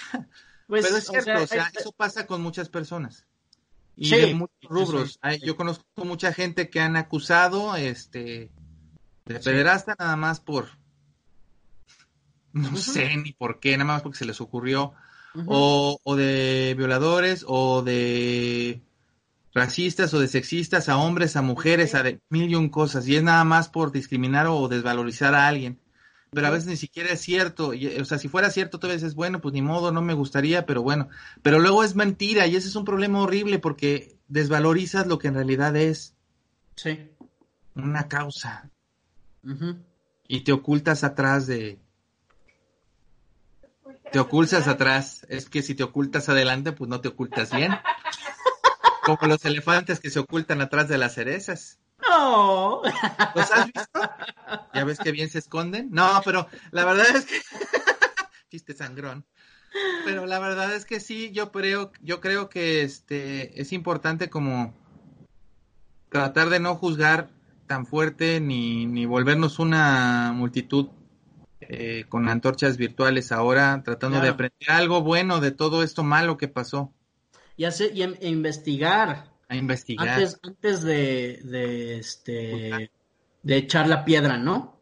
Pues, 0.68 0.86
pero 0.86 0.98
es 0.98 1.10
o 1.10 1.12
cierto, 1.12 1.24
sea, 1.26 1.42
o 1.42 1.48
sea, 1.48 1.72
eso 1.80 1.92
pasa 1.92 2.28
con 2.28 2.42
muchas 2.42 2.70
personas. 2.70 3.26
Y 3.96 4.10
Sí, 4.10 4.16
de 4.18 4.34
muchos 4.36 4.56
rubros. 4.70 5.20
sí. 5.32 5.40
Yo 5.44 5.56
conozco 5.56 5.84
mucha 6.06 6.32
gente 6.34 6.70
que 6.70 6.80
han 6.80 6.96
acusado 6.96 7.76
este 7.76 8.52
de 9.26 9.40
pederasta 9.40 9.96
nada 9.98 10.16
más 10.16 10.40
por 10.40 10.70
no 12.54 12.76
sé 12.78 13.16
ni 13.18 13.34
por 13.34 13.60
qué, 13.60 13.78
nada 13.78 13.86
más 13.86 14.02
porque 14.02 14.18
se 14.20 14.26
les 14.26 14.40
ocurrió. 14.42 14.94
O, 15.46 16.00
o 16.04 16.16
de 16.16 16.74
violadores, 16.78 17.44
o 17.48 17.82
de 17.84 18.82
racistas, 19.58 20.14
o 20.14 20.20
de 20.20 20.28
sexistas, 20.28 20.88
a 20.88 20.98
hombres, 20.98 21.36
a 21.36 21.42
mujeres, 21.42 21.96
a 21.96 22.04
de 22.04 22.22
mil 22.30 22.50
y 22.50 22.56
un 22.56 22.70
cosas. 22.70 23.08
Y 23.08 23.16
es 23.16 23.24
nada 23.24 23.44
más 23.44 23.68
por 23.68 23.92
discriminar 23.92 24.48
o 24.48 24.68
desvalorizar 24.68 25.34
a 25.36 25.48
alguien. 25.48 25.80
Pero 26.32 26.48
a 26.48 26.50
veces 26.52 26.68
ni 26.68 26.78
siquiera 26.78 27.12
es 27.12 27.22
cierto. 27.22 27.74
Y, 27.74 27.88
o 27.88 28.06
sea, 28.06 28.18
si 28.18 28.28
fuera 28.28 28.50
cierto, 28.50 28.80
tú 28.80 28.88
dices, 28.88 29.16
bueno, 29.16 29.42
pues 29.42 29.54
ni 29.54 29.62
modo, 29.62 29.92
no 29.92 30.02
me 30.02 30.14
gustaría, 30.14 30.66
pero 30.66 30.84
bueno. 30.84 31.10
Pero 31.42 31.60
luego 31.60 31.84
es 31.84 31.96
mentira 31.96 32.48
y 32.48 32.56
ese 32.56 32.68
es 32.68 32.76
un 32.76 32.86
problema 32.86 33.22
horrible 33.22 33.60
porque 33.60 34.18
desvalorizas 34.28 35.08
lo 35.08 35.18
que 35.20 35.30
en 35.30 35.36
realidad 35.36 35.76
es 35.76 36.16
Sí. 36.76 37.10
una 37.76 38.08
causa 38.08 38.70
y 40.28 40.42
te 40.42 40.52
ocultas 40.52 41.04
atrás 41.04 41.48
de... 41.48 41.80
Te 44.12 44.20
ocultas 44.20 44.68
atrás. 44.68 45.26
Es 45.30 45.50
que 45.50 45.64
si 45.64 45.74
te 45.76 45.84
ocultas 45.84 46.28
adelante, 46.30 46.74
pues 46.74 46.90
no 46.90 47.00
te 47.02 47.08
ocultas 47.08 47.52
bien. 47.56 47.72
Como 49.16 49.28
los 49.28 49.46
elefantes 49.46 50.02
que 50.02 50.10
se 50.10 50.20
ocultan 50.20 50.60
atrás 50.60 50.90
de 50.90 50.98
las 50.98 51.14
cerezas. 51.14 51.80
No. 52.02 52.82
¿Los 53.36 53.52
has 53.54 53.66
visto? 53.68 54.02
¿Ya 54.74 54.84
ves 54.84 55.00
que 55.00 55.14
bien 55.14 55.30
se 55.30 55.40
esconden? 55.40 55.88
No, 55.92 56.22
pero 56.26 56.50
la 56.72 56.84
verdad 56.84 57.16
es 57.16 57.26
que... 57.26 57.40
Chiste 58.52 58.74
sangrón. 58.74 59.26
Pero 60.04 60.26
la 60.26 60.40
verdad 60.40 60.74
es 60.74 60.84
que 60.84 61.00
sí, 61.00 61.32
yo 61.32 61.54
creo, 61.54 61.94
yo 62.02 62.20
creo 62.20 62.50
que 62.50 62.82
este 62.82 63.62
es 63.62 63.72
importante 63.72 64.30
como 64.30 64.74
tratar 66.10 66.50
de 66.50 66.60
no 66.60 66.76
juzgar 66.76 67.30
tan 67.66 67.86
fuerte 67.86 68.42
ni, 68.42 68.88
ni 68.88 69.06
volvernos 69.06 69.60
una 69.60 70.34
multitud 70.34 70.90
eh, 71.62 72.04
con 72.10 72.28
antorchas 72.28 72.76
virtuales 72.76 73.32
ahora, 73.32 73.82
tratando 73.86 74.20
de 74.20 74.30
aprender 74.30 74.70
algo 74.70 75.02
bueno 75.02 75.40
de 75.40 75.52
todo 75.52 75.82
esto 75.82 76.04
malo 76.04 76.38
que 76.38 76.50
pasó, 76.50 76.94
Y, 77.58 77.66
hacer, 77.66 77.94
y 77.96 78.04
em- 78.04 78.16
e 78.22 78.30
investigar 78.30 79.34
a 79.50 79.56
investigar. 79.56 80.08
antes, 80.10 80.40
antes 80.44 80.84
de, 80.84 81.42
de 81.44 81.98
este 81.98 82.92
de 83.44 83.58
echar 83.58 83.88
la 83.88 84.06
piedra, 84.06 84.38
¿no? 84.38 84.80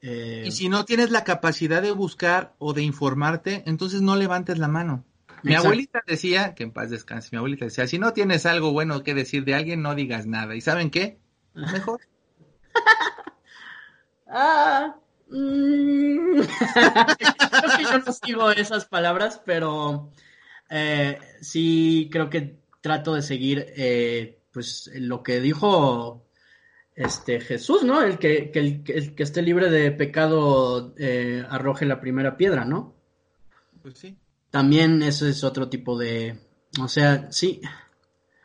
Eh, 0.00 0.44
Y 0.46 0.52
si 0.52 0.68
no 0.68 0.84
tienes 0.84 1.10
la 1.10 1.24
capacidad 1.24 1.82
de 1.82 1.90
buscar 1.90 2.54
o 2.58 2.72
de 2.72 2.82
informarte, 2.82 3.62
entonces 3.66 4.00
no 4.00 4.14
levantes 4.14 4.58
la 4.58 4.68
mano. 4.68 5.04
Mi 5.42 5.52
Exacto. 5.52 5.68
abuelita 5.68 6.02
decía, 6.06 6.54
que 6.54 6.64
en 6.64 6.72
paz 6.72 6.90
descanse, 6.90 7.28
mi 7.32 7.38
abuelita 7.38 7.64
decía, 7.64 7.86
si 7.86 7.98
no 7.98 8.12
tienes 8.12 8.44
algo 8.46 8.72
bueno 8.72 9.02
que 9.02 9.14
decir 9.14 9.44
de 9.44 9.54
alguien, 9.54 9.82
no 9.82 9.94
digas 9.94 10.26
nada. 10.26 10.54
¿Y 10.54 10.60
saben 10.60 10.90
qué? 10.90 11.18
Mejor. 11.54 12.00
Ah, 14.30 14.94
mm. 15.30 16.40
creo 16.74 17.76
que 17.78 17.84
yo 17.84 17.98
no 18.04 18.12
sigo 18.12 18.50
esas 18.50 18.84
palabras, 18.84 19.40
pero 19.44 20.10
eh, 20.70 21.18
sí 21.40 22.08
creo 22.12 22.28
que 22.28 22.58
trato 22.80 23.14
de 23.14 23.22
seguir 23.22 23.66
eh, 23.76 24.40
pues 24.52 24.90
lo 24.94 25.22
que 25.22 25.40
dijo 25.40 26.26
este 26.94 27.40
Jesús, 27.40 27.84
¿no? 27.84 28.02
El 28.02 28.18
que, 28.18 28.50
que 28.50 28.58
el, 28.58 28.82
que 28.82 28.92
el 28.92 29.14
que 29.14 29.22
esté 29.22 29.42
libre 29.42 29.70
de 29.70 29.92
pecado 29.92 30.94
eh, 30.98 31.44
arroje 31.48 31.86
la 31.86 32.00
primera 32.00 32.36
piedra, 32.36 32.64
¿no? 32.64 32.94
Pues 33.82 33.98
sí. 33.98 34.16
También 34.50 35.02
eso 35.02 35.26
es 35.26 35.44
otro 35.44 35.68
tipo 35.68 35.98
de, 35.98 36.38
o 36.80 36.88
sea, 36.88 37.30
sí, 37.30 37.60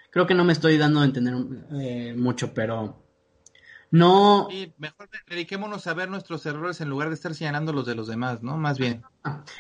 creo 0.10 0.28
que 0.28 0.34
no 0.34 0.44
me 0.44 0.54
estoy 0.54 0.78
dando 0.78 1.00
a 1.00 1.06
entender 1.06 1.34
mucho, 2.16 2.54
pero 2.54 3.03
no, 3.94 4.48
Sí, 4.50 4.74
mejor 4.78 5.10
dediquémonos 5.30 5.88
a 5.88 5.94
ver 5.94 6.10
nuestros 6.10 6.46
errores 6.46 6.82
en 6.82 6.90
lugar 6.90 7.10
de 7.10 7.16
estar 7.16 7.34
señalando 7.34 7.72
los 7.74 7.86
de 7.86 7.96
los 7.96 8.08
demás, 8.08 8.42
¿no? 8.42 8.58
Más 8.58 8.78
bien. 8.78 9.04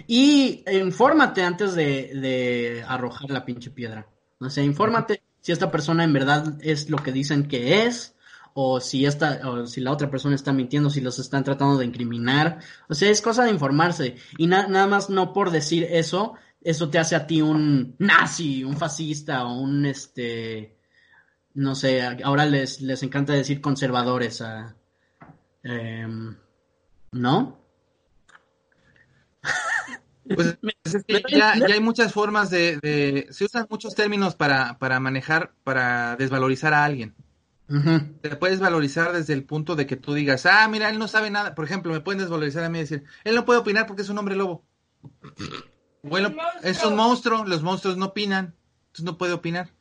Y 0.07 0.64
infórmate 0.72 1.43
antes 1.43 1.76
de, 1.76 2.14
de 2.15 2.84
arrojar 2.88 3.30
la 3.30 3.45
pinche 3.45 3.72
piedra. 3.72 4.07
O 4.39 4.49
sea, 4.49 4.64
infórmate 4.64 5.23
si 5.41 5.51
esta 5.51 5.72
persona 5.72 6.03
en 6.03 6.14
verdad 6.14 6.57
es 6.61 6.89
lo 6.89 6.97
que 6.97 7.11
dicen 7.11 7.47
que 7.47 7.85
es, 7.85 8.15
o 8.53 8.80
si 8.80 9.05
esta, 9.05 9.41
o 9.49 9.65
si 9.65 9.81
la 9.81 9.91
otra 9.91 10.10
persona 10.10 10.35
está 10.35 10.53
mintiendo, 10.53 10.89
si 10.89 11.01
los 11.01 11.18
están 11.19 11.43
tratando 11.43 11.77
de 11.77 11.85
incriminar. 11.85 12.60
O 12.89 12.93
sea, 12.93 13.10
es 13.10 13.22
cosa 13.22 13.43
de 13.45 13.51
informarse. 13.51 14.15
Y 14.38 14.47
na- 14.47 14.68
nada 14.68 14.88
más 14.88 15.10
no 15.10 15.34
por 15.34 15.51
decir 15.51 15.88
eso, 15.89 16.34
eso 16.61 16.89
te 16.89 16.99
hace 16.99 17.15
a 17.15 17.26
ti 17.27 17.41
un 17.41 17.95
nazi, 17.99 18.64
un 18.64 18.77
fascista, 18.77 19.45
o 19.45 19.60
un 19.60 19.85
este 19.85 20.77
no 21.53 21.75
sé, 21.75 22.01
ahora 22.23 22.45
les, 22.45 22.81
les 22.81 23.03
encanta 23.03 23.34
decir 23.34 23.61
conservadores 23.61 24.41
a 24.41 24.75
em, 25.63 26.35
¿no? 27.11 27.59
Pues 30.35 30.57
es 30.84 31.03
que 31.05 31.23
ya, 31.30 31.55
ya 31.57 31.73
hay 31.73 31.80
muchas 31.80 32.13
formas 32.13 32.49
de, 32.49 32.77
de- 32.81 33.27
Se 33.31 33.45
usan 33.45 33.67
muchos 33.69 33.93
términos 33.95 34.35
para, 34.35 34.77
para 34.80 34.99
manejar, 34.99 35.53
para 35.63 36.15
desvalorizar 36.15 36.73
a 36.73 36.85
alguien. 36.85 37.15
Te 38.21 38.35
puedes 38.35 38.59
valorizar 38.59 39.13
desde 39.13 39.34
el 39.34 39.45
punto 39.45 39.75
de 39.75 39.88
que 39.88 39.95
tú 39.95 40.13
digas, 40.13 40.45
ah, 40.45 40.67
mira, 40.67 40.89
él 40.89 40.99
no 40.99 41.07
sabe 41.07 41.30
nada. 41.31 41.55
Por 41.55 41.65
ejemplo, 41.65 41.91
me 41.91 42.01
pueden 42.01 42.19
desvalorizar 42.19 42.63
a 42.63 42.69
mí 42.69 42.77
y 42.80 42.81
decir, 42.81 43.03
él 43.23 43.35
no 43.35 43.45
puede 43.45 43.59
opinar 43.59 43.88
porque 43.88 44.01
es 44.03 44.09
un 44.09 44.17
hombre 44.17 44.35
lobo. 44.35 44.65
Bueno, 46.05 46.34
es 46.63 46.84
un 46.84 46.97
monstruo, 46.97 47.45
los 47.45 47.63
monstruos 47.63 47.95
no 47.95 48.07
opinan, 48.07 48.53
entonces 48.88 49.05
no 49.05 49.17
puede 49.17 49.31
opinar. 49.31 49.71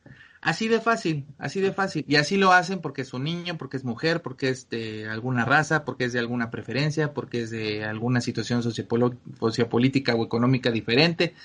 Así 0.45 0.67
de 0.67 0.81
fácil, 0.81 1.25
así 1.39 1.61
de 1.61 1.73
fácil. 1.73 2.05
Y 2.09 2.17
así 2.17 2.37
lo 2.37 2.53
hacen 2.53 2.81
porque 2.81 3.03
es 3.03 3.15
un 3.15 3.23
niño, 3.23 3.57
porque 3.57 3.77
es 3.77 3.85
mujer, 3.85 4.23
porque 4.23 4.49
es 4.49 4.69
de 4.69 5.09
alguna 5.09 5.45
raza, 5.45 5.85
porque 5.85 6.05
es 6.05 6.13
de 6.13 6.19
alguna 6.19 6.51
preferencia, 6.51 7.15
porque 7.15 7.43
es 7.43 7.51
de 7.51 7.85
alguna 7.85 8.21
situación 8.21 8.61
sociopolítica 8.65 10.17
o 10.17 10.25
económica 10.25 10.73
diferente. 10.73 11.37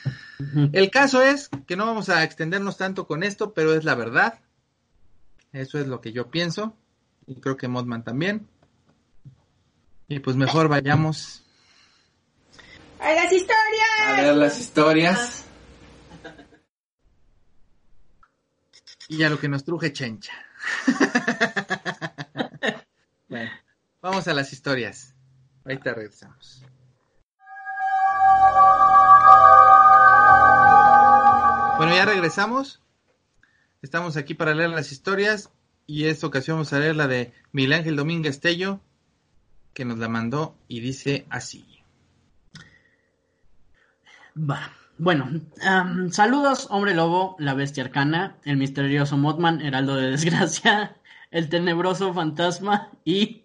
El 0.74 0.90
caso 0.90 1.22
es 1.22 1.50
que 1.68 1.76
no 1.76 1.86
vamos 1.86 2.10
a 2.10 2.24
extendernos 2.24 2.78
tanto 2.78 3.06
con 3.06 3.22
esto, 3.22 3.54
pero 3.54 3.76
es 3.76 3.84
la 3.84 3.94
verdad. 3.94 4.40
Eso 5.54 5.78
es 5.78 5.86
lo 5.86 6.02
que 6.02 6.12
yo 6.12 6.32
pienso. 6.32 6.74
Y 7.28 7.36
creo 7.36 7.56
que 7.56 7.68
Modman 7.68 8.04
también. 8.04 8.48
Y 10.08 10.20
pues 10.20 10.36
mejor 10.36 10.70
vayamos 10.70 11.44
¡A 13.00 13.14
las 13.14 13.32
historias! 13.32 14.08
a 14.08 14.22
ver 14.22 14.36
las 14.36 14.60
historias. 14.60 15.47
Y 19.10 19.24
a 19.24 19.30
lo 19.30 19.40
que 19.40 19.48
nos 19.48 19.64
truje 19.64 19.94
Chencha. 19.94 20.34
bueno, 23.30 23.52
vamos 24.02 24.28
a 24.28 24.34
las 24.34 24.52
historias. 24.52 25.16
Ahorita 25.64 25.94
regresamos. 25.94 26.66
Bueno, 31.78 31.96
ya 31.96 32.06
regresamos. 32.06 32.82
Estamos 33.82 34.18
aquí 34.18 34.34
para 34.34 34.56
leer 34.56 34.72
las 34.72 34.92
historias 34.92 35.52
y 35.86 36.06
esta 36.06 36.28
ocasión 36.28 36.58
vamos 36.58 36.74
a 36.74 36.80
leer 36.80 36.96
la 36.96 37.08
de 37.08 37.34
Miguel 37.52 37.74
Ángel 37.74 37.96
Domínguez 37.96 38.42
Tello, 38.42 38.82
que 39.74 39.86
nos 39.86 40.00
la 40.00 40.10
mandó 40.10 40.58
y 40.68 40.82
dice 40.82 41.26
así. 41.30 41.82
Va. 44.36 44.74
Bueno, 45.00 45.30
saludos, 46.12 46.68
hombre 46.72 46.96
lobo, 46.96 47.36
la 47.40 47.54
bestia 47.54 47.84
arcana, 47.84 48.38
el 48.46 48.58
misterioso 48.58 49.16
Mothman, 49.18 49.62
heraldo 49.62 49.96
de 49.96 50.10
desgracia, 50.12 50.96
el 51.30 51.50
tenebroso 51.50 52.14
fantasma 52.14 52.90
y, 53.06 53.44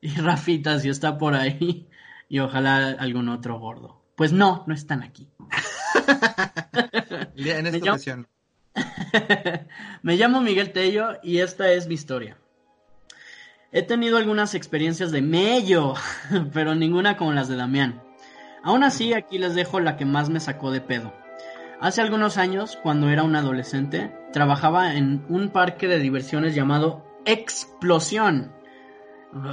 y 0.00 0.08
Rafita, 0.16 0.78
si 0.80 0.88
está 0.88 1.18
por 1.18 1.34
ahí, 1.34 1.86
y 2.30 2.38
ojalá 2.38 2.96
algún 2.98 3.28
otro 3.28 3.58
gordo. 3.58 4.02
Pues 4.14 4.32
no, 4.32 4.64
no 4.66 4.74
están 4.74 5.02
aquí. 5.02 5.28
En 7.38 7.64
Me 7.64 7.68
esta 7.68 7.78
llamo- 7.78 7.90
ocasión. 7.90 8.28
Me 10.02 10.16
llamo 10.16 10.40
Miguel 10.40 10.72
Tello 10.72 11.18
y 11.22 11.38
esta 11.38 11.70
es 11.72 11.86
mi 11.86 11.94
historia. 11.94 12.38
He 13.72 13.82
tenido 13.82 14.16
algunas 14.16 14.54
experiencias 14.54 15.12
de 15.12 15.20
mello, 15.20 15.94
pero 16.54 16.74
ninguna 16.74 17.16
como 17.18 17.32
las 17.34 17.48
de 17.48 17.56
Damián. 17.56 18.02
Aún 18.66 18.82
así, 18.82 19.12
aquí 19.12 19.38
les 19.38 19.54
dejo 19.54 19.78
la 19.78 19.96
que 19.96 20.04
más 20.04 20.28
me 20.28 20.40
sacó 20.40 20.72
de 20.72 20.80
pedo. 20.80 21.12
Hace 21.80 22.00
algunos 22.00 22.36
años, 22.36 22.76
cuando 22.82 23.08
era 23.08 23.22
un 23.22 23.36
adolescente, 23.36 24.12
trabajaba 24.32 24.96
en 24.96 25.24
un 25.28 25.50
parque 25.50 25.86
de 25.86 26.00
diversiones 26.00 26.56
llamado 26.56 27.06
Explosión. 27.24 28.52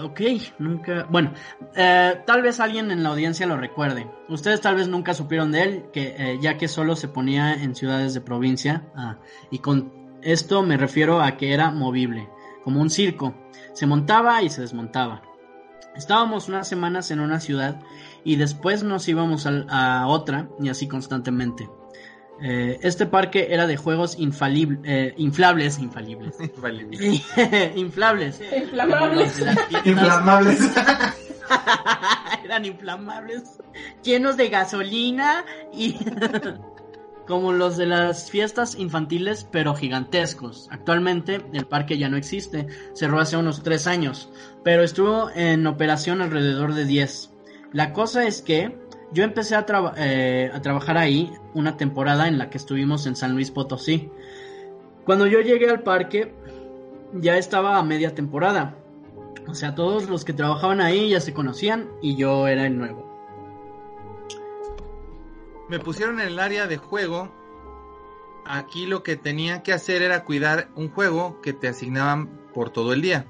Ok, 0.01 0.21
nunca... 0.57 1.05
Bueno, 1.11 1.31
eh, 1.75 2.23
tal 2.25 2.41
vez 2.41 2.59
alguien 2.59 2.89
en 2.89 3.03
la 3.03 3.09
audiencia 3.09 3.45
lo 3.45 3.55
recuerde. 3.55 4.09
Ustedes 4.29 4.61
tal 4.61 4.77
vez 4.77 4.87
nunca 4.87 5.13
supieron 5.13 5.51
de 5.51 5.61
él, 5.61 5.85
que, 5.93 6.15
eh, 6.17 6.39
ya 6.41 6.57
que 6.57 6.67
solo 6.67 6.95
se 6.95 7.07
ponía 7.07 7.53
en 7.53 7.75
ciudades 7.75 8.15
de 8.15 8.21
provincia. 8.21 8.87
Ah, 8.95 9.17
y 9.51 9.59
con 9.59 10.17
esto 10.23 10.63
me 10.63 10.75
refiero 10.75 11.21
a 11.21 11.37
que 11.37 11.53
era 11.53 11.69
movible, 11.69 12.29
como 12.63 12.81
un 12.81 12.89
circo. 12.89 13.35
Se 13.73 13.85
montaba 13.85 14.41
y 14.41 14.49
se 14.49 14.61
desmontaba. 14.61 15.21
Estábamos 15.95 16.49
unas 16.49 16.67
semanas 16.67 17.11
en 17.11 17.19
una 17.19 17.39
ciudad 17.39 17.79
y 18.23 18.35
después 18.37 18.83
nos 18.83 19.07
íbamos 19.07 19.45
al- 19.45 19.67
a, 19.69 20.07
otra 20.07 20.49
y 20.59 20.69
así 20.69 20.87
constantemente. 20.87 21.69
Eh, 22.41 22.79
este 22.81 23.05
parque 23.05 23.47
era 23.51 23.67
de 23.67 23.77
juegos 23.77 24.17
infalibles, 24.17 24.79
eh, 24.83 25.13
inflables, 25.17 25.79
infalibles, 25.79 26.35
inflables. 27.75 28.41
Inflamables. 28.55 29.39
Inflamables. 29.85 30.59
Eran 32.43 32.65
inflamables, 32.65 33.43
llenos 34.03 34.37
de 34.37 34.49
gasolina 34.49 35.45
y 35.73 35.95
como 37.27 37.53
los 37.53 37.77
de 37.77 37.85
las 37.85 38.29
fiestas 38.29 38.75
infantiles, 38.75 39.47
pero 39.49 39.75
gigantescos. 39.75 40.67
Actualmente 40.71 41.45
el 41.53 41.65
parque 41.65 41.97
ya 41.97 42.09
no 42.09 42.17
existe, 42.17 42.67
cerró 42.93 43.19
hace 43.19 43.37
unos 43.37 43.63
tres 43.63 43.87
años, 43.87 44.29
pero 44.63 44.83
estuvo 44.83 45.29
en 45.35 45.65
operación 45.67 46.21
alrededor 46.21 46.73
de 46.73 46.85
10. 46.85 47.32
La 47.73 47.91
cosa 47.91 48.25
es 48.25 48.43
que 48.43 48.77
yo 49.11 49.23
empecé 49.23 49.55
eh, 49.97 50.51
a 50.53 50.61
trabajar 50.61 50.97
ahí 50.97 51.33
una 51.55 51.75
temporada 51.75 52.27
en 52.27 52.37
la 52.37 52.49
que 52.49 52.59
estuvimos 52.59 53.07
en 53.07 53.15
San 53.15 53.33
Luis 53.33 53.49
Potosí. 53.49 54.11
Cuando 55.05 55.25
yo 55.25 55.41
llegué 55.41 55.69
al 55.69 55.81
parque, 55.81 56.33
ya 57.13 57.37
estaba 57.37 57.77
a 57.77 57.83
media 57.83 58.13
temporada. 58.13 58.75
O 59.47 59.55
sea, 59.55 59.73
todos 59.73 60.07
los 60.07 60.23
que 60.23 60.33
trabajaban 60.33 60.81
ahí 60.81 61.09
ya 61.09 61.19
se 61.19 61.33
conocían 61.33 61.89
y 62.01 62.15
yo 62.15 62.47
era 62.47 62.67
el 62.67 62.77
nuevo. 62.77 63.11
Me 65.67 65.79
pusieron 65.79 66.19
en 66.19 66.27
el 66.27 66.39
área 66.39 66.67
de 66.67 66.77
juego. 66.77 67.33
Aquí 68.45 68.85
lo 68.85 69.01
que 69.01 69.15
tenía 69.15 69.63
que 69.63 69.73
hacer 69.73 70.03
era 70.03 70.25
cuidar 70.25 70.69
un 70.75 70.89
juego 70.89 71.41
que 71.41 71.53
te 71.53 71.67
asignaban 71.67 72.29
por 72.53 72.69
todo 72.69 72.93
el 72.93 73.01
día. 73.01 73.25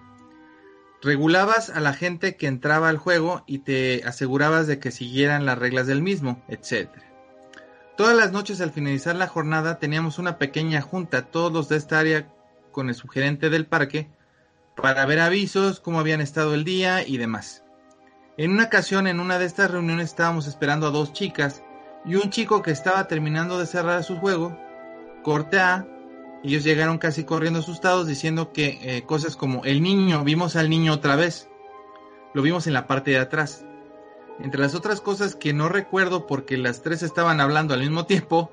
Regulabas 1.03 1.69
a 1.69 1.81
la 1.81 1.93
gente 1.93 2.37
que 2.37 2.47
entraba 2.47 2.87
al 2.87 2.97
juego 2.97 3.43
y 3.45 3.59
te 3.59 4.03
asegurabas 4.05 4.67
de 4.67 4.79
que 4.79 4.89
siguieran 4.89 5.45
las 5.45 5.57
reglas 5.57 5.85
del 5.85 6.01
mismo, 6.01 6.41
etc. 6.47 6.89
Todas 7.97 8.15
las 8.15 8.31
noches 8.31 8.61
al 8.61 8.71
finalizar 8.71 9.13
la 9.17 9.27
jornada 9.27 9.79
teníamos 9.79 10.17
una 10.17 10.37
pequeña 10.37 10.81
junta, 10.81 11.25
todos 11.25 11.51
los 11.51 11.67
de 11.67 11.75
esta 11.75 11.99
área 11.99 12.29
con 12.71 12.87
el 12.87 12.95
sugerente 12.95 13.49
del 13.49 13.65
parque, 13.65 14.07
para 14.77 15.05
ver 15.05 15.19
avisos, 15.19 15.81
cómo 15.81 15.99
habían 15.99 16.21
estado 16.21 16.53
el 16.53 16.63
día 16.63 17.05
y 17.05 17.17
demás. 17.17 17.65
En 18.37 18.51
una 18.51 18.63
ocasión, 18.63 19.05
en 19.05 19.19
una 19.19 19.39
de 19.39 19.45
estas 19.45 19.69
reuniones, 19.69 20.05
estábamos 20.05 20.47
esperando 20.47 20.87
a 20.87 20.91
dos 20.91 21.11
chicas 21.11 21.63
y 22.05 22.15
un 22.15 22.29
chico 22.29 22.61
que 22.61 22.71
estaba 22.71 23.09
terminando 23.09 23.59
de 23.59 23.65
cerrar 23.65 24.05
su 24.05 24.17
juego. 24.17 24.57
Corte 25.21 25.59
A. 25.59 25.85
Ellos 26.43 26.63
llegaron 26.63 26.97
casi 26.97 27.23
corriendo 27.23 27.59
asustados 27.59 28.05
diciendo 28.05 28.51
que 28.51 28.79
eh, 28.81 29.03
cosas 29.03 29.37
como 29.37 29.63
el 29.63 29.81
niño, 29.81 30.23
vimos 30.25 30.57
al 30.57 30.69
niño 30.69 30.93
otra 30.93 31.15
vez. 31.15 31.49
Lo 32.33 32.41
vimos 32.41 32.67
en 32.67 32.73
la 32.73 32.85
parte 32.85 33.11
de 33.11 33.19
atrás. 33.19 33.65
Entre 34.39 34.59
las 34.59 34.75
otras 34.75 34.99
cosas 34.99 35.35
que 35.35 35.53
no 35.53 35.69
recuerdo 35.69 36.27
porque 36.27 36.57
las 36.57 36.81
tres 36.81 37.01
estaban 37.01 37.39
hablando 37.39 37.73
al 37.73 37.79
mismo 37.79 38.05
tiempo, 38.05 38.51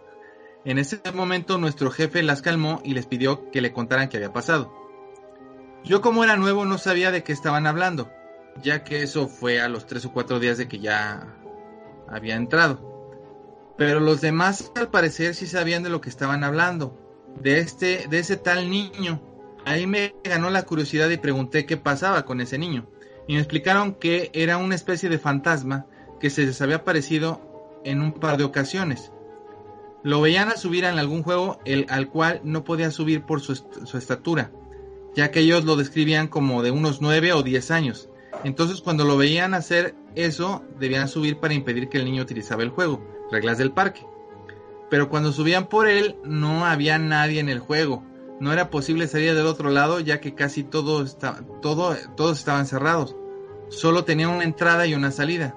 en 0.64 0.78
ese 0.78 1.00
momento 1.14 1.58
nuestro 1.58 1.90
jefe 1.90 2.22
las 2.22 2.42
calmó 2.42 2.80
y 2.84 2.94
les 2.94 3.06
pidió 3.06 3.50
que 3.50 3.60
le 3.60 3.72
contaran 3.72 4.08
qué 4.08 4.18
había 4.18 4.32
pasado. 4.32 4.72
Yo 5.82 6.00
como 6.00 6.22
era 6.22 6.36
nuevo 6.36 6.64
no 6.66 6.78
sabía 6.78 7.10
de 7.10 7.24
qué 7.24 7.32
estaban 7.32 7.66
hablando, 7.66 8.10
ya 8.62 8.84
que 8.84 9.02
eso 9.02 9.26
fue 9.26 9.60
a 9.60 9.68
los 9.68 9.86
tres 9.86 10.04
o 10.04 10.12
cuatro 10.12 10.38
días 10.38 10.58
de 10.58 10.68
que 10.68 10.78
ya 10.78 11.34
había 12.06 12.36
entrado. 12.36 12.86
Pero 13.78 13.98
los 13.98 14.20
demás 14.20 14.70
al 14.76 14.90
parecer 14.90 15.34
sí 15.34 15.46
sabían 15.46 15.82
de 15.82 15.88
lo 15.88 16.02
que 16.02 16.10
estaban 16.10 16.44
hablando, 16.44 16.94
de 17.40 17.58
este, 17.58 18.06
de 18.08 18.18
ese 18.18 18.36
tal 18.36 18.70
niño. 18.70 19.20
Ahí 19.64 19.86
me 19.86 20.14
ganó 20.24 20.50
la 20.50 20.62
curiosidad 20.62 21.10
y 21.10 21.16
pregunté 21.16 21.66
qué 21.66 21.76
pasaba 21.76 22.24
con 22.24 22.40
ese 22.40 22.58
niño. 22.58 22.86
Y 23.28 23.34
me 23.34 23.40
explicaron 23.40 23.94
que 23.94 24.30
era 24.32 24.56
una 24.56 24.74
especie 24.74 25.08
de 25.08 25.18
fantasma 25.18 25.86
que 26.18 26.30
se 26.30 26.44
les 26.44 26.60
había 26.60 26.76
aparecido 26.76 27.40
en 27.84 28.02
un 28.02 28.12
par 28.12 28.36
de 28.36 28.44
ocasiones. 28.44 29.12
Lo 30.02 30.20
veían 30.20 30.48
a 30.48 30.56
subir 30.56 30.84
en 30.84 30.98
algún 30.98 31.22
juego 31.22 31.58
el, 31.64 31.86
al 31.90 32.08
cual 32.08 32.40
no 32.42 32.64
podía 32.64 32.90
subir 32.90 33.22
por 33.22 33.40
su, 33.40 33.54
su 33.54 33.98
estatura, 33.98 34.50
ya 35.14 35.30
que 35.30 35.40
ellos 35.40 35.64
lo 35.64 35.76
describían 35.76 36.28
como 36.28 36.62
de 36.62 36.70
unos 36.70 37.00
9 37.02 37.34
o 37.34 37.42
10 37.42 37.70
años. 37.70 38.08
Entonces 38.44 38.80
cuando 38.80 39.04
lo 39.04 39.16
veían 39.16 39.54
hacer 39.54 39.94
eso, 40.14 40.62
debían 40.78 41.08
subir 41.08 41.38
para 41.38 41.54
impedir 41.54 41.88
que 41.88 41.98
el 41.98 42.04
niño 42.06 42.22
utilizaba 42.22 42.62
el 42.62 42.70
juego, 42.70 43.02
reglas 43.30 43.58
del 43.58 43.72
parque. 43.72 44.06
Pero 44.90 45.08
cuando 45.08 45.32
subían 45.32 45.66
por 45.66 45.86
él, 45.88 46.16
no 46.24 46.66
había 46.66 46.98
nadie 46.98 47.40
en 47.40 47.48
el 47.48 47.60
juego. 47.60 48.04
No 48.40 48.52
era 48.52 48.70
posible 48.70 49.06
salir 49.06 49.34
del 49.34 49.46
otro 49.46 49.70
lado, 49.70 50.00
ya 50.00 50.20
que 50.20 50.34
casi 50.34 50.64
todo 50.64 51.02
está, 51.04 51.40
todo, 51.62 51.96
todos 52.16 52.38
estaban 52.38 52.66
cerrados. 52.66 53.14
Solo 53.68 54.04
tenía 54.04 54.28
una 54.28 54.44
entrada 54.44 54.86
y 54.86 54.94
una 54.94 55.12
salida. 55.12 55.54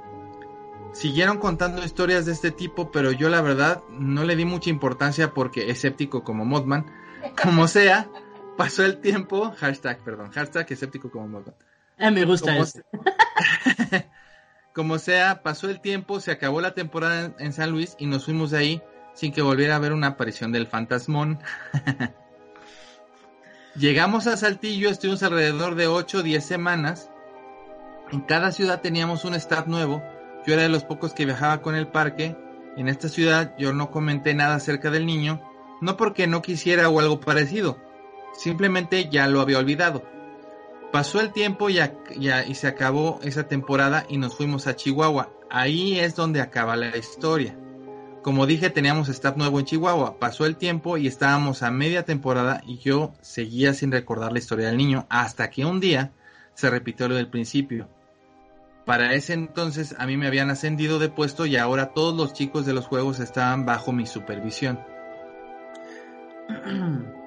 Siguieron 0.94 1.40
contando 1.40 1.84
historias 1.84 2.26
de 2.28 2.34
este 2.34 2.52
tipo, 2.52 2.92
pero 2.92 3.12
yo 3.12 3.30
la 3.30 3.42
verdad 3.42 3.82
no 3.90 4.24
le 4.26 4.36
di 4.36 4.46
mucha 4.46 4.70
importancia 4.70 5.34
porque 5.34 5.72
escéptico 5.72 6.24
como 6.24 6.46
Modman, 6.46 6.86
como 7.42 7.68
sea, 7.68 8.08
pasó 8.58 8.86
el 8.86 9.00
tiempo, 9.00 9.52
hashtag, 9.58 10.04
perdón, 10.04 10.30
hashtag 10.32 10.72
escéptico 10.72 11.10
como 11.10 11.28
Modman. 11.28 11.56
Eh, 11.98 12.12
me 12.12 12.26
gusta 12.26 12.52
Como 12.52 12.64
eso. 12.64 12.80
se- 13.92 14.06
Como 14.74 14.98
sea, 14.98 15.44
pasó 15.44 15.70
el 15.70 15.80
tiempo, 15.82 16.20
se 16.20 16.32
acabó 16.32 16.60
la 16.60 16.74
temporada 16.74 17.26
en- 17.26 17.36
en 17.38 17.54
San 17.54 17.70
Luis 17.72 17.96
y 18.00 18.08
nos 18.08 18.26
fuimos 18.26 18.50
de 18.52 18.58
ahí 18.58 18.82
sin 19.14 19.32
que 19.32 19.42
volviera 19.42 19.74
a 19.74 19.78
haber 19.78 19.94
una 19.94 20.08
aparición 20.08 20.52
del 20.52 20.68
fantasmón. 20.68 21.40
Llegamos 23.76 24.28
a 24.28 24.38
Saltillo, 24.38 24.90
estuvimos 24.90 25.24
alrededor 25.24 25.76
de 25.76 25.88
8 25.88 26.20
o 26.20 26.24
10 26.24 26.46
semanas. 26.46 27.10
En 28.12 28.22
cada 28.22 28.52
ciudad 28.52 28.82
teníamos 28.82 29.26
un 29.26 29.34
staff 29.36 29.66
nuevo. 29.68 30.04
Yo 30.46 30.54
era 30.54 30.64
de 30.64 30.70
los 30.70 30.84
pocos 30.84 31.14
que 31.14 31.26
viajaba 31.26 31.62
con 31.62 31.76
el 31.76 31.88
parque. 31.88 32.36
En 32.78 32.88
esta 32.88 33.10
ciudad 33.10 33.56
yo 33.58 33.74
no 33.74 33.90
comenté 33.92 34.34
nada 34.34 34.56
acerca 34.56 34.92
del 34.92 35.06
niño, 35.06 35.42
no 35.82 35.96
porque 35.98 36.28
no 36.28 36.42
quisiera 36.42 36.90
o 36.90 37.00
algo 37.00 37.20
parecido, 37.20 37.78
simplemente 38.34 39.10
ya 39.10 39.28
lo 39.28 39.42
había 39.42 39.60
olvidado. 39.60 40.04
Pasó 40.92 41.20
el 41.22 41.32
tiempo 41.32 41.70
y, 41.70 41.76
ac- 41.78 42.20
ya- 42.20 42.46
y 42.46 42.56
se 42.56 42.68
acabó 42.68 43.20
esa 43.24 43.48
temporada 43.48 44.06
y 44.10 44.18
nos 44.18 44.36
fuimos 44.36 44.66
a 44.68 44.76
Chihuahua. 44.76 45.32
Ahí 45.52 46.00
es 46.00 46.16
donde 46.16 46.42
acaba 46.42 46.76
la 46.76 46.96
historia. 46.98 47.56
Como 48.24 48.46
dije, 48.46 48.70
teníamos 48.70 49.10
staff 49.10 49.36
nuevo 49.36 49.60
en 49.60 49.66
Chihuahua. 49.66 50.18
Pasó 50.18 50.46
el 50.46 50.56
tiempo 50.56 50.98
y 50.98 51.08
estábamos 51.08 51.62
a 51.62 51.72
media 51.72 52.06
temporada 52.06 52.62
y 52.66 52.78
yo 52.78 53.14
seguía 53.20 53.74
sin 53.74 53.92
recordar 53.92 54.32
la 54.32 54.40
historia 54.40 54.68
del 54.68 54.78
niño 54.78 55.06
hasta 55.10 55.50
que 55.50 55.66
un 55.66 55.82
día 55.82 56.14
se 56.54 56.70
repitió 56.70 57.10
lo 57.10 57.16
del 57.16 57.28
principio. 57.28 57.90
Para 58.86 59.14
ese 59.14 59.34
entonces 59.34 59.94
a 60.00 60.06
mí 60.06 60.16
me 60.16 60.28
habían 60.28 60.50
ascendido 60.50 61.00
de 61.00 61.10
puesto 61.10 61.46
y 61.46 61.58
ahora 61.58 61.88
todos 61.88 62.16
los 62.16 62.32
chicos 62.32 62.66
de 62.66 62.74
los 62.74 62.88
juegos 62.88 63.20
estaban 63.20 63.66
bajo 63.66 63.92
mi 63.92 64.06
supervisión. 64.06 64.80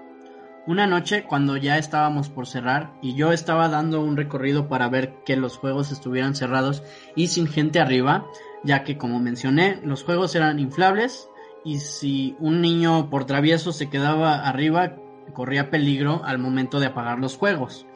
Una 0.67 0.89
noche, 0.89 1.23
cuando 1.23 1.57
ya 1.57 1.79
estábamos 1.79 2.29
por 2.29 2.49
cerrar 2.49 2.91
y 3.01 3.15
yo 3.15 3.31
estaba 3.31 3.69
dando 3.69 4.01
un 4.01 4.17
recorrido 4.17 4.69
para 4.69 4.89
ver 4.89 5.15
que 5.25 5.37
los 5.37 5.57
juegos 5.59 5.93
estuvieran 5.93 6.35
cerrados 6.35 6.83
y 7.15 7.29
sin 7.29 7.47
gente 7.47 7.79
arriba, 7.79 8.27
ya 8.67 8.85
que 8.85 8.99
como 8.99 9.21
mencioné, 9.21 9.81
los 9.83 10.03
juegos 10.03 10.35
eran 10.35 10.59
inflables 10.59 11.31
y 11.65 11.81
si 11.81 12.37
un 12.39 12.61
niño 12.61 13.09
por 13.09 13.25
travieso 13.25 13.73
se 13.73 13.89
quedaba 13.89 14.47
arriba, 14.47 14.97
corría 15.33 15.71
peligro 15.71 16.23
al 16.25 16.39
momento 16.39 16.81
de 16.81 16.87
apagar 16.87 17.19
los 17.19 17.37
juegos. 17.37 17.87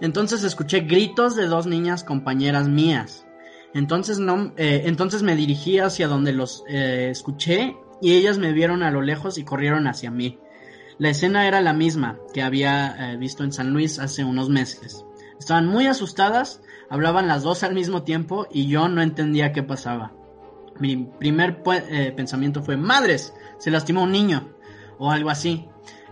Entonces 0.00 0.44
escuché 0.44 0.80
gritos 0.80 1.36
de 1.36 1.46
dos 1.46 1.66
niñas 1.66 2.04
compañeras 2.04 2.68
mías. 2.68 3.26
Entonces 3.74 4.18
no, 4.18 4.52
eh, 4.56 4.82
entonces 4.86 5.22
me 5.22 5.36
dirigí 5.36 5.78
hacia 5.78 6.08
donde 6.08 6.32
los 6.32 6.64
eh, 6.68 7.08
escuché 7.10 7.76
y 8.00 8.12
ellas 8.12 8.38
me 8.38 8.52
vieron 8.52 8.82
a 8.82 8.90
lo 8.90 9.02
lejos 9.02 9.38
y 9.38 9.44
corrieron 9.44 9.86
hacia 9.86 10.10
mí. 10.10 10.38
La 10.98 11.10
escena 11.10 11.46
era 11.46 11.60
la 11.60 11.72
misma 11.72 12.18
que 12.32 12.42
había 12.42 13.12
eh, 13.12 13.16
visto 13.16 13.44
en 13.44 13.52
San 13.52 13.70
Luis 13.70 13.98
hace 13.98 14.24
unos 14.24 14.48
meses. 14.48 15.04
Estaban 15.38 15.66
muy 15.66 15.86
asustadas, 15.86 16.62
hablaban 16.88 17.28
las 17.28 17.42
dos 17.42 17.62
al 17.62 17.74
mismo 17.74 18.02
tiempo 18.02 18.46
y 18.50 18.66
yo 18.68 18.88
no 18.88 19.02
entendía 19.02 19.52
qué 19.52 19.62
pasaba. 19.62 20.15
Mi 20.78 20.96
primer 20.96 21.62
eh, 21.90 22.12
pensamiento 22.14 22.62
fue, 22.62 22.76
madres, 22.76 23.34
se 23.58 23.70
lastimó 23.70 24.02
un 24.02 24.12
niño 24.12 24.48
o 24.98 25.10
algo 25.10 25.30
así. 25.30 25.68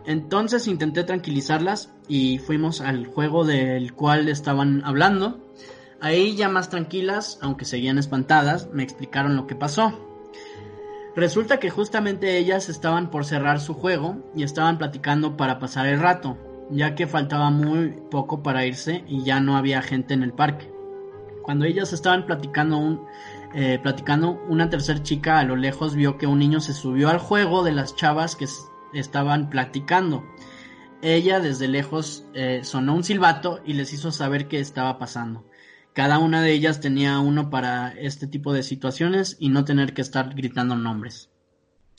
Entonces 0.06 0.68
intenté 0.68 1.04
tranquilizarlas 1.04 1.92
y 2.08 2.38
fuimos 2.38 2.80
al 2.80 3.06
juego 3.06 3.44
del 3.44 3.94
cual 3.94 4.28
estaban 4.28 4.82
hablando. 4.84 5.40
Ahí 6.00 6.36
ya 6.36 6.48
más 6.48 6.68
tranquilas, 6.68 7.38
aunque 7.40 7.64
seguían 7.64 7.98
espantadas, 7.98 8.68
me 8.72 8.82
explicaron 8.82 9.36
lo 9.36 9.46
que 9.46 9.54
pasó. 9.54 9.98
Resulta 11.16 11.60
que 11.60 11.70
justamente 11.70 12.36
ellas 12.38 12.68
estaban 12.68 13.10
por 13.10 13.24
cerrar 13.24 13.60
su 13.60 13.72
juego 13.74 14.16
y 14.34 14.42
estaban 14.42 14.78
platicando 14.78 15.36
para 15.36 15.60
pasar 15.60 15.86
el 15.86 16.00
rato, 16.00 16.36
ya 16.70 16.94
que 16.94 17.06
faltaba 17.06 17.50
muy 17.50 17.96
poco 18.10 18.42
para 18.42 18.66
irse 18.66 19.04
y 19.06 19.22
ya 19.22 19.40
no 19.40 19.56
había 19.56 19.80
gente 19.80 20.12
en 20.12 20.24
el 20.24 20.32
parque. 20.32 20.70
Cuando 21.42 21.66
ellas 21.66 21.92
estaban 21.92 22.26
platicando, 22.26 22.78
un, 22.78 23.06
eh, 23.54 23.78
platicando 23.80 24.42
una 24.48 24.68
tercer 24.68 25.02
chica 25.02 25.38
a 25.38 25.44
lo 25.44 25.56
lejos 25.56 25.94
vio 25.94 26.18
que 26.18 26.26
un 26.26 26.38
niño 26.40 26.60
se 26.60 26.72
subió 26.72 27.08
al 27.08 27.18
juego 27.18 27.62
de 27.62 27.72
las 27.72 27.94
chavas 27.94 28.36
que 28.36 28.46
estaban 28.92 29.50
platicando. 29.50 30.24
Ella 31.02 31.38
desde 31.38 31.68
lejos 31.68 32.24
eh, 32.34 32.60
sonó 32.64 32.94
un 32.94 33.04
silbato 33.04 33.60
y 33.64 33.74
les 33.74 33.92
hizo 33.92 34.10
saber 34.10 34.48
qué 34.48 34.58
estaba 34.58 34.98
pasando. 34.98 35.44
Cada 35.92 36.18
una 36.18 36.42
de 36.42 36.52
ellas 36.52 36.80
tenía 36.80 37.18
uno 37.20 37.50
para 37.50 37.92
este 37.92 38.26
tipo 38.26 38.52
de 38.52 38.62
situaciones 38.62 39.36
y 39.38 39.50
no 39.50 39.64
tener 39.64 39.94
que 39.94 40.02
estar 40.02 40.34
gritando 40.34 40.76
nombres. 40.76 41.30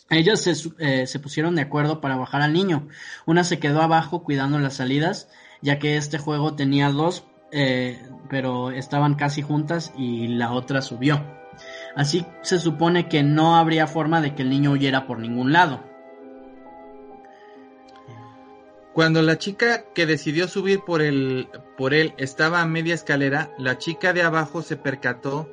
Ellas 0.10 0.42
se, 0.42 0.54
eh, 0.80 1.08
pusieron 1.22 1.56
de 1.56 1.62
acuerdo 1.62 2.02
para 2.02 2.18
bajar 2.18 2.42
al 2.42 2.54
niño. 2.54 2.90
Una 3.26 3.44
se 3.44 3.60
quedó 3.60 3.82
abajo 3.82 4.24
cuidando 4.24 4.60
las 4.60 4.76
salidas, 4.76 5.30
ya 5.62 5.80
que 5.80 5.98
este 5.98 6.18
juego 6.18 6.56
tenía 6.56 6.90
dos, 6.90 7.26
eh, 7.52 8.06
pero 8.30 8.72
estaban 8.72 9.16
casi 9.16 9.42
juntas 9.42 9.94
y 9.98 10.28
la 10.28 10.52
otra 10.52 10.82
subió. 10.82 11.24
Así 11.96 12.26
se 12.42 12.60
supone 12.60 13.08
que 13.08 13.24
no 13.24 13.56
habría 13.56 13.88
forma 13.88 14.22
de 14.22 14.36
que 14.36 14.42
el 14.42 14.50
niño 14.50 14.72
huyera 14.72 15.08
por 15.08 15.20
ningún 15.20 15.54
lado. 15.54 15.84
Cuando 18.94 19.22
la 19.22 19.38
chica 19.38 19.84
que 19.94 20.06
decidió 20.06 20.48
subir 20.48 20.80
por 20.86 21.02
el 21.02 21.50
por 21.78 21.94
él 21.94 22.14
estaba 22.18 22.62
a 22.62 22.66
media 22.66 22.94
escalera, 22.94 23.52
la 23.58 23.78
chica 23.78 24.14
de 24.14 24.24
abajo 24.24 24.62
se 24.62 24.78
percató 24.78 25.50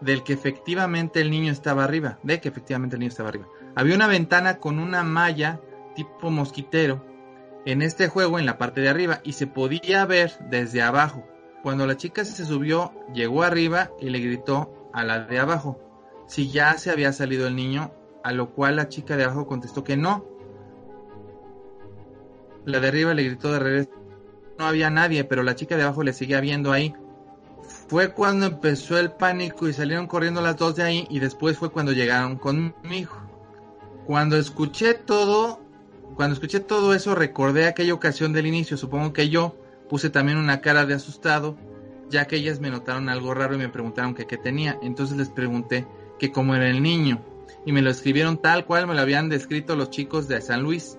del 0.00 0.22
que 0.22 0.32
efectivamente 0.32 1.20
el 1.20 1.30
niño 1.30 1.52
estaba 1.52 1.84
arriba, 1.84 2.18
de 2.22 2.40
que 2.40 2.48
efectivamente 2.48 2.96
el 2.96 3.00
niño 3.00 3.10
estaba 3.10 3.28
arriba. 3.28 3.46
Había 3.74 3.94
una 3.94 4.06
ventana 4.06 4.58
con 4.58 4.78
una 4.78 5.02
malla 5.02 5.60
tipo 5.94 6.30
mosquitero 6.30 7.04
en 7.66 7.82
este 7.82 8.08
juego 8.08 8.38
en 8.38 8.46
la 8.46 8.56
parte 8.56 8.80
de 8.80 8.88
arriba 8.88 9.20
y 9.24 9.32
se 9.32 9.46
podía 9.46 10.06
ver 10.06 10.32
desde 10.48 10.80
abajo. 10.80 11.26
Cuando 11.62 11.86
la 11.86 11.96
chica 11.96 12.24
se 12.24 12.46
subió, 12.46 12.92
llegó 13.12 13.42
arriba 13.42 13.90
y 14.00 14.08
le 14.10 14.20
gritó 14.20 14.77
a 14.92 15.04
la 15.04 15.20
de 15.20 15.38
abajo 15.38 15.80
si 16.26 16.50
ya 16.50 16.76
se 16.76 16.90
había 16.90 17.12
salido 17.12 17.46
el 17.46 17.56
niño, 17.56 17.90
a 18.22 18.32
lo 18.32 18.50
cual 18.50 18.76
la 18.76 18.88
chica 18.88 19.16
de 19.16 19.24
abajo 19.24 19.46
contestó 19.46 19.82
que 19.82 19.96
no, 19.96 20.26
la 22.68 22.80
de 22.80 22.88
arriba 22.88 23.14
le 23.14 23.24
gritó 23.24 23.50
de 23.50 23.58
regreso. 23.58 23.90
No 24.58 24.66
había 24.66 24.90
nadie, 24.90 25.24
pero 25.24 25.42
la 25.42 25.54
chica 25.54 25.76
de 25.76 25.84
abajo 25.84 26.02
le 26.02 26.12
seguía 26.12 26.40
viendo 26.40 26.70
ahí. 26.70 26.94
Fue 27.88 28.12
cuando 28.12 28.46
empezó 28.46 28.98
el 28.98 29.12
pánico 29.12 29.68
y 29.68 29.72
salieron 29.72 30.06
corriendo 30.06 30.42
las 30.42 30.56
dos 30.56 30.76
de 30.76 30.82
ahí 30.82 31.06
y 31.08 31.20
después 31.20 31.56
fue 31.56 31.70
cuando 31.70 31.92
llegaron 31.92 32.36
conmigo. 32.36 33.16
Cuando 34.06 34.36
escuché 34.36 34.94
todo, 34.94 35.60
cuando 36.14 36.34
escuché 36.34 36.60
todo 36.60 36.92
eso 36.92 37.14
recordé 37.14 37.66
aquella 37.66 37.94
ocasión 37.94 38.34
del 38.34 38.46
inicio. 38.46 38.76
Supongo 38.76 39.14
que 39.14 39.30
yo 39.30 39.56
puse 39.88 40.10
también 40.10 40.36
una 40.36 40.60
cara 40.60 40.84
de 40.84 40.94
asustado, 40.94 41.56
ya 42.10 42.26
que 42.26 42.36
ellas 42.36 42.60
me 42.60 42.70
notaron 42.70 43.08
algo 43.08 43.34
raro 43.34 43.54
y 43.54 43.58
me 43.58 43.68
preguntaron 43.68 44.14
que 44.14 44.26
qué 44.26 44.36
tenía. 44.36 44.78
Entonces 44.82 45.16
les 45.16 45.28
pregunté 45.28 45.86
que 46.18 46.32
cómo 46.32 46.54
era 46.54 46.68
el 46.68 46.82
niño 46.82 47.22
y 47.64 47.72
me 47.72 47.82
lo 47.82 47.90
escribieron 47.90 48.38
tal 48.38 48.64
cual 48.64 48.86
me 48.86 48.94
lo 48.94 49.00
habían 49.00 49.28
descrito 49.28 49.76
los 49.76 49.90
chicos 49.90 50.28
de 50.28 50.40
San 50.40 50.62
Luis. 50.62 50.98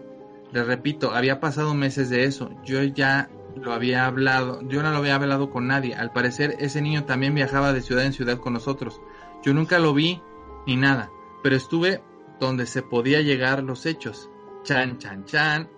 Les 0.51 0.65
repito, 0.65 1.11
había 1.11 1.39
pasado 1.39 1.73
meses 1.73 2.09
de 2.09 2.23
eso. 2.23 2.51
Yo 2.63 2.83
ya 2.83 3.29
lo 3.55 3.73
había 3.73 4.05
hablado, 4.05 4.61
yo 4.67 4.81
no 4.83 4.91
lo 4.91 4.97
había 4.97 5.15
hablado 5.15 5.49
con 5.49 5.67
nadie. 5.67 5.95
Al 5.95 6.11
parecer 6.11 6.55
ese 6.59 6.81
niño 6.81 7.05
también 7.05 7.35
viajaba 7.35 7.73
de 7.73 7.81
ciudad 7.81 8.05
en 8.05 8.13
ciudad 8.13 8.37
con 8.39 8.53
nosotros. 8.53 9.01
Yo 9.43 9.53
nunca 9.53 9.79
lo 9.79 9.93
vi 9.93 10.21
ni 10.65 10.75
nada, 10.75 11.11
pero 11.43 11.55
estuve 11.55 12.01
donde 12.39 12.65
se 12.65 12.81
podía 12.81 13.21
llegar 13.21 13.63
los 13.63 13.85
hechos. 13.85 14.29
Chan, 14.63 14.97
chan, 14.97 15.25
chan. 15.25 15.69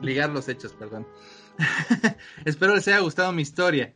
Ligar 0.00 0.30
los 0.30 0.48
hechos, 0.48 0.72
perdón. 0.72 1.06
Espero 2.44 2.74
les 2.74 2.86
haya 2.88 3.00
gustado 3.00 3.32
mi 3.32 3.42
historia. 3.42 3.94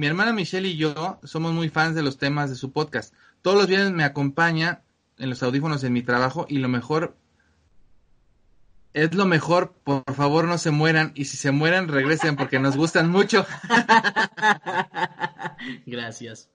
Mi 0.00 0.06
hermana 0.06 0.32
Michelle 0.32 0.66
y 0.66 0.78
yo 0.78 1.20
somos 1.24 1.52
muy 1.52 1.68
fans 1.68 1.94
de 1.94 2.02
los 2.02 2.16
temas 2.16 2.48
de 2.48 2.56
su 2.56 2.72
podcast. 2.72 3.12
Todos 3.42 3.58
los 3.58 3.66
viernes 3.66 3.92
me 3.92 4.02
acompaña 4.02 4.80
en 5.18 5.28
los 5.28 5.42
audífonos 5.42 5.84
en 5.84 5.92
mi 5.92 6.00
trabajo 6.00 6.46
y 6.48 6.56
lo 6.56 6.68
mejor 6.68 7.18
es 8.94 9.14
lo 9.14 9.26
mejor, 9.26 9.74
por 9.84 10.02
favor 10.14 10.46
no 10.46 10.56
se 10.56 10.70
mueran 10.70 11.12
y 11.14 11.26
si 11.26 11.36
se 11.36 11.50
mueran 11.50 11.86
regresen 11.86 12.36
porque 12.36 12.58
nos 12.58 12.78
gustan 12.78 13.10
mucho. 13.10 13.44
Gracias. 15.84 16.48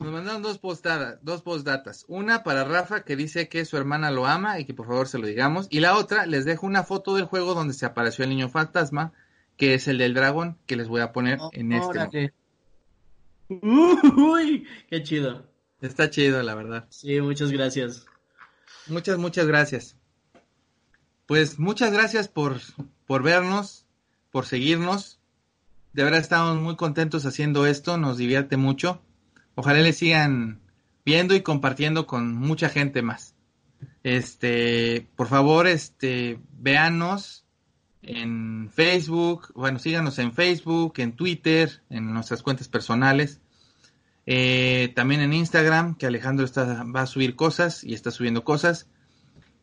Nos 0.00 0.10
mandaron 0.10 0.42
dos 0.42 0.58
postadas, 0.58 1.20
dos 1.22 1.42
postdatas. 1.42 2.04
Una 2.08 2.42
para 2.42 2.64
Rafa 2.64 3.04
que 3.04 3.14
dice 3.14 3.48
que 3.48 3.66
su 3.66 3.76
hermana 3.76 4.10
lo 4.10 4.26
ama 4.26 4.58
y 4.58 4.64
que 4.64 4.74
por 4.74 4.88
favor 4.88 5.06
se 5.06 5.18
lo 5.18 5.28
digamos. 5.28 5.68
Y 5.70 5.78
la 5.78 5.96
otra 5.96 6.26
les 6.26 6.44
dejo 6.44 6.66
una 6.66 6.82
foto 6.82 7.14
del 7.14 7.26
juego 7.26 7.54
donde 7.54 7.72
se 7.72 7.86
apareció 7.86 8.24
el 8.24 8.30
niño 8.30 8.48
fantasma, 8.48 9.12
que 9.56 9.74
es 9.74 9.86
el 9.86 9.98
del 9.98 10.12
dragón, 10.12 10.58
que 10.66 10.74
les 10.74 10.88
voy 10.88 11.02
a 11.02 11.12
poner 11.12 11.38
Oh, 11.40 11.50
en 11.52 11.70
este. 11.70 11.86
órale. 11.86 12.34
Uy, 13.62 14.66
qué 14.88 15.02
chido. 15.02 15.50
Está 15.80 16.10
chido, 16.10 16.42
la 16.42 16.54
verdad. 16.54 16.86
Sí, 16.90 17.20
muchas 17.20 17.50
gracias. 17.50 18.06
Muchas, 18.86 19.18
muchas 19.18 19.46
gracias. 19.46 19.96
Pues 21.26 21.58
muchas 21.58 21.92
gracias 21.92 22.28
por, 22.28 22.60
por 23.06 23.22
vernos, 23.22 23.86
por 24.30 24.46
seguirnos. 24.46 25.20
De 25.92 26.04
verdad 26.04 26.20
estamos 26.20 26.60
muy 26.60 26.76
contentos 26.76 27.26
haciendo 27.26 27.66
esto, 27.66 27.96
nos 27.96 28.18
divierte 28.18 28.56
mucho. 28.56 29.02
Ojalá 29.54 29.80
le 29.80 29.92
sigan 29.92 30.60
viendo 31.04 31.34
y 31.34 31.42
compartiendo 31.42 32.06
con 32.06 32.34
mucha 32.34 32.68
gente 32.68 33.02
más. 33.02 33.34
Este, 34.04 35.08
por 35.16 35.26
favor, 35.26 35.66
este, 35.66 36.38
véanos 36.52 37.44
en 38.02 38.70
Facebook, 38.72 39.52
bueno, 39.54 39.78
síganos 39.78 40.18
en 40.18 40.32
Facebook, 40.32 40.94
en 40.98 41.12
Twitter, 41.12 41.82
en 41.90 42.12
nuestras 42.12 42.42
cuentas 42.42 42.66
personales. 42.68 43.40
Eh, 44.26 44.92
también 44.94 45.20
en 45.20 45.32
Instagram, 45.32 45.96
que 45.96 46.06
Alejandro 46.06 46.44
está, 46.44 46.84
va 46.84 47.02
a 47.02 47.06
subir 47.06 47.36
cosas 47.36 47.84
y 47.84 47.94
está 47.94 48.10
subiendo 48.10 48.42
cosas. 48.44 48.88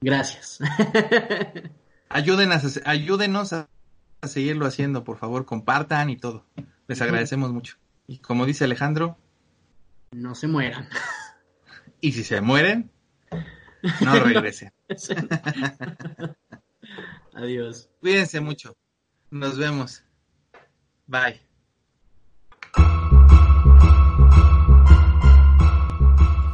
gracias. 0.00 0.58
Ayúdenos, 2.08 2.76
a- 2.78 2.90
ayúdenos 2.90 3.52
a, 3.52 3.68
a 4.20 4.28
seguirlo 4.28 4.66
haciendo, 4.66 5.04
por 5.04 5.18
favor, 5.18 5.44
compartan 5.46 6.10
y 6.10 6.16
todo. 6.16 6.44
Les 6.88 7.00
agradecemos 7.02 7.52
mucho. 7.52 7.76
Y 8.08 8.18
como 8.18 8.46
dice 8.46 8.64
Alejandro, 8.64 9.16
no 10.12 10.34
se 10.34 10.48
mueran. 10.48 10.88
y 12.00 12.12
si 12.12 12.24
se 12.24 12.40
mueren, 12.40 12.90
no 14.00 14.14
regresen. 14.24 14.72
Adiós. 17.34 17.88
Cuídense 18.00 18.40
mucho. 18.40 18.76
Nos 19.30 19.56
vemos. 19.56 20.02
Bye. 21.06 21.40